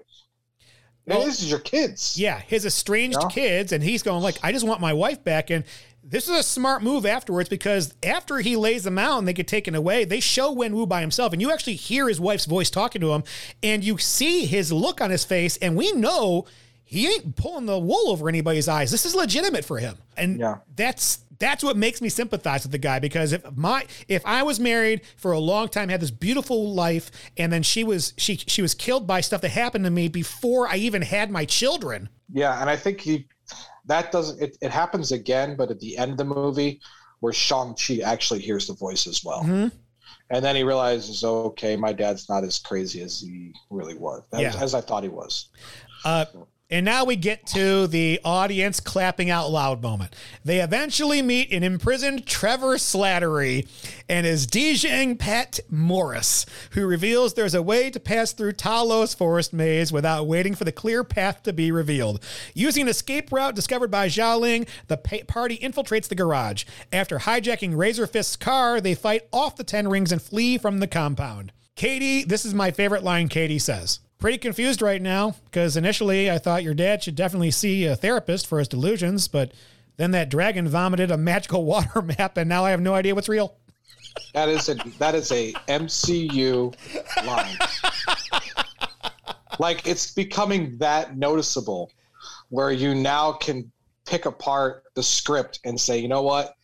Well- 1.05 1.25
this 1.25 1.41
is 1.41 1.49
your 1.49 1.59
kids. 1.59 2.17
Yeah, 2.17 2.39
his 2.39 2.65
estranged 2.65 3.17
Yeah. 3.21 3.27
kids, 3.27 3.73
and 3.73 3.83
he's 3.83 4.01
going 4.01 4.23
like, 4.23 4.37
I 4.41 4.53
just 4.53 4.65
want 4.65 4.79
my 4.79 4.93
wife 4.93 5.25
back. 5.25 5.49
And 5.49 5.65
this 6.01 6.29
is 6.29 6.39
a 6.39 6.41
smart 6.43 6.81
move 6.81 7.05
afterwards 7.05 7.49
because 7.49 7.93
after 8.01 8.37
he 8.37 8.55
lays 8.55 8.85
them 8.85 8.97
out 8.97 9.19
and 9.19 9.27
they 9.27 9.33
get 9.33 9.45
taken 9.49 9.75
away, 9.75 10.05
they 10.05 10.21
show 10.21 10.55
Wenwu 10.55 10.87
by 10.87 11.01
himself, 11.01 11.33
and 11.33 11.41
you 11.41 11.51
actually 11.51 11.75
hear 11.75 12.07
his 12.07 12.21
wife's 12.21 12.45
voice 12.45 12.69
talking 12.69 13.01
to 13.01 13.11
him, 13.11 13.25
and 13.61 13.83
you 13.83 13.97
see 13.97 14.45
his 14.45 14.71
look 14.71 15.01
on 15.01 15.09
his 15.09 15.25
face, 15.25 15.57
and 15.57 15.75
we 15.75 15.91
know 15.91 16.45
he 16.87 17.05
ain't 17.07 17.35
pulling 17.35 17.65
the 17.65 17.77
wool 17.77 18.09
over 18.09 18.27
anybody's 18.29 18.67
eyes. 18.67 18.89
This 18.91 19.05
is 19.05 19.13
legitimate 19.13 19.65
for 19.65 19.77
him, 19.77 19.97
and 20.15 20.39
Yeah. 20.39 20.57
that's 20.75 21.19
that's 21.39 21.63
what 21.63 21.77
makes 21.77 22.01
me 22.01 22.09
sympathize 22.09 22.63
with 22.63 22.71
the 22.71 22.79
guy 22.79 22.97
because 22.97 23.31
if 23.31 23.43
my 23.55 23.85
if 24.07 24.25
I 24.25 24.41
was 24.41 24.59
married 24.59 25.01
for 25.17 25.33
a 25.33 25.39
long 25.39 25.67
time, 25.67 25.89
had 25.89 25.99
this 26.01 26.09
beautiful 26.09 26.73
life, 26.73 27.11
and 27.37 27.51
then 27.53 27.61
she 27.61 27.83
was 27.83 28.13
she 28.17 28.37
she 28.37 28.61
was 28.61 28.73
killed 28.73 29.05
by 29.05 29.21
stuff 29.21 29.41
that 29.41 29.49
happened 29.49 29.83
to 29.83 29.91
me 29.91 30.07
before 30.07 30.67
I 30.67 30.77
even 30.77 31.01
had 31.03 31.29
my 31.29 31.45
children. 31.45 32.09
Yeah, 32.33 32.59
and 32.59 32.69
I 32.69 32.75
think 32.77 33.01
he 33.01 33.27
that 33.85 34.11
doesn't 34.11 34.41
it, 34.41 34.57
it 34.61 34.71
happens 34.71 35.11
again, 35.11 35.55
but 35.57 35.69
at 35.69 35.79
the 35.79 35.97
end 35.97 36.11
of 36.11 36.17
the 36.17 36.25
movie 36.25 36.79
where 37.19 37.33
Shang-Chi 37.33 37.99
actually 38.03 38.39
hears 38.41 38.67
the 38.67 38.73
voice 38.73 39.07
as 39.07 39.23
well. 39.23 39.43
Mhm. 39.43 39.71
And 40.29 40.43
then 40.43 40.55
he 40.55 40.63
realizes, 40.63 41.23
okay, 41.23 41.75
my 41.75 41.93
dad's 41.93 42.27
not 42.29 42.43
as 42.43 42.59
crazy 42.59 43.01
as 43.01 43.21
he 43.21 43.53
really 43.69 43.95
was, 43.95 44.23
as, 44.33 44.41
Yeah. 44.41 44.55
as 44.61 44.73
I 44.73 44.81
thought 44.81 45.03
he 45.03 45.09
was. 45.09 45.49
Uh, 46.03 46.25
and 46.69 46.85
now 46.85 47.05
we 47.05 47.15
get 47.15 47.45
to 47.47 47.87
the 47.87 48.19
audience 48.25 48.79
clapping 48.79 49.29
out 49.29 49.49
loud 49.49 49.81
moment. 49.81 50.13
They 50.43 50.59
eventually 50.59 51.21
meet 51.21 51.51
an 51.51 51.63
imprisoned 51.63 52.25
Trevor 52.25 52.75
Slattery 52.75 53.67
and 54.09 54.25
his 54.25 54.45
Dijiang 54.45 55.17
pet 55.17 55.61
Morris, 55.69 56.45
who 56.71 56.85
reveals 56.85 57.33
there's 57.33 57.53
a 57.53 57.61
way 57.61 57.89
to 57.89 57.99
pass 57.99 58.33
through 58.33 58.53
Ta 58.53 58.81
Lo's 58.81 59.13
forest 59.13 59.53
maze 59.53 59.93
without 59.93 60.27
waiting 60.27 60.55
for 60.55 60.65
the 60.65 60.71
clear 60.71 61.03
path 61.03 61.43
to 61.43 61.53
be 61.53 61.71
revealed. 61.71 62.21
Using 62.53 62.83
an 62.83 62.89
escape 62.89 63.31
route 63.31 63.55
discovered 63.55 63.89
by 63.91 64.07
Xialing, 64.07 64.67
the 64.87 64.97
party 64.97 65.57
infiltrates 65.57 66.09
the 66.09 66.15
garage. 66.15 66.65
After 66.91 67.19
hijacking 67.19 67.75
Razorfist's 67.75 68.35
car, 68.35 68.81
they 68.81 68.93
fight 68.93 69.27
off 69.31 69.55
the 69.55 69.63
Ten 69.63 69.87
Rings 69.87 70.11
and 70.11 70.21
flee 70.21 70.57
from 70.57 70.79
the 70.79 70.87
compound. 70.87 71.53
Katie, 71.75 72.23
this 72.23 72.43
is 72.43 72.53
my 72.53 72.71
favorite 72.71 73.03
line 73.03 73.29
Katie 73.29 73.59
says. 73.59 73.99
Pretty 74.19 74.39
confused 74.39 74.81
right 74.81 75.01
now 75.01 75.35
because 75.45 75.77
initially 75.77 76.31
I 76.31 76.39
thought 76.39 76.63
your 76.63 76.73
dad 76.73 77.03
should 77.03 77.15
definitely 77.15 77.51
see 77.51 77.85
a 77.85 77.95
therapist 77.95 78.47
for 78.47 78.57
his 78.57 78.67
delusions, 78.67 79.27
but 79.27 79.51
then 79.97 80.11
that 80.11 80.29
dragon 80.29 80.67
vomited 80.67 81.11
a 81.11 81.17
magical 81.17 81.65
water 81.65 82.01
map 82.01 82.37
and 82.37 82.49
now 82.49 82.65
I 82.65 82.71
have 82.71 82.81
no 82.81 82.95
idea 82.95 83.13
what's 83.13 83.29
real. 83.29 83.55
That 84.33 84.49
is 84.49 84.69
a 84.69 84.75
that 84.97 85.13
is 85.13 85.31
a 85.31 85.53
MCU 85.67 86.73
line. 87.25 87.57
like 89.59 89.87
it's 89.87 90.11
becoming 90.13 90.75
that 90.79 91.15
noticeable 91.15 91.91
where 92.49 92.71
you 92.71 92.95
now 92.95 93.33
can 93.33 93.71
pick 94.05 94.25
apart 94.25 94.83
the 94.95 95.03
script 95.03 95.59
and 95.65 95.79
say, 95.79 95.99
you 95.99 96.07
know 96.07 96.23
what? 96.23 96.55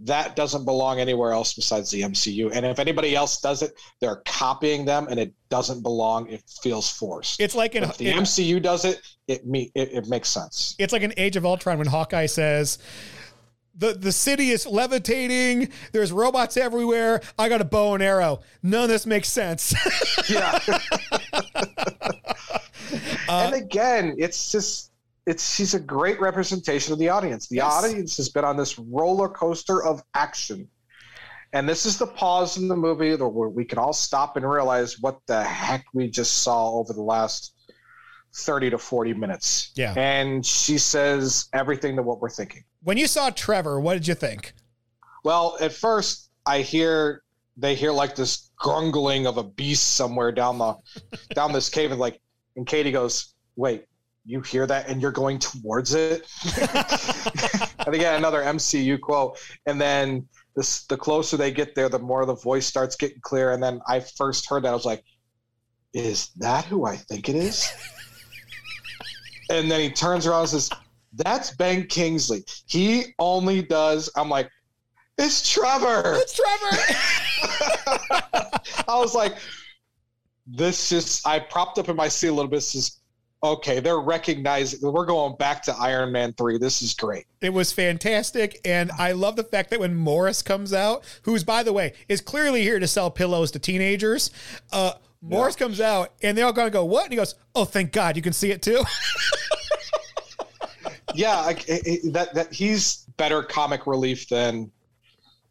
That 0.00 0.36
doesn't 0.36 0.64
belong 0.64 1.00
anywhere 1.00 1.32
else 1.32 1.54
besides 1.54 1.90
the 1.90 2.02
MCU. 2.02 2.50
And 2.52 2.64
if 2.64 2.78
anybody 2.78 3.16
else 3.16 3.40
does 3.40 3.62
it, 3.62 3.72
they're 4.00 4.22
copying 4.26 4.84
them 4.84 5.08
and 5.10 5.18
it 5.18 5.32
doesn't 5.48 5.82
belong. 5.82 6.28
It 6.28 6.42
feels 6.62 6.88
forced. 6.90 7.40
It's 7.40 7.54
like 7.56 7.74
in 7.74 7.82
if 7.82 7.96
the 7.96 8.08
it- 8.08 8.16
MCU 8.16 8.62
does 8.62 8.84
it, 8.84 9.00
it 9.26 9.46
me 9.46 9.72
it, 9.74 9.90
it 9.92 10.08
makes 10.08 10.28
sense. 10.28 10.76
It's 10.78 10.92
like 10.92 11.02
an 11.02 11.14
Age 11.16 11.36
of 11.36 11.44
Ultron 11.44 11.78
when 11.78 11.88
Hawkeye 11.88 12.26
says, 12.26 12.78
the, 13.76 13.92
the 13.94 14.10
city 14.12 14.50
is 14.50 14.66
levitating. 14.66 15.68
There's 15.92 16.10
robots 16.10 16.56
everywhere. 16.56 17.20
I 17.38 17.48
got 17.48 17.60
a 17.60 17.64
bow 17.64 17.94
and 17.94 18.02
arrow. 18.02 18.40
None 18.62 18.84
of 18.84 18.88
this 18.88 19.06
makes 19.06 19.28
sense. 19.28 19.74
Yeah. 20.28 20.58
Uh, 23.28 23.50
and 23.52 23.62
again, 23.62 24.14
it's 24.18 24.50
just 24.50 24.87
it's 25.28 25.54
she's 25.54 25.74
a 25.74 25.80
great 25.80 26.18
representation 26.20 26.92
of 26.92 26.98
the 26.98 27.08
audience. 27.08 27.48
The 27.48 27.56
Yes. 27.56 27.72
audience 27.72 28.16
has 28.16 28.28
been 28.30 28.44
on 28.44 28.56
this 28.56 28.78
roller 28.78 29.28
coaster 29.28 29.84
of 29.84 30.02
action. 30.14 30.68
And 31.52 31.68
this 31.68 31.86
is 31.86 31.98
the 31.98 32.06
pause 32.06 32.56
in 32.56 32.68
the 32.68 32.76
movie 32.76 33.14
where 33.14 33.48
we 33.48 33.64
can 33.64 33.78
all 33.78 33.92
stop 33.92 34.36
and 34.36 34.48
realize 34.48 34.98
what 35.00 35.18
the 35.26 35.42
heck 35.42 35.84
we 35.94 36.08
just 36.10 36.42
saw 36.42 36.72
over 36.72 36.92
the 36.92 37.02
last 37.02 37.54
30 38.34 38.70
to 38.70 38.78
40 38.78 39.14
minutes. 39.14 39.70
Yeah. 39.74 39.94
And 39.96 40.44
she 40.44 40.76
says 40.78 41.48
everything 41.54 41.96
to 41.96 42.02
what 42.02 42.20
we're 42.20 42.28
thinking. 42.30 42.64
when 42.82 42.96
you 42.96 43.06
saw 43.06 43.30
Trevor, 43.30 43.80
what 43.80 43.94
did 43.94 44.06
you 44.06 44.14
think? 44.14 44.52
Well, 45.24 45.56
at 45.60 45.72
first 45.72 46.30
I 46.46 46.60
hear 46.62 47.22
they 47.56 47.74
hear 47.74 47.90
like 47.92 48.14
this 48.14 48.50
grungling 48.60 49.26
of 49.26 49.36
a 49.36 49.42
beast 49.42 49.96
somewhere 49.96 50.30
down 50.32 50.58
the 50.58 50.76
down 51.34 51.52
this 51.52 51.68
cave 51.68 51.90
and 51.90 51.98
like 52.00 52.20
and 52.56 52.66
Katie 52.66 52.92
goes, 52.92 53.34
"Wait, 53.56 53.84
you 54.28 54.40
hear 54.40 54.66
that 54.66 54.88
and 54.88 55.00
you're 55.00 55.12
going 55.12 55.38
towards 55.38 55.94
it?" 55.94 56.26
and 57.86 57.94
again 57.94 58.16
another 58.16 58.42
MCU 58.42 59.00
quote 59.00 59.38
and 59.66 59.80
then 59.80 60.28
this 60.54 60.84
the 60.86 60.96
closer 60.96 61.36
they 61.36 61.50
get 61.50 61.74
there 61.74 61.88
the 61.88 61.98
more 61.98 62.24
the 62.26 62.34
voice 62.34 62.66
starts 62.66 62.96
getting 62.96 63.20
clear 63.20 63.52
and 63.52 63.62
then 63.62 63.80
I 63.88 64.00
first 64.00 64.48
heard 64.48 64.64
that 64.64 64.70
I 64.70 64.74
was 64.74 64.84
like, 64.84 65.04
"Is 65.94 66.30
that 66.36 66.64
who 66.66 66.84
I 66.86 66.96
think 66.96 67.28
it 67.28 67.36
is?" 67.36 67.72
and 69.50 69.70
then 69.70 69.80
he 69.80 69.90
turns 69.90 70.26
around 70.26 70.40
and 70.40 70.50
says, 70.50 70.70
"That's 71.12 71.54
Ben 71.56 71.86
Kingsley. 71.86 72.44
He 72.66 73.14
only 73.18 73.62
does." 73.62 74.10
I'm 74.16 74.28
like, 74.28 74.50
"It's 75.16 75.48
Trevor." 75.50 76.14
It's 76.16 76.34
Trevor. 76.34 76.98
I 78.88 78.98
was 78.98 79.14
like, 79.14 79.36
this 80.46 80.88
just, 80.88 81.26
I 81.26 81.38
propped 81.38 81.78
up 81.78 81.88
in 81.88 81.96
my 81.96 82.08
seat 82.08 82.28
a 82.28 82.32
little 82.32 82.50
bit. 82.50 82.56
This 82.56 82.74
is, 82.74 83.00
okay, 83.42 83.80
they're 83.80 84.00
recognizing, 84.00 84.80
we're 84.92 85.06
going 85.06 85.36
back 85.36 85.62
to 85.64 85.72
Iron 85.76 86.10
Man 86.12 86.32
3. 86.32 86.58
This 86.58 86.82
is 86.82 86.94
great. 86.94 87.24
It 87.40 87.52
was 87.52 87.72
fantastic. 87.72 88.60
And 88.64 88.90
I 88.98 89.12
love 89.12 89.36
the 89.36 89.44
fact 89.44 89.70
that 89.70 89.80
when 89.80 89.94
Morris 89.94 90.42
comes 90.42 90.72
out, 90.72 91.04
who's, 91.22 91.44
by 91.44 91.62
the 91.62 91.72
way, 91.72 91.92
is 92.08 92.20
clearly 92.20 92.62
here 92.62 92.78
to 92.80 92.88
sell 92.88 93.10
pillows 93.10 93.50
to 93.52 93.58
teenagers, 93.58 94.30
uh, 94.72 94.92
Morris 95.20 95.56
comes 95.56 95.80
out 95.80 96.12
and 96.22 96.36
they're 96.38 96.44
all 96.46 96.52
going 96.52 96.66
to 96.68 96.72
go, 96.72 96.84
What? 96.84 97.04
And 97.04 97.12
he 97.12 97.16
goes, 97.16 97.34
Oh, 97.54 97.64
thank 97.64 97.90
God 97.92 98.14
you 98.16 98.22
can 98.22 98.32
see 98.32 98.50
it 98.50 98.62
too. 98.62 98.82
Yeah, 101.14 101.36
I, 101.36 101.50
I- 101.68 101.98
that, 102.10 102.34
that 102.34 102.52
he's 102.52 103.06
better 103.16 103.42
comic 103.42 103.86
relief 103.86 104.28
than, 104.28 104.70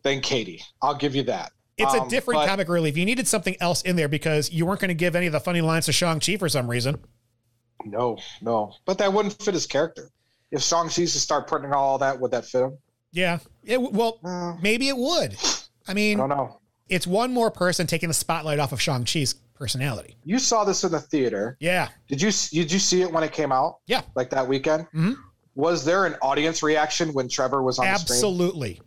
than 0.03 0.21
Katie. 0.21 0.61
I'll 0.83 0.95
give 0.95 1.15
you 1.15 1.23
that. 1.23 1.51
It's 1.77 1.93
a 1.95 2.01
Um, 2.03 2.07
different 2.09 2.41
but- 2.41 2.47
comic 2.47 2.69
relief. 2.69 2.95
You 2.95 3.05
needed 3.05 3.27
something 3.27 3.55
else 3.59 3.81
in 3.81 3.95
there 3.95 4.07
because 4.07 4.51
you 4.51 4.65
weren't 4.67 4.79
going 4.79 4.89
to 4.89 4.93
give 4.95 5.15
any 5.15 5.25
of 5.25 5.33
the 5.33 5.39
funny 5.39 5.61
lines 5.61 5.85
to 5.87 5.91
Shang-Chi 5.91 6.37
for 6.37 6.47
some 6.47 6.69
reason. 6.69 6.99
No, 7.91 8.17
no, 8.41 8.73
but 8.85 8.97
that 8.99 9.11
wouldn't 9.11 9.41
fit 9.41 9.53
his 9.53 9.65
character. 9.67 10.09
If 10.51 10.61
Shang-Chi's 10.61 11.13
to 11.13 11.19
start 11.19 11.47
putting 11.47 11.71
all 11.73 11.97
that, 11.97 12.19
would 12.19 12.31
that 12.31 12.45
fit 12.45 12.63
him? 12.63 12.77
Yeah. 13.11 13.39
It, 13.63 13.81
well, 13.81 14.19
Uh, 14.23 14.55
maybe 14.61 14.87
it 14.87 14.95
would. 14.97 15.35
I 15.87 15.91
I 15.91 15.93
mean, 15.93 16.17
don't 16.17 16.29
know. 16.29 16.59
it's 16.89 17.05
one 17.07 17.33
more 17.33 17.51
person 17.51 17.85
taking 17.87 18.07
the 18.09 18.13
spotlight 18.13 18.59
off 18.59 18.71
of 18.71 18.81
Shang-Chi's 18.81 19.33
personality. 19.55 20.15
You 20.23 20.39
saw 20.39 20.63
this 20.63 20.83
in 20.83 20.91
the 20.91 20.99
theater. 20.99 21.57
Yeah. 21.59 21.89
Did 22.07 22.21
you 22.21 22.31
did 22.31 22.71
you 22.71 22.79
see 22.79 23.01
it 23.01 23.11
when 23.11 23.23
it 23.23 23.31
came 23.33 23.51
out? 23.51 23.79
Yeah. 23.87 24.01
Like 24.15 24.29
that 24.29 24.47
weekend? 24.47 24.87
Mhm. 24.95 25.15
Was 25.55 25.83
there 25.83 26.05
an 26.05 26.15
audience 26.21 26.61
reaction 26.61 27.11
when 27.13 27.27
Trevor 27.27 27.63
was 27.63 27.79
on 27.79 27.85
the 27.87 27.97
screen? 27.97 28.15
Absolutely. 28.17 28.81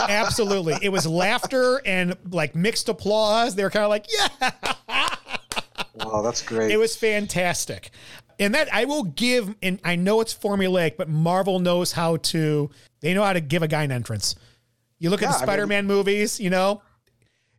Absolutely. 0.00 0.76
It 0.82 0.90
was 0.90 1.06
laughter 1.06 1.80
and 1.86 2.16
like 2.30 2.54
mixed 2.54 2.88
applause. 2.88 3.54
They 3.54 3.62
were 3.64 3.70
kind 3.70 3.84
of 3.84 3.90
like, 3.90 4.06
yeah. 4.12 4.28
Oh, 6.00 6.22
that's 6.22 6.42
great. 6.42 6.70
It 6.70 6.78
was 6.78 6.96
fantastic. 6.96 7.90
And 8.38 8.54
that 8.54 8.72
I 8.72 8.84
will 8.86 9.04
give, 9.04 9.54
and 9.62 9.78
I 9.84 9.96
know 9.96 10.20
it's 10.20 10.34
formulaic, 10.34 10.96
but 10.96 11.08
Marvel 11.08 11.58
knows 11.58 11.92
how 11.92 12.16
to, 12.16 12.70
they 13.00 13.14
know 13.14 13.22
how 13.22 13.32
to 13.32 13.40
give 13.40 13.62
a 13.62 13.68
guy 13.68 13.82
an 13.82 13.92
entrance. 13.92 14.34
You 14.98 15.10
look 15.10 15.20
Yeah, 15.20 15.28
at 15.28 15.32
the 15.32 15.38
Spider 15.38 15.66
Man 15.66 15.86
movies, 15.86 16.40
you 16.40 16.50
know, 16.50 16.82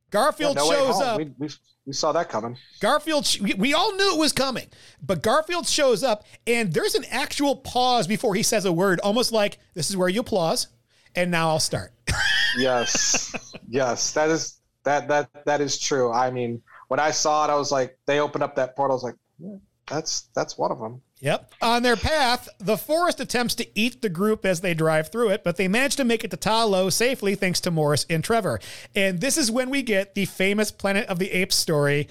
Garfield 0.10 0.56
No 0.56 0.70
shows 0.70 1.02
up. 1.02 1.18
We, 1.18 1.32
we, 1.38 1.50
we 1.86 1.94
saw 1.94 2.12
that 2.14 2.30
coming. 2.30 2.58
Garfield, 2.80 3.28
we, 3.42 3.54
we 3.56 3.74
all 3.74 3.94
knew 3.96 4.16
it 4.16 4.20
was 4.20 4.32
coming, 4.32 4.68
but 5.02 5.22
Garfield 5.22 5.68
shows 5.68 6.04
up 6.04 6.26
and 6.48 6.74
there's 6.74 6.96
an 6.96 7.06
actual 7.12 7.56
pause 7.58 8.08
before 8.08 8.36
he 8.36 8.44
says 8.44 8.66
a 8.66 8.72
word, 8.72 9.00
almost 9.02 9.32
like 9.32 9.58
this 9.74 9.90
is 9.90 9.98
where 9.98 10.10
you 10.10 10.22
applause, 10.22 10.68
and 11.16 11.32
now 11.32 11.50
I'll 11.50 11.60
start. 11.60 11.92
Yes, 12.56 13.56
yes, 13.68 14.12
that 14.12 14.30
is 14.30 14.60
that 14.84 15.08
that 15.08 15.28
that 15.46 15.60
is 15.60 15.80
true. 15.80 16.12
I 16.12 16.30
mean, 16.30 16.62
when 16.94 17.00
I 17.00 17.10
saw 17.10 17.44
it, 17.44 17.50
I 17.50 17.56
was 17.56 17.72
like, 17.72 17.98
they 18.06 18.20
opened 18.20 18.44
up 18.44 18.56
that 18.58 18.76
portal. 18.76 18.94
I 18.94 18.98
was 18.98 19.04
like, 19.04 19.16
yeah, 19.40 19.56
that's 19.88 20.30
that's 20.36 20.60
one 20.60 20.72
of 20.72 20.78
them. 20.78 21.02
Yep. 21.22 21.52
On 21.60 21.82
their 21.82 21.96
path, 21.96 22.48
the 22.60 22.78
forest 22.78 23.20
attempts 23.20 23.56
to 23.56 23.68
eat 23.74 24.04
the 24.04 24.10
group 24.10 24.46
as 24.46 24.62
they 24.62 24.76
drive 24.76 25.12
through 25.12 25.30
it, 25.30 25.44
but 25.44 25.58
they 25.58 25.68
manage 25.68 25.96
to 25.96 26.04
make 26.04 26.24
it 26.24 26.30
to 26.30 26.38
Ta 26.38 26.66
Lo 26.66 26.92
safely 26.92 27.34
thanks 27.34 27.60
to 27.62 27.72
Morris 27.72 28.06
and 28.12 28.24
Trevor. 28.24 28.60
And 28.94 29.20
this 29.20 29.40
is 29.40 29.50
when 29.50 29.72
we 29.72 29.82
get 29.82 30.14
the 30.14 30.26
famous 30.26 30.70
Planet 30.70 31.08
of 31.08 31.18
the 31.18 31.32
Apes 31.32 31.56
story. 31.56 32.10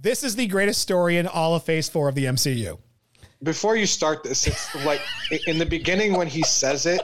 This 0.00 0.22
is 0.22 0.36
the 0.36 0.46
greatest 0.46 0.80
story 0.80 1.16
in 1.16 1.26
all 1.26 1.56
of 1.56 1.64
Phase 1.64 1.88
4 1.88 2.10
of 2.10 2.14
the 2.14 2.26
MCU. 2.26 2.78
Before 3.42 3.74
you 3.74 3.84
start 3.84 4.22
this, 4.22 4.46
it's 4.46 4.84
like 4.84 5.00
in 5.48 5.58
the 5.58 5.66
beginning 5.66 6.12
when 6.12 6.28
he 6.28 6.44
says 6.44 6.86
it, 6.86 7.02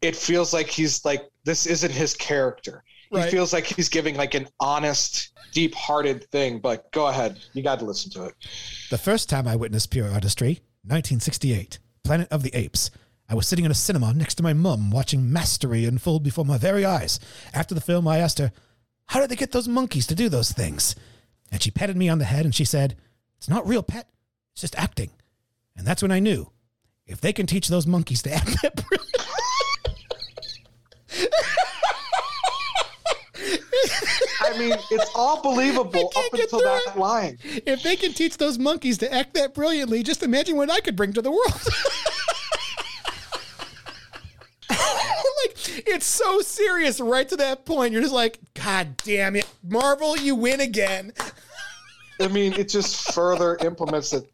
it 0.00 0.16
feels 0.16 0.52
like 0.52 0.66
he's 0.66 1.04
like 1.04 1.30
this 1.44 1.66
isn't 1.66 1.92
his 1.92 2.14
character. 2.14 2.82
Right. 3.12 3.26
He 3.26 3.30
feels 3.30 3.52
like 3.52 3.66
he's 3.66 3.88
giving 3.88 4.16
like 4.16 4.34
an 4.34 4.48
honest, 4.58 5.32
deep-hearted 5.52 6.30
thing. 6.30 6.60
But 6.60 6.90
go 6.92 7.08
ahead, 7.08 7.38
you 7.52 7.62
got 7.62 7.78
to 7.80 7.84
listen 7.84 8.10
to 8.12 8.24
it. 8.24 8.34
The 8.90 8.98
first 8.98 9.28
time 9.28 9.46
I 9.46 9.56
witnessed 9.56 9.90
pure 9.90 10.10
artistry, 10.10 10.60
1968, 10.84 11.78
Planet 12.04 12.28
of 12.30 12.42
the 12.42 12.54
Apes. 12.54 12.90
I 13.28 13.34
was 13.34 13.46
sitting 13.46 13.64
in 13.64 13.70
a 13.70 13.74
cinema 13.74 14.12
next 14.12 14.34
to 14.36 14.42
my 14.42 14.52
mum 14.52 14.90
watching 14.90 15.32
mastery 15.32 15.84
unfold 15.84 16.22
before 16.22 16.44
my 16.44 16.58
very 16.58 16.84
eyes. 16.84 17.20
After 17.54 17.74
the 17.74 17.80
film, 17.80 18.08
I 18.08 18.18
asked 18.18 18.38
her, 18.38 18.52
How 19.06 19.20
did 19.20 19.30
they 19.30 19.36
get 19.36 19.52
those 19.52 19.68
monkeys 19.68 20.06
to 20.08 20.14
do 20.14 20.28
those 20.28 20.52
things? 20.52 20.96
And 21.50 21.62
she 21.62 21.70
patted 21.70 21.96
me 21.96 22.08
on 22.08 22.18
the 22.18 22.24
head 22.24 22.44
and 22.44 22.54
she 22.54 22.64
said, 22.64 22.96
It's 23.38 23.48
not 23.48 23.66
real, 23.66 23.82
pet. 23.82 24.08
It's 24.52 24.62
just 24.62 24.78
acting. 24.78 25.10
And 25.76 25.86
that's 25.86 26.02
when 26.02 26.12
I 26.12 26.18
knew 26.18 26.50
if 27.06 27.20
they 27.20 27.32
can 27.32 27.46
teach 27.46 27.68
those 27.68 27.86
monkeys 27.86 28.22
to 28.22 28.32
act 28.32 28.46
that 28.62 28.84
brilliant. 28.84 29.08
I 34.40 34.58
mean, 34.58 34.74
it's 34.90 35.10
all 35.14 35.42
believable 35.42 36.12
up 36.16 36.32
until 36.32 36.60
that 36.60 36.82
it. 36.88 36.98
line. 36.98 37.38
If 37.44 37.82
they 37.82 37.96
can 37.96 38.12
teach 38.12 38.36
those 38.36 38.58
monkeys 38.58 38.98
to 38.98 39.12
act 39.12 39.34
that 39.34 39.54
brilliantly, 39.54 40.02
just 40.02 40.22
imagine 40.22 40.56
what 40.56 40.70
I 40.70 40.80
could 40.80 40.96
bring 40.96 41.12
to 41.14 41.22
the 41.22 41.30
world. 41.30 41.52
like 44.70 45.86
it's 45.86 46.06
so 46.06 46.40
serious 46.40 47.00
right 47.00 47.28
to 47.28 47.36
that 47.36 47.64
point. 47.64 47.92
You're 47.92 48.02
just 48.02 48.14
like, 48.14 48.38
God 48.54 48.96
damn 48.98 49.36
it, 49.36 49.48
Marvel, 49.62 50.16
you 50.16 50.34
win 50.34 50.60
again. 50.60 51.12
I 52.20 52.28
mean, 52.28 52.52
it 52.54 52.68
just 52.68 53.12
further 53.12 53.56
implements 53.64 54.12
it. 54.12 54.30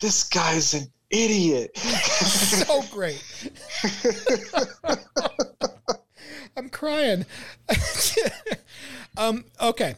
This 0.00 0.24
guy's 0.24 0.74
an 0.74 0.90
idiot. 1.10 1.76
so 1.78 2.82
great. 2.90 3.22
I'm 6.56 6.68
crying. 6.70 7.26
um, 9.16 9.44
okay. 9.60 9.96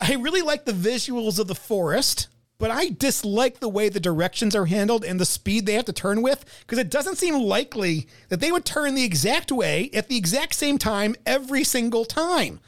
I 0.00 0.14
really 0.14 0.42
like 0.42 0.64
the 0.64 0.72
visuals 0.72 1.38
of 1.38 1.46
the 1.46 1.54
forest, 1.54 2.28
but 2.58 2.70
I 2.70 2.88
dislike 2.88 3.60
the 3.60 3.68
way 3.68 3.88
the 3.88 4.00
directions 4.00 4.56
are 4.56 4.66
handled 4.66 5.04
and 5.04 5.20
the 5.20 5.26
speed 5.26 5.66
they 5.66 5.74
have 5.74 5.84
to 5.84 5.92
turn 5.92 6.22
with 6.22 6.44
because 6.60 6.78
it 6.78 6.90
doesn't 6.90 7.18
seem 7.18 7.34
likely 7.34 8.08
that 8.28 8.40
they 8.40 8.50
would 8.50 8.64
turn 8.64 8.94
the 8.94 9.04
exact 9.04 9.52
way 9.52 9.90
at 9.94 10.08
the 10.08 10.16
exact 10.16 10.54
same 10.54 10.78
time 10.78 11.14
every 11.26 11.64
single 11.64 12.04
time. 12.04 12.60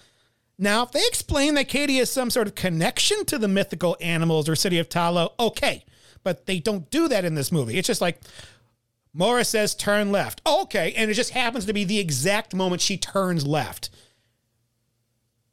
Now, 0.58 0.84
if 0.84 0.92
they 0.92 1.04
explain 1.06 1.54
that 1.54 1.68
Katie 1.68 1.96
has 1.96 2.10
some 2.10 2.30
sort 2.30 2.46
of 2.46 2.54
connection 2.54 3.24
to 3.24 3.38
the 3.38 3.48
mythical 3.48 3.96
animals 4.00 4.48
or 4.48 4.54
city 4.54 4.78
of 4.78 4.88
Ta 4.88 5.08
Lo, 5.08 5.32
okay. 5.40 5.84
But 6.22 6.46
they 6.46 6.60
don't 6.60 6.88
do 6.90 7.08
that 7.08 7.24
in 7.24 7.34
this 7.34 7.50
movie. 7.50 7.78
It's 7.78 7.88
just 7.88 8.00
like, 8.00 8.20
Morris 9.14 9.50
says 9.50 9.74
turn 9.74 10.10
left. 10.10 10.40
Oh, 10.46 10.62
okay. 10.62 10.92
And 10.96 11.10
it 11.10 11.14
just 11.14 11.30
happens 11.30 11.66
to 11.66 11.72
be 11.72 11.84
the 11.84 11.98
exact 11.98 12.54
moment 12.54 12.80
she 12.80 12.96
turns 12.96 13.46
left. 13.46 13.90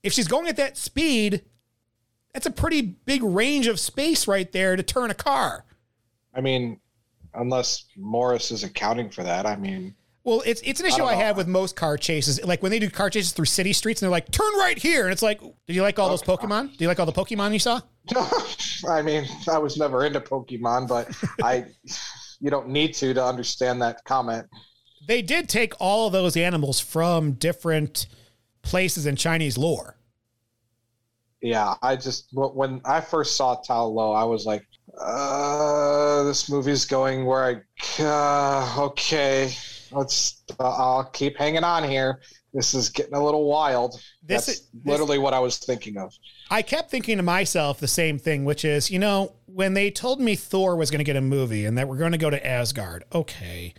If 0.02 0.14
she's 0.14 0.28
going 0.28 0.48
at 0.48 0.56
that 0.58 0.78
speed, 0.78 1.44
that's 2.34 2.46
a 2.46 2.52
pretty 2.52 2.82
big 2.82 3.22
range 3.22 3.68
of 3.68 3.80
space 3.80 4.28
right 4.28 4.50
there 4.52 4.76
to 4.76 4.84
turn 4.84 5.12
a 5.12 5.16
car. 5.16 5.66
I 6.34 6.42
mean, 6.42 6.80
unless 7.34 7.86
Morris 7.98 8.52
is 8.52 8.64
accounting 8.64 9.10
for 9.10 9.24
that, 9.24 9.46
I 9.46 9.58
mean, 9.58 9.94
Well, 10.24 10.42
it's 10.46 10.62
it's 10.62 10.80
an 10.80 10.86
issue 10.86 11.00
don't 11.00 11.10
I, 11.10 11.16
have 11.16 11.36
with 11.36 11.48
most 11.48 11.76
car 11.76 11.98
chases. 11.98 12.42
Like 12.46 12.64
when 12.64 12.72
they 12.72 12.80
do 12.80 12.90
car 12.90 13.10
chases 13.10 13.34
through 13.34 13.46
city 13.46 13.74
streets 13.74 14.02
and 14.02 14.08
they're 14.08 14.12
like, 14.12 14.32
turn 14.32 14.54
right 14.58 14.78
here. 14.78 15.04
And 15.04 15.12
it's 15.12 15.22
like, 15.24 15.42
did 15.42 15.76
you 15.76 15.82
like 15.82 16.00
all 16.00 16.08
those 16.08 16.22
Pokemon? 16.24 16.78
Do 16.78 16.84
you 16.86 16.88
like 16.88 17.00
all 17.00 17.06
the 17.06 17.12
Pokemon 17.12 17.52
you 17.52 17.60
saw? 17.60 17.82
I 18.90 19.02
mean, 19.02 19.28
I 19.52 19.58
was 19.58 19.76
never 19.76 20.06
into 20.06 20.22
Pokemon, 20.22 20.88
but 20.88 21.10
I, 21.44 21.66
you 22.40 22.50
don't 22.50 22.70
need 22.70 22.94
to 22.96 23.14
to 23.14 23.24
understand 23.24 23.82
that 23.82 24.04
comment. 24.06 24.48
They 25.08 25.22
did 25.22 25.50
take 25.50 25.74
all 25.80 26.08
of 26.08 26.14
those 26.14 26.36
animals 26.38 26.80
from 26.80 27.34
different 27.34 28.08
places 28.62 29.06
in 29.06 29.16
Chinese 29.16 29.58
lore. 29.58 29.96
Yeah, 31.42 31.76
I 31.82 31.96
just 31.96 32.28
when 32.34 32.82
I 32.84 33.00
first 33.00 33.38
saw 33.38 33.56
Ta 33.56 33.84
Lo, 33.84 34.12
I 34.12 34.26
was 34.26 34.46
like, 34.46 34.66
uh, 35.00 36.24
this 36.24 36.50
movie's 36.50 36.84
going 36.86 37.26
where 37.26 37.64
I, 38.00 38.04
uh, 38.04 38.76
okay, 38.88 39.54
let's, 39.92 40.44
uh, 40.60 40.64
I'll 40.70 41.06
keep 41.06 41.38
hanging 41.38 41.64
on 41.64 41.88
here. 41.88 42.20
This 42.54 42.74
is 42.74 42.90
getting 42.90 43.14
a 43.14 43.24
little 43.24 43.46
wild. 43.48 43.94
This 44.22 44.46
That's 44.46 44.48
is- 44.50 44.68
this- 44.74 44.86
literally 44.86 45.18
what 45.18 45.34
I 45.34 45.40
was 45.40 45.60
thinking 45.60 45.98
of. 45.98 46.14
I 46.50 46.62
kept 46.62 46.90
thinking 46.90 47.18
to 47.18 47.24
myself 47.24 47.80
the 47.80 47.88
same 47.88 48.18
thing, 48.18 48.44
which 48.44 48.66
is, 48.66 48.90
you 48.90 49.00
know, 49.00 49.34
when 49.46 49.74
they 49.74 49.92
told 49.92 50.20
me 50.20 50.36
Thor 50.36 50.76
was 50.76 50.90
going 50.90 51.00
to 51.00 51.04
get 51.04 51.16
a 51.16 51.22
movie 51.22 51.66
and 51.66 51.78
that 51.78 51.88
we're 51.88 51.98
going 51.98 52.12
to 52.12 52.18
go 52.18 52.30
to 52.30 52.46
Asgard, 52.46 53.04
okay. 53.14 53.74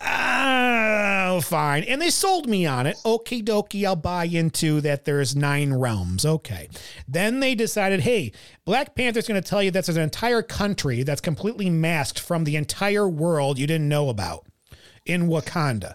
Oh, 0.00 1.40
fine. 1.42 1.84
And 1.84 2.00
they 2.00 2.10
sold 2.10 2.48
me 2.48 2.66
on 2.66 2.86
it. 2.86 2.96
Okie 3.04 3.44
dokie, 3.44 3.86
I'll 3.86 3.96
buy 3.96 4.24
into 4.24 4.80
that 4.80 5.04
there's 5.04 5.36
nine 5.36 5.72
realms. 5.74 6.24
Okay. 6.24 6.68
Then 7.06 7.40
they 7.40 7.54
decided, 7.54 8.00
hey, 8.00 8.32
Black 8.64 8.94
Panther's 8.94 9.28
going 9.28 9.40
to 9.40 9.48
tell 9.48 9.62
you 9.62 9.70
that 9.70 9.86
there's 9.86 9.96
an 9.96 10.02
entire 10.02 10.42
country 10.42 11.02
that's 11.02 11.20
completely 11.20 11.70
masked 11.70 12.18
from 12.18 12.44
the 12.44 12.56
entire 12.56 13.08
world 13.08 13.58
you 13.58 13.66
didn't 13.66 13.88
know 13.88 14.08
about 14.08 14.46
in 15.06 15.28
Wakanda. 15.28 15.94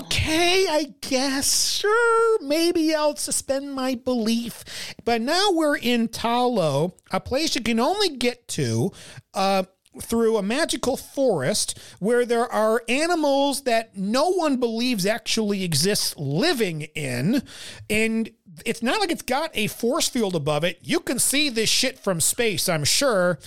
Okay, 0.00 0.66
I 0.68 0.94
guess. 1.00 1.78
Sure, 1.78 2.38
maybe 2.42 2.94
I'll 2.94 3.16
suspend 3.16 3.74
my 3.74 3.94
belief. 3.94 4.64
But 5.04 5.20
now 5.20 5.50
we're 5.52 5.76
in 5.76 6.08
Ta 6.08 6.44
Lo, 6.44 6.96
a 7.10 7.20
place 7.20 7.54
you 7.54 7.60
can 7.60 7.78
only 7.78 8.16
get 8.16 8.48
to 8.48 8.92
uh, 9.34 9.64
through 10.00 10.36
a 10.36 10.42
magical 10.42 10.96
forest 10.96 11.78
where 11.98 12.24
there 12.24 12.50
are 12.50 12.82
animals 12.88 13.62
that 13.62 13.96
no 13.96 14.30
one 14.32 14.56
believes 14.56 15.04
actually 15.06 15.64
exist 15.64 16.18
living 16.18 16.82
in. 16.94 17.42
And 17.88 18.30
it's 18.64 18.82
not 18.82 19.00
like 19.00 19.10
it's 19.10 19.22
got 19.22 19.50
a 19.54 19.66
force 19.66 20.08
field 20.08 20.34
above 20.34 20.64
it. 20.64 20.78
You 20.82 21.00
can 21.00 21.18
see 21.18 21.48
this 21.48 21.68
shit 21.68 21.98
from 21.98 22.20
space, 22.20 22.68
I'm 22.68 22.84
sure. 22.84 23.38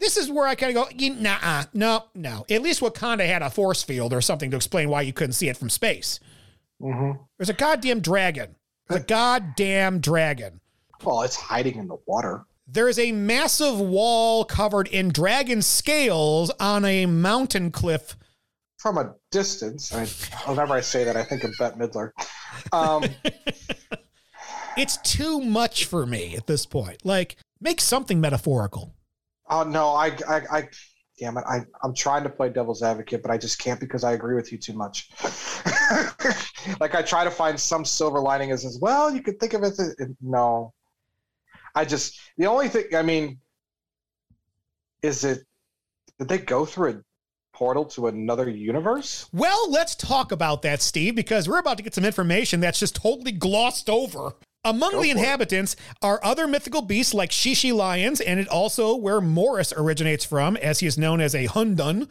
This 0.00 0.16
is 0.16 0.30
where 0.30 0.46
I 0.46 0.54
kind 0.54 0.76
of 0.76 0.90
go, 0.90 1.10
nah, 1.20 1.64
no, 1.72 2.04
no. 2.14 2.44
At 2.50 2.62
least 2.62 2.80
Wakanda 2.80 3.26
had 3.26 3.42
a 3.42 3.50
force 3.50 3.82
field 3.82 4.12
or 4.12 4.20
something 4.20 4.50
to 4.50 4.56
explain 4.56 4.88
why 4.88 5.02
you 5.02 5.12
couldn't 5.12 5.34
see 5.34 5.48
it 5.48 5.56
from 5.56 5.70
space. 5.70 6.18
There's 6.80 7.50
a 7.50 7.54
goddamn 7.54 8.00
dragon. 8.00 8.56
There's 8.88 9.02
a 9.02 9.04
goddamn 9.04 10.00
dragon. 10.00 10.60
Well, 11.04 11.22
it's 11.22 11.36
hiding 11.36 11.76
in 11.76 11.86
the 11.86 11.98
water. 12.06 12.44
There 12.66 12.88
is 12.88 12.98
a 12.98 13.12
massive 13.12 13.78
wall 13.78 14.44
covered 14.44 14.88
in 14.88 15.10
dragon 15.10 15.60
scales 15.60 16.50
on 16.58 16.84
a 16.84 17.06
mountain 17.06 17.70
cliff. 17.70 18.16
From 18.78 18.96
a 18.96 19.14
distance, 19.30 19.92
I, 19.92 20.06
whenever 20.48 20.72
I 20.72 20.80
say 20.80 21.04
that, 21.04 21.16
I 21.16 21.22
think 21.22 21.44
of 21.44 21.52
Bette 21.58 21.76
Midler. 21.76 22.12
Um, 22.72 23.04
It's 24.76 24.96
too 24.98 25.40
much 25.40 25.84
for 25.84 26.06
me 26.06 26.36
at 26.36 26.46
this 26.46 26.64
point. 26.64 27.04
Like, 27.04 27.36
make 27.60 27.80
something 27.80 28.20
metaphorical. 28.20 28.94
Oh 29.50 29.64
no, 29.64 29.88
I, 29.88 30.16
I, 30.28 30.42
I 30.50 30.68
damn 31.18 31.36
it, 31.36 31.44
I, 31.46 31.60
I'm 31.82 31.94
trying 31.94 32.22
to 32.22 32.30
play 32.30 32.48
devil's 32.48 32.82
advocate, 32.82 33.20
but 33.22 33.30
I 33.30 33.36
just 33.36 33.58
can't 33.58 33.80
because 33.80 34.04
I 34.04 34.12
agree 34.12 34.36
with 34.36 34.52
you 34.52 34.58
too 34.58 34.72
much. 34.72 35.10
like 36.80 36.94
I 36.94 37.02
try 37.02 37.24
to 37.24 37.30
find 37.30 37.58
some 37.58 37.84
silver 37.84 38.20
lining 38.20 38.52
as, 38.52 38.64
as 38.64 38.78
well. 38.80 39.14
You 39.14 39.22
could 39.22 39.38
think 39.40 39.54
of 39.54 39.62
it 39.62 39.78
as 39.78 39.96
no. 40.22 40.72
I 41.74 41.84
just 41.84 42.18
the 42.36 42.46
only 42.46 42.68
thing 42.68 42.84
I 42.94 43.02
mean 43.02 43.38
is 45.02 45.24
it 45.24 45.40
did 46.18 46.28
they 46.28 46.38
go 46.38 46.64
through 46.64 46.90
a 46.90 47.02
portal 47.52 47.84
to 47.84 48.06
another 48.06 48.48
universe? 48.48 49.28
Well, 49.32 49.70
let's 49.70 49.94
talk 49.94 50.32
about 50.32 50.62
that, 50.62 50.82
Steve, 50.82 51.14
because 51.14 51.48
we're 51.48 51.58
about 51.58 51.76
to 51.78 51.82
get 51.82 51.94
some 51.94 52.04
information 52.04 52.60
that's 52.60 52.78
just 52.78 52.96
totally 52.96 53.32
glossed 53.32 53.90
over. 53.90 54.34
Among 54.62 54.90
Go 54.90 55.02
the 55.02 55.10
for 55.10 55.16
it. 55.16 55.18
inhabitants 55.18 55.76
are 56.02 56.20
other 56.22 56.46
mythical 56.46 56.82
beasts 56.82 57.14
like 57.14 57.30
Shishi 57.30 57.72
lions, 57.72 58.20
and 58.20 58.38
it 58.38 58.48
also 58.48 58.94
where 58.94 59.20
Morris 59.20 59.72
originates 59.74 60.24
from, 60.24 60.56
as 60.58 60.80
he 60.80 60.86
is 60.86 60.98
known 60.98 61.20
as 61.20 61.34
a 61.34 61.46
Hundun. 61.46 62.08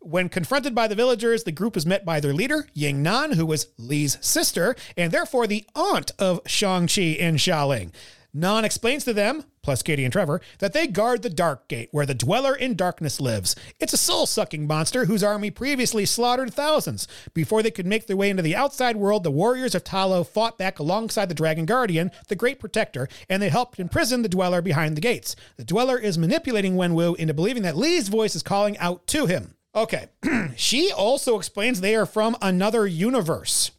When 0.00 0.28
confronted 0.28 0.74
by 0.74 0.88
the 0.88 0.96
villagers, 0.96 1.44
the 1.44 1.52
group 1.52 1.76
is 1.76 1.86
met 1.86 2.04
by 2.04 2.18
their 2.18 2.34
leader, 2.34 2.66
Ying 2.74 3.02
Nan, 3.02 3.32
who 3.32 3.46
was 3.46 3.68
Li's 3.78 4.18
sister, 4.20 4.74
and 4.96 5.12
therefore 5.12 5.46
the 5.46 5.64
aunt 5.76 6.10
of 6.18 6.40
Shang-Chi 6.44 7.18
and 7.20 7.38
Xialing. 7.38 7.92
Nan 8.34 8.64
explains 8.64 9.04
to 9.04 9.12
them, 9.12 9.44
plus 9.62 9.82
Katie 9.82 10.04
and 10.04 10.12
Trevor, 10.12 10.40
that 10.58 10.72
they 10.72 10.86
guard 10.86 11.20
the 11.20 11.28
Dark 11.28 11.68
Gate, 11.68 11.90
where 11.92 12.06
the 12.06 12.14
Dweller 12.14 12.54
in 12.54 12.74
Darkness 12.74 13.20
lives. 13.20 13.54
It's 13.78 13.92
a 13.92 13.98
soul 13.98 14.24
sucking 14.24 14.66
monster 14.66 15.04
whose 15.04 15.22
army 15.22 15.50
previously 15.50 16.06
slaughtered 16.06 16.54
thousands. 16.54 17.06
Before 17.34 17.62
they 17.62 17.70
could 17.70 17.86
make 17.86 18.06
their 18.06 18.16
way 18.16 18.30
into 18.30 18.42
the 18.42 18.56
outside 18.56 18.96
world, 18.96 19.22
the 19.22 19.30
warriors 19.30 19.74
of 19.74 19.84
Ta 19.84 20.06
Lo 20.06 20.24
fought 20.24 20.56
back 20.56 20.78
alongside 20.78 21.28
the 21.28 21.34
Dragon 21.34 21.66
Guardian, 21.66 22.10
the 22.28 22.34
Great 22.36 22.58
Protector, 22.58 23.06
and 23.28 23.42
they 23.42 23.50
helped 23.50 23.78
imprison 23.78 24.22
the 24.22 24.30
Dweller 24.30 24.62
behind 24.62 24.96
the 24.96 25.02
gates. 25.02 25.36
The 25.58 25.64
Dweller 25.64 25.98
is 25.98 26.16
manipulating 26.16 26.76
Wenwu 26.76 27.16
into 27.16 27.34
believing 27.34 27.64
that 27.64 27.76
Lee's 27.76 28.08
voice 28.08 28.34
is 28.34 28.42
calling 28.42 28.78
out 28.78 29.06
to 29.08 29.26
him. 29.26 29.56
Okay, 29.74 30.06
she 30.56 30.90
also 30.90 31.36
explains 31.36 31.80
they 31.80 31.96
are 31.96 32.06
from 32.06 32.36
another 32.40 32.86
universe. 32.86 33.72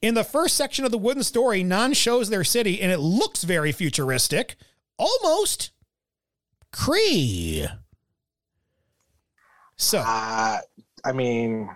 In 0.00 0.14
the 0.14 0.24
first 0.24 0.56
section 0.56 0.84
of 0.84 0.90
the 0.90 0.98
wooden 0.98 1.22
story, 1.22 1.62
Nan 1.62 1.92
shows 1.92 2.30
their 2.30 2.44
city 2.44 2.80
and 2.80 2.92
it 2.92 2.98
looks 3.00 3.44
very 3.44 3.72
futuristic, 3.72 4.56
almost 4.96 5.70
Kree. 6.72 7.68
So, 9.76 9.98
Uh, 10.04 10.58
I 11.04 11.12
mean, 11.12 11.70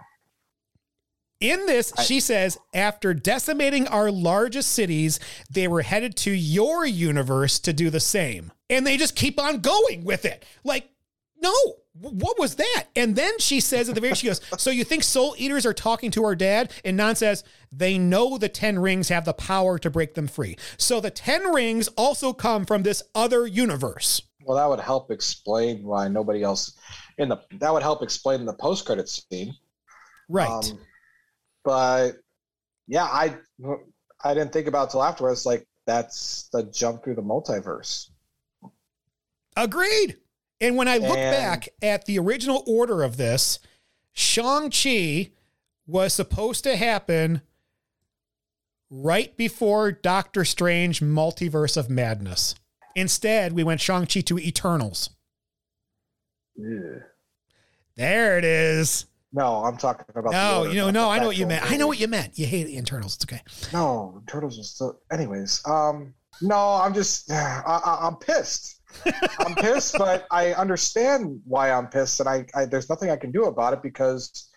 in 1.40 1.66
this, 1.66 1.92
she 2.04 2.20
says, 2.20 2.58
after 2.72 3.14
decimating 3.14 3.88
our 3.88 4.10
largest 4.12 4.72
cities, 4.72 5.18
they 5.50 5.66
were 5.66 5.82
headed 5.82 6.16
to 6.18 6.30
your 6.30 6.86
universe 6.86 7.58
to 7.60 7.72
do 7.72 7.90
the 7.90 8.00
same. 8.00 8.52
And 8.70 8.86
they 8.86 8.96
just 8.96 9.16
keep 9.16 9.40
on 9.40 9.60
going 9.60 10.04
with 10.04 10.24
it. 10.24 10.44
Like, 10.62 10.91
no, 11.42 11.52
what 11.94 12.38
was 12.38 12.54
that? 12.54 12.84
And 12.96 13.16
then 13.16 13.38
she 13.38 13.60
says 13.60 13.88
at 13.88 13.94
the 13.94 14.00
very, 14.00 14.14
she 14.14 14.28
goes, 14.28 14.40
so 14.56 14.70
you 14.70 14.84
think 14.84 15.02
soul 15.02 15.34
eaters 15.36 15.66
are 15.66 15.74
talking 15.74 16.10
to 16.12 16.24
our 16.24 16.34
dad? 16.34 16.72
And 16.84 16.96
Nan 16.96 17.16
says, 17.16 17.44
they 17.70 17.98
know 17.98 18.38
the 18.38 18.48
10 18.48 18.78
rings 18.78 19.08
have 19.08 19.24
the 19.24 19.34
power 19.34 19.78
to 19.78 19.90
break 19.90 20.14
them 20.14 20.28
free. 20.28 20.56
So 20.76 21.00
the 21.00 21.10
10 21.10 21.52
rings 21.52 21.88
also 21.88 22.32
come 22.32 22.64
from 22.64 22.82
this 22.82 23.02
other 23.14 23.46
universe. 23.46 24.22
well, 24.44 24.56
that 24.56 24.68
would 24.68 24.80
help 24.80 25.10
explain 25.10 25.82
why 25.84 26.08
nobody 26.08 26.42
else 26.42 26.74
in 27.18 27.28
the 27.28 27.36
that 27.58 27.72
would 27.72 27.82
help 27.82 28.02
explain 28.02 28.44
the 28.44 28.54
post 28.54 28.86
credit 28.86 29.08
scene. 29.08 29.54
Right. 30.28 30.48
Um, 30.48 30.78
but 31.64 32.12
yeah, 32.86 33.04
I 33.04 33.36
I 34.24 34.34
didn't 34.34 34.52
think 34.52 34.66
about 34.66 34.88
it 34.88 34.92
till 34.92 35.02
afterwards. 35.02 35.46
Like 35.46 35.66
that's 35.86 36.48
the 36.52 36.64
jump 36.64 37.04
through 37.04 37.16
the 37.16 37.22
multiverse. 37.22 38.10
Agreed. 39.56 40.16
And 40.62 40.76
when 40.76 40.86
I 40.88 40.96
look 40.98 41.18
And- 41.18 41.36
back 41.36 41.68
at 41.82 42.06
the 42.06 42.18
original 42.20 42.62
order 42.66 43.02
of 43.02 43.16
this, 43.16 43.58
Shang-Chi 44.12 45.32
was 45.86 46.14
supposed 46.14 46.62
to 46.64 46.76
happen 46.76 47.42
right 48.88 49.36
before 49.36 49.90
Doctor 49.90 50.44
Strange 50.44 51.00
Multiverse 51.00 51.76
of 51.76 51.90
Madness. 51.90 52.54
Instead, 52.94 53.54
we 53.54 53.64
went 53.64 53.80
Shang-Chi 53.80 54.20
to 54.20 54.38
Eternals. 54.38 55.10
There 57.96 58.38
it 58.38 58.44
is. 58.44 59.06
No, 59.32 59.64
I'm 59.64 59.78
talking 59.78 60.04
about. 60.14 60.30
No, 60.32 60.64
you 60.64 60.76
know, 60.76 60.90
no, 60.90 61.10
I 61.10 61.18
know 61.18 61.26
what 61.26 61.38
you 61.38 61.46
meant. 61.46 61.70
I 61.70 61.76
know 61.76 61.86
what 61.86 61.98
you 61.98 62.06
meant. 62.06 62.38
You 62.38 62.46
hate 62.46 62.64
the 62.64 62.76
Eternals. 62.76 63.16
It's 63.16 63.24
okay. 63.24 63.40
No, 63.72 64.22
turtles 64.26 64.60
are 64.60 64.62
still. 64.62 65.00
Anyways, 65.10 65.62
um, 65.66 66.12
no, 66.42 66.56
I'm 66.74 66.92
just, 66.92 67.30
I, 67.32 67.62
I, 67.66 68.06
I'm 68.06 68.16
pissed. 68.16 68.81
I'm 69.40 69.54
pissed, 69.54 69.96
but 69.98 70.26
I 70.30 70.52
understand 70.52 71.40
why 71.44 71.70
I'm 71.70 71.88
pissed, 71.88 72.20
and 72.20 72.28
I, 72.28 72.46
I, 72.54 72.64
there's 72.66 72.88
nothing 72.88 73.10
I 73.10 73.16
can 73.16 73.32
do 73.32 73.44
about 73.44 73.72
it 73.72 73.82
because 73.82 74.48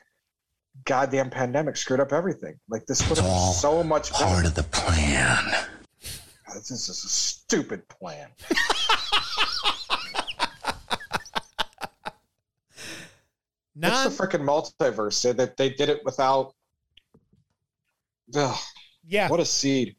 goddamn 0.83 1.29
pandemic 1.29 1.77
screwed 1.77 1.99
up 1.99 2.11
everything. 2.11 2.59
Like 2.69 2.85
this 2.85 3.07
would 3.09 3.17
have 3.17 3.25
been 3.25 3.53
so 3.53 3.83
much 3.83 4.11
better. 4.11 4.25
Part 4.25 4.45
of 4.45 4.55
the 4.55 4.63
plan. 4.63 5.37
This 6.53 6.71
is 6.71 6.89
a 6.89 6.93
stupid 6.93 7.87
plan. 7.89 8.29
Non, 13.75 13.91
it's 14.07 14.17
the 14.17 14.23
freaking 14.23 14.43
multiverse. 14.43 15.25
Eh, 15.25 15.33
that 15.33 15.57
they, 15.57 15.69
they 15.69 15.75
did 15.75 15.89
it 15.89 16.01
without. 16.05 16.53
Ugh, 18.35 18.57
yeah. 19.05 19.29
what 19.29 19.39
a 19.39 19.45
seed. 19.45 19.95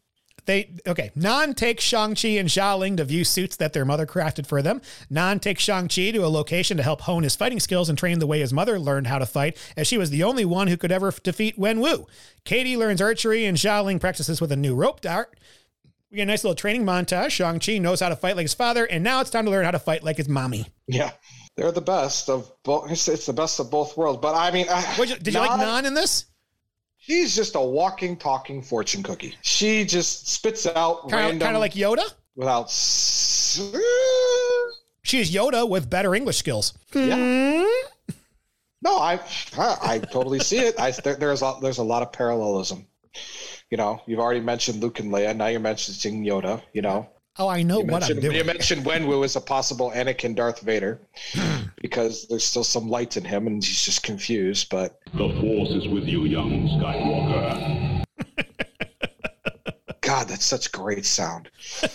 They 0.46 0.70
okay. 0.86 1.10
Nan 1.14 1.54
takes 1.54 1.84
Shang-Chi 1.84 2.28
and 2.28 2.48
Xialing 2.48 2.96
to 2.96 3.04
view 3.04 3.24
suits 3.24 3.56
that 3.56 3.72
their 3.72 3.84
mother 3.84 4.06
crafted 4.06 4.46
for 4.46 4.62
them. 4.62 4.80
Nan 5.10 5.40
takes 5.40 5.62
Shang-Chi 5.62 6.12
to 6.12 6.24
a 6.24 6.28
location 6.28 6.76
to 6.76 6.82
help 6.82 7.02
hone 7.02 7.24
his 7.24 7.36
fighting 7.36 7.60
skills 7.60 7.88
and 7.88 7.98
train 7.98 8.20
the 8.20 8.26
way 8.26 8.40
his 8.40 8.52
mother 8.52 8.78
learned 8.78 9.08
how 9.08 9.18
to 9.18 9.26
fight, 9.26 9.56
as 9.76 9.86
she 9.86 9.98
was 9.98 10.10
the 10.10 10.22
only 10.22 10.44
one 10.44 10.68
who 10.68 10.76
could 10.76 10.92
ever 10.92 11.12
defeat 11.22 11.58
Wenwu. 11.58 12.06
Katie 12.44 12.76
learns 12.76 13.02
archery 13.02 13.44
and 13.44 13.58
Xialing 13.58 14.00
practices 14.00 14.40
with 14.40 14.52
a 14.52 14.56
new 14.56 14.74
rope 14.74 15.00
dart. 15.00 15.36
We 16.10 16.16
get 16.18 16.22
a 16.22 16.26
nice 16.26 16.44
little 16.44 16.54
training 16.54 16.84
montage. 16.84 17.30
Shang-Chi 17.30 17.78
knows 17.78 17.98
how 17.98 18.08
to 18.08 18.16
fight 18.16 18.36
like 18.36 18.44
his 18.44 18.54
father, 18.54 18.84
and 18.84 19.02
now 19.02 19.20
it's 19.20 19.30
time 19.30 19.44
to 19.46 19.50
learn 19.50 19.64
how 19.64 19.72
to 19.72 19.78
fight 19.80 20.04
like 20.04 20.16
his 20.18 20.28
mommy. 20.28 20.68
Yeah, 20.86 21.10
they're 21.56 21.72
the 21.72 21.80
best 21.80 22.30
of 22.30 22.48
both. 22.62 22.88
It's, 22.92 23.26
the 23.26 23.32
best 23.32 23.58
of 23.58 23.72
both 23.72 23.96
worlds. 23.96 24.20
But 24.22 24.36
I 24.36 24.52
mean, 24.52 24.66
I, 24.70 24.94
you- 24.98 25.16
did 25.16 25.34
you 25.34 25.40
like 25.40 25.50
Nan- 25.58 25.58
Nan 25.58 25.86
in 25.86 25.94
this? 25.94 26.26
She's 27.06 27.36
just 27.36 27.54
a 27.54 27.60
walking, 27.60 28.16
talking 28.16 28.60
fortune 28.62 29.04
cookie. 29.04 29.36
She 29.42 29.84
just 29.84 30.26
spits 30.26 30.66
out 30.66 31.02
Kind 31.02 31.04
of, 31.04 31.12
random, 31.12 31.38
kind 31.38 31.54
of 31.56 31.60
like 31.60 31.74
Yoda. 31.74 32.02
without. 32.34 32.68
She's 35.02 35.32
Yoda 35.32 35.68
with 35.68 35.88
better 35.88 36.16
English 36.16 36.38
skills. 36.38 36.72
Yeah. 36.92 37.14
Hmm? 37.14 37.64
No, 38.82 38.98
I, 38.98 39.20
I, 39.56 39.76
I 39.82 39.98
totally 40.00 40.40
see 40.40 40.58
it. 40.58 40.80
I 40.80 40.90
there, 40.90 41.14
there's 41.14 41.42
a, 41.42 41.54
there's 41.62 41.78
a 41.78 41.84
lot 41.84 42.02
of 42.02 42.12
parallelism. 42.12 42.86
You 43.70 43.76
know, 43.76 44.02
you've 44.06 44.18
already 44.20 44.40
mentioned 44.40 44.82
Luke 44.82 44.98
and 44.98 45.12
Leia. 45.12 45.34
Now 45.36 45.46
you're 45.46 45.60
mentioning 45.60 46.24
Yoda. 46.24 46.60
You 46.72 46.82
know, 46.82 47.08
Oh, 47.38 47.48
I 47.48 47.62
know 47.62 47.80
you 47.80 47.84
what 47.84 47.94
I'm 47.94 48.00
mentioned, 48.00 48.22
doing. 48.22 48.36
you 48.36 48.44
mentioned 48.44 48.84
Wenwu 48.86 49.24
as 49.24 49.36
a 49.36 49.40
possible 49.40 49.90
Anakin 49.94 50.34
Darth 50.34 50.60
Vader 50.60 51.00
because 51.82 52.26
there's 52.28 52.44
still 52.44 52.64
some 52.64 52.88
light 52.88 53.16
in 53.18 53.24
him 53.24 53.46
and 53.46 53.62
he's 53.62 53.82
just 53.84 54.02
confused. 54.02 54.68
But 54.70 54.98
The 55.12 55.28
Force 55.40 55.70
is 55.70 55.86
with 55.88 56.04
you, 56.04 56.24
young 56.24 56.66
Skywalker. 56.68 58.04
God, 60.00 60.28
that's 60.28 60.44
such 60.46 60.72
great 60.72 61.04
sound. 61.04 61.50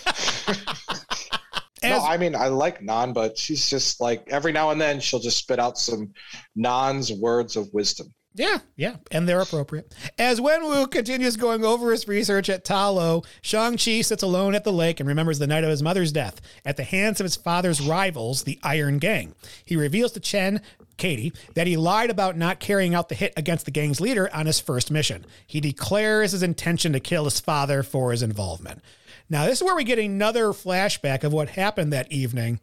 As- 1.83 1.99
no, 1.99 2.05
I 2.05 2.17
mean 2.17 2.35
I 2.35 2.47
like 2.47 2.83
Nan, 2.83 3.11
but 3.11 3.35
she's 3.37 3.67
just 3.67 3.99
like 3.99 4.23
every 4.29 4.51
now 4.51 4.69
and 4.69 4.79
then 4.79 4.99
she'll 4.99 5.19
just 5.19 5.37
spit 5.39 5.57
out 5.57 5.79
some 5.79 6.13
Nan's 6.55 7.11
words 7.11 7.55
of 7.55 7.73
wisdom. 7.73 8.13
Yeah, 8.33 8.59
yeah, 8.77 8.95
and 9.11 9.27
they're 9.27 9.41
appropriate. 9.41 9.93
As 10.17 10.39
Wenwu 10.39 10.89
continues 10.89 11.35
going 11.35 11.65
over 11.65 11.91
his 11.91 12.07
research 12.07 12.49
at 12.49 12.63
Ta 12.63 12.89
Lo, 12.89 13.23
Shang-Chi 13.41 14.01
sits 14.01 14.23
alone 14.23 14.55
at 14.55 14.63
the 14.63 14.71
lake 14.71 15.01
and 15.01 15.09
remembers 15.09 15.37
the 15.37 15.47
night 15.47 15.65
of 15.65 15.69
his 15.69 15.83
mother's 15.83 16.13
death 16.13 16.39
at 16.63 16.77
the 16.77 16.85
hands 16.85 17.19
of 17.19 17.25
his 17.25 17.35
father's 17.35 17.81
rivals, 17.81 18.43
the 18.43 18.57
Iron 18.63 18.99
Gang. 18.99 19.35
He 19.65 19.75
reveals 19.75 20.13
to 20.13 20.21
Chen, 20.21 20.61
Katie, 20.95 21.33
that 21.55 21.67
he 21.67 21.75
lied 21.75 22.09
about 22.09 22.37
not 22.37 22.61
carrying 22.61 22.95
out 22.95 23.09
the 23.09 23.15
hit 23.15 23.33
against 23.35 23.65
the 23.65 23.71
gang's 23.71 23.99
leader 23.99 24.33
on 24.33 24.45
his 24.45 24.61
first 24.61 24.91
mission. 24.91 25.25
He 25.45 25.59
declares 25.59 26.31
his 26.31 26.43
intention 26.43 26.93
to 26.93 27.01
kill 27.01 27.25
his 27.25 27.41
father 27.41 27.83
for 27.83 28.11
his 28.11 28.23
involvement. 28.23 28.81
Now, 29.29 29.45
this 29.45 29.59
is 29.59 29.63
where 29.63 29.75
we 29.75 29.83
get 29.83 29.99
another 29.99 30.47
flashback 30.47 31.25
of 31.25 31.33
what 31.33 31.49
happened 31.49 31.91
that 31.91 32.11
evening. 32.11 32.61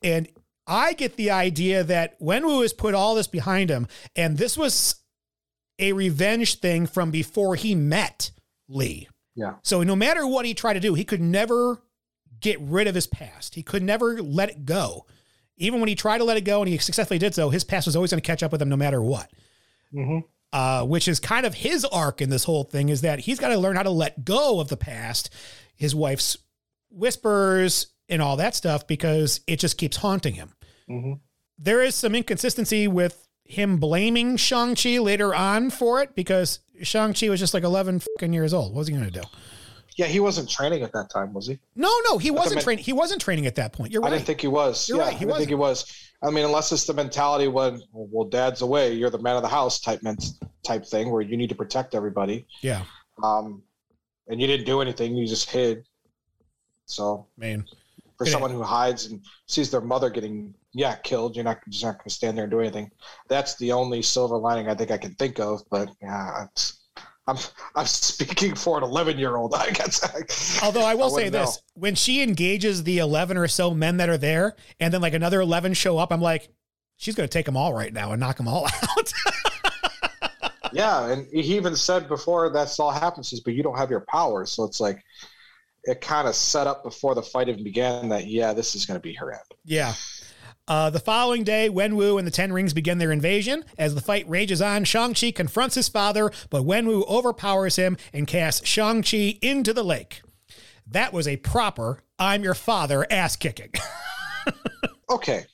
And 0.00 0.28
I 0.64 0.92
get 0.92 1.16
the 1.16 1.32
idea 1.32 1.82
that 1.82 2.20
Wenwu 2.20 2.62
has 2.62 2.72
put 2.72 2.94
all 2.94 3.16
this 3.16 3.26
behind 3.26 3.70
him, 3.70 3.88
and 4.14 4.36
this 4.36 4.56
was 4.56 4.96
a 5.78 5.92
revenge 5.92 6.56
thing 6.60 6.86
from 6.86 7.10
before 7.10 7.54
he 7.56 7.74
met 7.74 8.30
Lee. 8.68 9.08
Yeah. 9.34 9.54
So 9.62 9.82
no 9.82 9.94
matter 9.94 10.26
what 10.26 10.44
he 10.44 10.54
tried 10.54 10.74
to 10.74 10.80
do, 10.80 10.94
he 10.94 11.04
could 11.04 11.20
never 11.20 11.80
get 12.40 12.60
rid 12.60 12.86
of 12.86 12.94
his 12.94 13.06
past. 13.06 13.54
He 13.54 13.62
could 13.62 13.82
never 13.82 14.20
let 14.22 14.50
it 14.50 14.64
go. 14.64 15.06
Even 15.56 15.80
when 15.80 15.88
he 15.88 15.94
tried 15.94 16.18
to 16.18 16.24
let 16.24 16.36
it 16.36 16.44
go 16.44 16.60
and 16.60 16.68
he 16.68 16.78
successfully 16.78 17.18
did 17.18 17.34
so, 17.34 17.50
his 17.50 17.64
past 17.64 17.86
was 17.86 17.96
always 17.96 18.10
going 18.10 18.20
to 18.20 18.26
catch 18.26 18.42
up 18.42 18.52
with 18.52 18.62
him 18.62 18.68
no 18.68 18.76
matter 18.76 19.02
what. 19.02 19.30
Mm-hmm. 19.94 20.20
Uh, 20.52 20.82
which 20.84 21.08
is 21.08 21.20
kind 21.20 21.44
of 21.44 21.54
his 21.54 21.84
arc 21.84 22.22
in 22.22 22.30
this 22.30 22.44
whole 22.44 22.64
thing 22.64 22.88
is 22.88 23.02
that 23.02 23.20
he's 23.20 23.38
got 23.38 23.48
to 23.48 23.58
learn 23.58 23.76
how 23.76 23.82
to 23.82 23.90
let 23.90 24.24
go 24.24 24.60
of 24.60 24.68
the 24.68 24.76
past, 24.76 25.30
his 25.74 25.94
wife's 25.94 26.38
whispers 26.90 27.88
and 28.08 28.22
all 28.22 28.36
that 28.36 28.54
stuff 28.54 28.86
because 28.86 29.40
it 29.46 29.58
just 29.58 29.76
keeps 29.76 29.98
haunting 29.98 30.34
him. 30.34 30.54
Mm-hmm. 30.88 31.12
There 31.58 31.82
is 31.82 31.94
some 31.94 32.14
inconsistency 32.14 32.88
with 32.88 33.27
him 33.48 33.78
blaming 33.78 34.36
Shang-Chi 34.36 34.98
later 34.98 35.34
on 35.34 35.70
for 35.70 36.02
it 36.02 36.14
because 36.14 36.60
Shang-Chi 36.82 37.28
was 37.30 37.40
just 37.40 37.54
like 37.54 37.64
11 37.64 38.00
fucking 38.00 38.32
years 38.32 38.52
old. 38.52 38.72
What 38.72 38.80
was 38.80 38.88
he 38.88 38.94
going 38.94 39.06
to 39.06 39.10
do? 39.10 39.26
Yeah, 39.96 40.06
he 40.06 40.20
wasn't 40.20 40.48
training 40.48 40.82
at 40.82 40.92
that 40.92 41.10
time, 41.10 41.32
was 41.32 41.48
he? 41.48 41.58
No, 41.74 41.90
no, 42.04 42.18
he 42.18 42.30
wasn't 42.30 42.60
training. 42.60 42.84
He 42.84 42.92
wasn't 42.92 43.20
training 43.20 43.46
at 43.46 43.56
that 43.56 43.72
point. 43.72 43.90
You're 43.90 44.02
right. 44.02 44.12
I 44.12 44.16
didn't 44.16 44.26
think 44.26 44.40
he 44.40 44.46
was. 44.46 44.88
You're 44.88 44.98
yeah, 44.98 45.04
right, 45.04 45.12
he 45.12 45.16
I 45.16 45.20
didn't 45.20 45.36
think 45.38 45.48
he 45.48 45.54
was. 45.56 45.92
I 46.22 46.30
mean, 46.30 46.44
unless 46.44 46.70
it's 46.70 46.84
the 46.84 46.94
mentality 46.94 47.48
when, 47.48 47.80
well, 47.92 48.28
dad's 48.28 48.60
away, 48.62 48.92
you're 48.92 49.10
the 49.10 49.18
man 49.18 49.34
of 49.34 49.42
the 49.42 49.48
house 49.48 49.80
type 49.80 50.02
ment- 50.04 50.24
type 50.64 50.84
thing 50.86 51.10
where 51.10 51.22
you 51.22 51.36
need 51.36 51.48
to 51.48 51.56
protect 51.56 51.94
everybody. 51.96 52.46
yeah, 52.60 52.84
Um, 53.24 53.62
and 54.28 54.40
you 54.40 54.46
didn't 54.46 54.66
do 54.66 54.80
anything; 54.82 55.16
you 55.16 55.26
just 55.26 55.50
hid. 55.50 55.84
So, 56.84 57.26
man. 57.36 57.64
for 58.16 58.24
Good 58.24 58.30
someone 58.32 58.50
who 58.50 58.62
hides 58.62 59.06
and 59.06 59.20
sees 59.46 59.70
their 59.70 59.80
mother 59.80 60.10
getting 60.10 60.54
yeah 60.72 60.96
killed, 60.96 61.36
you're 61.36 61.44
not 61.44 61.60
just 61.68 61.84
not 61.84 61.92
going 61.98 62.04
to 62.04 62.10
stand 62.10 62.36
there 62.36 62.44
and 62.44 62.50
do 62.50 62.60
anything. 62.60 62.90
That's 63.28 63.56
the 63.56 63.72
only 63.72 64.02
silver 64.02 64.36
lining 64.36 64.68
I 64.68 64.74
think 64.74 64.90
I 64.90 64.98
can 64.98 65.14
think 65.14 65.38
of. 65.40 65.62
But 65.70 65.90
yeah, 66.02 66.44
it's, 66.44 66.88
I'm 67.26 67.36
I'm 67.74 67.86
speaking 67.86 68.54
for 68.54 68.78
an 68.78 68.84
11 68.84 69.18
year 69.18 69.36
old. 69.36 69.54
I 69.56 69.70
guess. 69.70 70.62
Although 70.62 70.84
I 70.84 70.94
will 70.94 71.10
say 71.10 71.24
wouldn't 71.24 71.32
this, 71.32 71.62
when 71.74 71.94
she 71.94 72.22
engages 72.22 72.84
the 72.84 72.98
11 72.98 73.36
or 73.36 73.48
so 73.48 73.72
men 73.74 73.98
that 73.98 74.08
are 74.08 74.18
there, 74.18 74.56
and 74.80 74.92
then 74.92 75.00
like 75.00 75.14
another 75.14 75.40
11 75.40 75.74
show 75.74 75.98
up, 75.98 76.12
I'm 76.12 76.20
like, 76.22 76.48
she's 76.96 77.14
going 77.14 77.28
to 77.28 77.32
take 77.32 77.46
them 77.46 77.56
all 77.56 77.72
right 77.72 77.92
now 77.92 78.12
and 78.12 78.20
knock 78.20 78.36
them 78.36 78.48
all 78.48 78.66
out. 78.82 79.12
yeah, 80.72 81.10
and 81.10 81.26
he 81.28 81.56
even 81.56 81.76
said 81.76 82.08
before 82.08 82.50
that's 82.50 82.78
all 82.80 82.90
happens 82.90 83.32
is, 83.32 83.40
but 83.40 83.54
you 83.54 83.62
don't 83.62 83.76
have 83.78 83.90
your 83.90 84.00
powers, 84.08 84.50
so 84.52 84.64
it's 84.64 84.80
like 84.80 85.02
it 85.84 86.00
kind 86.00 86.28
of 86.28 86.34
set 86.34 86.66
up 86.66 86.82
before 86.82 87.14
the 87.14 87.22
fight 87.22 87.48
even 87.48 87.64
began 87.64 88.08
that 88.08 88.26
yeah, 88.26 88.52
this 88.52 88.74
is 88.74 88.84
going 88.84 88.98
to 88.98 89.02
be 89.02 89.14
her 89.14 89.32
end. 89.32 89.42
yeah. 89.64 89.94
Uh, 90.68 90.90
the 90.90 91.00
following 91.00 91.44
day, 91.44 91.70
Wenwu 91.70 92.18
and 92.18 92.26
the 92.26 92.30
Ten 92.30 92.52
Rings 92.52 92.74
begin 92.74 92.98
their 92.98 93.10
invasion. 93.10 93.64
As 93.78 93.94
the 93.94 94.00
fight 94.02 94.28
rages 94.28 94.60
on, 94.60 94.84
Shang-Chi 94.84 95.30
confronts 95.30 95.74
his 95.74 95.88
father, 95.88 96.30
but 96.50 96.62
Wenwu 96.64 97.08
overpowers 97.08 97.76
him 97.76 97.96
and 98.12 98.26
casts 98.26 98.66
Shang-Chi 98.68 99.38
into 99.40 99.72
the 99.72 99.82
lake. 99.82 100.20
That 100.86 101.12
was 101.14 101.26
a 101.26 101.38
proper 101.38 102.02
I'm 102.18 102.44
your 102.44 102.54
father 102.54 103.06
ass 103.10 103.36
kicking. 103.36 103.70
Okay. 105.10 105.44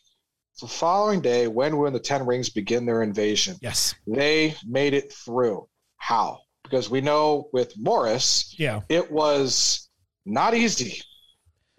The 0.61 0.67
following 0.67 1.21
day, 1.21 1.47
Wenwu 1.47 1.87
and 1.87 1.95
the 1.95 2.01
Ten 2.01 2.27
Rings 2.27 2.49
begin 2.51 2.85
their 2.87 3.03
invasion. 3.05 3.57
yes. 3.63 3.95
They 4.05 4.57
made 4.67 4.95
it 4.95 5.13
through. 5.13 5.69
How? 5.99 6.41
Because 6.65 6.91
we 6.91 7.01
know 7.01 7.49
with 7.53 7.73
Morris, 7.79 8.53
Yeah. 8.59 8.81
it 8.89 9.11
was 9.13 9.89
not 10.27 10.55
easy. 10.55 11.01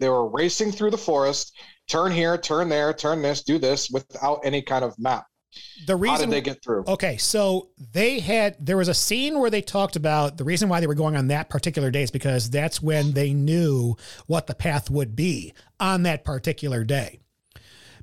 They 0.00 0.08
were 0.08 0.26
racing 0.30 0.72
through 0.72 0.90
the 0.92 0.96
forest, 0.98 1.52
turn 1.88 2.12
here, 2.12 2.36
turn 2.38 2.68
there, 2.68 2.92
turn 2.92 3.22
this, 3.22 3.42
do 3.42 3.58
this 3.58 3.90
without 3.90 4.40
any 4.44 4.62
kind 4.62 4.84
of 4.84 4.98
map. 4.98 5.26
The 5.86 5.94
How 5.94 5.98
reason 5.98 6.30
did 6.30 6.36
they 6.36 6.40
get 6.42 6.62
through? 6.62 6.84
Okay, 6.86 7.16
so 7.16 7.70
they 7.92 8.20
had 8.20 8.56
there 8.60 8.76
was 8.76 8.88
a 8.88 8.94
scene 8.94 9.38
where 9.38 9.50
they 9.50 9.62
talked 9.62 9.96
about 9.96 10.36
the 10.36 10.44
reason 10.44 10.68
why 10.68 10.80
they 10.80 10.86
were 10.86 10.94
going 10.94 11.16
on 11.16 11.28
that 11.28 11.48
particular 11.48 11.90
day 11.90 12.02
is 12.02 12.10
because 12.10 12.50
that's 12.50 12.82
when 12.82 13.12
they 13.12 13.32
knew 13.32 13.96
what 14.26 14.46
the 14.46 14.54
path 14.54 14.90
would 14.90 15.16
be 15.16 15.54
on 15.80 16.02
that 16.02 16.24
particular 16.24 16.84
day. 16.84 17.20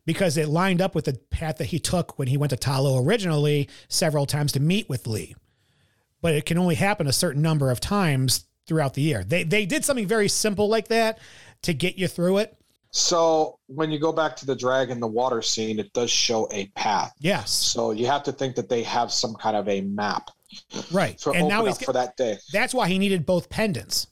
Because 0.06 0.36
it 0.36 0.50
lined 0.50 0.82
up 0.82 0.96
with 0.96 1.06
the 1.06 1.14
path 1.30 1.58
that 1.58 1.66
he 1.66 1.80
took 1.80 2.18
when 2.18 2.28
he 2.28 2.38
went 2.38 2.50
to 2.50 2.58
Ta 2.58 2.80
Lo 2.80 3.02
originally 3.02 3.70
several 3.88 4.26
times 4.26 4.52
to 4.54 4.60
meet 4.60 4.90
with 4.90 5.08
Lee. 5.08 5.36
But 6.22 6.34
it 6.34 6.46
can 6.46 6.58
only 6.58 6.76
happen 6.76 7.08
a 7.08 7.14
certain 7.14 7.42
number 7.42 7.70
of 7.70 7.80
times 7.80 8.46
throughout 8.68 8.94
the 8.94 9.02
year. 9.02 9.24
They 9.24 9.44
they 9.44 9.66
did 9.66 9.86
something 9.86 10.08
very 10.08 10.28
simple 10.28 10.68
like 10.68 10.88
that 10.88 11.20
to 11.64 11.74
get 11.74 11.98
you 11.98 12.08
through 12.08 12.40
it. 12.40 12.58
So 12.96 13.58
when 13.66 13.90
you 13.92 13.98
go 14.00 14.14
back 14.14 14.36
to 14.38 14.46
the 14.46 14.56
dragon, 14.56 15.00
the 15.00 15.08
water 15.08 15.42
scene, 15.42 15.80
it 15.80 15.92
does 15.94 16.12
show 16.12 16.48
a 16.52 16.68
path. 16.76 17.12
Yes. 17.20 17.50
So 17.52 17.90
you 17.92 18.06
have 18.06 18.22
to 18.24 18.32
think 18.32 18.56
that 18.56 18.70
they 18.70 18.84
have 18.84 19.12
some 19.12 19.34
kind 19.34 19.58
of 19.58 19.68
a 19.68 19.82
map 19.82 20.30
Right. 20.92 21.20
and 21.34 21.48
now 21.48 21.66
he's 21.66 21.82
for 21.82 21.94
that 21.94 22.16
day. 22.16 22.38
that's 22.52 22.76
why 22.76 22.88
he 22.88 23.00
needed 23.00 23.26
both 23.26 23.50
pendants. 23.50 24.08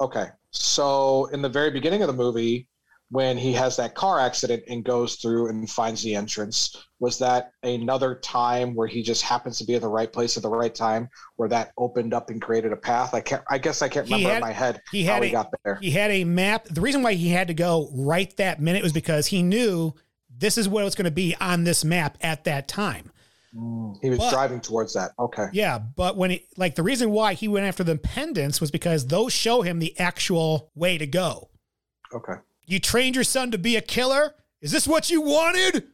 Okay. 0.00 0.26
So 0.52 1.26
in 1.26 1.42
the 1.42 1.48
very 1.48 1.72
beginning 1.72 2.02
of 2.02 2.06
the 2.06 2.12
movie, 2.14 2.68
when 3.10 3.36
he 3.36 3.52
has 3.52 3.76
that 3.76 3.94
car 3.94 4.20
accident 4.20 4.62
and 4.68 4.84
goes 4.84 5.16
through 5.16 5.48
and 5.48 5.68
finds 5.68 6.02
the 6.02 6.14
entrance, 6.14 6.76
was 7.00 7.18
that 7.18 7.50
another 7.64 8.14
time 8.16 8.74
where 8.74 8.86
he 8.86 9.02
just 9.02 9.22
happens 9.22 9.58
to 9.58 9.64
be 9.64 9.74
at 9.74 9.80
the 9.80 9.88
right 9.88 10.12
place 10.12 10.36
at 10.36 10.44
the 10.44 10.48
right 10.48 10.74
time, 10.74 11.08
where 11.36 11.48
that 11.48 11.72
opened 11.76 12.14
up 12.14 12.30
and 12.30 12.40
created 12.40 12.72
a 12.72 12.76
path? 12.76 13.12
I 13.12 13.20
can't. 13.20 13.42
I 13.50 13.58
guess 13.58 13.82
I 13.82 13.88
can't 13.88 14.06
He 14.06 14.14
remember 14.14 14.28
had- 14.30 14.36
in 14.36 14.40
my 14.42 14.52
head 14.52 14.80
he 14.92 15.04
how 15.04 15.14
had 15.14 15.22
he 15.24 15.28
a- 15.30 15.32
got 15.32 15.48
there. 15.64 15.78
He 15.82 15.90
had 15.90 16.10
a 16.12 16.24
map. 16.24 16.66
The 16.66 16.80
reason 16.80 17.02
why 17.02 17.14
he 17.14 17.30
had 17.30 17.48
to 17.48 17.54
go 17.54 17.90
right 17.94 18.34
that 18.36 18.60
minute 18.60 18.82
was 18.82 18.92
because 18.92 19.26
he 19.26 19.42
knew 19.42 19.92
this 20.38 20.56
is 20.56 20.68
what 20.68 20.82
it 20.82 20.84
was 20.84 20.94
going 20.94 21.04
to 21.06 21.10
be 21.10 21.34
on 21.40 21.64
this 21.64 21.84
map 21.84 22.16
at 22.20 22.44
that 22.44 22.68
time. 22.68 23.10
Mm, 23.52 23.96
he 24.00 24.08
was 24.10 24.20
But- 24.20 24.30
driving 24.30 24.60
towards 24.60 24.94
that. 24.94 25.10
Okay. 25.18 25.46
Yeah, 25.52 25.78
but 25.80 26.16
when 26.16 26.30
it 26.30 26.44
like 26.56 26.76
the 26.76 26.84
reason 26.84 27.10
why 27.10 27.34
he 27.34 27.48
went 27.48 27.66
after 27.66 27.82
the 27.82 27.96
pendants 27.96 28.60
was 28.60 28.70
because 28.70 29.08
those 29.08 29.32
show 29.32 29.62
him 29.62 29.80
the 29.80 29.98
actual 29.98 30.70
way 30.76 30.96
to 30.96 31.06
go. 31.08 31.48
Okay. 32.14 32.34
You 32.70 32.78
trained 32.78 33.16
your 33.16 33.24
son 33.24 33.50
to 33.50 33.58
be 33.58 33.74
a 33.76 33.80
killer? 33.80 34.34
Is 34.60 34.70
this 34.70 34.86
what 34.86 35.10
you 35.10 35.20
wanted? 35.22 35.88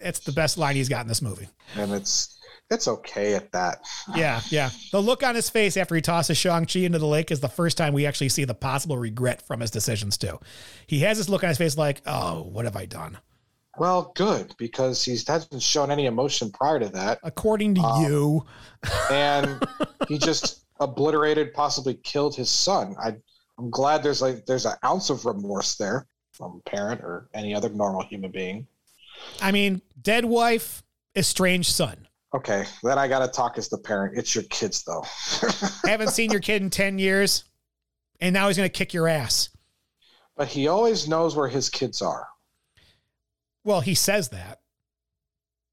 That's 0.00 0.20
the 0.20 0.30
best 0.32 0.56
line 0.56 0.76
he's 0.76 0.88
got 0.88 1.02
in 1.02 1.08
this 1.08 1.20
movie. 1.20 1.48
And 1.76 1.92
it's 1.92 2.38
it's 2.70 2.86
okay 2.86 3.34
at 3.34 3.50
that. 3.50 3.80
Yeah, 4.14 4.40
yeah. 4.48 4.70
The 4.92 5.02
look 5.02 5.24
on 5.24 5.34
his 5.34 5.50
face 5.50 5.76
after 5.76 5.96
he 5.96 6.00
tosses 6.00 6.38
Shang-Chi 6.38 6.80
into 6.80 7.00
the 7.00 7.06
lake 7.06 7.32
is 7.32 7.40
the 7.40 7.48
first 7.48 7.76
time 7.76 7.92
we 7.92 8.06
actually 8.06 8.28
see 8.28 8.44
the 8.44 8.54
possible 8.54 8.96
regret 8.96 9.42
from 9.44 9.58
his 9.58 9.72
decisions, 9.72 10.16
too. 10.16 10.38
He 10.86 11.00
has 11.00 11.18
this 11.18 11.28
look 11.28 11.42
on 11.42 11.48
his 11.48 11.58
face 11.58 11.76
like, 11.76 12.00
oh, 12.06 12.42
what 12.44 12.64
have 12.66 12.76
I 12.76 12.86
done? 12.86 13.18
Well, 13.76 14.12
good 14.14 14.54
because 14.56 15.04
he 15.04 15.18
hasn't 15.26 15.60
shown 15.62 15.90
any 15.90 16.06
emotion 16.06 16.52
prior 16.52 16.78
to 16.78 16.88
that, 16.90 17.18
According 17.24 17.74
to 17.74 17.80
Um, 17.80 18.04
you. 18.04 18.46
and 19.10 19.60
he 20.06 20.18
just 20.18 20.64
obliterated, 20.80 21.52
possibly 21.54 21.94
killed 21.94 22.36
his 22.36 22.50
son. 22.50 22.94
I, 23.02 23.16
I'm 23.60 23.68
glad 23.70 24.02
there's 24.02 24.22
like 24.22 24.46
there's 24.46 24.64
an 24.64 24.76
ounce 24.86 25.10
of 25.10 25.26
remorse 25.26 25.74
there 25.76 26.06
from 26.32 26.62
a 26.66 26.70
parent 26.70 27.02
or 27.02 27.28
any 27.34 27.54
other 27.54 27.68
normal 27.68 28.02
human 28.02 28.30
being. 28.30 28.66
I 29.42 29.52
mean, 29.52 29.82
dead 30.00 30.24
wife, 30.24 30.82
estranged 31.14 31.70
son. 31.70 32.08
Okay, 32.34 32.64
then 32.82 32.98
I 32.98 33.06
gotta 33.06 33.28
talk 33.28 33.58
as 33.58 33.68
the 33.68 33.76
parent. 33.76 34.16
It's 34.16 34.34
your 34.34 34.44
kids 34.44 34.82
though. 34.84 35.04
I 35.84 35.90
Haven't 35.90 36.08
seen 36.08 36.30
your 36.30 36.40
kid 36.40 36.62
in 36.62 36.70
10 36.70 36.98
years, 36.98 37.44
and 38.20 38.32
now 38.32 38.46
he's 38.48 38.56
going 38.56 38.68
to 38.68 38.72
kick 38.72 38.94
your 38.94 39.08
ass. 39.08 39.50
but 40.36 40.48
he 40.48 40.66
always 40.68 41.06
knows 41.06 41.36
where 41.36 41.48
his 41.48 41.68
kids 41.68 42.00
are. 42.00 42.26
Well, 43.64 43.82
he 43.82 43.94
says 43.94 44.30
that. 44.30 44.60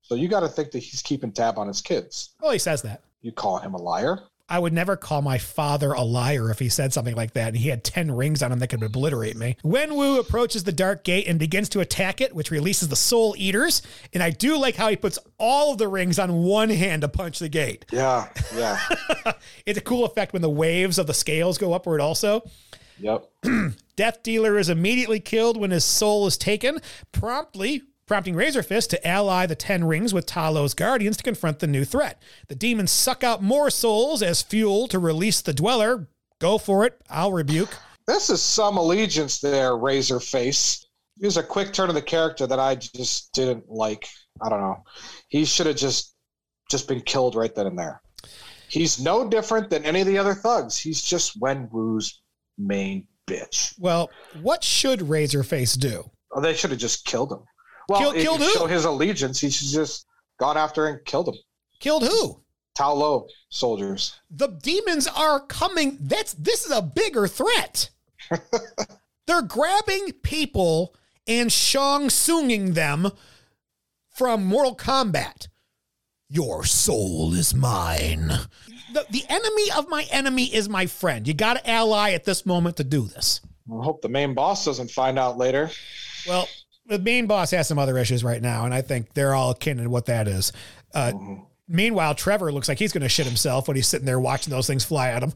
So 0.01 0.15
you 0.15 0.27
got 0.27 0.41
to 0.41 0.49
think 0.49 0.71
that 0.71 0.79
he's 0.79 1.01
keeping 1.01 1.31
tab 1.31 1.57
on 1.57 1.67
his 1.69 1.79
kids. 1.81 2.31
Well, 2.41 2.51
he 2.51 2.59
says 2.59 2.81
that. 2.81 3.01
You 3.21 3.31
call 3.31 3.59
him 3.59 3.73
a 3.75 3.81
liar? 3.81 4.19
I 4.49 4.59
would 4.59 4.71
never 4.71 4.95
call 4.95 5.21
my 5.21 5.37
father 5.37 5.91
a 5.91 6.03
liar 6.03 6.49
if 6.49 6.59
he 6.59 6.69
said 6.69 6.93
something 6.93 7.15
like 7.15 7.33
that 7.33 7.49
and 7.49 7.57
he 7.57 7.67
had 7.69 7.83
10 7.83 8.11
rings 8.11 8.41
on 8.41 8.51
him 8.51 8.59
that 8.59 8.67
could 8.69 8.81
obliterate 8.81 9.35
me. 9.35 9.57
Wenwu 9.63 10.19
approaches 10.19 10.63
the 10.63 10.71
dark 10.71 11.03
gate 11.03 11.27
and 11.27 11.37
begins 11.37 11.67
to 11.69 11.81
attack 11.81 12.21
it, 12.21 12.33
which 12.33 12.49
releases 12.49 12.87
the 12.87 12.95
soul 12.95 13.35
eaters. 13.37 13.81
And 14.13 14.23
I 14.23 14.29
do 14.29 14.57
like 14.57 14.75
how 14.77 14.87
he 14.89 14.95
puts 14.95 15.19
all 15.37 15.73
of 15.73 15.77
the 15.79 15.87
rings 15.89 16.17
on 16.17 16.43
one 16.43 16.69
hand 16.69 17.01
to 17.01 17.09
punch 17.09 17.39
the 17.39 17.49
gate. 17.49 17.85
Yeah, 17.91 18.29
yeah, 18.55 18.79
It's 19.65 19.77
a 19.77 19.81
cool 19.81 20.05
effect 20.05 20.31
when 20.31 20.41
the 20.41 20.49
waves 20.49 20.97
of 20.97 21.07
the 21.07 21.13
scales 21.13 21.57
go 21.57 21.73
upward, 21.73 21.99
also. 21.99 22.49
yep. 22.99 23.29
Death 23.97 24.23
Dealer 24.23 24.57
is 24.57 24.69
immediately 24.69 25.19
killed 25.19 25.57
when 25.57 25.71
his 25.71 25.83
soul 25.83 26.25
is 26.27 26.37
taken, 26.37 26.79
promptly 27.11 27.81
prompting 28.07 28.35
Razorfist 28.35 28.89
to 28.89 29.07
ally 29.07 29.45
the 29.45 29.55
Ten 29.55 29.83
Rings 29.83 30.13
with 30.13 30.25
Ta 30.25 30.49
Lo's 30.49 30.73
guardians 30.73 31.17
to 31.17 31.23
confront 31.23 31.59
the 31.59 31.67
new 31.67 31.85
threat. 31.85 32.21
The 32.47 32.55
demons 32.55 32.89
suck 32.89 33.23
out 33.23 33.43
more 33.43 33.69
souls 33.69 34.23
as 34.23 34.41
fuel 34.41 34.87
to 34.87 34.97
release 34.97 35.41
the 35.41 35.53
Dweller. 35.53 36.07
Go 36.39 36.57
for 36.57 36.85
it. 36.85 36.99
I'll 37.09 37.33
rebuke. 37.33 37.75
This 38.07 38.29
is 38.29 38.41
some 38.41 38.77
allegiance 38.77 39.39
there, 39.39 39.75
Razor 39.75 40.21
Face. 40.21 40.85
Was 41.19 41.37
a 41.37 41.43
quick 41.43 41.73
turn 41.73 41.89
of 41.89 41.95
the 41.95 42.01
character 42.01 42.47
that 42.47 42.59
I 42.59 42.75
just 42.75 43.33
didn't 43.33 43.69
like. 43.69 44.07
I 44.41 44.49
don't 44.49 44.61
know. 44.61 44.83
He 45.29 45.45
should 45.45 45.65
have 45.65 45.75
just 45.75 46.15
just 46.69 46.87
been 46.87 47.01
killed 47.01 47.35
right 47.35 47.53
then 47.53 47.67
and 47.67 47.77
there. 47.77 48.01
He's 48.69 48.99
no 48.99 49.27
different 49.27 49.69
than 49.69 49.83
any 49.83 50.01
of 50.01 50.07
the 50.07 50.17
other 50.17 50.33
thugs. 50.33 50.77
He's 50.77 51.01
just 51.01 51.39
Wenwu's 51.39 52.21
main 52.57 53.07
bitch. 53.25 53.73
Well, 53.79 54.09
what 54.41 54.63
should 54.63 54.99
Razorface 54.99 55.77
do? 55.79 56.09
Oh, 56.33 56.41
they 56.41 56.53
should 56.53 56.71
have 56.71 56.79
just 56.79 57.05
killed 57.05 57.31
him. 57.31 57.39
Well, 57.87 57.99
Kill- 57.99 58.11
if 58.11 58.21
killed 58.21 58.41
who? 58.41 58.51
show 58.51 58.67
his 58.67 58.85
allegiance. 58.85 59.39
He 59.39 59.49
should 59.49 59.69
just 59.69 60.05
gone 60.39 60.57
after 60.57 60.87
and 60.87 61.03
killed 61.05 61.29
him. 61.29 61.35
Killed 61.79 62.03
who? 62.03 62.41
Ta 62.75 62.91
Lo 62.91 63.27
soldiers. 63.49 64.19
The 64.29 64.47
demons 64.47 65.07
are 65.07 65.39
coming. 65.39 65.97
That's 66.01 66.33
this 66.33 66.65
is 66.65 66.71
a 66.71 66.81
bigger 66.81 67.27
threat. 67.27 67.89
They're 69.27 69.41
grabbing 69.41 70.13
people 70.23 70.95
and 71.27 71.51
Shang 71.51 72.07
Tsunging 72.07 72.73
them 72.73 73.11
from 74.15 74.45
Mortal 74.45 74.75
Kombat. 74.75 75.47
Your 76.29 76.65
soul 76.65 77.33
is 77.33 77.53
mine. 77.53 78.31
The, 78.93 79.05
the 79.09 79.23
enemy 79.29 79.71
of 79.75 79.89
my 79.89 80.05
enemy 80.11 80.45
is 80.45 80.67
my 80.67 80.85
friend. 80.85 81.27
You 81.27 81.33
got 81.33 81.55
to 81.55 81.69
ally 81.69 82.11
at 82.11 82.25
this 82.25 82.45
moment 82.45 82.77
to 82.77 82.83
do 82.83 83.03
this. 83.03 83.41
I 83.69 83.83
hope 83.83 84.01
the 84.01 84.09
main 84.09 84.33
boss 84.33 84.65
doesn't 84.65 84.91
find 84.91 85.17
out 85.19 85.37
later. 85.37 85.69
Well, 86.27 86.47
the 86.87 86.99
main 86.99 87.27
boss 87.27 87.51
has 87.51 87.67
some 87.67 87.79
other 87.79 87.97
issues 87.97 88.23
right 88.23 88.41
now, 88.41 88.65
and 88.65 88.73
I 88.73 88.81
think 88.81 89.13
they're 89.13 89.33
all 89.33 89.51
akin 89.51 89.77
to 89.77 89.89
what 89.89 90.05
that 90.05 90.27
is. 90.27 90.51
Uh, 90.93 91.13
Meanwhile, 91.67 92.15
Trevor 92.15 92.51
looks 92.51 92.67
like 92.69 92.79
he's 92.79 92.93
going 92.93 93.03
to 93.03 93.09
shit 93.09 93.25
himself 93.25 93.67
when 93.67 93.75
he's 93.75 93.87
sitting 93.87 94.05
there 94.05 94.21
watching 94.21 94.51
those 94.51 94.67
things 94.67 94.85
fly 94.85 95.09
at 95.09 95.21
him. 95.21 95.33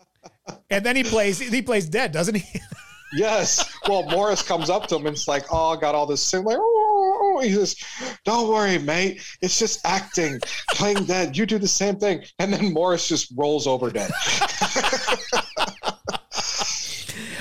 and 0.70 0.84
then 0.84 0.96
he 0.96 1.04
plays 1.04 1.38
he 1.38 1.62
plays 1.62 1.88
dead, 1.88 2.10
doesn't 2.12 2.34
he? 2.36 2.60
Yes. 3.14 3.70
Well, 3.86 4.04
Morris 4.04 4.40
comes 4.40 4.70
up 4.70 4.86
to 4.86 4.96
him 4.96 5.06
and 5.06 5.14
it's 5.14 5.28
like, 5.28 5.44
oh, 5.52 5.76
I 5.76 5.78
got 5.78 5.94
all 5.94 6.06
this. 6.06 6.32
Like, 6.32 6.56
oh, 6.58 7.40
he 7.42 7.52
says, 7.52 7.76
don't 8.24 8.48
worry, 8.48 8.78
mate. 8.78 9.20
It's 9.42 9.58
just 9.58 9.84
acting, 9.84 10.40
playing 10.70 11.04
dead. 11.04 11.36
You 11.36 11.44
do 11.44 11.58
the 11.58 11.68
same 11.68 11.96
thing. 11.96 12.24
And 12.38 12.50
then 12.50 12.72
Morris 12.72 13.06
just 13.06 13.30
rolls 13.36 13.66
over 13.66 13.90
dead. 13.90 14.10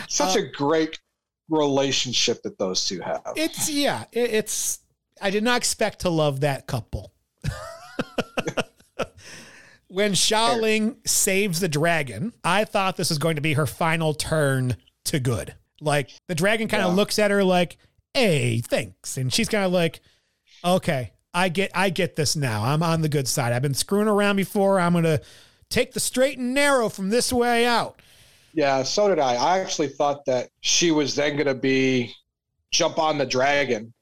Such 0.10 0.36
a 0.36 0.42
great 0.52 1.00
relationship 1.52 2.42
that 2.44 2.58
those 2.58 2.86
two 2.86 3.00
have. 3.02 3.22
It's 3.36 3.70
yeah, 3.70 4.06
it, 4.12 4.32
it's 4.32 4.80
I 5.22 5.30
did 5.30 5.44
not 5.44 5.58
expect 5.58 6.00
to 6.00 6.10
love 6.10 6.40
that 6.40 6.66
couple. 6.68 7.14
when 9.88 10.14
Xialing 10.14 11.06
saves 11.08 11.60
the 11.60 11.68
dragon, 11.68 12.34
I 12.44 12.64
thought 12.66 12.98
this 12.98 13.10
was 13.10 13.18
going 13.20 13.36
to 13.36 13.42
be 13.42 13.54
her 13.54 13.66
final 13.68 14.14
turn 14.14 14.78
to 15.06 15.20
good. 15.20 15.54
Like 15.82 16.10
the 16.28 16.36
dragon 16.36 16.68
kind 16.68 16.84
of 16.84 16.92
Yeah. 16.92 16.96
looks 16.96 17.20
at 17.20 17.32
her 17.32 17.44
like, 17.44 17.78
"Hey, 18.14 18.60
thanks," 18.62 19.18
and 19.18 19.34
she's 19.34 19.50
kind 19.50 19.66
of 19.66 19.72
like, 19.72 20.00
"Okay, 20.64 21.12
I 21.34 21.50
get, 21.50 21.72
I 21.74 21.90
get 21.90 22.16
this 22.16 22.36
now. 22.36 22.64
I'm 22.64 22.84
on 22.84 23.02
the 23.02 23.10
good 23.10 23.28
side. 23.28 23.52
I've 23.52 23.62
been 23.62 23.74
screwing 23.74 24.08
around 24.08 24.36
before. 24.38 24.80
I'm 24.80 24.94
gonna 24.94 25.20
take 25.70 25.94
the 25.94 26.00
straight 26.00 26.38
and 26.38 26.54
narrow 26.54 26.88
from 26.88 27.10
this 27.10 27.34
way 27.34 27.66
out." 27.66 28.00
Yeah, 28.54 28.84
so 28.84 29.08
did 29.08 29.20
I. 29.20 29.36
I 29.36 29.60
actually 29.60 29.90
thought 29.90 30.26
that 30.26 30.50
she 30.62 30.92
was 30.92 31.16
then 31.16 31.36
going 31.36 31.48
to 31.48 31.56
be 31.56 32.14
jump 32.72 33.00
on 33.00 33.18
the 33.18 33.26
dragon 33.26 33.94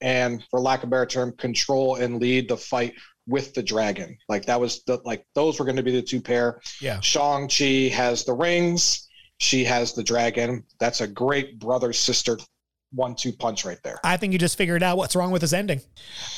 and, 0.00 0.44
for 0.50 0.60
lack 0.60 0.82
of 0.82 0.88
a 0.88 0.90
better 0.90 1.06
term, 1.06 1.32
control 1.36 1.96
and 1.96 2.20
lead 2.20 2.48
the 2.48 2.56
fight 2.56 2.94
with 3.26 3.54
the 3.54 3.62
dragon. 3.62 4.16
Like 4.28 4.46
that 4.46 4.60
was 4.60 4.82
the 4.84 5.00
like 5.04 5.26
those 5.34 5.58
were 5.58 5.64
going 5.64 5.76
to 5.76 5.82
be 5.82 5.92
the 5.92 6.02
two 6.02 6.20
pair. 6.20 6.60
Yeah. 6.80 7.00
Shang 7.00 7.48
Chi 7.48 7.88
has 7.94 8.24
the 8.24 8.34
rings. 8.34 9.08
She 9.38 9.64
has 9.64 9.94
the 9.94 10.02
dragon. 10.02 10.64
That's 10.78 11.00
a 11.00 11.08
great 11.08 11.58
brother 11.58 11.92
sister 11.92 12.38
one-two 12.94 13.32
punch 13.32 13.64
right 13.64 13.78
there. 13.82 13.98
I 14.04 14.16
think 14.16 14.32
you 14.32 14.38
just 14.38 14.56
figured 14.56 14.82
out 14.82 14.96
what's 14.96 15.16
wrong 15.16 15.30
with 15.30 15.42
this 15.42 15.52
ending, 15.52 15.80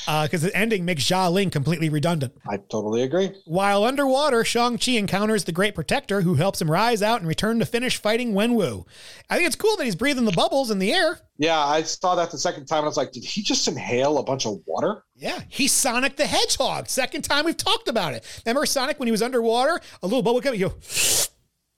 uh, 0.07 0.23
because 0.25 0.41
the 0.41 0.55
ending 0.55 0.85
makes 0.85 1.03
Xialing 1.03 1.51
completely 1.51 1.89
redundant. 1.89 2.33
I 2.49 2.57
totally 2.57 3.03
agree. 3.03 3.31
While 3.45 3.83
underwater, 3.83 4.43
Shang-Chi 4.43 4.93
encounters 4.93 5.43
the 5.43 5.51
Great 5.51 5.75
Protector, 5.75 6.21
who 6.21 6.35
helps 6.35 6.61
him 6.61 6.69
rise 6.69 7.01
out 7.01 7.19
and 7.19 7.27
return 7.27 7.59
to 7.59 7.65
finish 7.65 7.97
fighting 7.97 8.33
Wenwu. 8.33 8.85
I 9.29 9.35
think 9.35 9.47
it's 9.47 9.55
cool 9.55 9.75
that 9.77 9.85
he's 9.85 9.95
breathing 9.95 10.25
the 10.25 10.31
bubbles 10.31 10.71
in 10.71 10.79
the 10.79 10.93
air. 10.93 11.19
Yeah, 11.37 11.59
I 11.59 11.83
saw 11.83 12.15
that 12.15 12.31
the 12.31 12.37
second 12.37 12.65
time. 12.65 12.79
and 12.79 12.85
I 12.85 12.87
was 12.87 12.97
like, 12.97 13.11
did 13.11 13.23
he 13.23 13.43
just 13.43 13.67
inhale 13.67 14.17
a 14.17 14.23
bunch 14.23 14.45
of 14.47 14.57
water? 14.65 15.03
Yeah, 15.15 15.39
he's 15.49 15.71
Sonic 15.71 16.15
the 16.15 16.25
Hedgehog. 16.25 16.87
Second 16.89 17.23
time 17.23 17.45
we've 17.45 17.55
talked 17.57 17.87
about 17.87 18.13
it. 18.13 18.25
Remember 18.45 18.65
Sonic 18.65 18.99
when 18.99 19.07
he 19.07 19.11
was 19.11 19.21
underwater? 19.21 19.79
A 20.01 20.07
little 20.07 20.23
bubble 20.23 20.41
coming, 20.41 20.59
you 20.59 20.69
go 20.69 20.75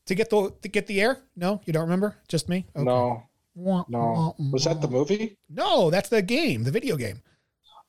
to 0.06 0.16
get 0.16 0.30
the 0.30 0.52
to 0.62 0.68
get 0.68 0.88
the 0.88 1.02
air. 1.02 1.20
No, 1.36 1.62
you 1.66 1.74
don't 1.74 1.84
remember? 1.84 2.16
Just 2.28 2.50
me. 2.50 2.66
Okay. 2.76 2.84
No, 2.84 3.29
Wah, 3.60 3.84
no. 3.90 3.99
wah, 4.38 4.45
Was 4.52 4.64
that 4.65 4.81
the 4.81 4.88
movie? 4.88 5.38
No, 5.49 5.90
that's 5.90 6.10
the 6.10 6.22
game, 6.22 6.64
the 6.64 6.72
video 6.72 6.95
game. 6.95 7.22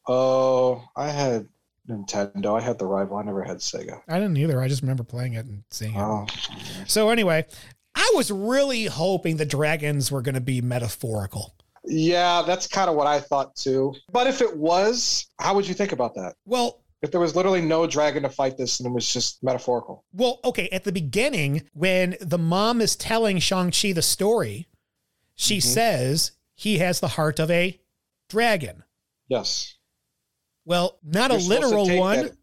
Oh, 0.08 0.82
I 0.96 1.08
had 1.10 1.46
Nintendo. 1.88 2.58
I 2.58 2.60
had 2.60 2.78
the 2.78 2.86
rival. 2.86 3.16
I 3.18 3.22
never 3.22 3.42
had 3.42 3.58
Sega. 3.58 4.00
I 4.08 4.18
didn't 4.18 4.36
either. 4.36 4.60
I 4.60 4.68
just 4.68 4.82
remember 4.82 5.04
playing 5.04 5.34
it 5.34 5.46
and 5.46 5.62
seeing 5.70 5.94
it. 5.94 6.00
Oh, 6.00 6.26
So 6.86 7.10
anyway, 7.10 7.46
I 7.94 8.12
was 8.14 8.30
really 8.30 8.86
hoping 8.86 9.36
the 9.36 9.44
dragons 9.46 10.10
were 10.10 10.22
going 10.22 10.34
to 10.34 10.40
be 10.40 10.60
metaphorical. 10.60 11.54
yeah, 11.86 12.42
that's 12.46 12.66
kind 12.66 12.90
of 12.90 12.96
what 12.96 13.06
I 13.06 13.20
thought 13.20 13.54
too. 13.56 13.94
But 14.12 14.26
if 14.26 14.40
it 14.40 14.56
was, 14.56 15.26
how 15.38 15.54
would 15.54 15.66
you 15.68 15.74
think 15.74 15.92
about 15.92 16.14
that? 16.14 16.34
Well, 16.44 16.82
If 17.02 17.10
there 17.10 17.20
was 17.20 17.34
literally 17.36 17.62
no 17.62 17.86
dragon 17.86 18.22
to 18.24 18.28
fight 18.28 18.56
this 18.58 18.80
and 18.80 18.86
it 18.86 18.92
was 18.92 19.10
just 19.12 19.42
metaphorical. 19.42 20.04
Well, 20.12 20.40
okay, 20.44 20.68
at 20.70 20.84
the 20.84 20.92
beginning, 20.92 21.62
when 21.72 22.16
the 22.20 22.38
mom 22.38 22.80
is 22.80 22.96
telling 22.96 23.38
Shang-Chi 23.38 23.92
the 23.92 24.02
story, 24.02 24.66
she 25.40 25.56
Mm-hmm. 25.58 25.68
says 25.68 26.32
he 26.54 26.78
has 26.78 27.00
the 27.00 27.08
heart 27.08 27.38
of 27.38 27.50
a 27.50 27.80
dragon. 28.28 28.84
Yes. 29.28 29.76
Well, 30.66 30.98
not 31.02 31.30
You're 31.30 31.40
a 31.40 31.42
literal 31.42 31.98
one. 31.98 32.18
that- 32.24 32.36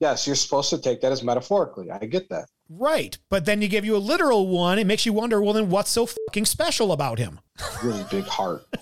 yes, 0.00 0.26
you're 0.26 0.36
supposed 0.36 0.70
to 0.70 0.78
take 0.78 1.00
that 1.00 1.10
as 1.12 1.22
metaphorically. 1.22 1.90
I 1.90 1.98
get 2.06 2.28
that. 2.30 2.48
Right. 2.70 3.16
But 3.30 3.44
then 3.46 3.60
you 3.62 3.68
give 3.68 3.84
you 3.84 3.96
a 3.96 3.98
literal 3.98 4.46
one, 4.46 4.78
it 4.78 4.86
makes 4.86 5.04
you 5.06 5.12
wonder, 5.12 5.40
well, 5.42 5.54
then 5.54 5.68
what's 5.70 5.90
so 5.90 6.06
fucking 6.06 6.44
special 6.44 6.92
about 6.92 7.18
him? 7.18 7.40
Really 7.82 8.04
big 8.10 8.24
heart. 8.24 8.62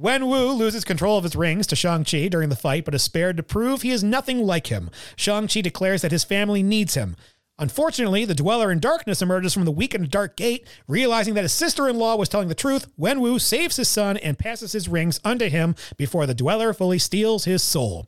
Wenwu 0.00 0.56
loses 0.56 0.84
control 0.84 1.18
of 1.18 1.24
his 1.24 1.34
rings 1.34 1.66
to 1.66 1.76
Shang-Chi 1.76 2.28
during 2.28 2.50
the 2.50 2.56
fight, 2.56 2.84
but 2.84 2.94
is 2.94 3.02
spared 3.02 3.36
to 3.36 3.42
prove 3.42 3.82
he 3.82 3.90
is 3.90 4.04
nothing 4.04 4.38
like 4.46 4.68
him. 4.68 4.90
Shang-Chi 5.16 5.60
declares 5.60 6.02
that 6.02 6.12
his 6.12 6.22
family 6.22 6.62
needs 6.62 6.94
him. 6.94 7.16
Unfortunately, 7.58 8.24
the 8.24 8.34
Dweller 8.34 8.70
in 8.70 8.78
Darkness 8.78 9.20
emerges 9.20 9.52
from 9.52 9.64
the 9.64 9.72
weakened 9.72 10.10
Dark 10.10 10.36
Gate. 10.36 10.66
Realizing 10.86 11.34
that 11.34 11.42
his 11.42 11.52
sister-in-law 11.52 12.16
was 12.16 12.28
telling 12.28 12.48
the 12.48 12.54
truth, 12.54 12.86
Wenwu 12.98 13.40
saves 13.40 13.76
his 13.76 13.88
son 13.88 14.16
and 14.18 14.38
passes 14.38 14.72
his 14.72 14.88
rings 14.88 15.18
unto 15.24 15.48
him 15.48 15.74
before 15.96 16.26
the 16.26 16.34
Dweller 16.34 16.72
fully 16.72 16.98
steals 16.98 17.44
his 17.44 17.62
soul. 17.62 18.06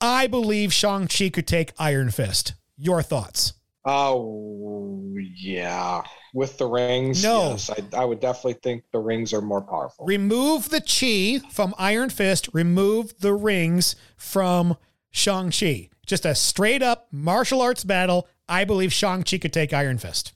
I 0.00 0.28
believe 0.28 0.72
Shang-Chi 0.72 1.30
could 1.30 1.46
take 1.48 1.72
Iron 1.78 2.10
Fist. 2.10 2.54
Your 2.76 3.02
thoughts? 3.02 3.54
Oh, 3.84 5.12
yeah. 5.34 6.02
With 6.34 6.58
the 6.58 6.66
rings, 6.66 7.22
No. 7.24 7.50
yes, 7.50 7.70
I, 7.70 8.02
I 8.02 8.04
would 8.04 8.20
definitely 8.20 8.60
think 8.62 8.84
the 8.92 8.98
rings 9.00 9.32
are 9.32 9.40
more 9.40 9.62
powerful. 9.62 10.04
Remove 10.04 10.68
the 10.68 10.80
chi 10.80 11.44
from 11.50 11.74
Iron 11.78 12.10
Fist, 12.10 12.48
remove 12.52 13.18
the 13.18 13.32
rings 13.32 13.96
from 14.16 14.76
Shang-Chi. 15.10 15.88
Just 16.08 16.26
a 16.26 16.34
straight 16.34 16.82
up 16.82 17.06
martial 17.12 17.60
arts 17.62 17.84
battle. 17.84 18.26
I 18.48 18.64
believe 18.64 18.92
Shang-Chi 18.92 19.38
could 19.38 19.52
take 19.52 19.72
Iron 19.72 19.98
Fist. 19.98 20.32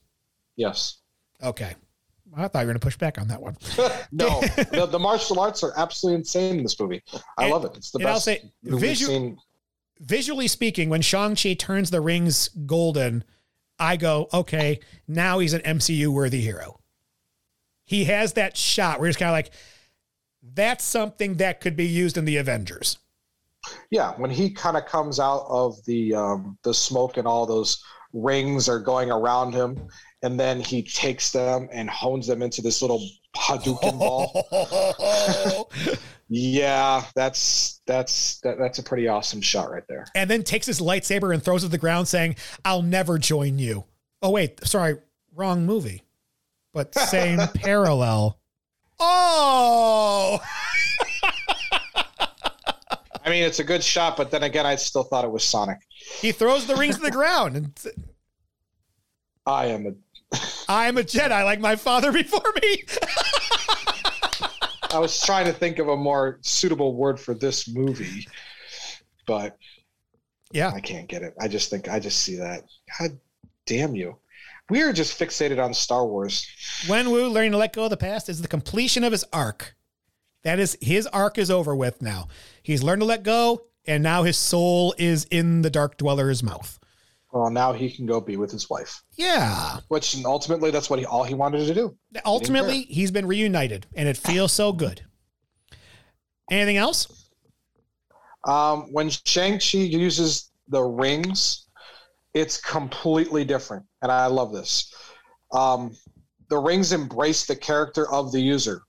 yes. 0.56 0.98
Okay. 1.42 1.74
I 2.36 2.48
thought 2.48 2.60
you 2.60 2.66
were 2.66 2.72
going 2.72 2.80
to 2.80 2.86
push 2.86 2.96
back 2.96 3.18
on 3.18 3.28
that 3.28 3.42
one. 3.42 3.56
No, 4.12 4.40
the, 4.70 4.86
the 4.90 4.98
martial 4.98 5.40
arts 5.40 5.62
are 5.64 5.72
absolutely 5.76 6.20
insane 6.20 6.58
in 6.58 6.62
this 6.62 6.78
movie. 6.78 7.02
I 7.36 7.44
And- 7.44 7.50
love 7.52 7.64
it. 7.64 7.72
It's 7.76 7.90
the 7.90 7.98
best. 7.98 8.24
say, 8.24 8.52
visu- 8.62 9.06
seen. 9.06 9.38
Visually 10.00 10.46
speaking, 10.48 10.88
when 10.88 11.02
Shang-Chi 11.02 11.54
turns 11.54 11.90
the 11.90 12.00
rings 12.00 12.48
golden, 12.48 13.24
I 13.78 13.96
go, 13.96 14.28
okay, 14.32 14.80
now 15.08 15.38
he's 15.40 15.52
an 15.54 15.60
MCU 15.62 16.08
worthy 16.08 16.40
hero. 16.40 16.78
He 17.84 18.04
has 18.04 18.34
that 18.34 18.56
shot 18.56 18.98
where 19.00 19.08
he's 19.08 19.16
kind 19.16 19.28
of 19.30 19.34
like, 19.34 19.50
that's 20.42 20.84
something 20.84 21.34
that 21.36 21.60
could 21.60 21.76
be 21.76 21.86
used 21.86 22.16
in 22.16 22.24
the 22.24 22.36
Avengers. 22.36 22.98
Yeah, 23.90 24.12
when 24.16 24.30
he 24.30 24.50
kind 24.50 24.76
of 24.76 24.86
comes 24.86 25.20
out 25.20 25.46
of 25.48 25.76
the 25.84 26.14
um, 26.14 26.58
the 26.64 26.74
smoke 26.74 27.16
and 27.16 27.26
all 27.26 27.46
those 27.46 27.82
rings 28.12 28.68
are 28.68 28.78
going 28.80 29.10
around 29.10 29.52
him, 29.52 29.78
and 30.22 30.38
then 30.38 30.60
he 30.60 30.82
takes 30.82 31.30
them 31.32 31.68
and 31.72 31.88
hones 31.88 32.26
them 32.26 32.42
into 32.42 32.60
this 32.62 32.82
little 32.82 33.06
Hadouken 33.36 33.98
ball. 33.98 35.68
Yeah, 36.34 37.04
that's 37.14 37.82
that's 37.86 38.40
that, 38.40 38.56
that's 38.58 38.78
a 38.78 38.82
pretty 38.82 39.06
awesome 39.06 39.42
shot 39.42 39.70
right 39.70 39.82
there. 39.86 40.06
and 40.14 40.30
then 40.30 40.42
takes 40.44 40.64
his 40.66 40.80
lightsaber 40.80 41.34
and 41.34 41.42
throws 41.42 41.62
it 41.62 41.66
to 41.66 41.70
the 41.70 41.76
ground, 41.76 42.08
saying, 42.08 42.36
I'll 42.64 42.80
never 42.80 43.18
join 43.18 43.58
you. 43.58 43.84
Oh, 44.22 44.30
wait, 44.30 44.64
sorry, 44.66 44.96
wrong 45.34 45.66
movie, 45.66 46.04
but 46.72 46.94
same 46.94 47.38
parallel. 47.54 48.38
Oh, 48.98 50.40
I 53.24 53.30
mean, 53.30 53.44
it's 53.44 53.58
a 53.60 53.64
good 53.64 53.82
shot, 53.84 54.16
but 54.16 54.30
then 54.30 54.42
again, 54.42 54.66
I 54.66 54.76
still 54.76 55.04
thought 55.04 55.24
it 55.24 55.30
was 55.30 55.44
Sonic. 55.44 55.78
he 56.20 56.32
throws 56.32 56.66
the 56.66 56.74
rings 56.76 56.96
to 56.96 57.02
the 57.02 57.10
ground. 57.10 57.56
And 57.56 57.80
I 59.46 59.66
am 59.66 59.86
a. 59.86 59.92
I 60.68 60.86
am 60.88 60.98
a 60.98 61.02
Jedi 61.02 61.44
like 61.44 61.60
my 61.60 61.76
father 61.76 62.10
before 62.12 62.52
me. 62.62 62.84
I 64.90 64.98
was 64.98 65.20
trying 65.24 65.46
to 65.46 65.52
think 65.52 65.78
of 65.78 65.88
a 65.88 65.96
more 65.96 66.38
suitable 66.42 66.94
word 66.94 67.18
for 67.18 67.34
this 67.34 67.68
movie, 67.68 68.26
but 69.26 69.56
Yeah. 70.52 70.70
I 70.74 70.80
can't 70.80 71.08
get 71.08 71.22
it. 71.22 71.34
I 71.40 71.48
just 71.48 71.70
think 71.70 71.88
I 71.88 71.98
just 71.98 72.18
see 72.18 72.36
that. 72.36 72.64
God 72.98 73.18
damn 73.66 73.94
you! 73.94 74.16
We 74.68 74.82
are 74.82 74.92
just 74.92 75.18
fixated 75.18 75.62
on 75.62 75.72
Star 75.72 76.06
Wars. 76.06 76.46
Wenwu 76.86 77.30
learning 77.30 77.52
to 77.52 77.58
let 77.58 77.72
go 77.72 77.84
of 77.84 77.90
the 77.90 77.96
past 77.96 78.28
is 78.28 78.42
the 78.42 78.48
completion 78.48 79.02
of 79.04 79.12
his 79.12 79.24
arc. 79.32 79.74
That 80.44 80.58
is, 80.58 80.76
his 80.80 81.06
arc 81.08 81.38
is 81.38 81.50
over 81.50 81.74
with 81.74 82.02
now. 82.02 82.28
He's 82.62 82.82
learned 82.82 83.00
to 83.00 83.06
let 83.06 83.22
go, 83.22 83.62
and 83.86 84.02
now 84.02 84.22
his 84.24 84.36
soul 84.36 84.94
is 84.98 85.24
in 85.30 85.62
the 85.62 85.70
Dark 85.70 85.96
Dweller's 85.96 86.42
mouth. 86.42 86.78
Well, 87.32 87.50
now 87.50 87.72
he 87.72 87.90
can 87.90 88.04
go 88.06 88.20
be 88.20 88.36
with 88.36 88.50
his 88.50 88.68
wife, 88.68 89.02
Yeah. 89.16 89.78
which 89.88 90.22
ultimately 90.24 90.70
that's 90.70 90.90
what 90.90 90.98
he 90.98 91.06
all 91.06 91.24
he 91.24 91.34
wanted 91.34 91.66
to 91.66 91.74
do. 91.74 91.96
Ultimately, 92.26 92.82
he's 92.82 93.10
been 93.10 93.26
reunited, 93.26 93.86
and 93.94 94.08
it 94.08 94.18
feels 94.18 94.52
so 94.52 94.72
good. 94.72 95.02
Anything 96.50 96.76
else? 96.76 97.30
Um, 98.44 98.92
when 98.92 99.08
Shang 99.08 99.58
Chi 99.60 99.78
uses 99.78 100.50
the 100.68 100.82
rings, 100.82 101.68
it's 102.34 102.60
completely 102.60 103.44
different, 103.44 103.86
and 104.02 104.10
I 104.12 104.26
love 104.26 104.52
this. 104.52 104.92
Um, 105.52 105.96
the 106.50 106.58
rings 106.58 106.92
embrace 106.92 107.46
the 107.46 107.56
character 107.56 108.12
of 108.12 108.32
the 108.32 108.40
user. 108.40 108.82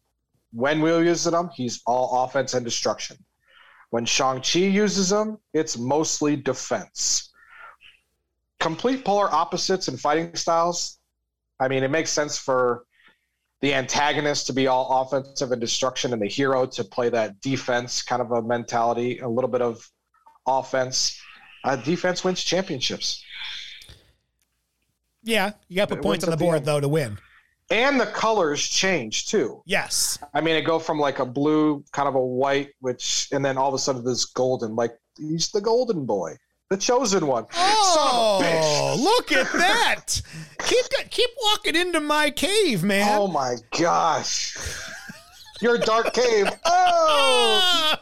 When 0.54 0.82
Will 0.82 1.04
uses 1.04 1.32
them, 1.32 1.50
he's 1.54 1.82
all 1.86 2.24
offense 2.24 2.54
and 2.54 2.64
destruction. 2.64 3.18
When 3.90 4.06
Shang 4.06 4.42
Chi 4.42 4.60
uses 4.60 5.10
them, 5.10 5.40
it's 5.54 5.78
mostly 5.78 6.36
defense. 6.36 7.32
Complete 8.60 9.04
polar 9.04 9.32
opposites 9.32 9.88
in 9.88 9.98
fighting 9.98 10.36
styles. 10.36 11.00
I 11.60 11.68
mean, 11.68 11.84
it 11.84 11.92
makes 11.92 12.12
sense 12.12 12.38
for 12.38 12.86
the 13.62 13.74
antagonist 13.74 14.48
to 14.48 14.54
be 14.54 14.68
all 14.68 15.02
offensive 15.02 15.52
and 15.52 15.62
destruction 15.62 16.14
and 16.14 16.22
the 16.22 16.28
hero 16.28 16.66
to 16.66 16.84
play 16.84 17.10
that 17.10 17.40
defense 17.42 18.02
kind 18.02 18.22
of 18.22 18.32
a 18.32 18.42
mentality, 18.42 19.20
a 19.20 19.28
little 19.28 19.50
bit 19.50 19.62
of 19.62 19.90
offense. 20.46 21.20
Uh, 21.64 21.76
defense 21.78 22.24
wins 22.24 22.44
championships. 22.44 23.24
Yeah, 25.24 25.54
you 25.68 25.78
got 25.78 25.88
to 25.90 25.94
It 25.94 25.98
put 25.98 26.04
points 26.04 26.24
on 26.26 26.32
the 26.32 26.38
board, 26.38 26.66
though, 26.66 26.80
to 26.80 26.88
win. 26.88 27.18
And 27.74 28.00
the 28.00 28.06
colors 28.06 28.62
change 28.62 29.28
too. 29.28 29.64
Yes. 29.66 30.20
I 30.32 30.42
mean, 30.42 30.56
it 30.56 30.62
go 30.62 30.78
from 30.78 31.00
like 31.00 31.18
a 31.18 31.26
blue, 31.26 31.84
kind 31.92 32.08
of 32.08 32.14
a 32.14 32.24
white, 32.24 32.70
which, 32.82 33.30
and 33.32 33.44
then 33.44 33.58
all 33.58 33.68
of 33.68 33.74
a 33.74 33.80
sudden 33.80 34.06
this 34.06 34.26
golden. 34.26 34.76
Like 34.76 34.92
he's 35.18 35.50
the 35.50 35.60
golden 35.60 36.06
boy. 36.06 36.38
the 36.70 36.78
chosen 36.78 37.26
one. 37.26 37.46
Son 37.52 37.64
of 37.64 37.70
a 37.70 37.76
oh, 37.76 38.40
bitch. 38.44 38.62
Oh, 38.62 39.02
look 39.02 39.32
at 39.32 39.52
that! 39.54 40.22
keep 40.68 40.86
keep 41.10 41.30
walking 41.42 41.76
into 41.76 42.00
my 42.00 42.30
cave, 42.30 42.84
man. 42.84 43.10
Oh 43.12 43.28
my 43.28 43.56
gosh. 43.76 44.56
Your 45.60 45.80
dark 45.80 46.14
cave. 46.14 46.46
Oh. 46.46 46.60
Ah. 46.66 47.93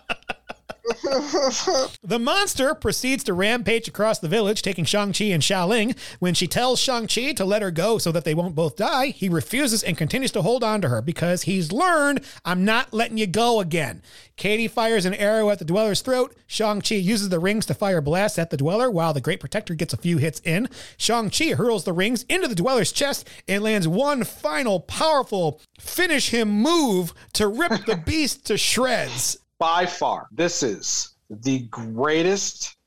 The 2.04 2.20
monster 2.20 2.74
proceeds 2.74 3.24
to 3.26 3.34
rampage 3.34 3.88
across 3.88 4.20
the 4.20 4.28
village, 4.28 4.62
taking 4.62 4.86
Shang-Chi 4.86 5.26
and 5.26 5.44
Xialing. 5.44 5.96
When 6.20 6.34
she 6.34 6.48
tells 6.48 6.80
Shang-Chi 6.80 7.34
to 7.34 7.46
let 7.46 7.62
her 7.62 7.72
go 7.72 7.98
so 7.98 8.12
that 8.12 8.26
they 8.26 8.34
won't 8.34 8.56
both 8.56 8.76
die, 8.76 9.08
he 9.08 9.30
refuses 9.30 9.84
and 9.84 9.98
continues 9.98 10.32
to 10.32 10.42
hold 10.42 10.64
on 10.64 10.82
to 10.82 10.90
her 10.90 11.02
because 11.02 11.44
he's 11.44 11.72
learned, 11.72 12.26
I'm 12.44 12.66
not 12.66 12.94
letting 12.94 13.18
you 13.18 13.28
go 13.28 13.60
again. 13.60 14.02
Katie 14.36 14.68
fires 14.68 15.06
an 15.06 15.14
arrow 15.14 15.50
at 15.52 15.60
the 15.60 15.66
dweller's 15.66 16.02
throat. 16.02 16.36
Shang-Chi 16.48 16.96
uses 16.96 17.30
the 17.30 17.40
rings 17.40 17.66
to 17.68 17.74
fire 17.74 18.02
blasts 18.02 18.40
at 18.40 18.50
the 18.50 18.58
dweller 18.58 18.90
while 18.90 19.14
the 19.14 19.22
Great 19.22 19.40
Protector 19.40 19.76
gets 19.76 19.94
a 19.94 19.98
few 19.98 20.18
hits 20.18 20.42
in. 20.44 20.68
Shang-Chi 20.98 21.54
hurls 21.54 21.84
the 21.84 21.94
rings 21.94 22.24
into 22.24 22.48
the 22.48 22.56
dweller's 22.56 22.92
chest 22.92 23.28
and 23.48 23.64
lands 23.64 23.88
one 23.88 24.24
final 24.24 24.80
powerful 24.80 25.62
finish 25.80 26.30
him 26.30 26.50
move 26.50 27.14
to 27.34 27.48
rip 27.48 27.86
the 27.86 27.98
beast 28.06 28.46
to 28.48 28.58
shreds. 28.58 29.38
By 29.62 29.86
far, 29.86 30.28
this 30.32 30.64
is 30.64 31.10
the 31.30 31.60
greatest 31.70 32.78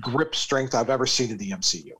grip 0.00 0.36
strength 0.36 0.72
I've 0.72 0.88
ever 0.88 1.04
seen 1.04 1.32
in 1.32 1.36
the 1.36 1.50
MCU. 1.50 1.90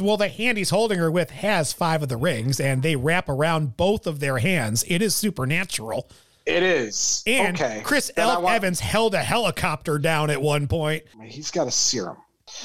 well, 0.00 0.16
the 0.16 0.26
hand 0.26 0.58
he's 0.58 0.70
holding 0.70 0.98
her 0.98 1.12
with 1.12 1.30
has 1.30 1.72
five 1.72 2.02
of 2.02 2.08
the 2.08 2.16
rings, 2.16 2.58
and 2.58 2.82
they 2.82 2.96
wrap 2.96 3.28
around 3.28 3.76
both 3.76 4.08
of 4.08 4.18
their 4.18 4.38
hands. 4.38 4.84
It 4.88 5.00
is 5.00 5.14
supernatural. 5.14 6.10
It 6.44 6.64
is. 6.64 7.22
And 7.24 7.54
okay. 7.56 7.82
Chris 7.84 8.10
Then 8.16 8.26
L. 8.26 8.42
want- 8.42 8.56
Evans 8.56 8.80
held 8.80 9.14
a 9.14 9.22
helicopter 9.22 9.96
down 9.96 10.28
at 10.28 10.42
one 10.42 10.66
point. 10.66 11.04
He's 11.22 11.52
got 11.52 11.68
a 11.68 11.70
serum. 11.70 12.16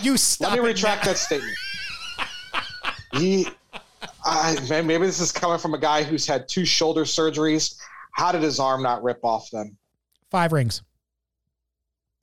You 0.02 0.18
stop. 0.18 0.50
Let 0.50 0.64
me 0.64 0.68
retract 0.68 1.06
now. 1.06 1.12
that 1.12 1.18
statement. 1.20 1.56
he, 3.14 3.48
I, 4.26 4.58
maybe 4.84 5.06
this 5.06 5.20
is 5.20 5.32
coming 5.32 5.60
from 5.60 5.76
a 5.76 5.80
guy 5.80 6.02
who's 6.02 6.26
had 6.26 6.50
two 6.50 6.66
shoulder 6.66 7.04
surgeries. 7.04 7.80
How 8.14 8.32
did 8.32 8.42
his 8.42 8.60
arm 8.60 8.82
not 8.82 9.04
rip 9.04 9.20
off 9.24 9.50
then? 9.52 9.78
Five 10.32 10.52
rings 10.52 10.82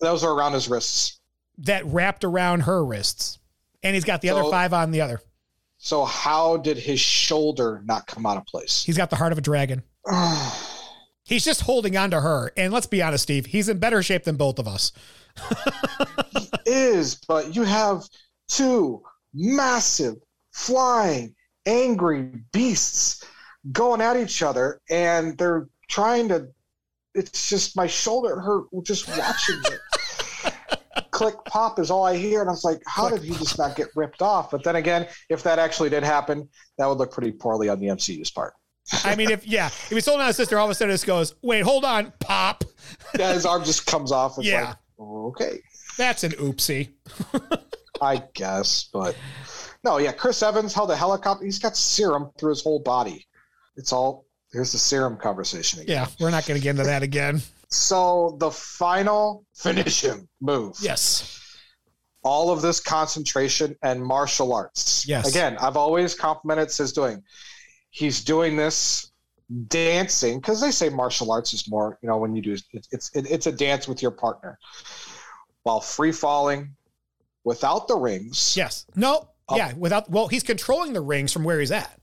Those 0.01 0.25
are 0.25 0.33
around 0.33 0.55
his 0.55 0.69
wrists. 0.69 1.21
that 1.59 1.85
wrapped 1.87 2.25
around 2.25 2.61
her 2.63 2.85
wrists, 2.85 3.39
and 3.83 3.95
he's 3.95 4.05
got 4.05 4.21
the 4.23 4.31
other 4.31 4.51
five 4.51 4.73
on 4.73 4.91
the 4.91 5.01
other. 5.01 5.21
So 5.79 6.05
how 6.05 6.57
did 6.59 6.77
his 6.77 7.01
shoulder 7.01 7.83
not 7.85 8.07
come 8.07 8.27
out 8.27 8.37
of 8.37 8.47
place? 8.47 8.83
He's 8.85 8.97
got 8.97 9.11
the 9.11 9.17
heart 9.17 9.33
of 9.33 9.39
a 9.39 9.43
dragon. 9.43 9.83
He's 11.25 11.45
just 11.45 11.61
holding 11.61 11.97
on 11.97 12.11
to 12.11 12.21
her. 12.21 12.51
And 12.57 12.73
let's 12.73 12.87
be 12.87 13.01
honest, 13.03 13.23
Steve, 13.23 13.47
he's 13.47 13.69
in 13.69 13.79
better 13.79 14.03
shape 14.03 14.25
than 14.25 14.37
both 14.37 14.59
of 14.59 14.67
us. 14.67 14.93
He 16.33 16.49
is, 16.65 17.17
but 17.29 17.55
you 17.55 17.63
have 17.63 18.03
two 18.49 19.03
massive, 19.33 20.17
flying, 20.53 21.35
angry 21.67 22.31
beasts 22.53 23.25
going 23.73 24.01
at 24.01 24.17
each 24.17 24.43
other, 24.43 24.81
and 24.91 25.37
they're 25.39 25.69
trying 25.91 26.29
to. 26.29 26.49
It's 27.15 27.51
just 27.51 27.77
my 27.77 27.87
shoulder 27.89 28.41
hurt 28.41 28.65
just 28.85 29.09
watching 29.19 29.61
it. 29.67 29.81
Click 31.11 31.35
pop 31.45 31.79
is 31.79 31.91
all 31.91 32.05
I 32.05 32.17
hear, 32.17 32.41
and 32.41 32.49
I 32.49 32.53
was 32.53 32.65
like, 32.65 32.81
"How 32.87 33.09
did 33.11 33.23
he 33.23 33.31
just 33.35 33.59
not 33.59 33.77
get 33.77 33.89
ripped 33.95 34.23
off?" 34.23 34.51
But 34.53 34.63
then 34.65 34.77
again, 34.77 35.07
if 35.29 35.43
that 35.43 35.59
actually 35.59 35.91
did 35.91 36.03
happen, 36.03 36.49
that 36.79 36.87
would 36.87 36.99
look 36.99 37.13
pretty 37.13 37.33
poorly 37.33 37.69
on 37.69 37.79
the 37.81 37.89
MCU's 37.89 38.31
part. 38.31 38.55
I 39.05 39.15
mean, 39.17 39.31
if 39.31 39.47
yeah, 39.47 39.67
if 39.67 39.89
he's 39.91 40.07
holding 40.07 40.23
on 40.23 40.29
his 40.29 40.37
sister, 40.37 40.59
all 40.59 40.65
of 40.65 40.71
a 40.71 40.75
sudden 40.75 40.93
this 40.93 41.05
goes, 41.05 41.35
wait, 41.43 41.61
hold 41.63 41.85
on, 41.85 42.13
pop. 42.21 42.65
Yeah, 43.19 43.33
his 43.35 43.45
arm 43.45 43.65
just 43.65 43.87
comes 43.87 44.11
off. 44.13 44.39
It's 44.39 44.47
Yeah. 44.47 44.69
like, 44.69 44.77
okay, 44.99 45.59
That's 45.99 46.25
an 46.25 46.33
oopsie. 46.33 46.91
I 48.03 48.23
guess, 48.35 48.89
but 48.93 49.15
no, 49.85 49.99
yeah. 49.99 50.13
Chris 50.13 50.43
Evans 50.43 50.73
held 50.75 50.91
a 50.91 50.97
helicopter. 50.97 51.45
He's 51.45 51.59
got 51.59 51.77
serum 51.77 52.31
through 52.39 52.51
his 52.51 52.63
whole 52.63 52.81
body. 52.81 53.27
It's 53.77 53.93
all 53.93 54.25
here's 54.53 54.73
the 54.73 54.79
serum 54.79 55.17
conversation 55.17 55.81
again. 55.81 55.97
Yeah, 55.97 56.07
we're 56.21 56.31
not 56.31 56.47
going 56.47 56.59
to 56.59 56.63
get 56.63 56.71
into 56.71 56.85
that 56.85 57.03
again. 57.03 57.41
So 57.69 58.37
the 58.41 58.51
final 58.51 59.45
finish 59.55 60.03
him 60.03 60.29
move. 60.41 60.77
Yes. 60.81 61.37
All 62.23 62.51
of 62.51 62.61
this 62.61 62.81
concentration 62.81 63.77
and 63.83 64.05
martial 64.05 64.53
arts. 64.53 65.07
Yes. 65.07 65.29
Again, 65.29 65.57
I've 65.61 65.77
always 65.77 66.15
complimented 66.15 66.75
his 66.75 66.93
doing. 66.93 67.23
He's 67.91 68.23
doing 68.23 68.57
this 68.57 69.11
dancing 69.69 70.39
because 70.39 70.61
they 70.61 70.71
say 70.71 70.89
martial 70.89 71.33
arts 71.33 71.55
is 71.55 71.69
more, 71.69 71.99
you 72.03 72.09
know, 72.09 72.19
when 72.19 72.37
you 72.37 72.43
do 72.43 72.57
it's 72.73 72.89
it's 72.93 73.11
it, 73.17 73.31
it's 73.31 73.47
a 73.47 73.53
dance 73.53 73.89
with 73.89 74.03
your 74.03 74.11
partner 74.11 74.59
while 75.63 75.81
free 75.81 76.13
falling 76.13 76.75
without 77.45 77.89
the 77.89 77.97
rings. 77.97 78.57
Yes. 78.57 78.87
No. 78.95 79.29
Oh. 79.49 79.57
Yeah. 79.57 79.73
Without. 79.77 80.11
Well, 80.11 80.29
he's 80.29 80.43
controlling 80.43 80.93
the 80.93 81.01
rings 81.01 81.33
from 81.33 81.45
where 81.45 81.59
he's 81.59 81.73
at. 81.73 81.99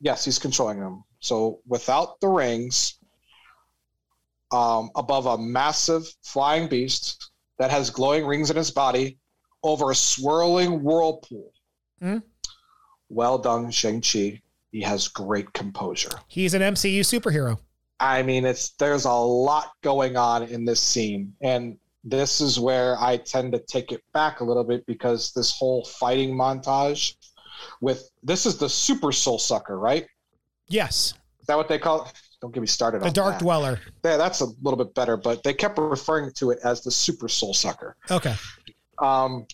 Yes, 0.00 0.24
he's 0.24 0.38
controlling 0.38 0.78
them. 0.80 1.02
So 1.26 1.58
without 1.66 2.20
the 2.20 2.28
rings, 2.28 3.00
um, 4.52 4.90
above 4.94 5.26
a 5.26 5.36
massive 5.36 6.06
flying 6.22 6.68
beast 6.68 7.32
that 7.58 7.72
has 7.72 7.90
glowing 7.90 8.24
rings 8.24 8.48
in 8.48 8.56
his 8.56 8.70
body 8.70 9.18
over 9.64 9.90
a 9.90 9.94
swirling 9.94 10.84
whirlpool. 10.84 11.52
Hmm. 12.00 12.18
Well 13.08 13.38
done, 13.38 13.72
Shang-Chi. 13.72 14.40
He 14.70 14.80
has 14.82 15.08
great 15.08 15.52
composure. 15.52 16.10
He's 16.28 16.54
an 16.54 16.62
MCU 16.62 17.00
superhero. 17.00 17.58
I 17.98 18.22
mean, 18.22 18.44
it's 18.44 18.70
there's 18.78 19.06
a 19.06 19.12
lot 19.12 19.72
going 19.82 20.16
on 20.16 20.44
in 20.44 20.64
this 20.64 20.80
scene, 20.80 21.34
and 21.40 21.76
this 22.04 22.40
is 22.40 22.60
where 22.60 22.96
I 23.00 23.16
tend 23.16 23.52
to 23.52 23.58
take 23.58 23.90
it 23.90 24.02
back 24.12 24.40
a 24.40 24.44
little 24.44 24.64
bit 24.64 24.86
because 24.86 25.32
this 25.32 25.50
whole 25.56 25.84
fighting 25.84 26.36
montage 26.36 27.16
with 27.80 28.10
this 28.22 28.46
is 28.46 28.58
the 28.58 28.68
Super 28.68 29.10
Soul 29.10 29.38
Sucker, 29.38 29.78
right? 29.78 30.06
Yes. 30.68 31.14
Is 31.40 31.46
that 31.46 31.56
what 31.56 31.68
they 31.68 31.78
call 31.78 32.06
it? 32.06 32.12
Don't 32.40 32.52
get 32.52 32.60
me 32.60 32.66
started 32.66 33.00
The 33.02 33.06
on 33.06 33.12
Dark 33.12 33.34
that. 33.34 33.40
Dweller. 33.40 33.80
Yeah, 34.04 34.16
that's 34.16 34.40
a 34.40 34.46
little 34.62 34.76
bit 34.76 34.94
better, 34.94 35.16
but 35.16 35.42
they 35.42 35.54
kept 35.54 35.78
referring 35.78 36.32
to 36.34 36.50
it 36.50 36.58
as 36.64 36.82
the 36.82 36.90
Super 36.90 37.28
Soul 37.28 37.54
Sucker. 37.54 37.96
Okay. 38.10 38.34
Um, 38.98 39.46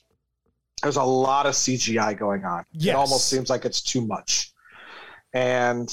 there's 0.83 0.97
a 0.97 1.03
lot 1.03 1.47
of 1.47 1.55
CGI 1.55 2.19
going 2.19 2.45
on. 2.45 2.65
Yes. 2.73 2.95
It 2.95 2.97
almost 2.97 3.29
seems 3.29 3.51
like 3.51 3.65
it's 3.65 3.81
too 3.81 4.05
much. 4.05 4.53
And 5.33 5.89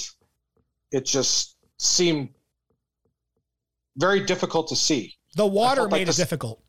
it 0.92 1.06
just 1.06 1.58
seemed 1.78 2.30
very 3.98 4.26
difficult 4.26 4.68
to 4.70 4.76
see. 4.76 5.16
The 5.36 5.46
water 5.46 5.82
felt 5.82 5.92
like 5.92 6.02
made 6.02 6.10
it 6.10 6.16
difficult. 6.16 6.62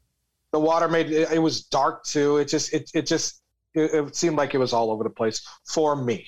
The 0.52 0.60
water 0.60 0.89
made 0.89 1.10
it, 1.10 1.31
it 1.32 1.39
was 1.39 1.62
dark 1.64 2.05
too. 2.05 2.39
It 2.39 2.47
just 2.48 2.72
it 2.72 2.90
it 2.93 3.06
just 3.06 3.43
it, 3.74 3.94
it 3.94 4.16
seemed 4.16 4.36
like 4.36 4.55
it 4.55 4.59
was 4.59 4.72
all 4.72 4.90
over 4.90 5.05
the 5.05 5.10
place 5.10 5.47
for 5.64 5.97
me. 5.97 6.27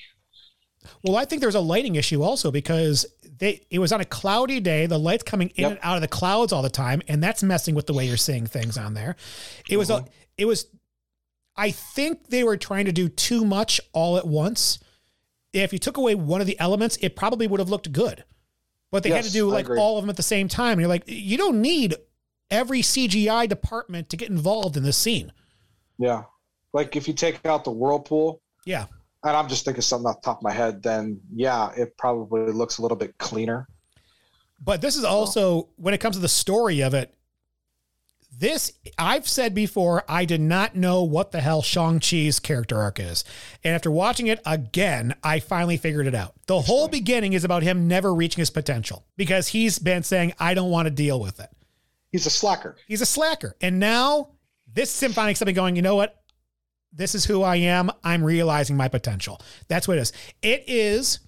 Well, 1.03 1.15
I 1.15 1.25
think 1.25 1.41
there's 1.41 1.55
a 1.55 1.59
lighting 1.59 1.95
issue 1.95 2.21
also 2.23 2.51
because 2.51 3.05
they 3.37 3.61
it 3.69 3.79
was 3.79 3.91
on 3.91 4.01
a 4.01 4.05
cloudy 4.05 4.59
day, 4.59 4.85
the 4.85 4.97
light's 4.97 5.23
coming 5.23 5.49
in 5.55 5.63
Yep. 5.63 5.71
and 5.71 5.79
out 5.83 5.95
of 5.95 6.01
the 6.01 6.07
clouds 6.07 6.53
all 6.53 6.61
the 6.61 6.69
time, 6.69 7.01
and 7.07 7.21
that's 7.21 7.43
messing 7.43 7.75
with 7.75 7.87
the 7.87 7.93
way 7.93 8.05
you're 8.07 8.17
seeing 8.17 8.45
things 8.45 8.77
on 8.77 8.93
there. 8.93 9.15
It 9.69 9.77
was 9.77 9.89
a 9.89 9.95
uh-huh. 9.95 10.05
it 10.37 10.45
was 10.45 10.67
I 11.55 11.71
think 11.71 12.29
they 12.29 12.43
were 12.43 12.57
trying 12.57 12.85
to 12.85 12.91
do 12.91 13.09
too 13.09 13.45
much 13.45 13.79
all 13.91 14.17
at 14.17 14.27
once. 14.27 14.79
If 15.51 15.71
you 15.71 15.79
took 15.79 15.97
away 15.97 16.15
one 16.15 16.41
of 16.41 16.47
the 16.47 16.59
elements, 16.59 16.97
it 17.01 17.15
probably 17.15 17.45
would 17.45 17.59
have 17.59 17.69
looked 17.69 17.91
good. 17.91 18.23
But 18.91 19.03
they 19.03 19.09
had 19.09 19.23
to 19.23 19.31
do 19.31 19.49
like 19.49 19.69
all 19.69 19.97
of 19.97 20.03
them 20.03 20.09
at 20.09 20.17
the 20.17 20.23
same 20.23 20.47
time. 20.47 20.73
And 20.73 20.81
you're 20.81 20.87
like, 20.87 21.03
you 21.07 21.37
don't 21.37 21.61
need 21.61 21.95
every 22.51 22.81
CGI 22.81 23.49
department 23.49 24.09
to 24.09 24.17
get 24.17 24.29
involved 24.29 24.77
in 24.77 24.83
this 24.83 24.97
scene. 24.97 25.31
Yeah. 25.97 26.23
Like 26.73 26.95
if 26.95 27.07
you 27.07 27.13
take 27.13 27.43
out 27.45 27.63
the 27.63 27.71
whirlpool, 27.71 28.41
Yeah. 28.65 28.85
And 29.23 29.37
I'm 29.37 29.47
just 29.47 29.65
thinking 29.65 29.81
something 29.81 30.07
off 30.07 30.21
the 30.21 30.25
top 30.25 30.37
of 30.37 30.43
my 30.43 30.51
head, 30.51 30.83
then 30.83 31.21
yeah, 31.33 31.71
it 31.75 31.97
probably 31.97 32.51
looks 32.51 32.77
a 32.77 32.81
little 32.81 32.97
bit 32.97 33.17
cleaner. 33.17 33.67
But 34.63 34.81
this 34.81 34.95
is 34.95 35.03
also 35.03 35.69
when 35.75 35.93
it 35.93 35.99
comes 35.99 36.15
to 36.15 36.21
the 36.21 36.29
story 36.29 36.81
of 36.81 36.93
it. 36.93 37.13
This 38.35 38.73
I've 38.97 39.27
said 39.27 39.53
before, 39.53 40.03
I 40.09 40.25
did 40.25 40.41
not 40.41 40.75
know 40.75 41.03
what 41.03 41.31
the 41.31 41.39
hell 41.39 41.61
Shang-Chi's 41.61 42.39
character 42.39 42.77
arc 42.81 42.99
is. 42.99 43.23
And 43.63 43.75
after 43.75 43.91
watching 43.91 44.25
it 44.25 44.41
again, 44.43 45.13
I 45.23 45.39
finally 45.39 45.77
figured 45.77 46.07
it 46.07 46.15
out. 46.15 46.33
The 46.47 46.61
whole 46.61 46.87
beginning 46.87 47.33
is 47.33 47.43
about 47.43 47.61
him 47.61 47.87
never 47.87 48.13
reaching 48.13 48.41
his 48.41 48.49
potential 48.49 49.05
because 49.17 49.49
he's 49.49 49.77
been 49.77 50.01
saying, 50.01 50.33
I 50.39 50.55
don't 50.55 50.71
want 50.71 50.87
to 50.87 50.91
deal 50.91 51.19
with 51.19 51.39
it. 51.39 51.49
He's 52.11 52.25
a 52.25 52.31
slacker. 52.31 52.75
He's 52.87 53.01
a 53.01 53.05
slacker. 53.05 53.55
And 53.61 53.79
now 53.79 54.29
this 54.73 55.03
finding 55.03 55.35
something 55.35 55.53
going, 55.55 55.75
you 55.75 55.83
know 55.83 55.95
what? 55.95 56.22
This 56.95 57.15
is 57.15 57.25
who 57.25 57.41
I 57.41 57.55
am. 57.57 57.89
I'm 58.03 58.23
realizing 58.23 58.77
my 58.77 58.87
potential. 58.87 59.41
That's 59.67 59.87
what 59.87 59.97
it 59.97 60.01
is. 60.01 60.13
It 60.41 60.63
is 60.67 61.19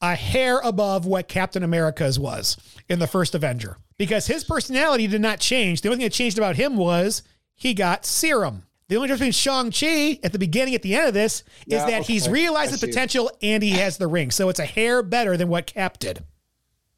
a 0.00 0.14
hair 0.14 0.60
above 0.60 1.06
what 1.06 1.28
Captain 1.28 1.62
America's 1.62 2.18
was 2.18 2.56
in 2.88 2.98
the 2.98 3.06
first 3.06 3.34
Avenger 3.34 3.76
because 3.98 4.26
his 4.26 4.44
personality 4.44 5.06
did 5.06 5.20
not 5.20 5.40
change. 5.40 5.80
The 5.82 5.88
only 5.88 5.98
thing 5.98 6.06
that 6.06 6.12
changed 6.12 6.38
about 6.38 6.56
him 6.56 6.76
was 6.76 7.22
he 7.54 7.74
got 7.74 8.04
serum. 8.06 8.64
The 8.88 8.96
only 8.96 9.08
difference 9.08 9.20
between 9.42 9.70
Shang-Chi 9.72 10.20
at 10.22 10.32
the 10.32 10.38
beginning, 10.38 10.74
at 10.74 10.82
the 10.82 10.94
end 10.94 11.08
of 11.08 11.14
this, 11.14 11.42
is 11.66 11.82
that 11.84 12.06
he's 12.06 12.28
realized 12.28 12.72
I 12.72 12.76
see. 12.76 12.86
potential 12.86 13.30
and 13.42 13.62
he 13.62 13.70
has 13.70 13.96
the 13.96 14.06
ring. 14.06 14.30
So 14.30 14.48
it's 14.50 14.60
a 14.60 14.66
hair 14.66 15.02
better 15.02 15.36
than 15.38 15.48
what 15.48 15.66
Cap 15.66 15.98
did. 15.98 16.22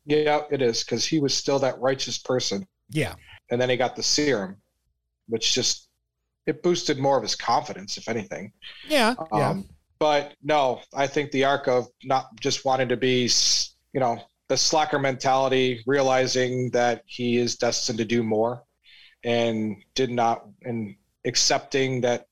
Yeah, 0.05 0.43
it 0.51 0.63
is 0.63 0.83
because 0.85 1.05
he 1.07 1.21
was 1.21 1.35
still 1.35 1.59
that 1.61 1.79
righteous 1.81 2.19
person, 2.19 2.67
Yeah. 2.91 3.15
and 3.51 3.61
then 3.61 3.69
he 3.71 3.77
got 3.77 3.95
the 3.97 4.03
serum, 4.03 4.57
which 5.29 5.53
just 5.53 5.86
it 6.47 6.63
boosted 6.63 6.99
more 6.99 7.17
of 7.17 7.23
his 7.23 7.35
confidence, 7.35 7.97
if 7.97 8.09
anything. 8.09 8.53
Yeah, 8.89 9.15
yeah. 9.33 9.51
Um, 9.51 9.69
but 9.99 10.35
no, 10.43 10.81
I 10.95 11.07
think 11.07 11.31
the 11.31 11.45
arc 11.45 11.69
of 11.69 11.89
not 12.05 12.27
just 12.41 12.65
wanting 12.65 12.89
to 12.89 12.97
be, 12.97 13.31
you 13.93 14.01
know, 14.01 14.21
the 14.49 14.57
slacker 14.57 14.99
mentality, 14.99 15.83
realizing 15.87 16.71
that 16.71 17.03
he 17.07 17.39
is 17.39 17.57
destined 17.57 17.99
to 17.99 18.05
do 18.05 18.23
more, 18.23 18.63
and 19.25 19.77
did 19.95 20.11
not, 20.11 20.47
and 20.63 20.95
accepting 21.25 22.01
that, 22.03 22.27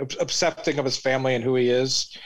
ac- 0.00 0.18
accepting 0.20 0.78
of 0.78 0.84
his 0.84 0.98
family 0.98 1.34
and 1.34 1.44
who 1.44 1.54
he 1.54 1.70
is, 1.70 2.16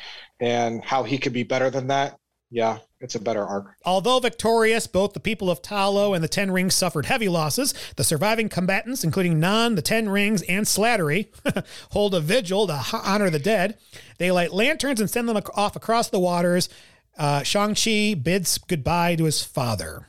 and 0.40 0.85
how 0.85 1.05
he 1.05 1.19
could 1.19 1.32
be 1.32 1.44
better 1.44 1.70
than 1.70 1.86
that. 1.86 2.19
Yeah, 2.52 2.80
it's 3.00 3.14
a 3.14 3.18
better 3.18 3.46
arc. 3.46 3.76
Although 3.86 4.18
victorious, 4.18 4.86
both 4.86 5.14
the 5.14 5.20
people 5.20 5.50
of 5.50 5.62
Ta 5.62 5.88
Lo 5.88 6.12
and 6.12 6.22
the 6.22 6.28
Ten 6.28 6.50
Rings 6.50 6.74
suffered 6.74 7.06
heavy 7.06 7.26
losses. 7.26 7.72
The 7.96 8.04
surviving 8.04 8.50
combatants, 8.50 9.04
including 9.04 9.40
Nan, 9.40 9.74
the 9.74 9.80
Ten 9.80 10.10
Rings, 10.10 10.42
and 10.42 10.66
Slattery, 10.66 11.28
hold 11.92 12.14
a 12.14 12.20
vigil 12.20 12.66
to 12.66 12.84
honor 12.92 13.30
the 13.30 13.38
dead. 13.38 13.78
They 14.18 14.30
light 14.30 14.52
lanterns 14.52 15.00
and 15.00 15.08
send 15.08 15.30
them 15.30 15.40
off 15.54 15.76
across 15.76 16.10
the 16.10 16.20
waters. 16.20 16.68
Uh, 17.16 17.42
Shang-Chi 17.42 18.20
bids 18.22 18.58
goodbye 18.58 19.16
to 19.16 19.24
his 19.24 19.42
father. 19.42 20.08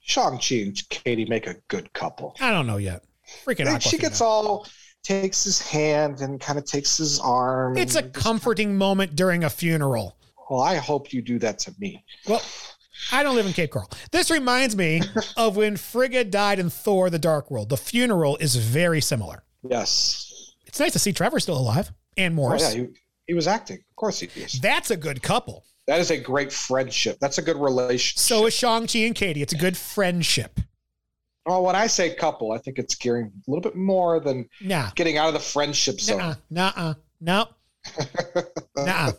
Shang-Chi 0.00 0.56
and 0.56 0.88
Katie 0.88 1.24
make 1.24 1.46
a 1.46 1.54
good 1.68 1.92
couple. 1.92 2.34
I 2.40 2.50
don't 2.50 2.66
know 2.66 2.78
yet. 2.78 3.04
Freaking 3.44 3.66
And 3.66 3.80
she 3.80 3.96
gets 3.96 4.20
all 4.20 4.66
takes 5.04 5.44
his 5.44 5.62
hand 5.62 6.20
and 6.20 6.40
kind 6.40 6.58
of 6.58 6.64
takes 6.64 6.96
his 6.96 7.20
arm. 7.20 7.76
It's 7.76 7.94
a 7.94 8.02
comforting 8.02 8.76
moment 8.76 9.14
during 9.14 9.44
a 9.44 9.50
funeral. 9.50 10.15
Well, 10.50 10.60
I 10.60 10.76
hope 10.76 11.12
you 11.12 11.22
do 11.22 11.38
that 11.40 11.58
to 11.60 11.74
me. 11.78 12.04
Well, 12.28 12.42
I 13.12 13.22
don't 13.22 13.34
live 13.36 13.46
in 13.46 13.52
Cape 13.52 13.70
Coral. 13.70 13.90
This 14.10 14.30
reminds 14.30 14.74
me 14.76 15.02
of 15.36 15.56
when 15.56 15.76
Frigga 15.76 16.24
died 16.24 16.58
in 16.58 16.70
Thor: 16.70 17.10
The 17.10 17.18
Dark 17.18 17.50
World. 17.50 17.68
The 17.68 17.76
funeral 17.76 18.36
is 18.38 18.56
very 18.56 19.00
similar. 19.00 19.42
Yes. 19.68 20.54
It's 20.66 20.80
nice 20.80 20.92
to 20.92 20.98
see 20.98 21.12
Trevor 21.12 21.40
still 21.40 21.56
alive 21.58 21.90
and 22.16 22.34
Morris. 22.34 22.62
Oh, 22.74 22.76
yeah, 22.76 22.84
he, 22.84 22.88
he 23.28 23.34
was 23.34 23.46
acting. 23.46 23.78
Of 23.78 23.96
course 23.96 24.20
he 24.20 24.28
is. 24.40 24.52
That's 24.60 24.90
a 24.90 24.96
good 24.96 25.22
couple. 25.22 25.64
That 25.86 26.00
is 26.00 26.10
a 26.10 26.18
great 26.18 26.52
friendship. 26.52 27.18
That's 27.20 27.38
a 27.38 27.42
good 27.42 27.56
relationship. 27.56 28.18
So 28.18 28.46
is 28.46 28.54
Shang-Chi 28.54 28.98
and 29.00 29.14
Katie. 29.14 29.40
It's 29.42 29.52
a 29.52 29.56
good 29.56 29.76
friendship. 29.76 30.58
well, 31.46 31.62
when 31.62 31.76
I 31.76 31.86
say 31.86 32.12
couple, 32.14 32.50
I 32.52 32.58
think 32.58 32.78
it's 32.78 32.94
gearing 32.96 33.26
a 33.26 33.50
little 33.50 33.62
bit 33.62 33.76
more 33.76 34.18
than 34.20 34.48
Nah. 34.60 34.90
getting 34.96 35.16
out 35.16 35.28
of 35.28 35.34
the 35.34 35.40
friendship 35.40 36.00
zone. 36.00 36.18
Nuh-uh. 36.18 36.34
Nuh-uh. 36.50 36.94
No. 37.20 37.48
Nuh-uh. 38.76 39.12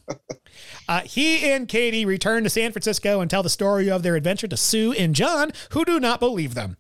Uh, 0.88 1.02
he 1.02 1.52
and 1.52 1.68
Katie 1.68 2.06
return 2.06 2.44
to 2.44 2.50
San 2.50 2.72
Francisco 2.72 3.20
and 3.20 3.30
tell 3.30 3.44
the 3.44 3.50
story 3.50 3.90
of 3.90 4.04
their 4.04 4.16
adventure 4.16 4.48
to 4.48 4.58
Sue 4.58 4.94
and 4.94 5.14
John, 5.14 5.52
who 5.72 5.84
do 5.84 6.00
not 6.00 6.20
believe 6.20 6.54
them. 6.54 6.78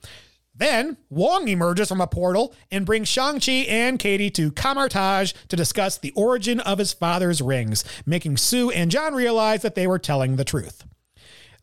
Then 0.56 0.98
Wong 1.10 1.48
emerges 1.48 1.90
from 1.90 2.02
a 2.02 2.08
portal 2.08 2.56
and 2.72 2.86
brings 2.86 3.08
Shang-Chi 3.08 3.52
and 3.52 4.00
Katie 4.00 4.32
to 4.32 4.52
Kamar-Taj 4.52 5.34
to 5.50 5.56
discuss 5.56 5.98
the 5.98 6.14
origin 6.16 6.60
of 6.62 6.80
his 6.80 6.94
father's 6.94 7.42
rings, 7.42 7.84
making 8.06 8.38
Sue 8.38 8.72
and 8.72 8.90
John 8.90 9.14
realize 9.14 9.62
that 9.62 9.76
they 9.76 9.86
were 9.86 10.00
telling 10.00 10.36
the 10.36 10.46
truth. 10.46 10.84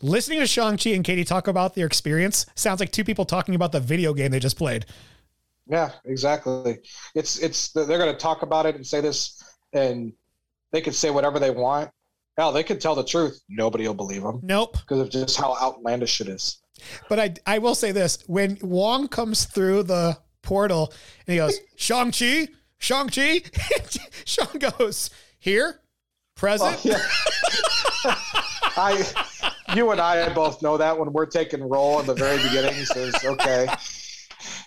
Listening 0.02 0.40
to 0.40 0.46
Shang-Chi 0.46 0.90
and 0.90 1.05
Katie 1.05 1.24
talk 1.24 1.48
about 1.48 1.74
their 1.74 1.86
experience 1.86 2.46
sounds 2.55 2.78
like 2.78 2.92
two 2.92 3.05
people 3.05 3.24
talking 3.24 3.55
about 3.55 3.72
the 3.72 3.80
video 3.80 4.12
game 4.12 4.30
they 4.30 4.38
just 4.38 4.59
played. 4.59 4.86
Yeah, 5.66 5.92
exactly. 6.05 6.78
It's 7.14 7.38
it's 7.38 7.70
they're 7.72 7.86
going 7.86 8.12
to 8.12 8.18
talk 8.18 8.42
about 8.42 8.66
it 8.66 8.74
and 8.76 8.86
say 8.86 9.01
this, 9.01 9.42
and 9.74 10.12
they 10.72 10.80
could 10.80 10.94
say 10.94 11.10
whatever 11.10 11.38
they 11.38 11.51
want. 11.51 11.90
Hell, 12.36 12.51
they 12.52 12.64
could 12.64 12.80
tell 12.80 12.94
the 12.96 13.05
truth. 13.05 13.40
Nobody 13.48 13.86
will 13.86 13.94
believe 13.94 14.22
them 14.22 14.40
Nope. 14.42 14.76
because 14.78 15.01
of 15.01 15.10
just 15.10 15.36
how 15.36 15.55
outlandish 15.60 16.20
it 16.20 16.28
is. 16.28 16.59
But 17.09 17.20
I 17.20 17.34
I 17.46 17.59
will 17.59 17.74
say 17.76 17.92
this: 17.92 18.18
when 18.26 18.59
Wong 18.60 19.06
comes 19.09 19.44
through 19.44 19.84
the 19.84 20.18
portal 20.42 20.92
and 21.26 21.32
he 21.32 21.36
goes, 21.38 21.56
Shang 21.76 22.10
Chi, 22.10 22.48
Shang 22.78 23.09
Chi, 23.09 23.42
Shang 24.24 24.59
goes 24.78 25.10
here, 25.38 25.80
present. 26.34 26.76
Oh, 26.76 26.80
yeah. 26.84 26.98
I, 28.76 29.05
you 29.76 29.90
and 29.92 30.01
I 30.01 30.32
both 30.34 30.60
know 30.60 30.76
that 30.76 30.98
when 30.98 31.12
we're 31.12 31.26
taking 31.26 31.62
roll 31.62 32.01
in 32.01 32.06
the 32.06 32.14
very 32.14 32.42
beginning 32.42 32.74
he 32.74 32.84
says, 32.84 33.14
okay, 33.24 33.68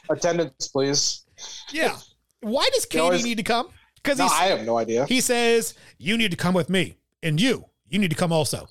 attendance, 0.09 0.69
please. 0.69 1.25
yeah. 1.71 1.97
Why 2.41 2.69
does 2.73 2.85
Katie 2.85 3.01
always- 3.01 3.23
need 3.25 3.37
to 3.37 3.43
come? 3.43 3.67
Because 4.07 4.19
No, 4.19 4.27
I 4.27 4.45
have 4.45 4.65
no 4.65 4.77
idea. 4.77 5.05
he 5.05 5.19
says 5.21 5.73
you 5.97 6.17
need 6.17 6.31
to 6.31 6.37
come 6.37 6.53
with 6.53 6.69
me, 6.69 6.97
and 7.21 7.39
you 7.41 7.65
you 7.89 7.99
need 7.99 8.09
to 8.09 8.15
come 8.15 8.31
also. 8.31 8.67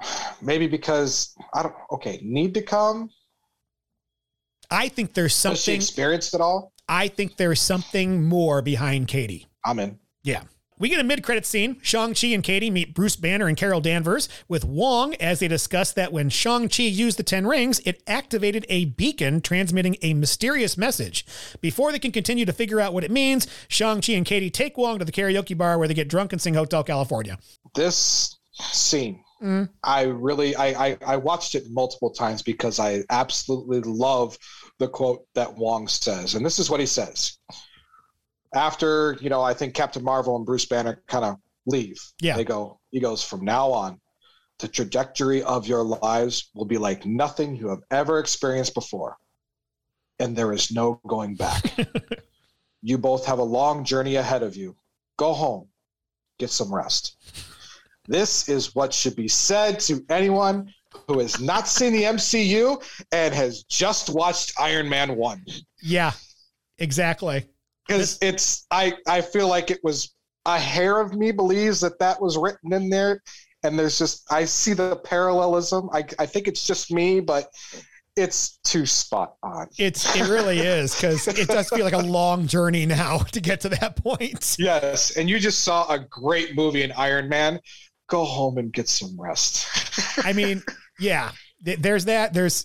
Maybe 0.42 0.66
because 0.66 1.34
I 1.54 1.62
don't. 1.62 1.74
Okay, 1.92 2.20
need 2.22 2.54
to 2.54 2.62
come. 2.62 3.10
I 4.70 4.88
think 4.88 5.14
there's 5.14 5.40
Has 5.44 5.58
she 5.58 5.72
something. 5.72 5.76
experienced 5.76 6.34
it 6.34 6.40
all? 6.40 6.72
I 6.88 7.08
think 7.08 7.36
there's 7.36 7.60
something 7.60 8.24
more 8.24 8.62
behind 8.62 9.08
Katie. 9.08 9.46
I'm 9.64 9.78
in. 9.78 9.98
Yeah. 10.22 10.42
We 10.78 10.90
get 10.90 11.00
a 11.00 11.04
mid-credit 11.04 11.46
scene. 11.46 11.78
Shang-Chi 11.80 12.26
and 12.28 12.44
Katie 12.44 12.70
meet 12.70 12.94
Bruce 12.94 13.16
Banner 13.16 13.46
and 13.46 13.56
Carol 13.56 13.80
Danvers 13.80 14.28
with 14.46 14.62
Wong 14.62 15.14
as 15.14 15.38
they 15.38 15.48
discuss 15.48 15.90
that 15.92 16.12
when 16.12 16.28
Shang-Chi 16.28 16.82
used 16.82 17.18
the 17.18 17.22
Ten 17.22 17.46
Rings, 17.46 17.80
it 17.86 18.02
activated 18.06 18.66
a 18.68 18.84
beacon 18.84 19.40
transmitting 19.40 19.96
a 20.02 20.12
mysterious 20.12 20.76
message. 20.76 21.24
Before 21.62 21.92
they 21.92 21.98
can 21.98 22.12
continue 22.12 22.44
to 22.44 22.52
figure 22.52 22.78
out 22.78 22.92
what 22.92 23.04
it 23.04 23.10
means, 23.10 23.46
Shang-Chi 23.68 24.12
and 24.12 24.26
Katie 24.26 24.50
take 24.50 24.76
Wong 24.76 24.98
to 24.98 25.06
the 25.06 25.12
karaoke 25.12 25.56
bar 25.56 25.78
where 25.78 25.88
they 25.88 25.94
get 25.94 26.08
drunk 26.08 26.34
and 26.34 26.42
sing 26.42 26.52
Hotel 26.52 26.84
California. 26.84 27.38
This 27.74 28.36
scene, 28.58 29.22
Mm. 29.42 29.68
I 29.84 30.04
really, 30.04 30.56
I, 30.56 30.86
I, 30.86 30.98
I 31.06 31.16
watched 31.18 31.54
it 31.54 31.64
multiple 31.68 32.08
times 32.10 32.40
because 32.42 32.80
I 32.80 33.02
absolutely 33.10 33.80
love 33.82 34.38
the 34.78 34.88
quote 34.88 35.26
that 35.34 35.54
Wong 35.54 35.88
says, 35.88 36.34
and 36.34 36.44
this 36.44 36.58
is 36.58 36.70
what 36.70 36.80
he 36.80 36.86
says. 36.86 37.36
After 38.56 39.16
you 39.20 39.28
know, 39.28 39.42
I 39.42 39.54
think 39.54 39.74
Captain 39.74 40.02
Marvel 40.02 40.36
and 40.36 40.46
Bruce 40.46 40.64
Banner 40.64 41.02
kind 41.06 41.24
of 41.24 41.36
leave. 41.66 42.00
Yeah. 42.20 42.36
they 42.36 42.44
go. 42.44 42.80
He 42.90 43.00
goes 43.00 43.22
from 43.22 43.44
now 43.44 43.70
on. 43.70 44.00
The 44.58 44.68
trajectory 44.68 45.42
of 45.42 45.66
your 45.66 45.84
lives 45.84 46.50
will 46.54 46.64
be 46.64 46.78
like 46.78 47.04
nothing 47.04 47.56
you 47.56 47.68
have 47.68 47.82
ever 47.90 48.18
experienced 48.18 48.72
before, 48.72 49.18
and 50.18 50.34
there 50.34 50.52
is 50.52 50.72
no 50.72 50.98
going 51.06 51.34
back. 51.36 51.76
you 52.82 52.96
both 52.96 53.26
have 53.26 53.38
a 53.38 53.44
long 53.44 53.84
journey 53.84 54.16
ahead 54.16 54.42
of 54.42 54.56
you. 54.56 54.74
Go 55.18 55.34
home, 55.34 55.68
get 56.38 56.48
some 56.48 56.74
rest. 56.74 57.16
This 58.08 58.48
is 58.48 58.74
what 58.74 58.94
should 58.94 59.16
be 59.16 59.28
said 59.28 59.80
to 59.80 60.02
anyone 60.08 60.72
who 61.06 61.18
has 61.18 61.40
not 61.40 61.68
seen 61.68 61.92
the 61.92 62.04
MCU 62.04 62.82
and 63.12 63.34
has 63.34 63.64
just 63.64 64.10
watched 64.10 64.52
Iron 64.58 64.88
Man 64.88 65.16
1. 65.16 65.44
Yeah, 65.82 66.12
exactly. 66.78 67.46
Because 67.86 68.18
it's, 68.20 68.66
I, 68.70 68.94
I 69.06 69.20
feel 69.20 69.48
like 69.48 69.70
it 69.70 69.80
was 69.82 70.14
a 70.44 70.58
hair 70.58 71.00
of 71.00 71.14
me 71.14 71.32
believes 71.32 71.80
that 71.80 71.98
that 71.98 72.20
was 72.20 72.36
written 72.36 72.72
in 72.72 72.88
there. 72.90 73.22
And 73.62 73.78
there's 73.78 73.98
just, 73.98 74.30
I 74.32 74.44
see 74.44 74.74
the 74.74 74.96
parallelism. 74.96 75.88
I, 75.92 76.04
I 76.18 76.26
think 76.26 76.46
it's 76.46 76.66
just 76.66 76.92
me, 76.92 77.20
but 77.20 77.48
it's 78.16 78.58
too 78.64 78.86
spot 78.86 79.36
on. 79.42 79.68
It's 79.78 80.16
it 80.16 80.28
really 80.28 80.58
is 80.58 80.94
because 80.94 81.28
it 81.28 81.48
does 81.48 81.68
feel 81.68 81.84
like 81.84 81.92
a 81.92 81.98
long 81.98 82.46
journey 82.46 82.86
now 82.86 83.18
to 83.32 83.40
get 83.40 83.60
to 83.62 83.68
that 83.68 83.96
point. 83.96 84.56
Yes. 84.58 85.16
And 85.16 85.28
you 85.28 85.38
just 85.38 85.60
saw 85.60 85.90
a 85.92 85.98
great 85.98 86.56
movie 86.56 86.82
in 86.82 86.92
Iron 86.92 87.28
Man. 87.28 87.60
Go 88.08 88.24
home 88.24 88.58
and 88.58 88.72
get 88.72 88.88
some 88.88 89.20
rest. 89.20 89.66
I 90.24 90.32
mean, 90.32 90.62
yeah, 91.00 91.32
there's 91.60 92.04
that. 92.04 92.32
There's 92.32 92.64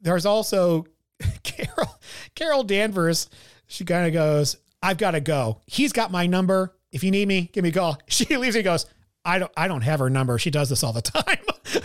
there's 0.00 0.24
also 0.24 0.86
Carol 1.42 2.00
Carol 2.34 2.62
Danvers. 2.64 3.28
She 3.68 3.84
kind 3.84 4.06
of 4.06 4.12
goes, 4.12 4.56
"I've 4.82 4.98
got 4.98 5.12
to 5.12 5.20
go. 5.20 5.60
He's 5.66 5.92
got 5.92 6.10
my 6.10 6.26
number. 6.26 6.74
If 6.90 7.04
you 7.04 7.10
need 7.10 7.28
me, 7.28 7.50
give 7.52 7.62
me 7.62 7.70
a 7.70 7.72
call." 7.72 7.98
She 8.08 8.36
leaves 8.36 8.56
and 8.56 8.64
goes, 8.64 8.86
"I 9.24 9.38
don't 9.38 9.52
I 9.56 9.68
don't 9.68 9.82
have 9.82 10.00
her 10.00 10.10
number. 10.10 10.38
She 10.38 10.50
does 10.50 10.68
this 10.68 10.82
all 10.82 10.92
the 10.92 11.02
time." 11.02 11.38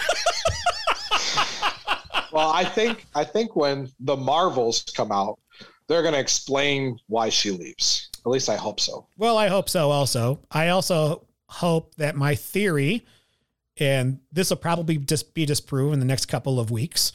well, 2.32 2.50
I 2.50 2.64
think 2.64 3.06
I 3.14 3.24
think 3.24 3.56
when 3.56 3.90
the 4.00 4.18
Marvels 4.18 4.84
come 4.96 5.12
out, 5.12 5.40
they're 5.88 6.02
going 6.02 6.14
to 6.14 6.20
explain 6.20 6.98
why 7.08 7.30
she 7.30 7.52
leaves. 7.52 8.10
At 8.26 8.32
least 8.32 8.50
I 8.50 8.56
hope 8.56 8.80
so. 8.80 9.06
well, 9.18 9.38
I 9.38 9.50
hope 9.50 9.68
so. 9.70 9.92
Also, 9.92 10.40
I 10.50 10.70
also 10.70 11.28
hope 11.50 11.94
that 11.96 12.16
my 12.16 12.36
theory, 12.36 13.06
and 13.78 14.20
this 14.32 14.50
will 14.50 14.58
probably 14.58 14.98
just 14.98 15.34
be 15.34 15.46
disproven 15.46 15.94
in 15.96 16.00
the 16.00 16.06
next 16.06 16.28
couple 16.28 16.60
of 16.60 16.72
weeks. 16.72 17.12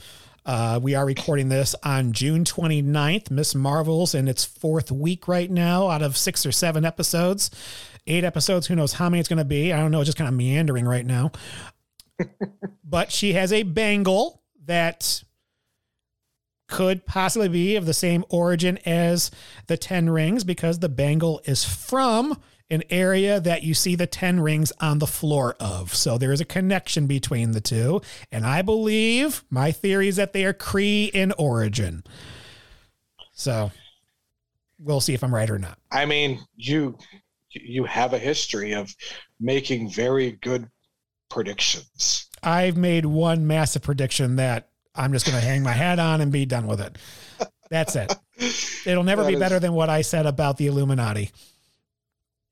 Uh, 0.49 0.81
we 0.83 0.95
are 0.95 1.05
recording 1.05 1.51
this 1.51 1.75
on 1.85 2.11
June 2.15 2.43
29th. 2.43 3.31
Miss 3.31 3.55
Marvel's 3.55 4.15
in 4.15 4.27
its 4.27 4.47
fourth 4.47 4.91
week 4.91 5.29
right 5.29 5.51
now 5.51 5.91
out 5.91 6.01
of 6.01 6.17
six 6.17 6.47
or 6.47 6.53
seven 6.53 6.87
episodes. 6.87 7.51
Eight 8.07 8.25
episodes, 8.25 8.67
who 8.67 8.75
knows 8.75 8.95
how 8.95 9.11
many 9.11 9.21
it's 9.21 9.29
going 9.29 9.37
to 9.37 9.45
be. 9.45 9.75
I 9.75 9.77
don't 9.79 9.91
know, 9.91 10.01
it's 10.01 10.09
just 10.09 10.17
kind 10.17 10.27
of 10.27 10.33
meandering 10.33 10.87
right 10.87 11.05
now. 11.05 11.33
but 12.83 13.13
she 13.13 13.35
has 13.35 13.53
a 13.53 13.63
bangle 13.63 14.43
that 14.65 15.23
could 16.67 17.05
possibly 17.05 17.51
be 17.51 17.77
of 17.77 17.85
the 17.85 17.93
same 17.93 18.25
origin 18.31 18.79
as 18.87 19.31
the 19.67 19.77
Ten 19.77 20.09
Rings 20.09 20.45
because 20.45 20.79
the 20.79 20.89
bangle 20.89 21.43
is 21.45 21.63
from 21.63 22.41
an 22.71 22.83
area 22.91 23.41
that 23.41 23.63
you 23.63 23.73
see 23.75 23.95
the 23.95 24.07
Ten 24.07 24.41
Rings 24.41 24.73
on 24.81 24.99
the 24.99 25.07
floor 25.07 25.57
of. 25.59 25.95
So 25.95 26.19
there 26.19 26.33
is 26.33 26.41
a 26.41 26.45
connection 26.45 27.07
between 27.07 27.53
the 27.53 27.61
two. 27.61 28.03
And 28.31 28.45
I 28.45 28.63
believe 28.63 29.43
my 29.51 29.73
theory 29.73 30.09
is 30.09 30.17
that 30.17 30.33
they 30.33 30.45
are 30.45 30.53
Kree 30.53 31.11
in 31.11 31.33
origin. 31.39 32.05
So 33.33 33.71
we'll 34.79 35.01
see 35.01 35.15
if 35.15 35.23
I'm 35.25 35.35
right 35.35 35.49
or 35.49 35.59
not. 35.59 35.79
I 35.91 36.05
mean, 36.05 36.41
you 36.57 36.99
you 37.51 37.85
have 37.85 38.13
a 38.13 38.19
history 38.19 38.73
of 38.73 38.95
making 39.41 39.89
very 39.91 40.33
good 40.33 40.69
predictions. 41.31 42.27
I've 42.43 42.77
made 42.77 43.07
one 43.07 43.47
massive 43.47 43.83
prediction 43.83 44.37
that 44.37 44.69
I'm 44.95 45.13
just 45.13 45.27
going 45.27 45.39
to 45.39 45.45
hang 45.45 45.63
my 45.63 45.73
hat 45.73 45.99
on 45.99 46.21
and 46.21 46.31
be 46.31 46.45
done 46.45 46.67
with 46.67 46.81
it. 46.81 46.97
That's 47.71 47.97
it. 47.97 48.15
It'll 48.87 49.03
never 49.05 49.23
That 49.23 49.29
be 49.29 49.35
is- 49.35 49.41
better 49.41 49.59
than 49.59 49.73
what 49.73 49.89
I 49.89 50.03
said 50.03 50.27
about 50.27 50.59
the 50.59 50.67
Illuminati. 50.67 51.31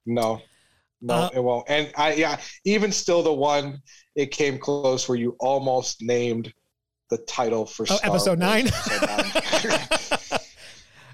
No, 0.06 0.40
no, 1.00 1.14
Uh, 1.14 1.30
it 1.34 1.40
won't. 1.40 1.68
And 1.68 1.92
I, 1.96 2.14
yeah, 2.14 2.40
even 2.64 2.92
still, 2.92 3.22
the 3.22 3.32
one 3.32 3.82
it 4.14 4.30
came 4.30 4.58
close 4.58 5.08
where 5.08 5.18
you 5.18 5.36
almost 5.40 6.00
named 6.00 6.52
the 7.10 7.18
title 7.28 7.66
for 7.66 7.86
Oh, 7.90 7.98
episode 8.02 8.38
nine? 8.38 8.66
episode 8.68 9.06
nine. 9.06 10.08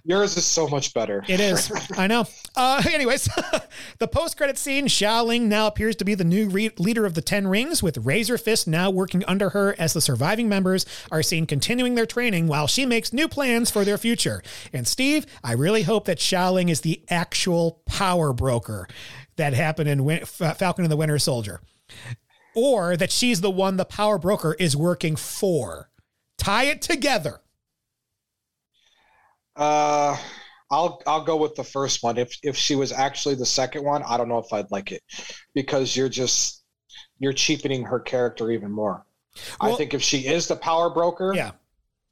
Yours 0.04 0.36
is 0.36 0.44
so 0.44 0.66
much 0.66 0.92
better. 0.94 1.24
It 1.28 1.38
is. 1.38 1.70
I 1.96 2.08
know. 2.08 2.26
Uh, 2.56 2.82
anyways, 2.92 3.28
the 3.98 4.08
post-credit 4.08 4.58
scene, 4.58 4.86
Xialing 4.88 5.42
now 5.42 5.68
appears 5.68 5.94
to 5.96 6.04
be 6.04 6.14
the 6.14 6.24
new 6.24 6.48
re- 6.48 6.70
leader 6.76 7.06
of 7.06 7.14
the 7.14 7.22
Ten 7.22 7.46
Rings, 7.46 7.82
with 7.82 8.02
Razorfist 8.02 8.66
now 8.66 8.90
working 8.90 9.24
under 9.26 9.50
her 9.50 9.76
as 9.78 9.92
the 9.92 10.00
surviving 10.00 10.48
members 10.48 10.84
are 11.12 11.22
seen 11.22 11.46
continuing 11.46 11.94
their 11.94 12.06
training 12.06 12.48
while 12.48 12.66
she 12.66 12.84
makes 12.84 13.12
new 13.12 13.28
plans 13.28 13.70
for 13.70 13.84
their 13.84 13.98
future. 13.98 14.42
And 14.72 14.88
Steve, 14.88 15.24
I 15.44 15.52
really 15.52 15.82
hope 15.82 16.06
that 16.06 16.18
Xialing 16.18 16.68
is 16.68 16.80
the 16.80 17.02
actual 17.08 17.82
power 17.86 18.32
broker 18.32 18.88
that 19.36 19.54
happened 19.54 19.88
in 19.88 20.04
Win- 20.04 20.24
Fa- 20.24 20.54
Falcon 20.54 20.84
and 20.84 20.90
the 20.90 20.96
Winter 20.96 21.18
Soldier, 21.20 21.60
or 22.56 22.96
that 22.96 23.12
she's 23.12 23.40
the 23.40 23.50
one 23.50 23.76
the 23.76 23.84
power 23.84 24.18
broker 24.18 24.56
is 24.58 24.76
working 24.76 25.14
for. 25.14 25.90
Tie 26.38 26.64
it 26.64 26.82
together. 26.82 27.41
Uh, 29.56 30.16
I'll 30.70 31.02
I'll 31.06 31.24
go 31.24 31.36
with 31.36 31.54
the 31.54 31.64
first 31.64 32.02
one. 32.02 32.16
If 32.18 32.36
if 32.42 32.56
she 32.56 32.74
was 32.74 32.92
actually 32.92 33.34
the 33.34 33.46
second 33.46 33.84
one, 33.84 34.02
I 34.04 34.16
don't 34.16 34.28
know 34.28 34.38
if 34.38 34.52
I'd 34.52 34.70
like 34.70 34.90
it 34.92 35.02
because 35.54 35.94
you're 35.96 36.08
just 36.08 36.64
you're 37.18 37.32
cheapening 37.34 37.84
her 37.84 38.00
character 38.00 38.50
even 38.50 38.70
more. 38.70 39.04
Well- 39.60 39.74
I 39.74 39.76
think 39.76 39.94
if 39.94 40.02
she 40.02 40.26
is 40.26 40.48
the 40.48 40.56
power 40.56 40.88
broker, 40.90 41.32
Yeah. 41.34 41.52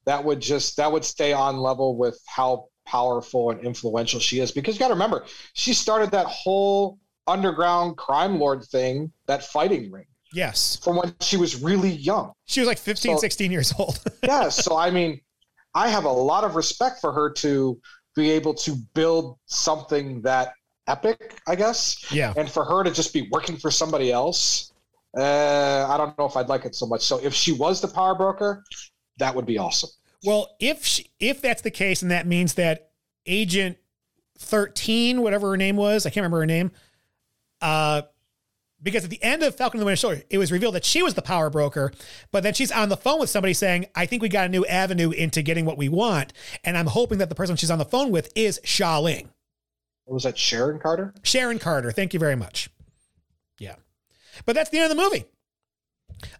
that 0.04 0.22
would 0.24 0.40
just 0.40 0.76
that 0.76 0.90
would 0.92 1.04
stay 1.04 1.32
on 1.32 1.56
level 1.58 1.96
with 1.96 2.20
how 2.26 2.66
powerful 2.86 3.50
and 3.50 3.60
influential 3.64 4.20
she 4.20 4.40
is. 4.40 4.50
Because 4.52 4.74
you 4.74 4.80
got 4.80 4.88
to 4.88 4.94
remember, 4.94 5.24
she 5.54 5.72
started 5.72 6.10
that 6.10 6.26
whole 6.26 6.98
underground 7.26 7.96
crime 7.96 8.38
lord 8.38 8.64
thing, 8.64 9.12
that 9.26 9.44
fighting 9.44 9.90
ring, 9.92 10.06
Yes. 10.34 10.78
from 10.82 10.96
when 10.96 11.14
she 11.20 11.36
was 11.36 11.62
really 11.62 11.90
young. 11.92 12.32
She 12.46 12.60
was 12.60 12.66
like 12.66 12.78
15, 12.78 13.16
So- 13.16 13.20
16 13.20 13.52
years 13.52 13.72
old. 13.78 14.00
yeah 14.24 14.48
so 14.50 14.76
i 14.76 14.90
mean 14.90 15.20
i 15.74 15.88
have 15.88 16.04
a 16.04 16.12
lot 16.12 16.44
of 16.44 16.54
respect 16.56 17.00
for 17.00 17.12
her 17.12 17.30
to 17.30 17.80
be 18.16 18.30
able 18.30 18.54
to 18.54 18.74
build 18.94 19.38
something 19.46 20.20
that 20.22 20.52
epic 20.86 21.36
i 21.46 21.54
guess. 21.54 22.10
Yeah. 22.10 22.32
and 22.36 22.50
for 22.50 22.64
her 22.64 22.82
to 22.82 22.90
just 22.90 23.12
be 23.12 23.28
working 23.30 23.56
for 23.56 23.70
somebody 23.70 24.10
else 24.12 24.72
uh, 25.16 25.86
i 25.88 25.96
don't 25.96 26.16
know 26.18 26.24
if 26.24 26.36
i'd 26.36 26.48
like 26.48 26.64
it 26.64 26.74
so 26.74 26.86
much. 26.86 27.02
So 27.02 27.18
if 27.22 27.34
she 27.34 27.52
was 27.52 27.80
the 27.80 27.88
power 27.88 28.14
broker 28.14 28.64
that 29.20 29.34
would 29.34 29.46
be 29.46 29.58
awesome. 29.58 29.90
Well, 30.24 30.56
if 30.58 30.84
she, 30.84 31.10
if 31.20 31.40
that's 31.40 31.62
the 31.62 31.70
case, 31.70 32.02
and 32.02 32.10
that 32.10 32.26
means 32.26 32.54
that 32.54 32.90
Agent 33.26 33.78
Thirteen, 34.38 35.22
whatever 35.22 35.50
her 35.50 35.56
name 35.56 35.76
was, 35.76 36.04
I 36.04 36.10
can't 36.10 36.24
remember 36.24 36.40
her 36.40 36.46
name, 36.46 36.72
uh, 37.60 38.02
because 38.82 39.04
at 39.04 39.10
the 39.10 39.22
end 39.22 39.42
of 39.42 39.54
Falcon 39.54 39.78
and 39.78 39.82
the 39.82 39.86
Winter 39.86 39.96
Soldier, 39.96 40.22
it 40.30 40.38
was 40.38 40.50
revealed 40.52 40.74
that 40.74 40.84
she 40.84 41.02
was 41.02 41.14
the 41.14 41.22
power 41.22 41.50
broker, 41.50 41.92
but 42.32 42.42
then 42.42 42.54
she's 42.54 42.72
on 42.72 42.88
the 42.88 42.96
phone 42.96 43.20
with 43.20 43.30
somebody 43.30 43.54
saying, 43.54 43.86
"I 43.94 44.06
think 44.06 44.22
we 44.22 44.28
got 44.28 44.46
a 44.46 44.48
new 44.48 44.64
avenue 44.66 45.10
into 45.10 45.42
getting 45.42 45.64
what 45.64 45.78
we 45.78 45.88
want," 45.88 46.32
and 46.64 46.76
I'm 46.76 46.86
hoping 46.86 47.18
that 47.18 47.28
the 47.28 47.34
person 47.34 47.56
she's 47.56 47.70
on 47.70 47.78
the 47.78 47.84
phone 47.84 48.10
with 48.10 48.30
is 48.34 48.60
Xialing, 48.64 49.28
what 50.04 50.14
was 50.14 50.24
that 50.24 50.38
sharon 50.38 50.78
carter 50.78 51.14
Sharon 51.22 51.58
Carter. 51.58 51.92
Thank 51.92 52.14
you 52.14 52.20
very 52.20 52.36
much. 52.36 52.70
Yeah, 53.58 53.76
but 54.46 54.54
that's 54.54 54.70
the 54.70 54.78
end 54.78 54.90
of 54.90 54.96
the 54.96 55.02
movie. 55.02 55.24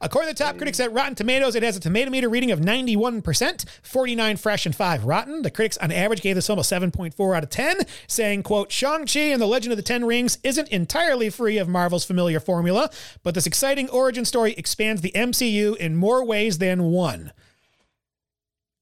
According 0.01 0.31
to 0.31 0.35
the 0.35 0.45
top 0.45 0.57
critics 0.57 0.81
at 0.81 0.93
Rotten 0.93 1.15
Tomatoes, 1.15 1.55
it 1.55 1.63
has 1.63 1.77
a 1.77 1.81
tomato 1.81 2.11
meter 2.11 2.29
reading 2.29 2.51
of 2.51 2.61
91%, 2.61 3.65
49 3.83 4.37
fresh 4.37 4.67
and 4.67 4.75
5 4.75 5.05
rotten. 5.05 5.43
The 5.43 5.51
critics 5.51 5.77
on 5.79 5.93
average 5.93 6.23
gave 6.23 6.37
this 6.37 6.47
film 6.47 6.59
a 6.59 6.63
7.4 6.63 7.37
out 7.37 7.43
of 7.43 7.51
10, 7.51 7.81
saying, 8.07 8.43
quote, 8.43 8.73
Shang-Chi 8.73 9.21
and 9.21 9.41
the 9.41 9.47
Legend 9.47 9.73
of 9.73 9.77
the 9.77 9.83
Ten 9.83 10.05
Rings 10.05 10.39
isn't 10.43 10.69
entirely 10.69 11.31
free 11.31 11.59
of 11.59 11.69
Marvel's 11.69 12.05
familiar 12.05 12.41
formula, 12.41 12.91
but 13.23 13.35
this 13.35 13.47
exciting 13.47 13.89
origin 13.91 14.25
story 14.25 14.53
expands 14.53 15.03
the 15.03 15.13
MCU 15.15 15.77
in 15.77 15.97
more 15.97 16.25
ways 16.25 16.59
than 16.59 16.85
one. 16.85 17.33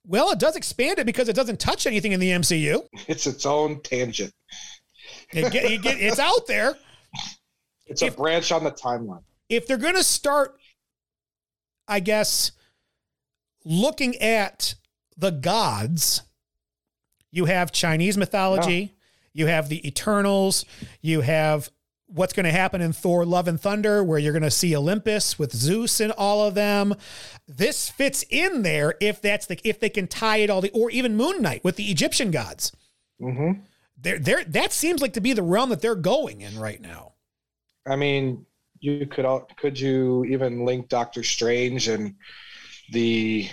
Well, 0.07 0.31
it 0.31 0.39
does 0.39 0.57
expand 0.57 0.99
it 0.99 1.07
because 1.07 1.29
it 1.29 1.37
doesn't 1.37 1.61
touch 1.61 1.87
anything 1.87 2.12
in 2.12 2.20
the 2.20 2.31
MCU. 2.31 2.87
it's 3.09 3.27
its 3.27 3.45
own 3.45 3.83
tangent 3.83 4.33
It 5.33 5.53
get, 5.53 5.70
you 5.70 5.79
get, 5.79 6.01
it's 6.01 6.19
out 6.19 6.47
there. 6.47 6.77
it's 7.87 8.03
a 8.03 8.11
branch 8.11 8.53
on 8.53 8.65
the 8.65 8.73
timeline 8.73 9.23
if 9.49 9.66
they're 9.66 9.79
going 9.79 9.95
to 9.95 10.05
start, 10.05 10.58
I 11.89 12.01
guess, 12.01 12.52
looking 13.65 14.16
at 14.16 14.74
the 15.16 15.31
gods, 15.31 16.23
you 17.31 17.47
have 17.47 17.73
Chinese 17.73 18.16
mythology, 18.16 18.94
you 19.32 19.47
have 19.47 19.69
the 19.69 19.86
Eternals, 19.86 20.65
you 21.01 21.23
have 21.23 21.70
what's 22.06 22.32
going 22.32 22.44
to 22.44 22.52
happen 22.52 22.81
in 22.81 22.93
Thor 22.93 23.24
Love 23.24 23.48
and 23.48 23.60
Thunder, 23.60 24.02
where 24.02 24.19
you're 24.19 24.32
going 24.32 24.43
to 24.43 24.51
see 24.51 24.74
Olympus 24.74 25.39
with 25.39 25.52
Zeus 25.52 26.01
and 26.01 26.12
all 26.12 26.47
of 26.47 26.55
them. 26.55 26.94
This 27.47 27.90
fits 27.90 28.24
in 28.31 28.62
there 28.62 28.94
if 29.01 29.20
that's 29.20 29.47
the 29.47 29.59
if 29.65 29.78
they 29.81 29.90
can 29.90 30.06
tie 30.06 30.39
it 30.39 30.51
all, 30.51 30.60
the, 30.60 30.70
or 30.70 30.90
even 30.90 31.16
Moon 31.16 31.43
Knight 31.43 31.65
with 31.65 31.77
the 31.77 31.90
Egyptian 31.90 32.31
gods. 32.31 32.73
mm-hmm. 33.20 33.60
There, 34.01 34.19
there, 34.19 34.44
that 34.44 34.73
seems 34.73 35.02
like 35.02 35.15
to 35.15 35.20
be 35.20 35.32
the 35.32 35.43
realm 35.43 35.70
that 35.70 35.82
they're 35.82 35.97
going 35.97 36.40
in 36.40 36.56
right 36.56 36.81
now. 36.81 37.15
I 37.85 37.97
mean, 37.97 38.47
you 38.81 39.07
could 39.07 39.27
could 39.57 39.79
you 39.79 40.25
even 40.25 40.65
link 40.65 40.89
Doctor 40.89 41.23
Strange 41.23 41.89
and 41.89 42.15
the 42.93 43.49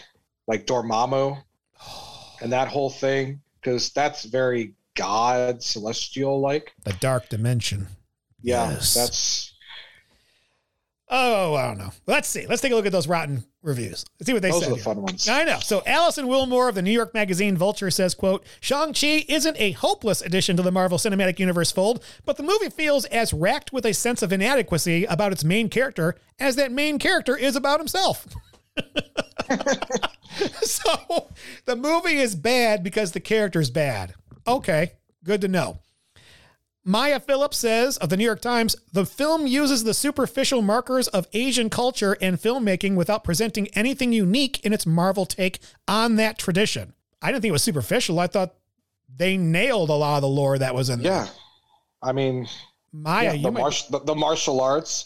like 0.47 0.65
Dormammu 0.65 1.41
and 2.41 2.51
that 2.51 2.67
whole 2.67 2.89
thing 2.89 3.41
because 3.61 3.89
that's 3.91 4.25
very 4.25 4.73
god 4.95 5.61
celestial 5.61 6.39
like. 6.39 6.73
The 6.83 6.93
dark 6.93 7.29
dimension. 7.29 7.87
Yeah, 8.41 8.69
Yes. 8.71 8.93
that's 8.93 9.51
Oh, 11.09 11.53
I 11.53 11.67
don't 11.67 11.77
know. 11.77 11.91
Let's 12.07 12.27
see. 12.27 12.47
Let's 12.47 12.61
take 12.61 12.71
a 12.71 12.75
look 12.75 12.85
at 12.87 12.91
those 12.91 13.07
rotten 13.07 13.43
reviews. 13.65 14.05
Let's 14.19 14.27
see 14.27 14.33
what 14.33 14.41
they 14.41 14.51
those 14.51 14.63
said. 14.63 14.71
are 14.71 14.75
the 14.75 14.81
fun 14.81 15.01
ones. 15.01 15.27
I 15.27 15.43
know. 15.43 15.59
So 15.59 15.81
Alison 15.85 16.27
Willmore 16.27 16.69
of 16.69 16.75
the 16.75 16.81
New 16.81 16.91
York 16.91 17.13
Magazine 17.13 17.57
Vulture 17.57 17.91
says, 17.91 18.13
quote, 18.15 18.45
Shang-Chi 18.61 19.25
isn't 19.27 19.57
a 19.59 19.71
hopeless 19.71 20.21
addition 20.21 20.55
to 20.57 20.63
the 20.63 20.71
Marvel 20.71 20.97
Cinematic 20.97 21.39
Universe 21.39 21.71
fold, 21.71 22.03
but 22.25 22.37
the 22.37 22.43
movie 22.43 22.69
feels 22.69 23.05
as 23.05 23.33
racked 23.33 23.73
with 23.73 23.85
a 23.85 23.93
sense 23.93 24.21
of 24.21 24.31
inadequacy 24.31 25.05
about 25.05 25.31
its 25.31 25.43
main 25.43 25.69
character 25.69 26.15
as 26.39 26.55
that 26.55 26.71
main 26.71 26.99
character 26.99 27.35
is 27.35 27.55
about 27.55 27.79
himself. 27.79 28.27
so 30.61 31.29
the 31.65 31.75
movie 31.75 32.17
is 32.17 32.35
bad 32.35 32.83
because 32.83 33.11
the 33.11 33.19
character's 33.19 33.69
bad. 33.69 34.13
Okay, 34.47 34.91
good 35.23 35.41
to 35.41 35.47
know. 35.47 35.79
Maya 36.87 37.19
Phillips 37.19 37.57
says 37.57 37.97
of 37.97 38.09
the 38.09 38.17
New 38.17 38.23
York 38.23 38.41
Times, 38.41 38.75
the 38.93 39.07
film 39.07 39.47
uses 39.47 39.83
the 39.83 39.93
superficial 39.93 40.61
markers 40.61 41.07
of 41.07 41.27
Asian 41.33 41.67
culture 41.67 42.15
and 42.21 42.39
filmmaking 42.39 42.95
without 42.95 43.23
presenting 43.23 43.67
anything 43.69 44.13
unique 44.13 44.63
in 44.63 44.71
its 44.71 44.85
Marvel 44.85 45.25
take 45.25 45.57
on 45.87 46.15
that 46.17 46.37
tradition. 46.37 46.93
I 47.23 47.31
didn't 47.31 47.41
think 47.41 47.49
it 47.49 47.53
was 47.53 47.63
superficial. 47.63 48.19
I 48.19 48.27
thought 48.27 48.53
they 49.13 49.35
nailed 49.35 49.89
a 49.89 49.93
lot 49.93 50.17
of 50.17 50.21
the 50.21 50.27
lore 50.27 50.59
that 50.59 50.75
was 50.75 50.91
in 50.91 51.01
there. 51.01 51.11
Yeah, 51.11 51.27
I 52.03 52.11
mean, 52.11 52.47
Maya, 52.93 53.25
yeah, 53.25 53.33
you 53.33 53.43
the, 53.43 53.51
might, 53.51 53.61
martial 53.61 53.99
the, 53.99 54.05
the 54.05 54.15
martial 54.15 54.61
arts, 54.61 55.05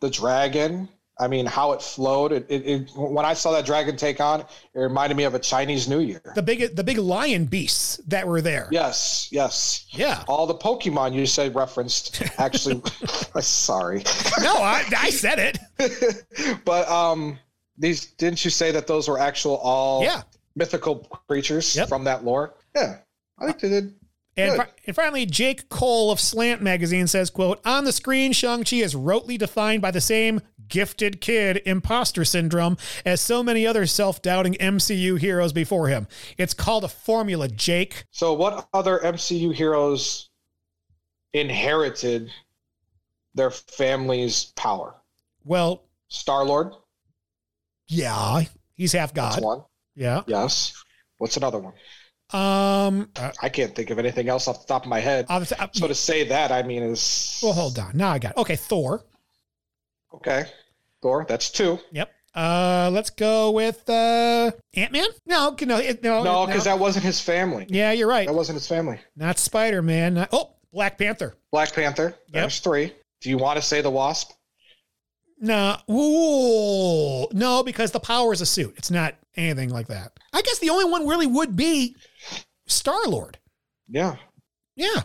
the 0.00 0.10
dragon. 0.10 0.90
I 1.18 1.28
mean, 1.28 1.46
how 1.46 1.72
it 1.72 1.80
flowed. 1.80 2.32
It, 2.32 2.44
it, 2.48 2.66
it 2.66 2.90
when 2.96 3.24
I 3.24 3.34
saw 3.34 3.52
that 3.52 3.64
dragon 3.64 3.96
take 3.96 4.20
on, 4.20 4.40
it 4.40 4.46
reminded 4.74 5.16
me 5.16 5.22
of 5.24 5.34
a 5.34 5.38
Chinese 5.38 5.88
New 5.88 6.00
Year. 6.00 6.20
the 6.34 6.42
big 6.42 6.74
the 6.74 6.82
big 6.82 6.98
lion 6.98 7.44
beasts 7.44 7.98
that 8.08 8.26
were 8.26 8.40
there. 8.40 8.66
Yes, 8.72 9.28
yes. 9.30 9.86
Yeah. 9.90 10.24
All 10.26 10.46
the 10.46 10.56
Pokemon 10.56 11.14
you 11.14 11.24
said 11.26 11.54
referenced 11.54 12.20
actually. 12.38 12.82
sorry, 13.40 14.02
No, 14.42 14.54
I, 14.56 14.84
I 14.98 15.10
said 15.10 15.38
it. 15.78 16.24
but 16.64 16.88
um, 16.88 17.38
these 17.78 18.06
didn't 18.06 18.44
you 18.44 18.50
say 18.50 18.70
that 18.72 18.86
those 18.86 19.08
were 19.08 19.18
actual 19.20 19.56
all 19.58 20.02
Yeah. 20.02 20.22
mythical 20.56 20.96
creatures 21.28 21.76
Yep. 21.76 21.88
from 21.88 22.04
that 22.04 22.24
lore? 22.24 22.54
Yeah, 22.74 22.98
I 23.38 23.46
think 23.46 23.60
they 23.60 23.68
did. 23.68 23.94
And, 24.36 24.56
fi- 24.56 24.68
and 24.88 24.96
finally, 24.96 25.26
Jake 25.26 25.68
Cole 25.68 26.10
of 26.10 26.18
Slant 26.18 26.60
Magazine 26.60 27.06
says, 27.06 27.30
quote, 27.30 27.60
on 27.64 27.84
the 27.84 27.92
screen, 27.92 28.32
Shang-Chi 28.32 28.78
is 28.78 28.92
rotely 28.96 29.38
defined 29.38 29.80
by 29.80 29.92
the 29.92 30.00
same 30.00 30.40
gifted 30.74 31.20
kid 31.20 31.62
imposter 31.64 32.24
syndrome 32.24 32.76
as 33.06 33.20
so 33.20 33.44
many 33.44 33.64
other 33.64 33.86
self-doubting 33.86 34.54
MCU 34.54 35.16
heroes 35.20 35.52
before 35.52 35.86
him. 35.86 36.08
It's 36.36 36.52
called 36.52 36.82
a 36.82 36.88
formula, 36.88 37.46
Jake. 37.46 38.04
So, 38.10 38.32
what 38.32 38.66
other 38.74 38.98
MCU 38.98 39.54
heroes 39.54 40.30
inherited 41.32 42.30
their 43.34 43.50
family's 43.52 44.46
power? 44.56 44.96
Well, 45.44 45.84
Star 46.08 46.44
Lord. 46.44 46.72
yeah, 47.86 48.42
he's 48.74 48.92
half 48.92 49.14
That's 49.14 49.36
God. 49.36 49.44
one. 49.44 49.62
Yeah. 49.94 50.22
Yes. 50.26 50.74
What's 51.18 51.36
another 51.36 51.58
one? 51.60 51.74
Um, 52.32 53.10
uh, 53.14 53.30
I 53.40 53.48
can't 53.48 53.76
think 53.76 53.90
of 53.90 53.98
anything 54.00 54.28
else 54.28 54.48
off 54.48 54.62
the 54.62 54.66
top 54.66 54.82
of 54.82 54.88
my 54.88 54.98
head. 54.98 55.26
Uh, 55.28 55.44
So 55.72 55.86
to 55.86 55.94
say 55.94 56.24
that, 56.28 56.50
I 56.50 56.62
mean, 56.64 56.82
is 56.82 57.38
well, 57.42 57.52
hold 57.52 57.78
on. 57.78 57.96
Now 57.96 58.10
I 58.10 58.18
got 58.18 58.32
it. 58.32 58.38
okay. 58.38 58.56
Thor. 58.56 59.04
okay. 60.14 60.46
Thor, 61.04 61.26
that's 61.28 61.50
two. 61.50 61.78
Yep. 61.92 62.10
Uh, 62.34 62.88
let's 62.90 63.10
go 63.10 63.50
with 63.50 63.88
uh 63.90 64.50
Ant 64.72 64.90
Man. 64.90 65.06
No, 65.26 65.54
no, 65.60 65.76
it- 65.78 66.02
no, 66.02 66.24
No, 66.24 66.46
because 66.46 66.64
that 66.64 66.78
wasn't 66.78 67.04
his 67.04 67.20
family. 67.20 67.66
yeah, 67.68 67.92
you're 67.92 68.08
right. 68.08 68.26
That 68.26 68.34
wasn't 68.34 68.56
his 68.56 68.66
family. 68.66 68.98
Not 69.14 69.38
Spider 69.38 69.82
Man. 69.82 70.26
Oh, 70.32 70.54
Black 70.72 70.96
Panther. 70.96 71.34
Black 71.52 71.74
Panther, 71.74 72.14
there's 72.32 72.58
three. 72.58 72.94
Do 73.20 73.28
you 73.28 73.36
want 73.36 73.56
to 73.56 73.62
say 73.62 73.82
the 73.82 73.90
Wasp? 73.90 74.32
No, 75.38 75.76
ooh, 75.90 77.28
no, 77.32 77.62
because 77.62 77.90
the 77.90 78.00
power 78.00 78.32
is 78.32 78.40
a 78.40 78.46
suit. 78.46 78.72
It's 78.78 78.90
not 78.90 79.14
anything 79.36 79.68
like 79.68 79.88
that. 79.88 80.12
I 80.32 80.40
guess 80.40 80.58
the 80.58 80.70
only 80.70 80.86
one 80.86 81.06
really 81.06 81.26
would 81.26 81.54
be 81.54 81.96
Star 82.66 83.04
Lord. 83.06 83.36
Yeah. 83.88 84.16
Yeah. 84.74 85.02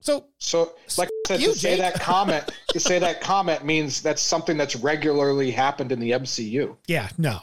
So 0.00 0.28
So, 0.38 0.72
like 0.96 1.10
Said, 1.30 1.40
you, 1.40 1.52
to 1.52 1.58
say 1.58 1.76
that 1.76 1.94
comment, 1.94 2.50
to 2.70 2.80
say 2.80 2.98
that 2.98 3.20
comment 3.20 3.64
means 3.64 4.02
that's 4.02 4.20
something 4.20 4.56
that's 4.56 4.74
regularly 4.74 5.52
happened 5.52 5.92
in 5.92 6.00
the 6.00 6.10
MCU, 6.10 6.76
yeah, 6.88 7.08
no. 7.18 7.40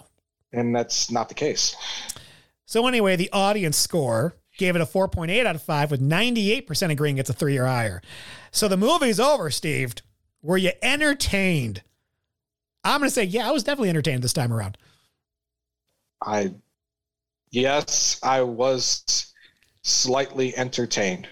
and 0.52 0.76
that's 0.76 1.10
not 1.10 1.30
the 1.30 1.36
case. 1.36 1.74
So 2.66 2.86
anyway, 2.86 3.16
the 3.16 3.30
audience 3.32 3.78
score 3.78 4.36
gave 4.58 4.76
it 4.76 4.82
a 4.82 4.86
4.8 4.86 5.46
out 5.46 5.56
of 5.56 5.62
5 5.62 5.92
with 5.92 6.02
98% 6.02 6.92
agreeing 6.92 7.18
it's 7.18 7.30
a 7.30 7.34
3 7.34 7.58
or 7.58 7.66
higher. 7.66 8.02
So 8.52 8.68
the 8.68 8.76
movie's 8.76 9.22
over, 9.22 9.50
Steve. 9.50 9.96
Were 10.42 10.58
you 10.58 10.72
entertained? 10.82 11.82
I'm 12.84 13.00
going 13.00 13.10
to 13.10 13.14
say, 13.14 13.24
yeah, 13.24 13.48
I 13.48 13.52
was 13.52 13.64
definitely 13.64 13.90
entertained 13.90 14.22
this 14.22 14.34
time 14.34 14.52
around. 14.52 14.78
I, 16.22 16.54
yes, 17.52 18.20
I 18.22 18.42
was 18.42 19.34
slightly 19.84 20.58
entertained. 20.58 21.30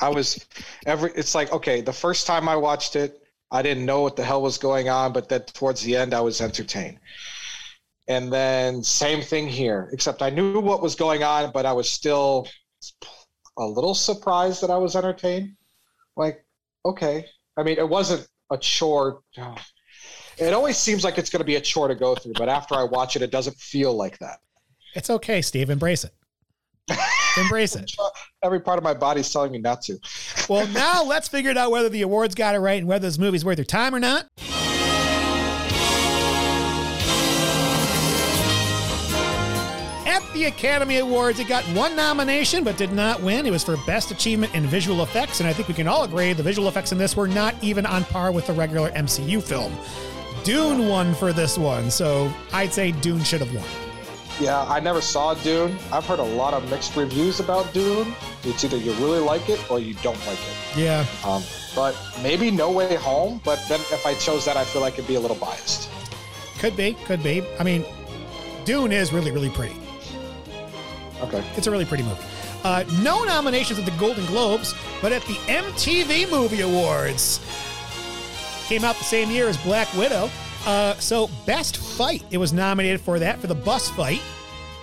I 0.00 0.08
was 0.08 0.46
every. 0.86 1.10
It's 1.14 1.34
like 1.34 1.52
okay, 1.52 1.80
the 1.80 1.92
first 1.92 2.26
time 2.26 2.48
I 2.48 2.56
watched 2.56 2.96
it, 2.96 3.22
I 3.50 3.62
didn't 3.62 3.84
know 3.84 4.00
what 4.00 4.16
the 4.16 4.24
hell 4.24 4.42
was 4.42 4.58
going 4.58 4.88
on, 4.88 5.12
but 5.12 5.28
then 5.28 5.42
towards 5.42 5.82
the 5.82 5.96
end, 5.96 6.14
I 6.14 6.20
was 6.20 6.40
entertained. 6.40 6.98
And 8.08 8.32
then 8.32 8.82
same 8.82 9.22
thing 9.22 9.48
here, 9.48 9.88
except 9.92 10.22
I 10.22 10.30
knew 10.30 10.60
what 10.60 10.82
was 10.82 10.94
going 10.94 11.22
on, 11.22 11.52
but 11.52 11.66
I 11.66 11.72
was 11.72 11.88
still 11.88 12.48
a 13.56 13.64
little 13.64 13.94
surprised 13.94 14.62
that 14.62 14.70
I 14.70 14.76
was 14.76 14.96
entertained. 14.96 15.54
Like, 16.16 16.44
okay, 16.84 17.26
I 17.56 17.62
mean, 17.62 17.78
it 17.78 17.88
wasn't 17.88 18.26
a 18.50 18.58
chore. 18.58 19.20
It 20.38 20.54
always 20.54 20.78
seems 20.78 21.04
like 21.04 21.18
it's 21.18 21.28
going 21.28 21.40
to 21.40 21.44
be 21.44 21.56
a 21.56 21.60
chore 21.60 21.86
to 21.86 21.94
go 21.94 22.14
through, 22.14 22.32
but 22.32 22.48
after 22.48 22.74
I 22.74 22.84
watch 22.84 23.14
it, 23.14 23.20
it 23.20 23.30
doesn't 23.30 23.56
feel 23.58 23.92
like 23.92 24.18
that. 24.20 24.38
It's 24.94 25.10
okay, 25.10 25.42
Steve. 25.42 25.68
Embrace 25.68 26.02
it. 26.02 26.14
Embrace 27.36 27.76
it. 27.76 27.92
Every 28.42 28.60
part 28.60 28.78
of 28.78 28.84
my 28.84 28.94
body's 28.94 29.30
telling 29.30 29.52
me 29.52 29.58
not 29.58 29.82
to. 29.82 29.98
Well, 30.48 30.66
now 30.72 31.04
let's 31.04 31.28
figure 31.28 31.50
it 31.50 31.58
out 31.58 31.70
whether 31.70 31.90
the 31.90 32.02
awards 32.02 32.34
got 32.34 32.54
it 32.54 32.58
right 32.58 32.78
and 32.78 32.88
whether 32.88 33.06
this 33.06 33.18
movie's 33.18 33.44
worth 33.44 33.58
your 33.58 33.66
time 33.66 33.94
or 33.94 34.00
not. 34.00 34.26
At 40.06 40.22
the 40.32 40.44
Academy 40.46 40.98
Awards, 40.98 41.38
it 41.38 41.48
got 41.48 41.64
one 41.66 41.94
nomination 41.94 42.64
but 42.64 42.78
did 42.78 42.92
not 42.92 43.22
win. 43.22 43.44
It 43.44 43.50
was 43.50 43.62
for 43.62 43.76
Best 43.86 44.10
Achievement 44.10 44.54
in 44.54 44.64
Visual 44.64 45.02
Effects, 45.02 45.40
and 45.40 45.48
I 45.48 45.52
think 45.52 45.68
we 45.68 45.74
can 45.74 45.86
all 45.86 46.04
agree 46.04 46.32
the 46.32 46.42
visual 46.42 46.68
effects 46.68 46.92
in 46.92 46.98
this 46.98 47.14
were 47.14 47.28
not 47.28 47.54
even 47.62 47.84
on 47.84 48.04
par 48.04 48.32
with 48.32 48.46
the 48.46 48.54
regular 48.54 48.90
MCU 48.92 49.42
film. 49.42 49.76
Dune 50.44 50.88
won 50.88 51.14
for 51.14 51.34
this 51.34 51.58
one, 51.58 51.90
so 51.90 52.32
I'd 52.54 52.72
say 52.72 52.92
Dune 52.92 53.22
should 53.22 53.40
have 53.40 53.54
won. 53.54 53.89
Yeah, 54.40 54.62
I 54.62 54.80
never 54.80 55.02
saw 55.02 55.34
Dune. 55.34 55.76
I've 55.92 56.06
heard 56.06 56.18
a 56.18 56.22
lot 56.22 56.54
of 56.54 56.68
mixed 56.70 56.96
reviews 56.96 57.40
about 57.40 57.70
Dune. 57.74 58.14
It's 58.42 58.64
either 58.64 58.78
you 58.78 58.92
really 58.94 59.18
like 59.18 59.50
it 59.50 59.70
or 59.70 59.78
you 59.78 59.92
don't 60.02 60.18
like 60.26 60.38
it. 60.38 60.78
Yeah. 60.78 61.04
Um, 61.26 61.42
but 61.76 61.94
maybe 62.22 62.50
No 62.50 62.70
Way 62.70 62.94
Home. 62.96 63.42
But 63.44 63.62
then 63.68 63.80
if 63.80 64.06
I 64.06 64.14
chose 64.14 64.46
that, 64.46 64.56
I 64.56 64.64
feel 64.64 64.80
like 64.80 64.94
it'd 64.94 65.06
be 65.06 65.16
a 65.16 65.20
little 65.20 65.36
biased. 65.36 65.90
Could 66.58 66.74
be, 66.74 66.94
could 67.04 67.22
be. 67.22 67.44
I 67.58 67.64
mean, 67.64 67.84
Dune 68.64 68.92
is 68.92 69.12
really, 69.12 69.30
really 69.30 69.50
pretty. 69.50 69.76
Okay. 71.20 71.44
It's 71.56 71.66
a 71.66 71.70
really 71.70 71.84
pretty 71.84 72.04
movie. 72.04 72.22
Uh, 72.64 72.84
no 73.02 73.24
nominations 73.24 73.78
at 73.78 73.84
the 73.84 73.90
Golden 73.98 74.24
Globes, 74.24 74.74
but 75.02 75.12
at 75.12 75.22
the 75.22 75.34
MTV 75.34 76.30
Movie 76.30 76.62
Awards. 76.62 77.40
Came 78.68 78.84
out 78.84 78.96
the 78.96 79.04
same 79.04 79.30
year 79.30 79.48
as 79.48 79.58
Black 79.58 79.92
Widow. 79.94 80.30
Uh, 80.66 80.94
so, 80.94 81.28
Best 81.46 81.76
Fight. 81.78 82.24
It 82.30 82.38
was 82.38 82.52
nominated 82.52 83.00
for 83.00 83.18
that 83.18 83.38
for 83.38 83.46
the 83.46 83.54
bus 83.54 83.88
fight, 83.90 84.20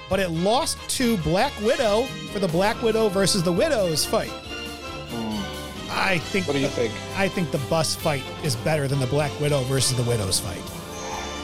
but 0.09 0.19
it 0.19 0.29
lost 0.29 0.77
to 0.97 1.17
Black 1.17 1.53
Widow 1.61 2.03
for 2.31 2.39
the 2.39 2.47
Black 2.47 2.81
Widow 2.81 3.09
versus 3.09 3.43
the 3.43 3.51
Widows 3.51 4.05
fight. 4.05 4.31
I 5.89 6.19
think. 6.19 6.47
What 6.47 6.53
do 6.53 6.59
you 6.59 6.67
think? 6.67 6.93
I 7.15 7.27
think 7.27 7.51
the 7.51 7.57
bus 7.69 7.95
fight 7.95 8.23
is 8.43 8.55
better 8.57 8.87
than 8.87 8.99
the 8.99 9.07
Black 9.07 9.37
Widow 9.39 9.61
versus 9.63 9.97
the 9.97 10.03
Widows 10.03 10.39
fight. 10.39 10.61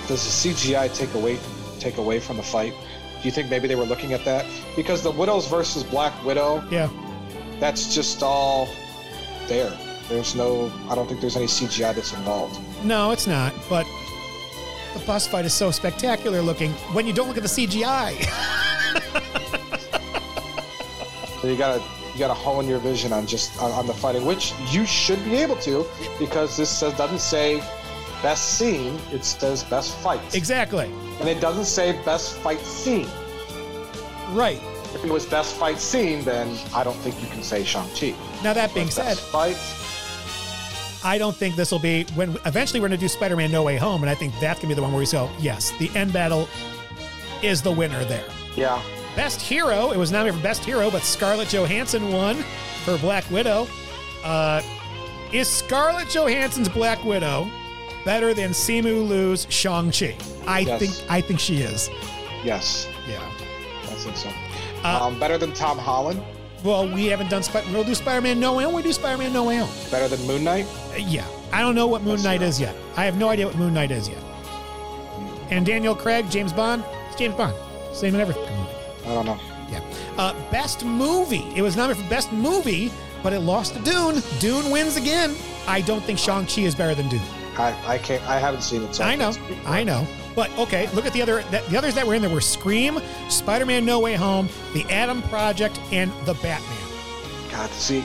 Does 0.07 0.43
the 0.43 0.49
CGI 0.49 0.93
take 0.95 1.13
away 1.13 1.39
take 1.79 1.97
away 1.97 2.19
from 2.19 2.37
the 2.37 2.43
fight? 2.43 2.73
Do 3.21 3.27
you 3.27 3.31
think 3.31 3.49
maybe 3.49 3.67
they 3.67 3.75
were 3.75 3.85
looking 3.85 4.13
at 4.13 4.25
that 4.25 4.45
because 4.75 5.01
the 5.01 5.11
Widows 5.11 5.47
versus 5.47 5.83
Black 5.83 6.13
Widow? 6.25 6.63
Yeah. 6.69 6.89
That's 7.59 7.93
just 7.95 8.21
all 8.21 8.67
there. 9.47 9.71
There's 10.09 10.35
no. 10.35 10.71
I 10.89 10.95
don't 10.95 11.07
think 11.07 11.21
there's 11.21 11.37
any 11.37 11.45
CGI 11.45 11.95
that's 11.95 12.13
involved. 12.13 12.59
No, 12.83 13.11
it's 13.11 13.27
not. 13.27 13.53
But 13.69 13.87
the 14.93 14.99
bus 15.05 15.27
fight 15.27 15.45
is 15.45 15.53
so 15.53 15.71
spectacular 15.71 16.41
looking 16.41 16.71
when 16.93 17.05
you 17.07 17.13
don't 17.13 17.27
look 17.27 17.37
at 17.37 17.43
the 17.43 17.49
CGI. 17.49 18.13
So 21.41 21.49
you 21.49 21.57
gotta 21.57 21.83
you 22.13 22.19
gotta 22.19 22.33
hone 22.33 22.67
your 22.69 22.79
vision 22.79 23.11
on 23.11 23.27
just 23.27 23.61
on, 23.61 23.71
on 23.71 23.85
the 23.85 23.93
fighting, 23.93 24.25
which 24.25 24.53
you 24.69 24.85
should 24.85 25.23
be 25.25 25.35
able 25.35 25.57
to 25.57 25.85
because 26.17 26.55
this 26.55 26.69
says 26.69 26.93
doesn't 26.97 27.19
say 27.19 27.59
best 28.21 28.57
scene, 28.57 28.97
it 29.11 29.25
says 29.25 29.63
best 29.65 29.93
fight. 29.97 30.21
exactly. 30.33 30.89
And 31.19 31.27
it 31.27 31.41
doesn't 31.41 31.65
say 31.65 31.99
best 32.05 32.37
fight 32.37 32.59
scene. 32.61 33.09
Right. 34.29 34.61
If 34.95 35.03
it 35.03 35.11
was 35.11 35.25
best 35.25 35.55
fight 35.55 35.79
scene, 35.79 36.23
then 36.23 36.57
I 36.73 36.83
don't 36.83 36.95
think 36.97 37.19
you 37.21 37.27
can 37.27 37.43
say 37.43 37.63
Shang-Chi. 37.63 38.15
Now 38.43 38.53
that 38.53 38.73
being 38.73 38.89
said, 38.89 39.15
Best 39.15 39.27
fight, 39.29 39.57
I 41.03 41.17
don't 41.17 41.35
think 41.35 41.55
this 41.55 41.71
will 41.71 41.79
be 41.79 42.03
when 42.15 42.37
eventually 42.45 42.79
we're 42.79 42.87
going 42.87 42.99
to 42.99 43.03
do 43.03 43.09
Spider-Man 43.09 43.51
No 43.51 43.63
Way 43.63 43.77
Home, 43.77 44.03
and 44.03 44.09
I 44.09 44.15
think 44.15 44.33
that's 44.39 44.59
going 44.59 44.69
to 44.69 44.75
be 44.75 44.75
the 44.75 44.81
one 44.81 44.91
where 44.93 44.99
we 45.01 45.05
go, 45.07 45.29
yes, 45.39 45.71
the 45.79 45.89
end 45.95 46.13
battle 46.13 46.47
is 47.41 47.61
the 47.61 47.71
winner 47.71 48.03
there. 48.05 48.25
yeah. 48.55 48.81
Best 49.15 49.41
Hero, 49.41 49.91
it 49.91 49.97
was 49.97 50.11
nominated 50.11 50.39
for 50.39 50.43
Best 50.43 50.65
Hero, 50.65 50.89
but 50.89 51.03
Scarlett 51.03 51.47
Johansson 51.49 52.11
won 52.11 52.37
for 52.83 52.97
Black 52.97 53.29
Widow. 53.29 53.67
Uh, 54.23 54.59
is 55.31 55.47
Scarlett 55.47 56.09
Johansson's 56.09 56.67
Black 56.69 57.03
Widow 57.05 57.47
better 58.05 58.33
than 58.33 58.51
Simu 58.51 59.07
Liu's 59.07 59.45
Shang-Chi? 59.51 60.15
I 60.47 60.59
Yes. 60.61 60.79
think 60.79 61.11
I 61.11 61.21
think 61.21 61.39
she 61.39 61.57
is. 61.57 61.91
Yes, 62.43 62.87
Yeah. 63.07 63.19
I 63.83 63.95
think 63.97 64.17
so. 64.17 64.29
Uh, 64.83 64.99
um, 65.03 65.19
better 65.19 65.37
than 65.37 65.53
Tom 65.53 65.77
Holland, 65.77 66.19
Well, 66.63 66.87
we 66.87 67.05
haven't 67.07 67.29
done 67.29 67.43
Spider. 67.43 67.67
We'll 67.71 67.83
do 67.83 67.93
Spider-Man 67.93 68.39
No 68.39 68.53
Way 68.53 68.63
Home. 68.63 68.73
We 68.73 68.81
do 68.81 68.93
Spider-Man 68.93 69.31
No 69.31 69.43
Way 69.43 69.57
Home. 69.57 69.69
better 69.91 70.07
than 70.07 70.25
Moon 70.25 70.43
Knight. 70.43 70.65
Yeah, 70.97 71.25
I 71.51 71.61
don't 71.61 71.75
know 71.75 71.87
what 71.87 72.01
Moon 72.03 72.21
Knight 72.21 72.41
is 72.41 72.59
yet. 72.59 72.75
I 72.95 73.05
have 73.05 73.17
no 73.17 73.29
idea 73.29 73.47
what 73.47 73.55
Moon 73.55 73.73
Knight 73.73 73.91
is 73.91 74.07
yet. 74.07 74.23
And 75.49 75.65
Daniel 75.65 75.95
Craig, 75.95 76.29
James 76.29 76.53
Bond, 76.53 76.83
it's 77.07 77.15
James 77.17 77.35
Bond. 77.35 77.55
Same 77.93 78.15
in 78.15 78.21
every 78.21 78.33
fucking 78.33 78.57
movie. 78.57 78.71
I 79.05 79.13
don't 79.13 79.25
know. 79.25 79.39
Yeah. 79.69 79.81
Uh, 80.17 80.33
best 80.51 80.83
movie. 80.85 81.51
It 81.55 81.61
was 81.61 81.75
nominated 81.75 82.03
for 82.03 82.09
best 82.09 82.31
movie, 82.31 82.91
but 83.21 83.33
it 83.33 83.39
lost 83.39 83.75
to 83.75 83.81
Dune. 83.81 84.21
Dune 84.39 84.71
wins 84.71 84.97
again. 84.97 85.35
I 85.67 85.81
don't 85.81 86.03
think 86.03 86.19
Shang 86.19 86.45
Chi 86.45 86.61
is 86.61 86.75
better 86.75 86.95
than 86.95 87.09
Dune. 87.09 87.21
I, 87.57 87.75
I 87.85 87.97
can't. 87.97 88.23
I 88.27 88.39
haven't 88.39 88.61
seen 88.61 88.83
it. 88.83 88.95
So 88.95 89.03
I 89.03 89.15
know. 89.15 89.31
I 89.65 89.83
know. 89.83 90.07
But 90.35 90.49
okay, 90.57 90.87
look 90.93 91.05
at 91.05 91.13
the 91.13 91.21
other 91.21 91.43
that, 91.51 91.67
the 91.69 91.77
others 91.77 91.93
that 91.95 92.07
were 92.07 92.15
in 92.15 92.21
there 92.21 92.31
were 92.31 92.41
Scream, 92.41 92.99
Spider-Man: 93.29 93.85
No 93.85 93.99
Way 93.99 94.15
Home, 94.15 94.49
The 94.73 94.83
Adam 94.89 95.21
Project, 95.23 95.79
and 95.91 96.11
The 96.25 96.33
Batman. 96.35 96.77
God, 97.51 97.69
to 97.69 97.75
see, 97.75 98.03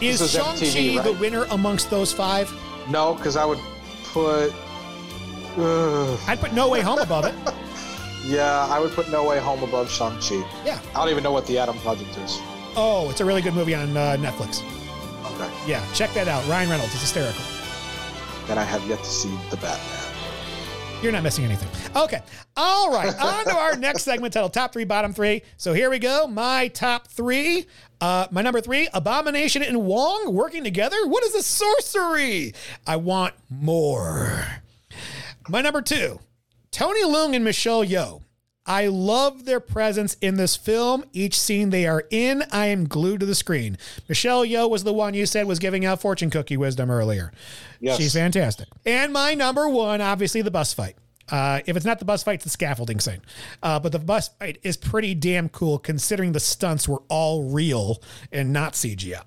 Is, 0.00 0.20
is 0.20 0.30
Shang 0.32 0.44
Chi 0.56 0.66
MTV, 0.66 1.02
the 1.02 1.12
winner 1.14 1.44
amongst 1.50 1.90
those 1.90 2.12
five? 2.12 2.52
no, 2.90 3.14
because 3.14 3.36
I 3.36 3.44
would 3.44 3.58
put. 4.04 4.52
Ugh. 5.56 6.18
I'd 6.26 6.38
put 6.40 6.52
No 6.52 6.68
Way 6.68 6.80
Home 6.80 6.98
above 7.00 7.24
it. 7.24 7.34
yeah, 8.24 8.66
I 8.70 8.78
would 8.78 8.92
put 8.92 9.10
No 9.10 9.24
Way 9.24 9.38
Home 9.40 9.62
above 9.62 9.90
Shang 9.90 10.18
Chi. 10.20 10.36
Yeah. 10.64 10.80
I 10.94 11.00
don't 11.00 11.10
even 11.10 11.22
know 11.24 11.32
what 11.32 11.46
the 11.46 11.58
Adam 11.58 11.76
Project 11.78 12.16
is. 12.18 12.38
Oh, 12.76 13.08
it's 13.10 13.20
a 13.20 13.24
really 13.24 13.42
good 13.42 13.54
movie 13.54 13.74
on 13.74 13.96
uh, 13.96 14.16
Netflix. 14.20 14.62
Okay. 15.34 15.50
Yeah, 15.66 15.84
check 15.94 16.12
that 16.14 16.28
out. 16.28 16.46
Ryan 16.48 16.70
Reynolds 16.70 16.94
is 16.94 17.00
hysterical. 17.00 17.42
And 18.48 18.58
I 18.58 18.62
have 18.64 18.86
yet 18.88 18.98
to 19.00 19.04
see 19.04 19.36
the 19.50 19.56
Batman. 19.56 20.04
You're 21.02 21.12
not 21.12 21.22
missing 21.22 21.44
anything. 21.44 21.68
Okay. 21.94 22.20
All 22.56 22.92
right. 22.92 23.14
On 23.20 23.44
to 23.44 23.56
our 23.56 23.76
next 23.76 24.02
segment 24.02 24.32
titled 24.34 24.52
Top 24.52 24.72
Three, 24.72 24.84
Bottom 24.84 25.12
Three. 25.12 25.42
So 25.56 25.72
here 25.72 25.90
we 25.90 25.98
go. 26.00 26.26
My 26.26 26.68
top 26.68 27.06
three. 27.08 27.66
Uh, 28.00 28.26
my 28.30 28.42
number 28.42 28.60
three, 28.60 28.88
Abomination 28.94 29.62
and 29.62 29.84
Wong 29.84 30.32
working 30.34 30.64
together. 30.64 31.06
What 31.06 31.24
is 31.24 31.32
this 31.32 31.46
sorcery? 31.46 32.54
I 32.86 32.96
want 32.96 33.34
more. 33.50 34.62
My 35.48 35.62
number 35.62 35.82
two, 35.82 36.20
Tony 36.70 37.02
Leung 37.02 37.34
and 37.34 37.44
Michelle 37.44 37.84
Yeoh. 37.84 38.22
I 38.66 38.88
love 38.88 39.46
their 39.46 39.60
presence 39.60 40.14
in 40.20 40.36
this 40.36 40.54
film. 40.54 41.02
Each 41.14 41.40
scene 41.40 41.70
they 41.70 41.86
are 41.86 42.04
in, 42.10 42.44
I 42.52 42.66
am 42.66 42.86
glued 42.86 43.20
to 43.20 43.26
the 43.26 43.34
screen. 43.34 43.78
Michelle 44.08 44.44
Yeoh 44.44 44.68
was 44.68 44.84
the 44.84 44.92
one 44.92 45.14
you 45.14 45.24
said 45.24 45.46
was 45.46 45.58
giving 45.58 45.86
out 45.86 46.02
fortune 46.02 46.28
cookie 46.28 46.58
wisdom 46.58 46.90
earlier. 46.90 47.32
Yes. 47.80 47.96
She's 47.96 48.12
fantastic. 48.12 48.68
And 48.84 49.10
my 49.10 49.32
number 49.32 49.66
one, 49.70 50.02
obviously, 50.02 50.42
the 50.42 50.50
bus 50.50 50.74
fight. 50.74 50.96
Uh, 51.30 51.60
if 51.66 51.76
it's 51.76 51.86
not 51.86 51.98
the 51.98 52.04
bus 52.04 52.22
fight, 52.22 52.36
it's 52.36 52.44
the 52.44 52.50
scaffolding 52.50 53.00
scene. 53.00 53.20
Uh, 53.62 53.78
but 53.78 53.92
the 53.92 53.98
bus 53.98 54.28
fight 54.28 54.58
is 54.62 54.76
pretty 54.76 55.14
damn 55.14 55.48
cool 55.48 55.78
considering 55.78 56.32
the 56.32 56.40
stunts 56.40 56.88
were 56.88 57.02
all 57.08 57.44
real 57.44 58.02
and 58.32 58.52
not 58.52 58.72
CGI. 58.72 59.22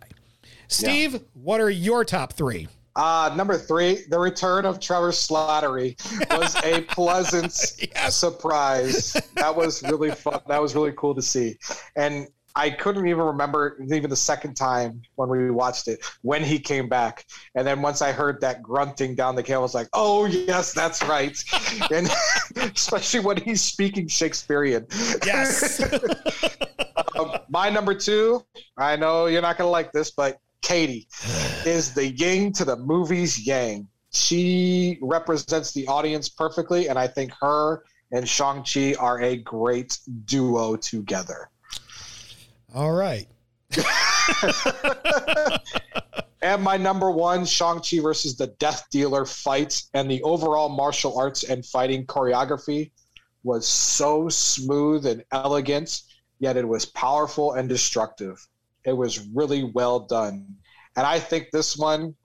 Steve, 0.67 1.21
what 1.33 1.59
are 1.59 1.69
your 1.69 2.05
top 2.05 2.33
three? 2.33 2.67
Uh, 2.95 3.33
number 3.37 3.57
three, 3.57 4.03
the 4.09 4.19
return 4.19 4.65
of 4.65 4.79
Trevor 4.79 5.11
Slattery 5.11 5.95
was 6.37 6.55
a 6.63 6.81
pleasant 6.93 7.53
surprise. 7.53 9.13
That 9.35 9.55
was 9.55 9.81
really 9.83 10.11
fun. 10.11 10.41
That 10.47 10.61
was 10.61 10.75
really 10.75 10.93
cool 10.97 11.15
to 11.15 11.21
see. 11.21 11.57
And 11.95 12.27
I 12.55 12.69
couldn't 12.69 13.07
even 13.07 13.23
remember 13.23 13.77
even 13.91 14.09
the 14.09 14.15
second 14.15 14.55
time 14.55 15.01
when 15.15 15.29
we 15.29 15.51
watched 15.51 15.87
it 15.87 16.05
when 16.21 16.43
he 16.43 16.59
came 16.59 16.89
back. 16.89 17.25
And 17.55 17.65
then 17.65 17.81
once 17.81 18.01
I 18.01 18.11
heard 18.11 18.41
that 18.41 18.61
grunting 18.61 19.15
down 19.15 19.35
the 19.35 19.43
cable, 19.43 19.59
I 19.59 19.63
was 19.63 19.75
like, 19.75 19.89
"Oh 19.93 20.25
yes, 20.25 20.73
that's 20.73 21.01
right." 21.03 21.41
and 21.91 22.09
especially 22.75 23.21
when 23.21 23.37
he's 23.37 23.61
speaking 23.61 24.07
Shakespearean. 24.07 24.87
Yes. 25.25 25.81
um, 27.19 27.37
my 27.49 27.69
number 27.69 27.93
two. 27.93 28.45
I 28.77 28.95
know 28.95 29.27
you're 29.27 29.41
not 29.41 29.57
gonna 29.57 29.69
like 29.69 29.91
this, 29.91 30.11
but 30.11 30.39
Katie 30.61 31.07
is 31.65 31.93
the 31.93 32.11
yin 32.11 32.53
to 32.53 32.65
the 32.65 32.77
movie's 32.77 33.45
yang. 33.45 33.87
She 34.13 34.97
represents 35.01 35.71
the 35.71 35.87
audience 35.87 36.27
perfectly, 36.27 36.89
and 36.89 36.99
I 36.99 37.07
think 37.07 37.31
her 37.39 37.83
and 38.11 38.27
Shang 38.27 38.63
Chi 38.63 38.93
are 38.99 39.21
a 39.21 39.37
great 39.37 39.97
duo 40.25 40.75
together. 40.75 41.50
All 42.73 42.93
right. 42.93 43.27
and 46.41 46.63
my 46.63 46.77
number 46.77 47.11
one, 47.11 47.45
Shang-Chi 47.45 47.99
versus 47.99 48.37
the 48.37 48.47
Death 48.59 48.85
Dealer 48.91 49.25
fight 49.25 49.83
and 49.93 50.09
the 50.09 50.23
overall 50.23 50.69
martial 50.69 51.19
arts 51.19 51.43
and 51.43 51.65
fighting 51.65 52.05
choreography 52.05 52.91
was 53.43 53.67
so 53.67 54.29
smooth 54.29 55.05
and 55.05 55.23
elegant, 55.31 56.03
yet 56.39 56.55
it 56.55 56.67
was 56.67 56.85
powerful 56.85 57.53
and 57.53 57.67
destructive. 57.67 58.47
It 58.85 58.93
was 58.93 59.27
really 59.33 59.63
well 59.63 59.99
done. 59.99 60.55
And 60.95 61.05
I 61.05 61.19
think 61.19 61.47
this 61.51 61.77
one 61.77 62.15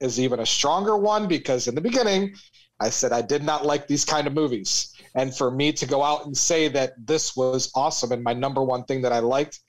is 0.00 0.20
even 0.20 0.40
a 0.40 0.46
stronger 0.46 0.96
one 0.96 1.26
because 1.28 1.68
in 1.68 1.74
the 1.74 1.80
beginning, 1.80 2.34
I 2.80 2.90
said 2.90 3.12
I 3.12 3.22
did 3.22 3.42
not 3.42 3.64
like 3.64 3.86
these 3.86 4.04
kind 4.04 4.26
of 4.26 4.34
movies. 4.34 4.94
And 5.14 5.34
for 5.34 5.50
me 5.50 5.72
to 5.72 5.86
go 5.86 6.02
out 6.02 6.26
and 6.26 6.36
say 6.36 6.68
that 6.68 6.94
this 7.06 7.34
was 7.34 7.70
awesome 7.74 8.12
and 8.12 8.22
my 8.22 8.34
number 8.34 8.62
one 8.62 8.84
thing 8.84 9.02
that 9.02 9.12
I 9.12 9.20
liked, 9.20 9.60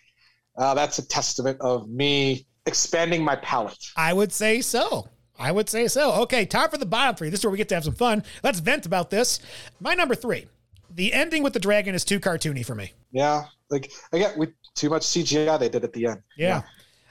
uh, 0.58 0.74
that's 0.74 1.00
a 1.00 1.08
testament 1.08 1.60
of 1.62 1.90
me 1.90 2.46
expanding 2.66 3.24
my 3.24 3.36
palate. 3.38 3.78
I 3.96 4.14
would 4.14 4.32
say 4.32 4.62
so. 4.62 5.08
I 5.40 5.52
would 5.52 5.70
say 5.70 5.88
so. 5.88 6.14
Okay, 6.24 6.46
time 6.46 6.70
for 6.70 6.78
the 6.78 6.86
bottom 6.86 7.16
three. 7.16 7.30
This 7.30 7.42
is 7.42 7.46
where 7.46 7.52
we 7.52 7.58
get 7.58 7.70
to 7.70 7.76
have 7.76 7.84
some 7.84 7.94
fun. 7.94 8.24
Let's 8.44 8.60
vent 8.60 8.86
about 8.86 9.10
this. 9.10 9.40
My 9.80 9.94
number 9.94 10.16
three. 10.16 10.48
The 10.90 11.14
ending 11.14 11.44
with 11.44 11.54
the 11.54 11.60
dragon 11.60 11.94
is 11.94 12.04
too 12.04 12.20
cartoony 12.20 12.66
for 12.66 12.74
me. 12.74 12.94
Yeah, 13.12 13.46
like 13.70 13.92
again, 14.12 14.32
with 14.38 14.50
too 14.74 14.90
much 14.90 15.04
CGI 15.04 15.60
they 15.60 15.70
did 15.70 15.84
at 15.84 15.94
the 15.94 16.08
end. 16.08 16.22
Yeah. 16.38 16.48
yeah. 16.48 16.62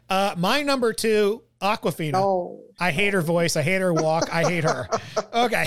Uh, 0.08 0.34
my 0.36 0.62
number 0.62 0.92
two, 0.92 1.42
Awkwafina. 1.60 2.12
No. 2.12 2.60
I 2.78 2.90
hate 2.90 3.12
her 3.14 3.22
voice. 3.22 3.56
I 3.56 3.62
hate 3.62 3.80
her 3.80 3.92
walk. 3.92 4.32
I 4.32 4.42
hate 4.42 4.64
her. 4.64 4.88
Okay. 5.32 5.66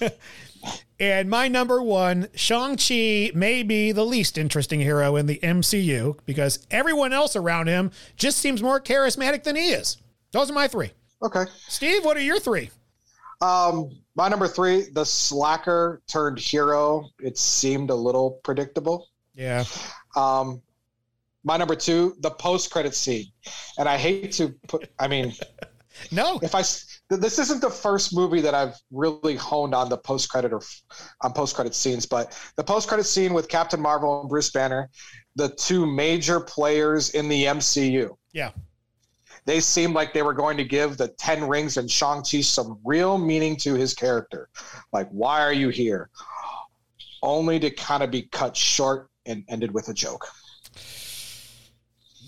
and 0.98 1.28
my 1.28 1.48
number 1.48 1.82
one, 1.82 2.28
Shang-Chi 2.34 3.32
may 3.34 3.62
be 3.62 3.92
the 3.92 4.04
least 4.04 4.38
interesting 4.38 4.80
hero 4.80 5.16
in 5.16 5.26
the 5.26 5.38
MCU 5.42 6.18
because 6.26 6.66
everyone 6.70 7.12
else 7.12 7.36
around 7.36 7.66
him 7.66 7.90
just 8.16 8.38
seems 8.38 8.62
more 8.62 8.80
charismatic 8.80 9.42
than 9.42 9.56
he 9.56 9.70
is. 9.70 9.98
Those 10.32 10.50
are 10.50 10.54
my 10.54 10.68
three. 10.68 10.90
Okay. 11.22 11.44
Steve, 11.68 12.04
what 12.04 12.16
are 12.16 12.22
your 12.22 12.40
three? 12.40 12.70
Um, 13.40 13.90
my 14.14 14.28
number 14.28 14.46
three, 14.46 14.86
the 14.92 15.04
slacker 15.04 16.02
turned 16.06 16.38
hero. 16.38 17.08
It 17.18 17.38
seemed 17.38 17.90
a 17.90 17.94
little 17.94 18.40
predictable. 18.44 19.08
Yeah. 19.34 19.64
Um, 20.16 20.62
my 21.44 21.56
number 21.56 21.74
two, 21.74 22.14
the 22.20 22.30
post 22.30 22.70
credit 22.70 22.94
scene, 22.94 23.26
and 23.78 23.88
I 23.88 23.96
hate 23.96 24.32
to 24.32 24.54
put. 24.68 24.88
I 24.98 25.08
mean, 25.08 25.32
no. 26.12 26.38
If 26.42 26.54
I 26.54 26.62
this 27.16 27.38
isn't 27.38 27.60
the 27.60 27.70
first 27.70 28.14
movie 28.14 28.40
that 28.40 28.54
I've 28.54 28.74
really 28.90 29.36
honed 29.36 29.74
on 29.74 29.88
the 29.88 29.98
post 29.98 30.30
credit 30.30 30.52
or 30.52 30.62
on 31.22 31.32
post 31.32 31.54
credit 31.56 31.74
scenes, 31.74 32.06
but 32.06 32.38
the 32.56 32.64
post 32.64 32.88
credit 32.88 33.04
scene 33.04 33.34
with 33.34 33.48
Captain 33.48 33.80
Marvel 33.80 34.20
and 34.20 34.28
Bruce 34.28 34.50
Banner, 34.50 34.88
the 35.36 35.48
two 35.48 35.86
major 35.86 36.40
players 36.40 37.10
in 37.10 37.28
the 37.28 37.44
MCU. 37.44 38.16
Yeah. 38.32 38.50
They 39.44 39.60
seemed 39.60 39.94
like 39.94 40.12
they 40.12 40.22
were 40.22 40.34
going 40.34 40.56
to 40.56 40.64
give 40.64 40.96
the 40.96 41.08
Ten 41.08 41.48
Rings 41.48 41.76
and 41.76 41.90
Shang-Chi 41.90 42.42
some 42.42 42.78
real 42.84 43.18
meaning 43.18 43.56
to 43.56 43.74
his 43.74 43.94
character. 43.94 44.48
Like, 44.92 45.08
why 45.10 45.40
are 45.40 45.52
you 45.52 45.68
here? 45.68 46.10
Only 47.22 47.58
to 47.60 47.70
kind 47.70 48.02
of 48.02 48.10
be 48.10 48.22
cut 48.22 48.56
short 48.56 49.10
and 49.26 49.44
ended 49.48 49.72
with 49.72 49.88
a 49.88 49.94
joke. 49.94 50.26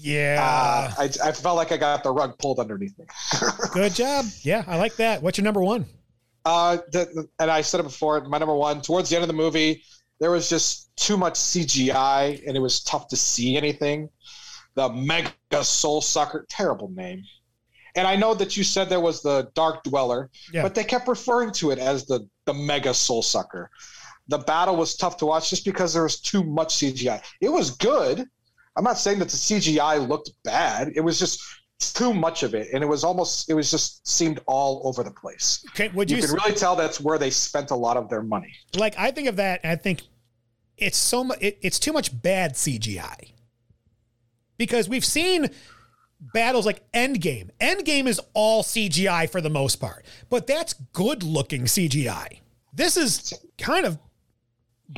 Yeah. 0.04 0.38
Uh, 0.38 1.02
I, 1.02 1.28
I 1.28 1.32
felt 1.32 1.56
like 1.56 1.72
I 1.72 1.78
got 1.78 2.02
the 2.02 2.12
rug 2.12 2.38
pulled 2.38 2.60
underneath 2.60 2.98
me. 2.98 3.06
Good 3.72 3.94
job. 3.94 4.26
Yeah, 4.42 4.62
I 4.66 4.76
like 4.76 4.96
that. 4.96 5.22
What's 5.22 5.38
your 5.38 5.44
number 5.44 5.62
one? 5.62 5.86
Uh, 6.44 6.76
the, 6.92 7.26
and 7.38 7.50
I 7.50 7.62
said 7.62 7.80
it 7.80 7.84
before. 7.84 8.20
My 8.24 8.36
number 8.36 8.54
one. 8.54 8.82
Towards 8.82 9.08
the 9.08 9.16
end 9.16 9.22
of 9.22 9.28
the 9.28 9.34
movie, 9.34 9.82
there 10.20 10.30
was 10.30 10.50
just 10.50 10.94
too 10.96 11.16
much 11.16 11.34
CGI, 11.34 12.46
and 12.46 12.54
it 12.54 12.60
was 12.60 12.84
tough 12.84 13.08
to 13.08 13.16
see 13.16 13.56
anything. 13.56 14.10
The 14.74 14.90
Mega 14.90 15.64
Soul 15.64 16.02
Sucker, 16.02 16.44
terrible 16.50 16.90
name. 16.90 17.22
And 17.96 18.06
I 18.06 18.14
know 18.14 18.34
that 18.34 18.58
you 18.58 18.64
said 18.64 18.90
there 18.90 19.00
was 19.00 19.22
the 19.22 19.50
Dark 19.54 19.84
Dweller, 19.84 20.28
yeah. 20.52 20.60
but 20.60 20.74
they 20.74 20.84
kept 20.84 21.08
referring 21.08 21.52
to 21.54 21.70
it 21.70 21.78
as 21.78 22.04
the 22.04 22.28
the 22.44 22.52
Mega 22.52 22.92
Soul 22.92 23.22
Sucker. 23.22 23.70
The 24.28 24.38
battle 24.38 24.76
was 24.76 24.96
tough 24.96 25.16
to 25.18 25.26
watch 25.26 25.48
just 25.48 25.64
because 25.64 25.94
there 25.94 26.02
was 26.02 26.20
too 26.20 26.44
much 26.44 26.74
CGI. 26.74 27.22
It 27.40 27.48
was 27.48 27.70
good. 27.70 28.28
I'm 28.76 28.84
not 28.84 28.98
saying 28.98 29.18
that 29.20 29.28
the 29.28 29.36
CGI 29.36 30.06
looked 30.06 30.30
bad. 30.42 30.92
It 30.96 31.00
was 31.00 31.18
just 31.18 31.42
too 31.78 32.14
much 32.14 32.42
of 32.42 32.54
it, 32.54 32.68
and 32.72 32.82
it 32.82 32.86
was 32.86 33.04
almost 33.04 33.50
it 33.50 33.54
was 33.54 33.70
just 33.70 34.06
seemed 34.06 34.40
all 34.46 34.82
over 34.84 35.02
the 35.02 35.10
place. 35.10 35.64
Okay, 35.70 35.88
would 35.88 36.10
you, 36.10 36.16
you 36.16 36.22
can 36.22 36.32
really 36.32 36.54
tell 36.54 36.76
that's 36.76 37.00
where 37.00 37.18
they 37.18 37.30
spent 37.30 37.70
a 37.70 37.74
lot 37.74 37.96
of 37.96 38.08
their 38.08 38.22
money. 38.22 38.52
Like 38.76 38.94
I 38.98 39.10
think 39.10 39.28
of 39.28 39.36
that, 39.36 39.60
and 39.62 39.72
I 39.72 39.76
think 39.76 40.02
it's 40.76 40.96
so 40.96 41.24
much. 41.24 41.38
It, 41.40 41.58
it's 41.62 41.78
too 41.78 41.92
much 41.92 42.20
bad 42.22 42.54
CGI 42.54 43.32
because 44.56 44.88
we've 44.88 45.04
seen 45.04 45.50
battles 46.32 46.66
like 46.66 46.90
Endgame. 46.92 47.50
Endgame 47.60 48.06
is 48.06 48.20
all 48.32 48.62
CGI 48.62 49.28
for 49.28 49.40
the 49.40 49.50
most 49.50 49.76
part, 49.76 50.04
but 50.30 50.46
that's 50.46 50.74
good 50.92 51.22
looking 51.22 51.64
CGI. 51.64 52.40
This 52.72 52.96
is 52.96 53.32
kind 53.58 53.86
of 53.86 53.98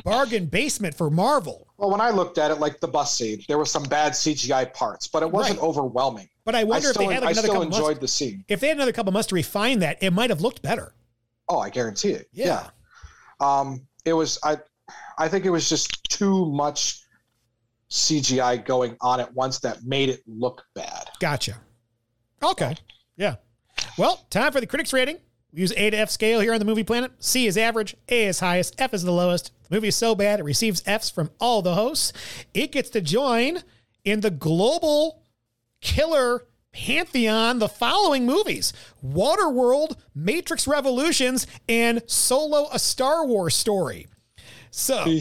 bargain 0.03 0.45
basement 0.45 0.95
for 0.95 1.09
Marvel. 1.09 1.66
Well, 1.77 1.91
when 1.91 2.01
I 2.01 2.09
looked 2.09 2.37
at 2.39 2.49
it, 2.51 2.55
like 2.59 2.79
the 2.79 2.87
bus 2.87 3.15
scene, 3.15 3.43
there 3.47 3.57
was 3.59 3.69
some 3.71 3.83
bad 3.83 4.13
CGI 4.13 4.73
parts, 4.73 5.07
but 5.07 5.21
it 5.21 5.29
wasn't 5.31 5.59
Right. 5.59 5.67
overwhelming. 5.67 6.27
But 6.43 6.55
I 6.55 6.63
wonder 6.63 6.87
I 6.87 6.91
if 6.91 6.97
they 6.97 7.05
had 7.05 7.21
like 7.21 7.27
I 7.27 7.31
another 7.31 7.39
still 7.41 7.53
couple 7.53 7.63
months. 7.65 7.77
enjoyed 7.77 8.01
the 8.01 8.07
scene. 8.07 8.45
If 8.47 8.59
they 8.61 8.69
had 8.69 8.77
another 8.77 8.91
couple 8.93 9.11
months 9.11 9.27
to 9.27 9.35
refine 9.35 9.79
that, 9.79 10.01
it 10.01 10.11
might 10.11 10.29
have 10.31 10.41
looked 10.41 10.61
better. 10.61 10.93
Oh, 11.49 11.59
I 11.59 11.69
guarantee 11.69 12.09
it. 12.11 12.27
Yeah. 12.31 12.69
Um, 13.39 13.85
it 14.05 14.13
was 14.13 14.39
I, 14.43 14.57
I 15.19 15.27
think 15.27 15.45
it 15.45 15.49
was 15.51 15.69
just 15.69 16.03
too 16.09 16.45
much 16.47 17.03
CGI 17.91 18.65
going 18.65 18.97
on 19.01 19.19
at 19.19 19.33
once 19.33 19.59
that 19.59 19.83
made 19.83 20.09
it 20.09 20.21
look 20.25 20.63
bad. 20.73 21.09
Gotcha. 21.19 21.57
Okay. 22.43 22.75
Yeah. 23.15 23.35
Well, 23.97 24.25
time 24.29 24.51
for 24.51 24.59
the 24.59 24.67
critics 24.67 24.93
rating. 24.93 25.17
We 25.53 25.61
use 25.61 25.73
A 25.75 25.89
to 25.89 25.97
F 25.97 26.09
scale 26.09 26.39
here 26.39 26.53
on 26.53 26.59
the 26.59 26.65
Movie 26.65 26.83
Planet. 26.83 27.11
C 27.19 27.47
is 27.47 27.57
average, 27.57 27.95
A 28.09 28.25
is 28.25 28.39
highest, 28.39 28.75
F 28.79 28.93
is 28.93 29.03
the 29.03 29.11
lowest. 29.11 29.51
The 29.69 29.75
movie 29.75 29.89
is 29.89 29.95
so 29.95 30.15
bad 30.15 30.39
it 30.39 30.43
receives 30.43 30.83
Fs 30.85 31.09
from 31.09 31.29
all 31.39 31.61
the 31.61 31.75
hosts. 31.75 32.13
It 32.53 32.71
gets 32.71 32.89
to 32.91 33.01
join 33.01 33.59
in 34.03 34.21
the 34.21 34.31
global 34.31 35.21
killer 35.81 36.45
pantheon 36.71 37.59
the 37.59 37.69
following 37.69 38.25
movies 38.25 38.73
Waterworld, 39.03 39.97
Matrix 40.13 40.67
Revolutions, 40.67 41.47
and 41.67 42.01
Solo 42.05 42.67
a 42.71 42.79
Star 42.79 43.25
Wars 43.25 43.55
story. 43.55 44.07
So, 44.69 45.03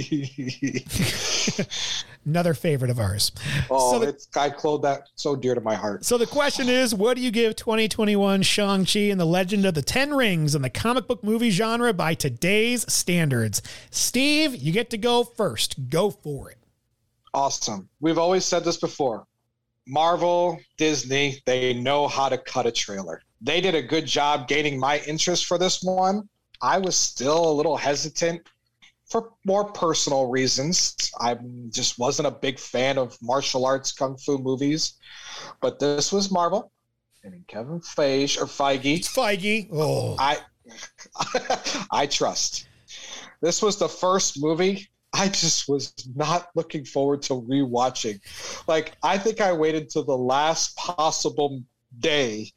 another 2.26 2.52
favorite 2.52 2.90
of 2.90 2.98
ours. 3.00 3.32
Oh, 3.70 3.92
So 3.92 3.98
the- 4.00 4.08
it's 4.08 4.28
I 4.36 4.50
clothed 4.50 4.84
that 4.84 5.04
so 5.14 5.36
dear 5.36 5.54
to 5.54 5.60
my 5.60 5.74
heart. 5.74 6.04
So 6.04 6.18
the 6.18 6.26
question 6.26 6.68
is, 6.68 6.94
what 6.94 7.16
do 7.16 7.22
you 7.22 7.30
give 7.30 7.56
2021 7.56 8.42
Shang-Chi 8.42 8.98
and 9.00 9.20
the 9.20 9.24
Legend 9.24 9.64
of 9.64 9.74
the 9.74 9.82
Ten 9.82 10.12
Rings 10.12 10.54
in 10.54 10.62
the 10.62 10.70
comic 10.70 11.06
book 11.06 11.22
movie 11.24 11.50
genre 11.50 11.92
by 11.92 12.14
today's 12.14 12.90
standards? 12.92 13.62
Steve, 13.90 14.54
you 14.56 14.72
get 14.72 14.90
to 14.90 14.98
go 14.98 15.24
first. 15.24 15.88
Go 15.88 16.10
for 16.10 16.50
it. 16.50 16.58
Awesome. 17.32 17.88
We've 18.00 18.18
always 18.18 18.44
said 18.44 18.64
this 18.64 18.76
before. 18.76 19.26
Marvel, 19.86 20.58
Disney, 20.78 21.40
they 21.46 21.72
know 21.72 22.08
how 22.08 22.28
to 22.28 22.38
cut 22.38 22.66
a 22.66 22.72
trailer. 22.72 23.22
They 23.40 23.60
did 23.60 23.74
a 23.74 23.82
good 23.82 24.06
job 24.06 24.48
gaining 24.48 24.80
my 24.80 24.98
interest 25.06 25.46
for 25.46 25.58
this 25.58 25.82
one. 25.82 26.28
I 26.60 26.78
was 26.78 26.96
still 26.96 27.50
a 27.50 27.52
little 27.52 27.76
hesitant 27.76 28.42
for 29.06 29.32
more 29.44 29.64
personal 29.72 30.28
reasons. 30.28 31.10
I 31.20 31.36
just 31.70 31.98
wasn't 31.98 32.28
a 32.28 32.30
big 32.30 32.58
fan 32.58 32.98
of 32.98 33.16
martial 33.22 33.64
arts 33.64 33.92
kung 33.92 34.16
fu 34.16 34.38
movies, 34.38 34.94
but 35.60 35.78
this 35.78 36.12
was 36.12 36.30
Marvel, 36.30 36.70
and 37.24 37.46
Kevin 37.46 37.80
Feige 37.80 38.40
or 38.40 38.46
Feige. 38.46 38.98
It's 38.98 39.14
Feige. 39.14 39.68
Oh, 39.72 40.16
I 40.18 40.38
I 41.90 42.06
trust. 42.06 42.68
This 43.40 43.62
was 43.62 43.76
the 43.76 43.88
first 43.88 44.40
movie 44.40 44.88
I 45.16 45.28
just 45.28 45.68
was 45.68 45.94
not 46.14 46.48
looking 46.54 46.84
forward 46.84 47.22
to 47.22 47.34
rewatching. 47.34 48.20
Like 48.66 48.96
I 49.02 49.16
think 49.18 49.40
I 49.40 49.52
waited 49.52 49.88
till 49.88 50.04
the 50.04 50.16
last 50.16 50.76
possible 50.76 51.62
day 51.98 52.52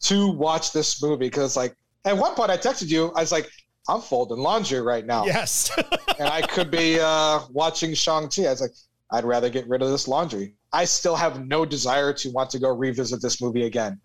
to 0.00 0.28
watch 0.28 0.72
this 0.72 1.00
movie 1.02 1.26
because 1.26 1.56
like 1.56 1.76
at 2.04 2.16
one 2.16 2.34
point 2.34 2.50
I 2.50 2.56
texted 2.56 2.88
you, 2.88 3.12
I 3.14 3.20
was 3.20 3.32
like, 3.32 3.50
I'm 3.88 4.02
folding 4.02 4.38
laundry 4.38 4.80
right 4.80 5.04
now. 5.04 5.24
Yes. 5.24 5.70
and 6.18 6.28
I 6.28 6.42
could 6.42 6.70
be 6.70 7.00
uh, 7.00 7.40
watching 7.50 7.94
Shang-Chi. 7.94 8.44
I 8.44 8.50
was 8.50 8.60
like, 8.60 8.72
I'd 9.10 9.24
rather 9.24 9.48
get 9.48 9.66
rid 9.66 9.80
of 9.80 9.90
this 9.90 10.06
laundry. 10.06 10.54
I 10.72 10.84
still 10.84 11.16
have 11.16 11.46
no 11.46 11.64
desire 11.64 12.12
to 12.12 12.30
want 12.30 12.50
to 12.50 12.58
go 12.58 12.68
revisit 12.68 13.22
this 13.22 13.40
movie 13.40 13.64
again. 13.64 14.00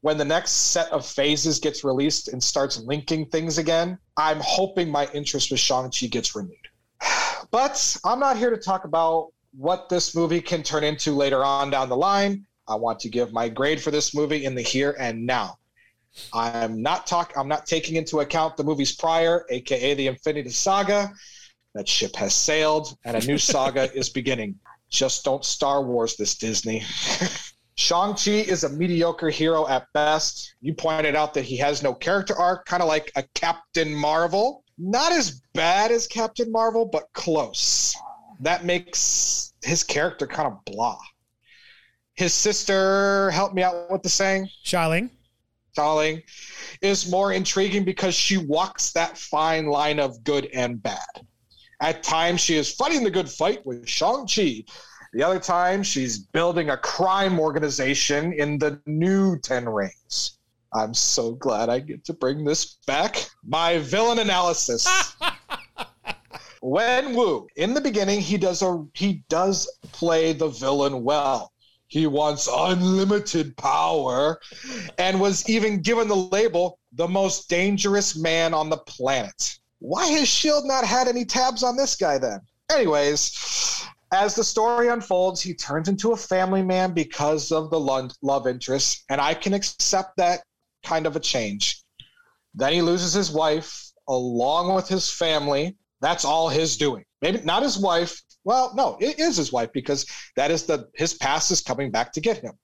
When 0.00 0.16
the 0.16 0.24
next 0.24 0.52
set 0.52 0.90
of 0.90 1.04
phases 1.04 1.58
gets 1.58 1.84
released 1.84 2.28
and 2.28 2.42
starts 2.42 2.78
linking 2.80 3.26
things 3.26 3.58
again, 3.58 3.98
I'm 4.16 4.40
hoping 4.40 4.90
my 4.90 5.08
interest 5.12 5.50
with 5.50 5.60
Shang-Chi 5.60 6.06
gets 6.06 6.34
renewed. 6.34 6.56
But 7.50 7.96
I'm 8.04 8.20
not 8.20 8.36
here 8.36 8.50
to 8.50 8.58
talk 8.58 8.84
about 8.84 9.28
what 9.56 9.88
this 9.88 10.14
movie 10.14 10.40
can 10.40 10.62
turn 10.62 10.84
into 10.84 11.12
later 11.12 11.44
on 11.44 11.70
down 11.70 11.88
the 11.88 11.96
line. 11.96 12.44
I 12.66 12.74
want 12.74 13.00
to 13.00 13.08
give 13.08 13.32
my 13.32 13.48
grade 13.48 13.80
for 13.80 13.90
this 13.90 14.14
movie 14.14 14.44
in 14.44 14.54
the 14.54 14.62
here 14.62 14.94
and 14.98 15.24
now. 15.24 15.57
I'm 16.32 16.82
not 16.82 17.06
talk 17.06 17.32
I'm 17.36 17.48
not 17.48 17.66
taking 17.66 17.96
into 17.96 18.20
account 18.20 18.56
the 18.56 18.64
movies 18.64 18.94
prior, 18.94 19.44
aka 19.50 19.94
the 19.94 20.06
Infinity 20.06 20.50
Saga. 20.50 21.12
That 21.74 21.88
ship 21.88 22.16
has 22.16 22.34
sailed 22.34 22.96
and 23.04 23.16
a 23.16 23.26
new 23.26 23.38
saga 23.38 23.92
is 23.96 24.08
beginning. 24.08 24.56
Just 24.90 25.24
don't 25.24 25.44
Star 25.44 25.82
Wars 25.82 26.16
this 26.16 26.36
Disney. 26.36 26.82
Shang-Chi 27.78 28.32
is 28.32 28.64
a 28.64 28.68
mediocre 28.70 29.30
hero 29.30 29.68
at 29.68 29.86
best. 29.94 30.56
You 30.60 30.74
pointed 30.74 31.14
out 31.14 31.32
that 31.34 31.44
he 31.44 31.56
has 31.58 31.80
no 31.80 31.94
character 31.94 32.34
arc, 32.34 32.66
kind 32.66 32.82
of 32.82 32.88
like 32.88 33.12
a 33.14 33.22
Captain 33.34 33.94
Marvel. 33.94 34.64
Not 34.78 35.12
as 35.12 35.42
bad 35.54 35.92
as 35.92 36.08
Captain 36.08 36.50
Marvel, 36.50 36.86
but 36.86 37.04
close. 37.12 37.94
That 38.40 38.64
makes 38.64 39.52
his 39.62 39.84
character 39.84 40.26
kind 40.26 40.48
of 40.48 40.64
blah. 40.64 40.98
His 42.14 42.34
sister, 42.34 43.30
help 43.30 43.54
me 43.54 43.62
out 43.62 43.92
with 43.92 44.02
the 44.02 44.08
saying. 44.08 44.48
Xialing. 44.64 45.10
Xialing 45.78 46.22
is 46.82 47.10
more 47.10 47.32
intriguing 47.32 47.84
because 47.84 48.14
she 48.14 48.36
walks 48.36 48.92
that 48.92 49.16
fine 49.16 49.66
line 49.66 50.00
of 50.00 50.22
good 50.24 50.46
and 50.52 50.82
bad. 50.82 51.26
At 51.80 52.02
times, 52.02 52.40
she 52.40 52.56
is 52.56 52.74
fighting 52.74 53.04
the 53.04 53.10
good 53.10 53.30
fight 53.30 53.64
with 53.64 53.88
Shang-Chi. 53.88 54.64
The 55.12 55.22
other 55.22 55.38
time, 55.38 55.82
she's 55.82 56.18
building 56.18 56.70
a 56.70 56.76
crime 56.76 57.38
organization 57.38 58.32
in 58.32 58.58
the 58.58 58.80
new 58.86 59.38
Ten 59.38 59.68
Rings. 59.68 60.38
I'm 60.72 60.92
so 60.92 61.32
glad 61.32 61.68
I 61.68 61.78
get 61.78 62.04
to 62.06 62.12
bring 62.12 62.44
this 62.44 62.78
back. 62.86 63.30
My 63.46 63.78
villain 63.78 64.18
analysis. 64.18 64.86
Wenwu, 66.62 67.46
in 67.56 67.72
the 67.72 67.80
beginning, 67.80 68.20
he 68.20 68.36
does 68.36 68.62
a 68.62 68.84
he 68.92 69.22
does 69.28 69.70
play 69.92 70.32
the 70.32 70.48
villain 70.48 71.04
well. 71.04 71.52
He 71.88 72.06
wants 72.06 72.48
unlimited 72.52 73.56
power 73.56 74.40
and 74.98 75.20
was 75.20 75.48
even 75.48 75.80
given 75.80 76.06
the 76.06 76.16
label 76.16 76.78
the 76.92 77.08
most 77.08 77.48
dangerous 77.48 78.16
man 78.16 78.54
on 78.54 78.68
the 78.68 78.76
planet. 78.76 79.58
Why 79.80 80.06
has 80.06 80.28
Shield 80.28 80.66
not 80.66 80.84
had 80.84 81.08
any 81.08 81.24
tabs 81.24 81.62
on 81.62 81.76
this 81.76 81.96
guy 81.96 82.18
then? 82.18 82.40
Anyways, 82.70 83.86
as 84.12 84.34
the 84.34 84.44
story 84.44 84.88
unfolds, 84.88 85.40
he 85.40 85.54
turns 85.54 85.88
into 85.88 86.12
a 86.12 86.16
family 86.16 86.62
man 86.62 86.92
because 86.92 87.52
of 87.52 87.70
the 87.70 87.80
love 88.22 88.46
interest, 88.46 89.04
and 89.08 89.20
I 89.20 89.34
can 89.34 89.54
accept 89.54 90.16
that 90.18 90.42
kind 90.84 91.06
of 91.06 91.16
a 91.16 91.20
change. 91.20 91.82
Then 92.54 92.72
he 92.72 92.82
loses 92.82 93.12
his 93.14 93.30
wife 93.30 93.92
along 94.08 94.74
with 94.74 94.88
his 94.88 95.10
family. 95.10 95.76
That's 96.00 96.24
all 96.24 96.48
his 96.48 96.76
doing. 96.76 97.04
Maybe 97.22 97.40
not 97.42 97.62
his 97.62 97.78
wife. 97.78 98.20
Well, 98.48 98.72
no, 98.74 98.96
it 98.98 99.18
is 99.18 99.36
his 99.36 99.52
wife 99.52 99.68
because 99.74 100.06
that 100.34 100.50
is 100.50 100.64
the 100.64 100.88
his 100.94 101.12
past 101.12 101.50
is 101.50 101.60
coming 101.60 101.90
back 101.90 102.12
to 102.12 102.20
get 102.22 102.38
him. 102.38 102.54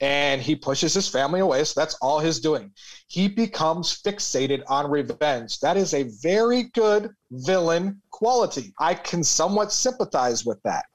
And 0.00 0.42
he 0.42 0.56
pushes 0.56 0.92
his 0.92 1.08
family 1.08 1.38
away, 1.38 1.62
so 1.62 1.78
that's 1.78 1.94
all 2.02 2.18
his 2.18 2.40
doing. 2.40 2.72
He 3.06 3.28
becomes 3.28 4.02
fixated 4.02 4.64
on 4.66 4.90
revenge. 4.90 5.60
That 5.60 5.76
is 5.76 5.94
a 5.94 6.10
very 6.24 6.64
good 6.74 7.10
villain 7.30 8.02
quality. 8.10 8.74
I 8.80 8.94
can 8.94 9.22
somewhat 9.22 9.70
sympathize 9.70 10.44
with 10.44 10.60
that. 10.64 10.86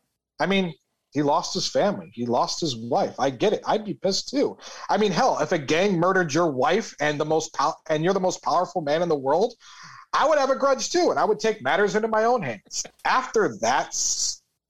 I 0.41 0.45
mean, 0.45 0.73
he 1.13 1.21
lost 1.21 1.53
his 1.53 1.69
family. 1.69 2.11
He 2.13 2.25
lost 2.25 2.59
his 2.59 2.75
wife. 2.75 3.15
I 3.19 3.29
get 3.29 3.53
it. 3.53 3.61
I'd 3.65 3.85
be 3.85 3.93
pissed 3.93 4.27
too. 4.27 4.57
I 4.89 4.97
mean, 4.97 5.13
hell, 5.13 5.37
if 5.39 5.53
a 5.53 5.57
gang 5.57 5.97
murdered 5.99 6.33
your 6.33 6.51
wife 6.51 6.93
and 6.99 7.17
the 7.17 7.25
most 7.25 7.53
pow- 7.53 7.77
and 7.87 8.03
you're 8.03 8.15
the 8.15 8.19
most 8.19 8.43
powerful 8.43 8.81
man 8.81 9.03
in 9.03 9.07
the 9.07 9.15
world, 9.15 9.53
I 10.13 10.27
would 10.27 10.37
have 10.37 10.49
a 10.49 10.55
grudge 10.55 10.91
too, 10.91 11.09
and 11.09 11.19
I 11.19 11.25
would 11.25 11.39
take 11.39 11.61
matters 11.61 11.95
into 11.95 12.07
my 12.07 12.25
own 12.25 12.41
hands. 12.41 12.83
After 13.05 13.55
that, 13.61 13.93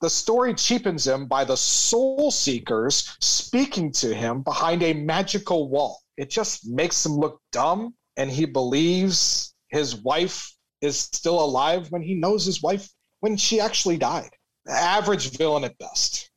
the 0.02 0.10
story 0.10 0.54
cheapens 0.54 1.06
him 1.06 1.28
by 1.28 1.44
the 1.44 1.58
soul 1.58 2.32
seekers 2.32 3.16
speaking 3.20 3.92
to 3.94 4.14
him 4.14 4.42
behind 4.42 4.84
a 4.84 4.94
magical 4.94 5.70
wall. 5.70 6.00
It 6.18 6.30
just 6.30 6.68
makes 6.68 7.06
him 7.06 7.14
look 7.14 7.42
dumb, 7.52 7.94
and 8.18 8.30
he 8.30 8.46
believes 8.46 9.54
his 9.70 9.96
wife 9.96 10.56
is 10.82 10.98
still 11.00 11.44
alive 11.44 11.92
when 11.92 12.02
he 12.02 12.16
knows 12.16 12.46
his 12.46 12.62
wife 12.62 12.90
when 13.20 13.38
she 13.38 13.60
actually 13.60 13.98
died. 13.98 14.30
Average 14.68 15.38
villain 15.38 15.64
at 15.64 15.78
best 15.78 16.30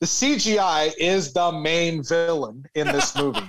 the 0.00 0.06
CGI 0.06 0.92
is 0.98 1.32
the 1.32 1.52
main 1.52 2.02
villain 2.02 2.64
in 2.74 2.86
this 2.88 3.16
movie. 3.16 3.40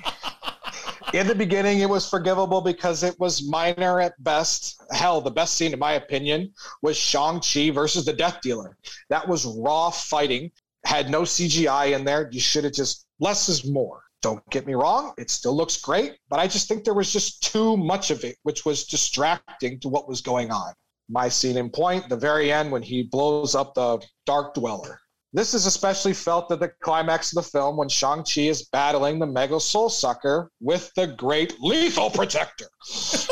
In 1.14 1.28
the 1.28 1.36
beginning, 1.36 1.80
it 1.80 1.90
was 1.90 2.10
forgivable 2.10 2.62
because 2.62 3.04
it 3.04 3.20
was 3.20 3.48
minor 3.48 4.00
at 4.02 4.22
best. 4.24 4.82
Hell, 4.92 5.22
the 5.22 5.32
best 5.32 5.56
scene, 5.56 5.74
in 5.74 5.80
my 5.80 5.94
opinion, 5.94 6.54
was 6.82 6.98
Shang-Chi 6.98 7.70
versus 7.72 8.06
the 8.06 8.14
Death 8.14 8.40
Dealer. 8.42 8.78
That 9.10 9.28
was 9.28 9.46
raw 9.46 9.90
fighting, 9.90 10.52
had 10.86 11.10
no 11.10 11.22
CGI 11.22 11.96
in 11.96 12.04
there. 12.06 12.30
You 12.32 12.40
should 12.40 12.64
have 12.66 12.74
just, 12.74 13.06
less 13.20 13.50
is 13.50 13.66
more. 13.70 14.04
Don't 14.22 14.48
get 14.50 14.66
me 14.66 14.74
wrong, 14.74 15.14
it 15.18 15.30
still 15.30 15.56
looks 15.56 15.78
great, 15.78 16.18
but 16.28 16.40
I 16.40 16.48
just 16.48 16.68
think 16.68 16.84
there 16.84 16.96
was 16.96 17.14
just 17.14 17.44
too 17.44 17.78
much 17.78 18.10
of 18.10 18.24
it, 18.24 18.36
which 18.44 18.66
was 18.66 18.86
distracting 18.86 19.80
to 19.82 19.90
what 19.90 20.10
was 20.10 20.22
going 20.22 20.52
on. 20.52 20.74
My 21.08 21.30
scene 21.30 21.56
in 21.56 21.70
point, 21.70 22.10
the 22.10 22.18
very 22.18 22.52
end 22.52 22.72
when 22.72 22.82
he 22.82 23.04
blows 23.04 23.54
up 23.54 23.76
the 23.76 24.04
Dark 24.26 24.56
Dweller 24.56 25.00
this 25.38 25.54
is 25.54 25.68
especially 25.68 26.16
felt 26.16 26.52
at 26.52 26.60
the 26.60 26.72
climax 26.82 27.32
of 27.32 27.44
the 27.44 27.48
film 27.52 27.78
when 27.78 27.88
Shang-Chi 27.88 28.42
is 28.42 28.64
battling 28.72 29.20
the 29.20 29.28
Mega 29.28 29.60
Soul 29.60 29.88
Sucker 29.88 30.50
with 30.60 30.92
the 30.96 31.06
Great 31.06 31.54
Lethal 31.60 32.10
Protector. 32.10 32.66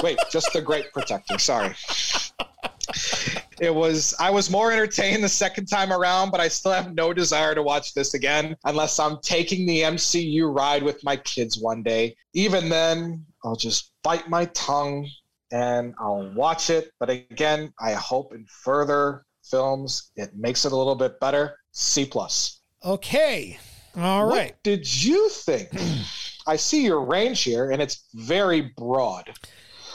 Wait, 0.03 0.19
just 0.30 0.53
the 0.53 0.61
Great 0.61 0.94
Protector. 0.94 1.40
Sorry. 1.40 1.73
It 3.60 3.73
was 3.73 4.14
I 4.19 4.30
was 4.30 4.52
more 4.52 4.72
entertained 4.72 5.23
the 5.23 5.30
second 5.30 5.65
time 5.65 5.91
around, 5.91 6.30
but 6.30 6.40
I 6.40 6.48
still 6.48 6.73
have 6.73 6.94
no 6.94 7.11
desire 7.11 7.56
to 7.56 7.64
watch 7.64 7.95
this 7.95 8.14
again 8.14 8.56
unless 8.65 8.99
I'm 8.99 9.18
taking 9.23 9.65
the 9.65 9.82
MCU 9.82 10.56
ride 10.56 10.84
with 10.84 11.03
my 11.03 11.18
kids 11.18 11.57
one 11.57 11.82
day. 11.82 12.15
Even 12.34 12.69
then, 12.69 13.26
I'll 13.44 13.56
just 13.56 13.94
bite 14.03 14.30
my 14.30 14.45
tongue 14.53 15.07
and 15.52 15.95
I'll 15.98 16.32
watch 16.36 16.69
it. 16.69 16.91
But 16.99 17.10
again, 17.10 17.73
I 17.80 17.94
hope 17.94 18.32
in 18.36 18.45
further 18.64 19.26
films 19.44 20.11
it 20.15 20.36
makes 20.36 20.65
it 20.65 20.72
a 20.72 20.76
little 20.76 20.95
bit 20.95 21.19
better. 21.19 21.57
C 21.76 22.06
plus. 22.06 22.61
Okay. 22.84 23.60
All 23.97 24.26
right. 24.26 24.52
What 24.52 24.64
did 24.64 25.03
you 25.03 25.30
think? 25.30 25.69
I 26.47 26.56
see 26.56 26.85
your 26.85 27.02
range 27.02 27.43
here, 27.43 27.72
and 27.72 27.81
it's 27.81 28.06
very 28.14 28.61
broad. 28.61 29.34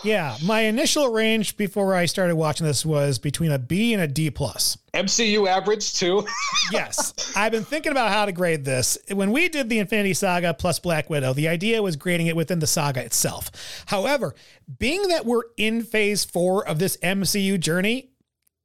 Yeah, 0.02 0.36
my 0.43 0.62
initial 0.62 1.09
range 1.09 1.57
before 1.59 1.94
I 1.94 2.07
started 2.07 2.35
watching 2.35 2.66
this 2.66 2.86
was 2.86 3.19
between 3.19 3.51
a 3.52 3.59
B 3.59 3.93
and 3.93 4.02
a 4.02 4.07
D 4.07 4.31
plus. 4.31 4.78
MCU 4.94 5.47
average 5.47 5.94
too. 5.94 6.27
yes, 6.73 7.35
I've 7.36 7.52
been 7.52 7.65
thinking 7.65 7.93
about 7.93 8.11
how 8.11 8.24
to 8.24 8.32
grade 8.32 8.65
this. 8.65 8.98
When 9.12 9.31
we 9.31 9.48
did 9.48 9.69
the 9.69 9.78
Infinity 9.78 10.15
Saga 10.15 10.55
plus 10.55 10.78
Black 10.78 11.11
Widow, 11.11 11.35
the 11.35 11.48
idea 11.48 11.82
was 11.82 11.97
grading 11.97 12.28
it 12.28 12.36
within 12.36 12.61
the 12.61 12.66
saga 12.66 13.05
itself. 13.05 13.51
However, 13.86 14.35
being 14.78 15.09
that 15.09 15.27
we're 15.27 15.44
in 15.57 15.82
Phase 15.82 16.24
Four 16.24 16.66
of 16.66 16.78
this 16.78 16.97
MCU 16.98 17.61
journey, 17.61 18.11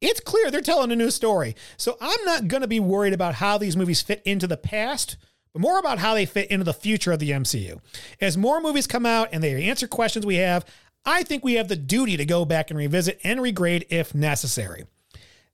it's 0.06 0.19
clear 0.19 0.49
they're 0.52 0.61
telling 0.61 0.91
a 0.91 0.95
new 0.95 1.11
story. 1.11 1.56
So 1.77 1.98
I'm 2.02 2.23
not 2.26 2.48
going 2.48 2.61
to 2.61 2.68
be 2.68 2.80
worried 2.80 3.14
about 3.14 3.36
how 3.36 3.57
these 3.57 3.77
movies 3.77 4.02
fit 4.02 4.22
into 4.26 4.48
the 4.48 4.57
past, 4.57 5.18
but 5.53 5.61
more 5.61 5.80
about 5.80 5.99
how 5.99 6.14
they 6.14 6.26
fit 6.26 6.52
into 6.52 6.65
the 6.65 6.73
future 6.73 7.11
of 7.11 7.19
the 7.19 7.32
MCU. 7.32 7.80
As 8.19 8.38
more 8.38 8.61
movies 8.61 8.88
come 8.88 9.06
out 9.06 9.30
and 9.32 9.44
they 9.44 9.64
answer 9.64 9.88
questions 9.88 10.26
we 10.26 10.36
have, 10.36 10.65
I 11.06 11.23
think 11.23 11.44
we 11.44 11.53
have 11.53 11.68
the 11.68 11.76
duty 11.76 12.18
to 12.18 12.26
go 12.26 12.45
back 12.45 12.69
and 12.69 12.77
revisit 12.77 13.19
and 13.23 13.40
regrade 13.40 13.86
if 13.90 14.15
necessary. 14.15 14.86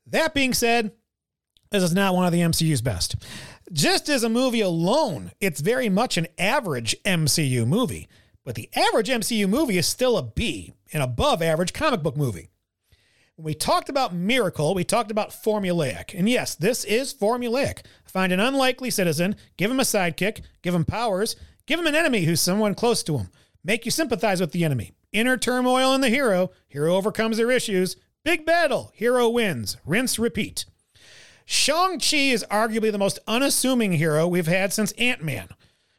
That 0.07 0.34
being 0.34 0.53
said, 0.53 0.91
this 1.72 1.84
is 1.84 1.94
not 1.94 2.15
one 2.15 2.26
of 2.26 2.32
the 2.32 2.40
MCU's 2.40 2.82
best. 2.82 3.15
Just 3.72 4.10
as 4.10 4.23
a 4.23 4.30
movie 4.30 4.61
alone, 4.61 5.32
it's 5.40 5.61
very 5.61 5.88
much 5.88 6.18
an 6.18 6.28
average 6.38 6.95
MCU 7.06 7.65
movie, 7.65 8.10
but 8.44 8.56
the 8.56 8.69
average 8.76 9.10
MCU 9.10 9.48
movie 9.48 9.78
is 9.78 9.88
still 9.88 10.18
a 10.18 10.23
B, 10.23 10.73
an 10.91 11.02
above 11.02 11.41
average 11.41 11.73
comic 11.73 12.03
book 12.03 12.18
movie. 12.18 12.49
When 13.41 13.45
we 13.47 13.55
talked 13.55 13.89
about 13.89 14.13
miracle, 14.13 14.76
we 14.76 14.84
talked 14.84 15.09
about 15.09 15.31
formulaic. 15.31 16.13
And 16.13 16.30
yes, 16.30 16.53
this 16.53 16.84
is 16.84 17.11
formulaic. 17.11 17.80
Find 18.05 18.31
an 18.31 18.39
unlikely 18.39 18.91
citizen, 18.91 19.35
give 19.57 19.72
him 19.72 19.80
a 19.80 19.84
sidekick, 19.84 20.41
give 20.61 20.76
him 20.76 20.85
powers, 20.85 21.35
give 21.65 21.80
him 21.80 21.88
an 21.88 21.95
enemy 21.95 22.26
who's 22.26 22.39
someone 22.39 22.76
close 22.76 23.01
to 23.01 23.18
him, 23.18 23.31
make 23.63 23.84
you 23.84 23.89
sympathize 23.89 24.39
with 24.39 24.51
the 24.51 24.63
enemy. 24.63 24.91
Inner 25.11 25.38
turmoil 25.38 25.95
in 25.95 26.01
the 26.01 26.09
hero, 26.09 26.51
hero 26.68 26.95
overcomes 26.95 27.38
their 27.38 27.49
issues. 27.49 27.95
Big 28.23 28.45
battle, 28.45 28.91
hero 28.93 29.27
wins. 29.27 29.76
Rinse, 29.88 30.19
repeat. 30.19 30.65
Shang-Chi 31.43 32.18
is 32.18 32.45
arguably 32.51 32.91
the 32.91 32.99
most 32.99 33.18
unassuming 33.27 33.93
hero 33.93 34.27
we've 34.27 34.45
had 34.45 34.72
since 34.72 34.91
Ant-Man. 34.99 35.49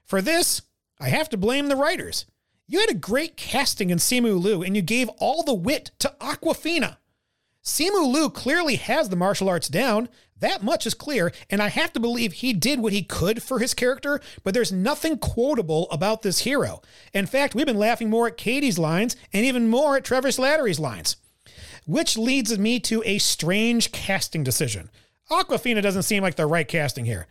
For 0.04 0.22
this, 0.22 0.62
I 1.00 1.08
have 1.08 1.28
to 1.30 1.36
blame 1.36 1.66
the 1.66 1.74
writers. 1.74 2.24
You 2.68 2.78
had 2.78 2.90
a 2.90 2.94
great 2.94 3.36
casting 3.36 3.90
in 3.90 3.98
Simu 3.98 4.40
Liu, 4.40 4.62
and 4.62 4.76
you 4.76 4.82
gave 4.82 5.08
all 5.18 5.42
the 5.42 5.52
wit 5.52 5.90
to 5.98 6.14
Awkwafina. 6.20 6.98
Simu 7.62 8.12
Liu 8.12 8.28
clearly 8.28 8.76
has 8.76 9.08
the 9.08 9.16
martial 9.16 9.48
arts 9.48 9.68
down. 9.68 10.08
That 10.40 10.64
much 10.64 10.86
is 10.86 10.94
clear, 10.94 11.32
and 11.48 11.62
I 11.62 11.68
have 11.68 11.92
to 11.92 12.00
believe 12.00 12.32
he 12.32 12.52
did 12.52 12.80
what 12.80 12.92
he 12.92 13.04
could 13.04 13.42
for 13.42 13.60
his 13.60 13.74
character, 13.74 14.20
but 14.42 14.54
there's 14.54 14.72
nothing 14.72 15.16
quotable 15.18 15.88
about 15.92 16.22
this 16.22 16.40
hero. 16.40 16.82
In 17.14 17.26
fact, 17.26 17.54
we've 17.54 17.66
been 17.66 17.78
laughing 17.78 18.10
more 18.10 18.26
at 18.26 18.36
Katie's 18.36 18.78
lines 18.78 19.14
and 19.32 19.44
even 19.44 19.68
more 19.68 19.96
at 19.96 20.04
Trevor 20.04 20.28
Slattery's 20.28 20.80
lines. 20.80 21.16
Which 21.86 22.18
leads 22.18 22.58
me 22.58 22.80
to 22.80 23.02
a 23.04 23.18
strange 23.18 23.92
casting 23.92 24.42
decision. 24.42 24.90
Awkwafina 25.30 25.80
doesn't 25.82 26.02
seem 26.02 26.22
like 26.24 26.34
the 26.34 26.46
right 26.46 26.66
casting 26.66 27.04
here. 27.04 27.28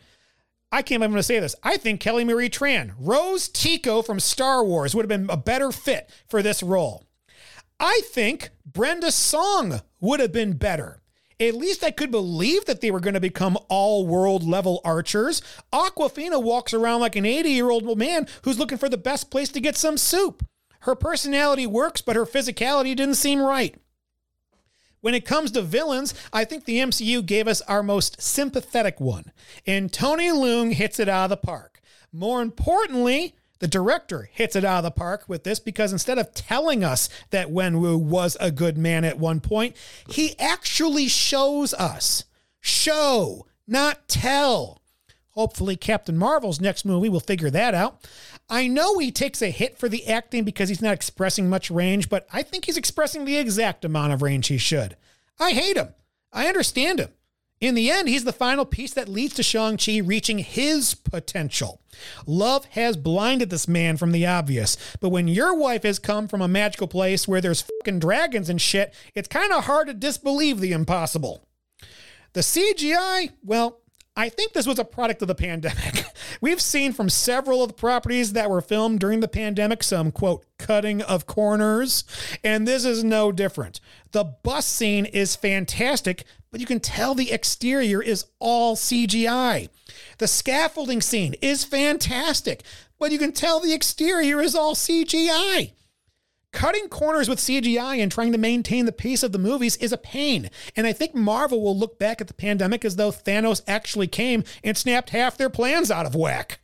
I 0.72 0.82
can't 0.82 1.04
even 1.04 1.22
say 1.24 1.40
this. 1.40 1.56
I 1.64 1.76
think 1.76 2.00
Kelly 2.00 2.24
Marie 2.24 2.50
Tran, 2.50 2.94
Rose 2.98 3.50
Tico 3.50 4.02
from 4.02 4.22
Star 4.22 4.64
Wars, 4.64 4.96
would 4.96 5.04
have 5.04 5.10
been 5.10 5.30
a 5.30 5.36
better 5.36 5.74
fit 5.74 6.10
for 6.30 6.42
this 6.42 6.64
role. 6.64 7.06
I 7.78 8.02
think 8.06 8.52
Brenda 8.66 9.12
Song 9.12 9.82
would 10.02 10.20
have 10.20 10.34
been 10.34 10.54
better. 10.54 11.02
At 11.40 11.56
least 11.56 11.84
I 11.84 11.92
could 11.92 12.12
believe 12.12 12.66
that 12.66 12.82
they 12.82 12.92
were 12.92 13.00
going 13.00 13.16
to 13.16 13.20
become 13.20 13.58
all 13.68 14.06
world 14.06 14.44
level 14.44 14.82
archers. 14.84 15.42
Awkwafina 15.74 16.42
walks 16.42 16.74
around 16.74 17.00
like 17.00 17.16
an 17.16 17.26
80 17.26 17.50
year 17.50 17.70
old 17.70 17.98
man 17.98 18.28
who's 18.44 18.60
looking 18.60 18.78
for 18.78 18.90
the 18.90 18.98
best 18.98 19.32
place 19.32 19.50
to 19.50 19.62
get 19.62 19.76
some 19.76 19.98
soup. 19.98 20.46
Her 20.82 20.96
personality 20.96 21.66
works, 21.66 22.02
but 22.02 22.16
her 22.16 22.26
physicality 22.26 22.96
didn't 22.96 23.16
seem 23.16 23.40
right. 23.40 23.76
When 25.00 25.16
it 25.16 25.26
comes 25.26 25.50
to 25.52 25.64
villains, 25.64 26.14
I 26.32 26.46
think 26.46 26.66
the 26.66 26.78
MCU 26.78 27.26
gave 27.26 27.48
us 27.48 27.62
our 27.62 27.82
most 27.82 28.22
sympathetic 28.22 29.00
one, 29.00 29.32
and 29.66 29.92
Tony 29.92 30.30
Leung 30.30 30.74
hits 30.74 31.00
it 31.00 31.10
out 31.10 31.26
of 31.26 31.30
the 31.32 31.38
park. 31.38 31.82
More 32.14 32.42
importantly, 32.42 33.36
the 33.62 33.68
director 33.68 34.28
hits 34.34 34.56
it 34.56 34.66
out 34.66 34.80
of 34.80 34.84
the 34.84 34.92
park 34.92 35.26
with 35.28 35.44
this 35.44 35.60
because 35.60 35.94
instead 35.94 36.18
of 36.18 36.34
telling 36.34 36.84
us 36.84 37.10
that 37.30 37.50
Wenwu 37.50 37.96
was 37.96 38.36
a 38.40 38.50
good 38.50 38.76
man 38.76 39.06
at 39.06 39.20
one 39.20 39.40
point, 39.40 39.78
he 40.10 40.38
actually 40.40 41.08
shows 41.08 41.72
us. 41.76 42.26
Show, 42.60 43.46
not 43.68 44.08
tell. 44.08 44.82
Hopefully, 45.30 45.76
Captain 45.76 46.18
Marvel's 46.18 46.60
next 46.60 46.86
movie 46.86 47.08
will 47.08 47.20
figure 47.20 47.52
that 47.52 47.76
out. 47.76 48.04
I 48.50 48.68
know 48.68 48.98
he 48.98 49.12
takes 49.12 49.44
a 49.44 49.52
hit 49.52 49.78
for 49.78 49.88
the 49.88 50.08
acting 50.08 50.44
because 50.44 50.68
he's 50.68 50.82
not 50.82 50.96
expressing 50.96 51.48
much 51.48 51.70
range, 51.70 52.10
but 52.10 52.28
I 52.34 52.42
think 52.42 52.66
he's 52.66 52.78
expressing 52.78 53.26
the 53.26 53.38
exact 53.38 53.86
amount 53.86 54.12
of 54.12 54.24
range 54.24 54.48
he 54.48 54.58
should. 54.58 54.98
I 55.40 55.52
hate 55.52 55.78
him. 55.78 55.94
I 56.34 56.48
understand 56.48 57.00
him. 57.00 57.10
In 57.62 57.76
the 57.76 57.92
end, 57.92 58.10
he's 58.10 58.24
the 58.24 58.34
final 58.34 58.66
piece 58.66 58.92
that 58.96 59.08
leads 59.08 59.36
to 59.36 59.44
Shang-Chi 59.44 60.00
reaching 60.00 60.40
his 60.40 60.96
potential. 60.96 61.80
Love 62.26 62.66
has 62.72 62.98
blinded 62.98 63.52
this 63.52 63.68
man 63.68 63.98
from 63.98 64.12
the 64.12 64.26
obvious, 64.26 64.78
but 65.00 65.10
when 65.10 65.28
your 65.28 65.56
wife 65.56 65.84
has 65.84 66.00
come 66.00 66.28
from 66.28 66.42
a 66.42 66.48
magical 66.48 66.88
place 66.88 67.28
where 67.28 67.40
there's 67.40 67.62
fucking 67.62 68.00
dragons 68.00 68.50
and 68.50 68.60
shit, 68.60 68.96
it's 69.14 69.28
kind 69.28 69.54
of 69.54 69.66
hard 69.66 69.88
to 69.88 69.94
disbelieve 69.94 70.60
the 70.60 70.72
impossible. 70.72 71.48
The 72.34 72.42
CGI, 72.42 73.30
well, 73.44 73.82
I 74.16 74.30
think 74.30 74.54
this 74.54 74.68
was 74.68 74.80
a 74.80 74.86
product 74.86 75.22
of 75.22 75.28
the 75.28 75.36
pandemic. 75.36 76.06
We've 76.42 76.62
seen 76.62 76.94
from 76.94 77.10
several 77.10 77.62
of 77.62 77.70
the 77.70 77.74
properties 77.76 78.34
that 78.34 78.50
were 78.50 78.62
filmed 78.62 79.00
during 79.00 79.20
the 79.20 79.28
pandemic 79.28 79.84
some, 79.84 80.12
quote, 80.12 80.46
cutting 80.58 81.02
of 81.02 81.28
corners, 81.28 82.04
and 82.44 82.68
this 82.68 82.84
is 82.86 83.04
no 83.04 83.32
different. 83.32 83.80
The 84.12 84.24
bus 84.24 84.66
scene 84.66 85.06
is 85.06 85.36
fantastic, 85.36 86.26
but 86.52 86.60
you 86.60 86.66
can 86.66 86.80
tell 86.80 87.16
the 87.16 87.32
exterior 87.32 88.02
is 88.02 88.26
all 88.40 88.76
CGI. 88.76 89.70
The 90.18 90.28
scaffolding 90.28 91.02
scene 91.02 91.36
is 91.42 91.64
fantastic, 91.64 92.64
but 93.00 93.12
you 93.12 93.18
can 93.18 93.32
tell 93.32 93.60
the 93.60 93.74
exterior 93.74 94.42
is 94.42 94.54
all 94.54 94.76
CGI. 94.76 95.72
Cutting 96.52 96.90
corners 96.90 97.30
with 97.30 97.40
CGI 97.40 98.00
and 98.00 98.12
trying 98.12 98.34
to 98.34 98.38
maintain 98.38 98.86
the 98.86 98.92
pace 98.92 99.24
of 99.24 99.32
the 99.32 99.40
movies 99.40 99.78
is 99.78 99.94
a 99.94 99.98
pain. 99.98 100.50
And 100.76 100.86
I 100.86 100.92
think 100.92 101.16
Marvel 101.16 101.62
will 101.62 101.78
look 101.78 101.98
back 101.98 102.20
at 102.20 102.28
the 102.28 102.34
pandemic 102.34 102.84
as 102.84 102.98
though 102.98 103.12
Thanos 103.12 103.62
actually 103.68 104.08
came 104.08 104.44
and 104.62 104.78
snapped 104.78 105.12
half 105.12 105.38
their 105.38 105.50
plans 105.50 105.90
out 105.90 106.06
of 106.06 106.14
whack. 106.14 106.60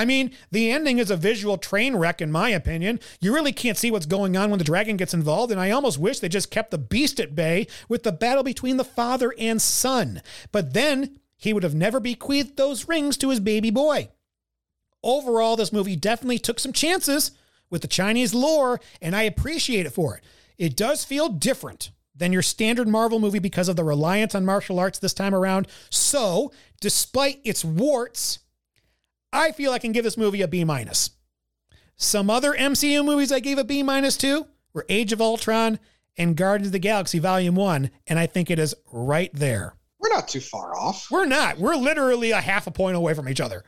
I 0.00 0.06
mean, 0.06 0.30
the 0.50 0.72
ending 0.72 0.98
is 0.98 1.10
a 1.10 1.16
visual 1.16 1.58
train 1.58 1.94
wreck, 1.94 2.22
in 2.22 2.32
my 2.32 2.48
opinion. 2.48 3.00
You 3.20 3.34
really 3.34 3.52
can't 3.52 3.76
see 3.76 3.90
what's 3.90 4.06
going 4.06 4.34
on 4.34 4.48
when 4.48 4.56
the 4.56 4.64
dragon 4.64 4.96
gets 4.96 5.12
involved, 5.12 5.52
and 5.52 5.60
I 5.60 5.72
almost 5.72 5.98
wish 5.98 6.20
they 6.20 6.28
just 6.30 6.50
kept 6.50 6.70
the 6.70 6.78
beast 6.78 7.20
at 7.20 7.34
bay 7.34 7.66
with 7.86 8.04
the 8.04 8.10
battle 8.10 8.42
between 8.42 8.78
the 8.78 8.84
father 8.84 9.34
and 9.38 9.60
son. 9.60 10.22
But 10.52 10.72
then 10.72 11.20
he 11.36 11.52
would 11.52 11.64
have 11.64 11.74
never 11.74 12.00
bequeathed 12.00 12.56
those 12.56 12.88
rings 12.88 13.18
to 13.18 13.28
his 13.28 13.40
baby 13.40 13.68
boy. 13.68 14.08
Overall, 15.02 15.54
this 15.54 15.70
movie 15.70 15.96
definitely 15.96 16.38
took 16.38 16.60
some 16.60 16.72
chances 16.72 17.32
with 17.68 17.82
the 17.82 17.86
Chinese 17.86 18.32
lore, 18.32 18.80
and 19.02 19.14
I 19.14 19.24
appreciate 19.24 19.84
it 19.84 19.92
for 19.92 20.16
it. 20.16 20.24
It 20.56 20.78
does 20.78 21.04
feel 21.04 21.28
different 21.28 21.90
than 22.16 22.32
your 22.32 22.40
standard 22.40 22.88
Marvel 22.88 23.18
movie 23.18 23.38
because 23.38 23.68
of 23.68 23.76
the 23.76 23.84
reliance 23.84 24.34
on 24.34 24.46
martial 24.46 24.80
arts 24.80 24.98
this 24.98 25.12
time 25.12 25.34
around. 25.34 25.68
So, 25.90 26.52
despite 26.80 27.42
its 27.44 27.66
warts, 27.66 28.38
I 29.32 29.52
feel 29.52 29.72
I 29.72 29.78
can 29.78 29.92
give 29.92 30.04
this 30.04 30.16
movie 30.16 30.42
a 30.42 30.48
B 30.48 30.64
minus. 30.64 31.10
Some 31.96 32.30
other 32.30 32.52
MCU 32.52 33.04
movies 33.04 33.30
I 33.30 33.40
gave 33.40 33.58
a 33.58 33.64
B 33.64 33.82
minus 33.82 34.16
to 34.18 34.46
were 34.72 34.86
Age 34.88 35.12
of 35.12 35.20
Ultron 35.20 35.78
and 36.16 36.36
Guardians 36.36 36.68
of 36.68 36.72
the 36.72 36.78
Galaxy 36.78 37.18
Volume 37.18 37.54
1, 37.54 37.90
and 38.06 38.18
I 38.18 38.26
think 38.26 38.50
it 38.50 38.58
is 38.58 38.74
right 38.92 39.30
there. 39.32 39.74
We're 39.98 40.08
not 40.08 40.28
too 40.28 40.40
far 40.40 40.76
off. 40.76 41.10
We're 41.10 41.26
not. 41.26 41.58
We're 41.58 41.76
literally 41.76 42.30
a 42.30 42.40
half 42.40 42.66
a 42.66 42.70
point 42.70 42.96
away 42.96 43.14
from 43.14 43.28
each 43.28 43.40
other. 43.40 43.64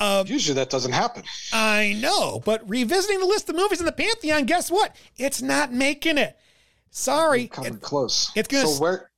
Um, 0.00 0.26
Usually 0.26 0.54
that 0.54 0.70
doesn't 0.70 0.92
happen. 0.92 1.24
I 1.52 1.94
know, 2.00 2.40
but 2.42 2.66
revisiting 2.66 3.20
the 3.20 3.26
list 3.26 3.50
of 3.50 3.56
movies 3.56 3.80
in 3.80 3.86
the 3.86 3.92
Pantheon, 3.92 4.46
guess 4.46 4.70
what? 4.70 4.96
It's 5.18 5.42
not 5.42 5.74
making 5.74 6.16
it. 6.16 6.38
Sorry. 6.90 7.48
Coming 7.48 7.74
it, 7.74 7.82
close. 7.82 8.32
It's 8.34 8.48
gonna 8.48 8.66
so 8.66 8.80
where 8.80 9.09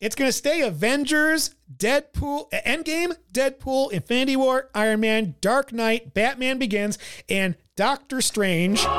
it's 0.00 0.14
gonna 0.14 0.32
stay 0.32 0.62
Avengers, 0.62 1.54
Deadpool, 1.76 2.50
Endgame, 2.50 3.16
Deadpool, 3.32 3.92
Infinity 3.92 4.36
War, 4.36 4.70
Iron 4.74 5.00
Man, 5.00 5.34
Dark 5.40 5.72
Knight, 5.72 6.14
Batman 6.14 6.58
Begins, 6.58 6.98
and 7.28 7.56
Doctor 7.76 8.20
Strange. 8.20 8.84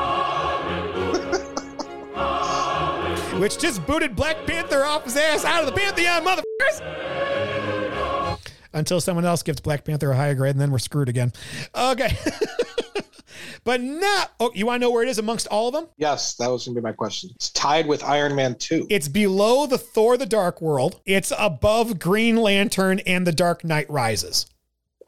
which 3.38 3.58
just 3.58 3.86
booted 3.86 4.16
Black 4.16 4.46
Panther 4.46 4.82
off 4.84 5.04
his 5.04 5.16
ass 5.16 5.44
out 5.44 5.62
of 5.62 5.66
the 5.66 5.78
Pantheon, 5.78 6.24
motherfuckers 6.24 6.96
until 8.76 9.00
someone 9.00 9.24
else 9.24 9.42
gives 9.42 9.60
Black 9.60 9.84
Panther 9.84 10.10
a 10.10 10.16
higher 10.16 10.34
grade, 10.34 10.50
and 10.52 10.60
then 10.60 10.70
we're 10.70 10.78
screwed 10.78 11.08
again. 11.08 11.32
Okay. 11.74 12.16
but 13.64 13.80
not. 13.80 14.32
Oh, 14.40 14.50
you 14.54 14.66
want 14.66 14.80
to 14.80 14.86
know 14.86 14.90
where 14.90 15.02
it 15.02 15.08
is 15.08 15.18
amongst 15.18 15.46
all 15.48 15.68
of 15.68 15.74
them? 15.74 15.88
Yes, 15.96 16.34
that 16.34 16.48
was 16.48 16.64
going 16.64 16.74
to 16.74 16.80
be 16.80 16.84
my 16.84 16.92
question. 16.92 17.30
It's 17.34 17.50
tied 17.50 17.86
with 17.86 18.02
Iron 18.04 18.34
Man 18.34 18.54
2. 18.54 18.86
It's 18.90 19.08
below 19.08 19.66
the 19.66 19.78
Thor 19.78 20.16
the 20.16 20.26
Dark 20.26 20.60
World, 20.60 21.00
it's 21.04 21.32
above 21.38 21.98
Green 21.98 22.36
Lantern 22.36 23.00
and 23.00 23.26
The 23.26 23.32
Dark 23.32 23.64
Knight 23.64 23.88
Rises. 23.90 24.46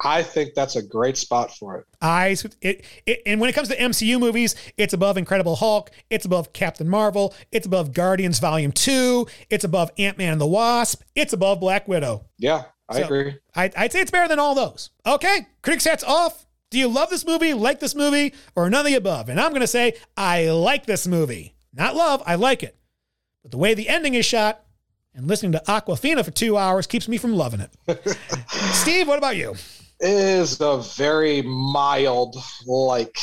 I 0.00 0.22
think 0.22 0.54
that's 0.54 0.76
a 0.76 0.82
great 0.82 1.16
spot 1.16 1.56
for 1.56 1.78
it. 1.78 1.86
Eyes, 2.00 2.46
it, 2.62 2.84
it, 3.04 3.22
and 3.26 3.40
when 3.40 3.50
it 3.50 3.54
comes 3.54 3.68
to 3.68 3.76
MCU 3.76 4.20
movies, 4.20 4.54
it's 4.76 4.92
above 4.92 5.16
Incredible 5.16 5.56
Hulk, 5.56 5.90
it's 6.08 6.24
above 6.24 6.52
Captain 6.52 6.88
Marvel, 6.88 7.34
it's 7.50 7.66
above 7.66 7.92
Guardians 7.92 8.38
Volume 8.38 8.70
Two, 8.70 9.26
it's 9.50 9.64
above 9.64 9.90
Ant 9.98 10.16
Man 10.16 10.32
and 10.32 10.40
the 10.40 10.46
Wasp, 10.46 11.02
it's 11.16 11.32
above 11.32 11.58
Black 11.58 11.88
Widow. 11.88 12.26
Yeah, 12.38 12.64
I 12.88 12.98
so 12.98 13.04
agree. 13.04 13.36
I'd, 13.54 13.74
I'd 13.74 13.92
say 13.92 14.00
it's 14.00 14.10
better 14.10 14.28
than 14.28 14.38
all 14.38 14.54
those. 14.54 14.90
Okay, 15.04 15.48
critics 15.62 15.84
hats 15.84 16.04
off. 16.04 16.46
Do 16.70 16.78
you 16.78 16.88
love 16.88 17.08
this 17.08 17.26
movie, 17.26 17.54
like 17.54 17.80
this 17.80 17.94
movie, 17.94 18.34
or 18.54 18.68
none 18.68 18.80
of 18.80 18.86
the 18.86 18.94
above? 18.94 19.28
And 19.28 19.40
I'm 19.40 19.50
going 19.50 19.62
to 19.62 19.66
say, 19.66 19.94
I 20.16 20.50
like 20.50 20.84
this 20.86 21.06
movie. 21.06 21.54
Not 21.72 21.96
love, 21.96 22.22
I 22.26 22.34
like 22.34 22.62
it. 22.62 22.76
But 23.42 23.52
the 23.52 23.58
way 23.58 23.74
the 23.74 23.88
ending 23.88 24.14
is 24.14 24.26
shot 24.26 24.64
and 25.14 25.26
listening 25.26 25.52
to 25.52 25.62
Awkwafina 25.66 26.24
for 26.24 26.30
two 26.30 26.56
hours 26.56 26.86
keeps 26.86 27.08
me 27.08 27.16
from 27.16 27.34
loving 27.34 27.60
it. 27.60 28.18
Steve, 28.74 29.08
what 29.08 29.18
about 29.18 29.36
you? 29.36 29.54
It 30.00 30.10
is 30.10 30.60
a 30.60 30.78
very 30.96 31.42
mild, 31.42 32.36
like 32.66 33.18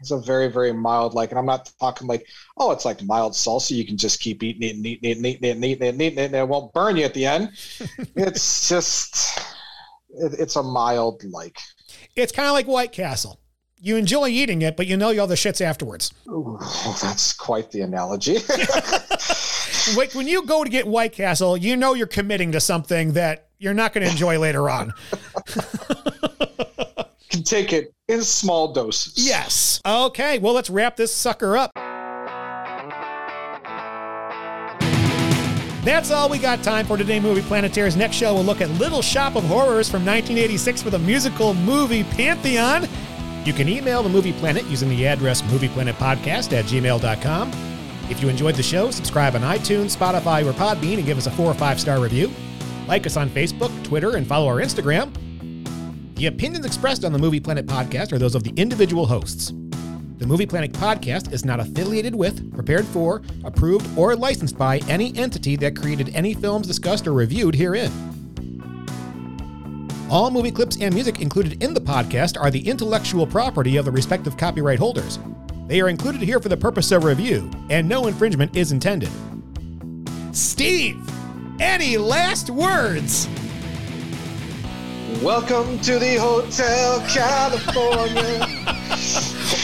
it's 0.00 0.10
a 0.10 0.18
very, 0.18 0.48
very 0.48 0.72
mild, 0.72 1.14
like, 1.14 1.30
and 1.30 1.38
I'm 1.38 1.46
not 1.46 1.70
talking 1.80 2.06
like, 2.06 2.26
oh, 2.58 2.70
it's 2.70 2.84
like 2.84 3.02
mild 3.02 3.32
salsa. 3.32 3.72
You 3.72 3.86
can 3.86 3.96
just 3.96 4.20
keep 4.20 4.42
eating 4.42 4.62
it, 4.62 4.76
and 4.76 4.86
eating 4.86 5.10
it, 5.10 5.16
and 5.16 5.26
eating 5.26 5.44
it, 5.44 5.56
and 5.56 5.64
eating 5.64 5.82
it, 5.82 5.88
and 5.88 6.02
eating 6.02 6.18
it, 6.18 6.26
and 6.26 6.34
it 6.34 6.48
won't 6.48 6.72
burn 6.72 6.96
you 6.96 7.04
at 7.04 7.14
the 7.14 7.26
end. 7.26 7.50
it's 8.16 8.68
just, 8.68 9.38
it, 10.10 10.34
it's 10.38 10.56
a 10.56 10.62
mild, 10.62 11.24
like. 11.24 11.58
It's 12.16 12.32
kind 12.32 12.48
of 12.48 12.54
like 12.54 12.66
White 12.66 12.92
Castle. 12.92 13.38
You 13.78 13.96
enjoy 13.96 14.28
eating 14.28 14.62
it, 14.62 14.74
but 14.74 14.86
you 14.86 14.96
know 14.96 15.16
all 15.20 15.26
the 15.26 15.34
shits 15.34 15.60
afterwards. 15.60 16.10
Ooh, 16.28 16.58
that's 17.02 17.34
quite 17.34 17.70
the 17.70 17.82
analogy. 17.82 18.34
like 19.96 20.14
when 20.14 20.26
you 20.26 20.46
go 20.46 20.64
to 20.64 20.70
get 20.70 20.86
White 20.86 21.12
Castle, 21.12 21.58
you 21.58 21.76
know 21.76 21.92
you're 21.92 22.06
committing 22.06 22.52
to 22.52 22.60
something 22.60 23.12
that 23.12 23.48
you're 23.58 23.74
not 23.74 23.92
going 23.92 24.06
to 24.06 24.10
enjoy 24.10 24.38
later 24.38 24.70
on. 24.70 24.94
Can 27.28 27.42
take 27.42 27.74
it 27.74 27.92
in 28.08 28.22
small 28.22 28.72
doses. 28.72 29.12
Yes. 29.16 29.82
Okay, 29.84 30.38
well, 30.38 30.54
let's 30.54 30.70
wrap 30.70 30.96
this 30.96 31.14
sucker 31.14 31.54
up. 31.54 31.70
That's 35.86 36.10
all 36.10 36.28
we 36.28 36.40
got 36.40 36.64
time 36.64 36.84
for 36.84 36.96
today, 36.96 37.20
Movie 37.20 37.42
Planetaires. 37.42 37.96
Next 37.96 38.16
show, 38.16 38.34
we'll 38.34 38.42
look 38.42 38.60
at 38.60 38.68
Little 38.70 39.02
Shop 39.02 39.36
of 39.36 39.44
Horrors 39.44 39.88
from 39.88 40.04
1986 40.04 40.82
for 40.82 40.90
the 40.90 40.98
musical 40.98 41.54
movie 41.54 42.02
Pantheon. 42.02 42.88
You 43.44 43.52
can 43.52 43.68
email 43.68 44.02
the 44.02 44.08
Movie 44.08 44.32
Planet 44.32 44.64
using 44.64 44.88
the 44.88 45.06
address 45.06 45.42
movieplanetpodcast 45.42 46.52
at 46.52 46.64
gmail.com. 46.64 47.52
If 48.10 48.20
you 48.20 48.28
enjoyed 48.28 48.56
the 48.56 48.64
show, 48.64 48.90
subscribe 48.90 49.36
on 49.36 49.42
iTunes, 49.42 49.96
Spotify, 49.96 50.44
or 50.44 50.52
Podbean 50.54 50.96
and 50.96 51.06
give 51.06 51.18
us 51.18 51.28
a 51.28 51.30
four 51.30 51.46
or 51.46 51.54
five 51.54 51.78
star 51.78 52.00
review. 52.00 52.32
Like 52.88 53.06
us 53.06 53.16
on 53.16 53.30
Facebook, 53.30 53.70
Twitter, 53.84 54.16
and 54.16 54.26
follow 54.26 54.48
our 54.48 54.56
Instagram. 54.56 55.14
The 56.16 56.26
opinions 56.26 56.66
expressed 56.66 57.04
on 57.04 57.12
the 57.12 57.18
Movie 57.20 57.38
Planet 57.38 57.66
podcast 57.66 58.12
are 58.12 58.18
those 58.18 58.34
of 58.34 58.42
the 58.42 58.52
individual 58.56 59.06
hosts. 59.06 59.52
The 60.18 60.26
Movie 60.26 60.46
Planet 60.46 60.72
podcast 60.72 61.30
is 61.30 61.44
not 61.44 61.60
affiliated 61.60 62.14
with, 62.14 62.54
prepared 62.54 62.86
for, 62.86 63.20
approved, 63.44 63.86
or 63.98 64.16
licensed 64.16 64.56
by 64.56 64.78
any 64.88 65.14
entity 65.14 65.56
that 65.56 65.76
created 65.76 66.10
any 66.14 66.32
films 66.32 66.66
discussed 66.66 67.06
or 67.06 67.12
reviewed 67.12 67.54
herein. 67.54 67.92
All 70.10 70.30
movie 70.30 70.50
clips 70.50 70.78
and 70.80 70.94
music 70.94 71.20
included 71.20 71.62
in 71.62 71.74
the 71.74 71.82
podcast 71.82 72.40
are 72.40 72.50
the 72.50 72.66
intellectual 72.66 73.26
property 73.26 73.76
of 73.76 73.84
the 73.84 73.90
respective 73.90 74.38
copyright 74.38 74.78
holders. 74.78 75.18
They 75.66 75.82
are 75.82 75.90
included 75.90 76.22
here 76.22 76.40
for 76.40 76.48
the 76.48 76.56
purpose 76.56 76.92
of 76.92 77.04
review, 77.04 77.50
and 77.68 77.86
no 77.86 78.06
infringement 78.06 78.56
is 78.56 78.72
intended. 78.72 79.10
Steve, 80.32 80.98
any 81.60 81.98
last 81.98 82.48
words? 82.48 83.28
Welcome 85.22 85.78
to 85.80 86.00
the 86.00 86.16
Hotel 86.16 87.00
California. 87.08 88.42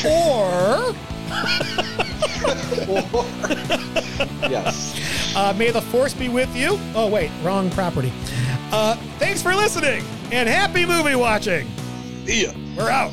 or 0.06 0.94
yes. 4.48 5.34
Uh, 5.34 5.52
may 5.58 5.70
the 5.72 5.80
force 5.80 6.14
be 6.14 6.28
with 6.28 6.54
you. 6.54 6.78
Oh, 6.94 7.08
wait, 7.10 7.32
wrong 7.42 7.70
property. 7.70 8.12
Uh, 8.70 8.94
thanks 9.18 9.42
for 9.42 9.52
listening 9.54 10.04
and 10.30 10.48
happy 10.48 10.86
movie 10.86 11.16
watching. 11.16 11.68
See 12.24 12.44
ya. 12.44 12.52
We're 12.76 12.90
out. 12.90 13.12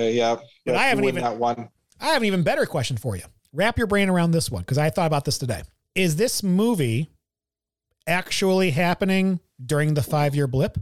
Okay, 0.00 0.16
yeah. 0.16 0.36
And 0.66 0.76
I 0.76 0.84
haven't 0.88 1.04
even- 1.04 1.22
that 1.22 1.36
one. 1.36 1.68
I 2.00 2.06
have 2.06 2.22
an 2.22 2.26
even 2.26 2.42
better 2.42 2.64
question 2.64 2.96
for 2.96 3.16
you. 3.16 3.24
Wrap 3.52 3.76
your 3.76 3.86
brain 3.86 4.08
around 4.08 4.30
this 4.30 4.50
one 4.50 4.62
because 4.62 4.78
I 4.78 4.90
thought 4.90 5.06
about 5.06 5.24
this 5.24 5.36
today. 5.36 5.62
Is 5.94 6.16
this 6.16 6.42
movie 6.42 7.10
actually 8.06 8.70
happening 8.70 9.40
during 9.64 9.94
the 9.94 10.02
five 10.02 10.34
year 10.34 10.46
blip? 10.46 10.78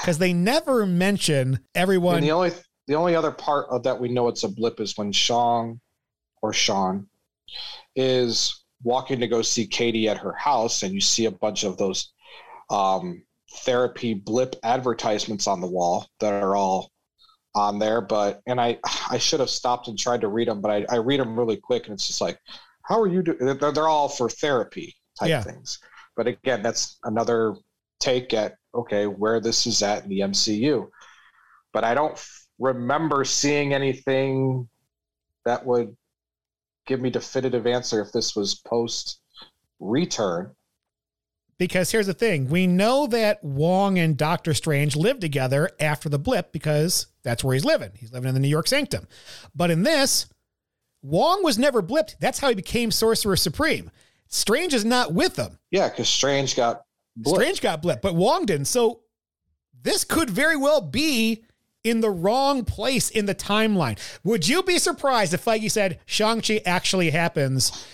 Because 0.00 0.18
they 0.18 0.32
never 0.32 0.84
mention 0.84 1.60
everyone. 1.74 2.16
And 2.16 2.26
the 2.26 2.32
only 2.32 2.50
the 2.86 2.94
only 2.94 3.14
other 3.14 3.30
part 3.30 3.66
of 3.70 3.82
that 3.84 3.98
we 3.98 4.08
know 4.08 4.28
it's 4.28 4.44
a 4.44 4.48
blip 4.48 4.80
is 4.80 4.96
when 4.98 5.12
Sean 5.12 5.80
or 6.42 6.52
Sean 6.52 7.06
is 7.96 8.64
walking 8.82 9.20
to 9.20 9.28
go 9.28 9.42
see 9.42 9.66
Katy 9.66 10.08
at 10.08 10.18
her 10.18 10.32
house, 10.32 10.82
and 10.82 10.92
you 10.92 11.00
see 11.00 11.24
a 11.26 11.30
bunch 11.30 11.64
of 11.64 11.76
those 11.78 12.12
um, 12.70 13.22
therapy 13.60 14.14
blip 14.14 14.56
advertisements 14.62 15.46
on 15.46 15.60
the 15.60 15.66
wall 15.66 16.06
that 16.20 16.32
are 16.32 16.56
all 16.56 16.90
on 17.54 17.78
there. 17.78 18.00
But 18.00 18.40
and 18.46 18.60
I 18.60 18.78
I 19.10 19.18
should 19.18 19.40
have 19.40 19.50
stopped 19.50 19.88
and 19.88 19.98
tried 19.98 20.20
to 20.22 20.28
read 20.28 20.48
them, 20.48 20.60
but 20.60 20.70
I, 20.70 20.86
I 20.90 20.96
read 20.96 21.20
them 21.20 21.38
really 21.38 21.56
quick, 21.56 21.86
and 21.86 21.94
it's 21.94 22.06
just 22.06 22.20
like, 22.20 22.38
how 22.82 23.00
are 23.00 23.06
you 23.08 23.22
doing? 23.22 23.38
They're, 23.40 23.72
they're 23.72 23.88
all 23.88 24.08
for 24.08 24.28
therapy 24.28 24.94
type 25.18 25.28
Yeah. 25.28 25.42
things. 25.42 25.78
But 26.16 26.26
again, 26.26 26.62
that's 26.62 26.98
another 27.04 27.54
take 28.00 28.32
at 28.34 28.54
okay 28.74 29.06
where 29.06 29.40
this 29.40 29.66
is 29.66 29.82
at 29.82 30.04
in 30.04 30.08
the 30.08 30.20
MCU. 30.20 30.88
But 31.72 31.84
I 31.84 31.94
don't 31.94 32.12
f- 32.12 32.46
remember 32.58 33.24
seeing 33.24 33.74
anything 33.74 34.68
that 35.44 35.64
would 35.64 35.96
give 36.86 37.00
me 37.00 37.10
definitive 37.10 37.66
answer 37.66 38.00
if 38.00 38.12
this 38.12 38.34
was 38.34 38.56
post 38.66 39.20
return. 39.78 40.54
Because 41.58 41.90
here's 41.90 42.06
the 42.06 42.14
thing 42.14 42.48
we 42.48 42.66
know 42.66 43.06
that 43.08 43.42
Wong 43.42 43.98
and 43.98 44.16
Doctor 44.16 44.54
Strange 44.54 44.94
lived 44.94 45.20
together 45.20 45.70
after 45.80 46.08
the 46.08 46.18
blip 46.18 46.52
because 46.52 47.08
that's 47.24 47.42
where 47.42 47.54
he's 47.54 47.64
living. 47.64 47.90
He's 47.96 48.12
living 48.12 48.28
in 48.28 48.34
the 48.34 48.40
New 48.40 48.48
York 48.48 48.68
Sanctum. 48.68 49.08
But 49.54 49.70
in 49.70 49.82
this, 49.82 50.26
Wong 51.02 51.42
was 51.42 51.58
never 51.58 51.82
blipped. 51.82 52.16
That's 52.20 52.38
how 52.38 52.48
he 52.48 52.54
became 52.54 52.90
Sorcerer 52.90 53.36
Supreme. 53.36 53.90
Strange 54.28 54.72
is 54.72 54.84
not 54.84 55.12
with 55.12 55.34
them. 55.34 55.58
Yeah, 55.70 55.88
because 55.88 56.08
Strange 56.08 56.54
got 56.54 56.84
blipped. 57.18 57.34
Strange 57.34 57.60
got 57.60 57.82
blipped, 57.82 58.02
but 58.02 58.14
Wong 58.14 58.46
didn't. 58.46 58.66
So 58.66 59.00
this 59.82 60.04
could 60.04 60.30
very 60.30 60.56
well 60.56 60.80
be 60.80 61.44
in 61.82 62.00
the 62.00 62.10
wrong 62.10 62.64
place 62.64 63.10
in 63.10 63.26
the 63.26 63.34
timeline. 63.34 63.98
Would 64.22 64.46
you 64.46 64.62
be 64.62 64.78
surprised 64.78 65.34
if 65.34 65.44
Feige 65.44 65.70
said 65.70 65.98
Shang-Chi 66.06 66.60
actually 66.66 67.10
happens 67.10 67.86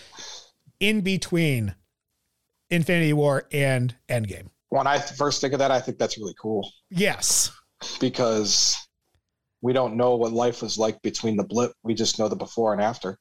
in 0.80 1.02
between 1.02 1.74
Infinity 2.74 3.12
War 3.12 3.46
and 3.52 3.94
Endgame? 4.08 4.48
When 4.68 4.86
I 4.86 4.98
first 4.98 5.40
think 5.40 5.52
of 5.52 5.58
that, 5.60 5.70
I 5.70 5.80
think 5.80 5.98
that's 5.98 6.18
really 6.18 6.34
cool 6.40 6.70
Yes. 6.90 7.50
because 8.00 8.76
we 9.62 9.72
don't 9.72 9.96
know 9.96 10.16
what 10.16 10.32
life 10.32 10.62
was 10.62 10.76
like 10.78 11.00
between 11.02 11.36
the 11.36 11.44
blip. 11.44 11.72
We 11.82 11.94
just 11.94 12.18
know 12.18 12.28
the 12.28 12.36
before 12.36 12.72
and 12.72 12.82
after. 12.82 13.18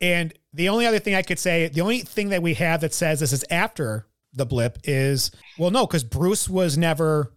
And 0.00 0.32
the 0.52 0.68
only 0.68 0.86
other 0.86 0.98
thing 0.98 1.14
I 1.14 1.22
could 1.22 1.38
say, 1.38 1.68
the 1.68 1.80
only 1.80 2.00
thing 2.00 2.30
that 2.30 2.42
we 2.42 2.54
have 2.54 2.80
that 2.82 2.92
says 2.92 3.20
this 3.20 3.32
is 3.32 3.44
after 3.50 4.06
the 4.32 4.44
blip 4.46 4.78
is, 4.84 5.30
well, 5.58 5.70
no, 5.70 5.86
because 5.86 6.04
Bruce 6.04 6.48
was 6.48 6.76
never. 6.76 7.32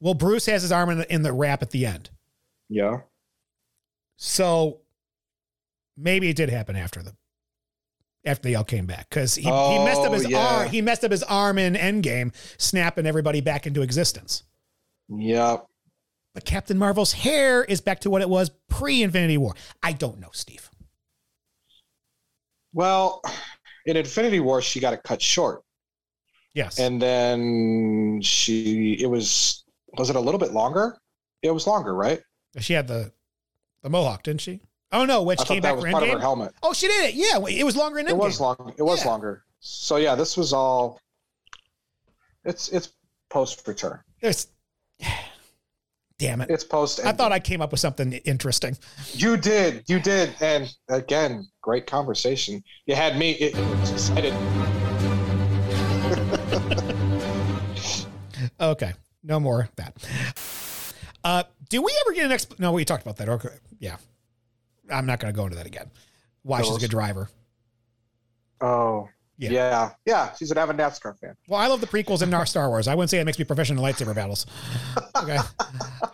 Well, 0.00 0.14
Bruce 0.14 0.46
has 0.46 0.62
his 0.62 0.72
arm 0.72 0.90
in 0.90 0.98
the, 0.98 1.12
in 1.12 1.22
the 1.22 1.32
wrap 1.32 1.62
at 1.62 1.70
the 1.70 1.86
end. 1.86 2.10
Yeah. 2.68 3.00
So 4.16 4.80
maybe 5.96 6.28
it 6.28 6.36
did 6.36 6.50
happen 6.50 6.76
after 6.76 7.02
the 7.02 7.14
after 8.24 8.48
they 8.48 8.54
all 8.54 8.64
came 8.64 8.86
back 8.86 9.08
because 9.08 9.34
he, 9.36 9.42
he 9.42 9.50
Oh, 9.50 9.84
messed 9.84 10.00
up 10.00 10.10
oh, 10.10 10.14
his 10.14 10.28
yeah. 10.28 10.38
arm. 10.38 10.68
He 10.68 10.82
messed 10.82 11.04
up 11.04 11.10
his 11.10 11.22
arm 11.22 11.58
in 11.58 11.74
Endgame, 11.74 12.34
snapping 12.58 13.06
everybody 13.06 13.40
back 13.40 13.66
into 13.66 13.82
existence. 13.82 14.42
Yep. 15.08 15.66
But 16.34 16.44
Captain 16.44 16.78
Marvel's 16.78 17.12
hair 17.12 17.64
is 17.64 17.80
back 17.80 18.00
to 18.00 18.10
what 18.10 18.22
it 18.22 18.28
was 18.28 18.50
pre 18.68 19.02
Infinity 19.02 19.38
War. 19.38 19.54
I 19.82 19.92
don't 19.92 20.20
know, 20.20 20.28
Steve. 20.32 20.68
Well, 22.72 23.22
in 23.86 23.96
Infinity 23.96 24.40
War, 24.40 24.60
she 24.62 24.80
got 24.80 24.92
it 24.92 25.02
cut 25.02 25.22
short. 25.22 25.62
Yes. 26.54 26.78
And 26.78 27.00
then 27.00 28.20
she, 28.22 28.94
it 29.00 29.06
was, 29.06 29.64
was 29.96 30.10
it 30.10 30.16
a 30.16 30.20
little 30.20 30.38
bit 30.40 30.52
longer? 30.52 30.98
It 31.42 31.50
was 31.50 31.66
longer, 31.66 31.94
right? 31.94 32.20
she 32.58 32.72
had 32.72 32.88
the 32.88 33.12
the 33.82 33.90
mohawk, 33.90 34.24
didn't 34.24 34.40
she? 34.40 34.60
Oh 34.90 35.04
no, 35.04 35.22
when 35.22 35.38
I 35.38 35.44
came 35.44 35.60
that 35.60 35.68
back 35.68 35.76
was 35.76 35.84
for 35.84 35.90
part 35.90 36.02
of 36.04 36.08
her 36.10 36.18
helmet. 36.18 36.54
Oh, 36.62 36.72
she 36.72 36.86
did 36.88 37.10
it. 37.10 37.14
Yeah, 37.14 37.38
it 37.46 37.64
was 37.64 37.76
longer 37.76 37.98
in 37.98 38.06
Endgame. 38.06 38.10
It 38.10 38.16
was 38.16 38.40
long. 38.40 38.74
It 38.78 38.82
was 38.82 39.04
Yeah. 39.04 39.10
longer. 39.10 39.44
So 39.60 39.96
yeah, 39.96 40.14
this 40.14 40.36
was 40.36 40.52
all. 40.52 41.00
It's 42.44 42.68
it's 42.68 42.90
post 43.28 43.66
return. 43.68 44.00
There's, 44.22 44.46
damn 46.18 46.40
it. 46.40 46.48
It's 46.50 46.64
post. 46.64 47.04
I 47.04 47.12
thought 47.12 47.32
I 47.32 47.40
came 47.40 47.60
up 47.60 47.70
with 47.70 47.80
something 47.80 48.12
interesting. 48.12 48.78
You 49.12 49.36
did, 49.36 49.84
you 49.88 50.00
did, 50.00 50.34
and 50.40 50.72
again, 50.88 51.46
great 51.60 51.86
conversation. 51.86 52.62
You 52.86 52.94
had 52.94 53.18
me 53.18 53.32
it, 53.32 53.54
excited. 53.90 54.32
Okay, 58.60 58.92
no 59.22 59.40
more 59.40 59.62
of 59.62 59.76
that. 59.76 59.94
Uh, 61.24 61.42
do 61.68 61.82
we 61.82 61.92
ever 62.06 62.14
get 62.14 62.26
an 62.26 62.32
exp? 62.36 62.58
No, 62.58 62.72
we 62.72 62.84
talked 62.84 63.02
about 63.02 63.16
that. 63.16 63.28
Okay, 63.28 63.48
yeah, 63.78 63.96
I'm 64.90 65.06
not 65.06 65.20
going 65.20 65.32
to 65.32 65.36
go 65.36 65.44
into 65.44 65.56
that 65.56 65.66
again. 65.66 65.90
Why 66.42 66.62
she's 66.62 66.76
a 66.76 66.80
good 66.80 66.90
driver. 66.90 67.28
Oh, 68.60 69.08
Yeah. 69.36 69.50
yeah, 69.50 69.90
yeah. 70.06 70.32
She's 70.34 70.50
an 70.50 70.58
avid 70.58 70.76
NASCAR 70.76 71.18
fan. 71.18 71.34
Well, 71.48 71.60
I 71.60 71.66
love 71.68 71.80
the 71.80 71.86
prequels 71.86 72.22
and 72.22 72.48
Star 72.48 72.68
Wars. 72.68 72.88
I 72.88 72.94
wouldn't 72.94 73.10
say 73.10 73.18
it 73.18 73.24
makes 73.24 73.38
me 73.38 73.44
proficient 73.44 73.78
in 73.78 73.84
lightsaber 73.84 74.14
battles. 74.14 74.46
Okay. 75.16 75.38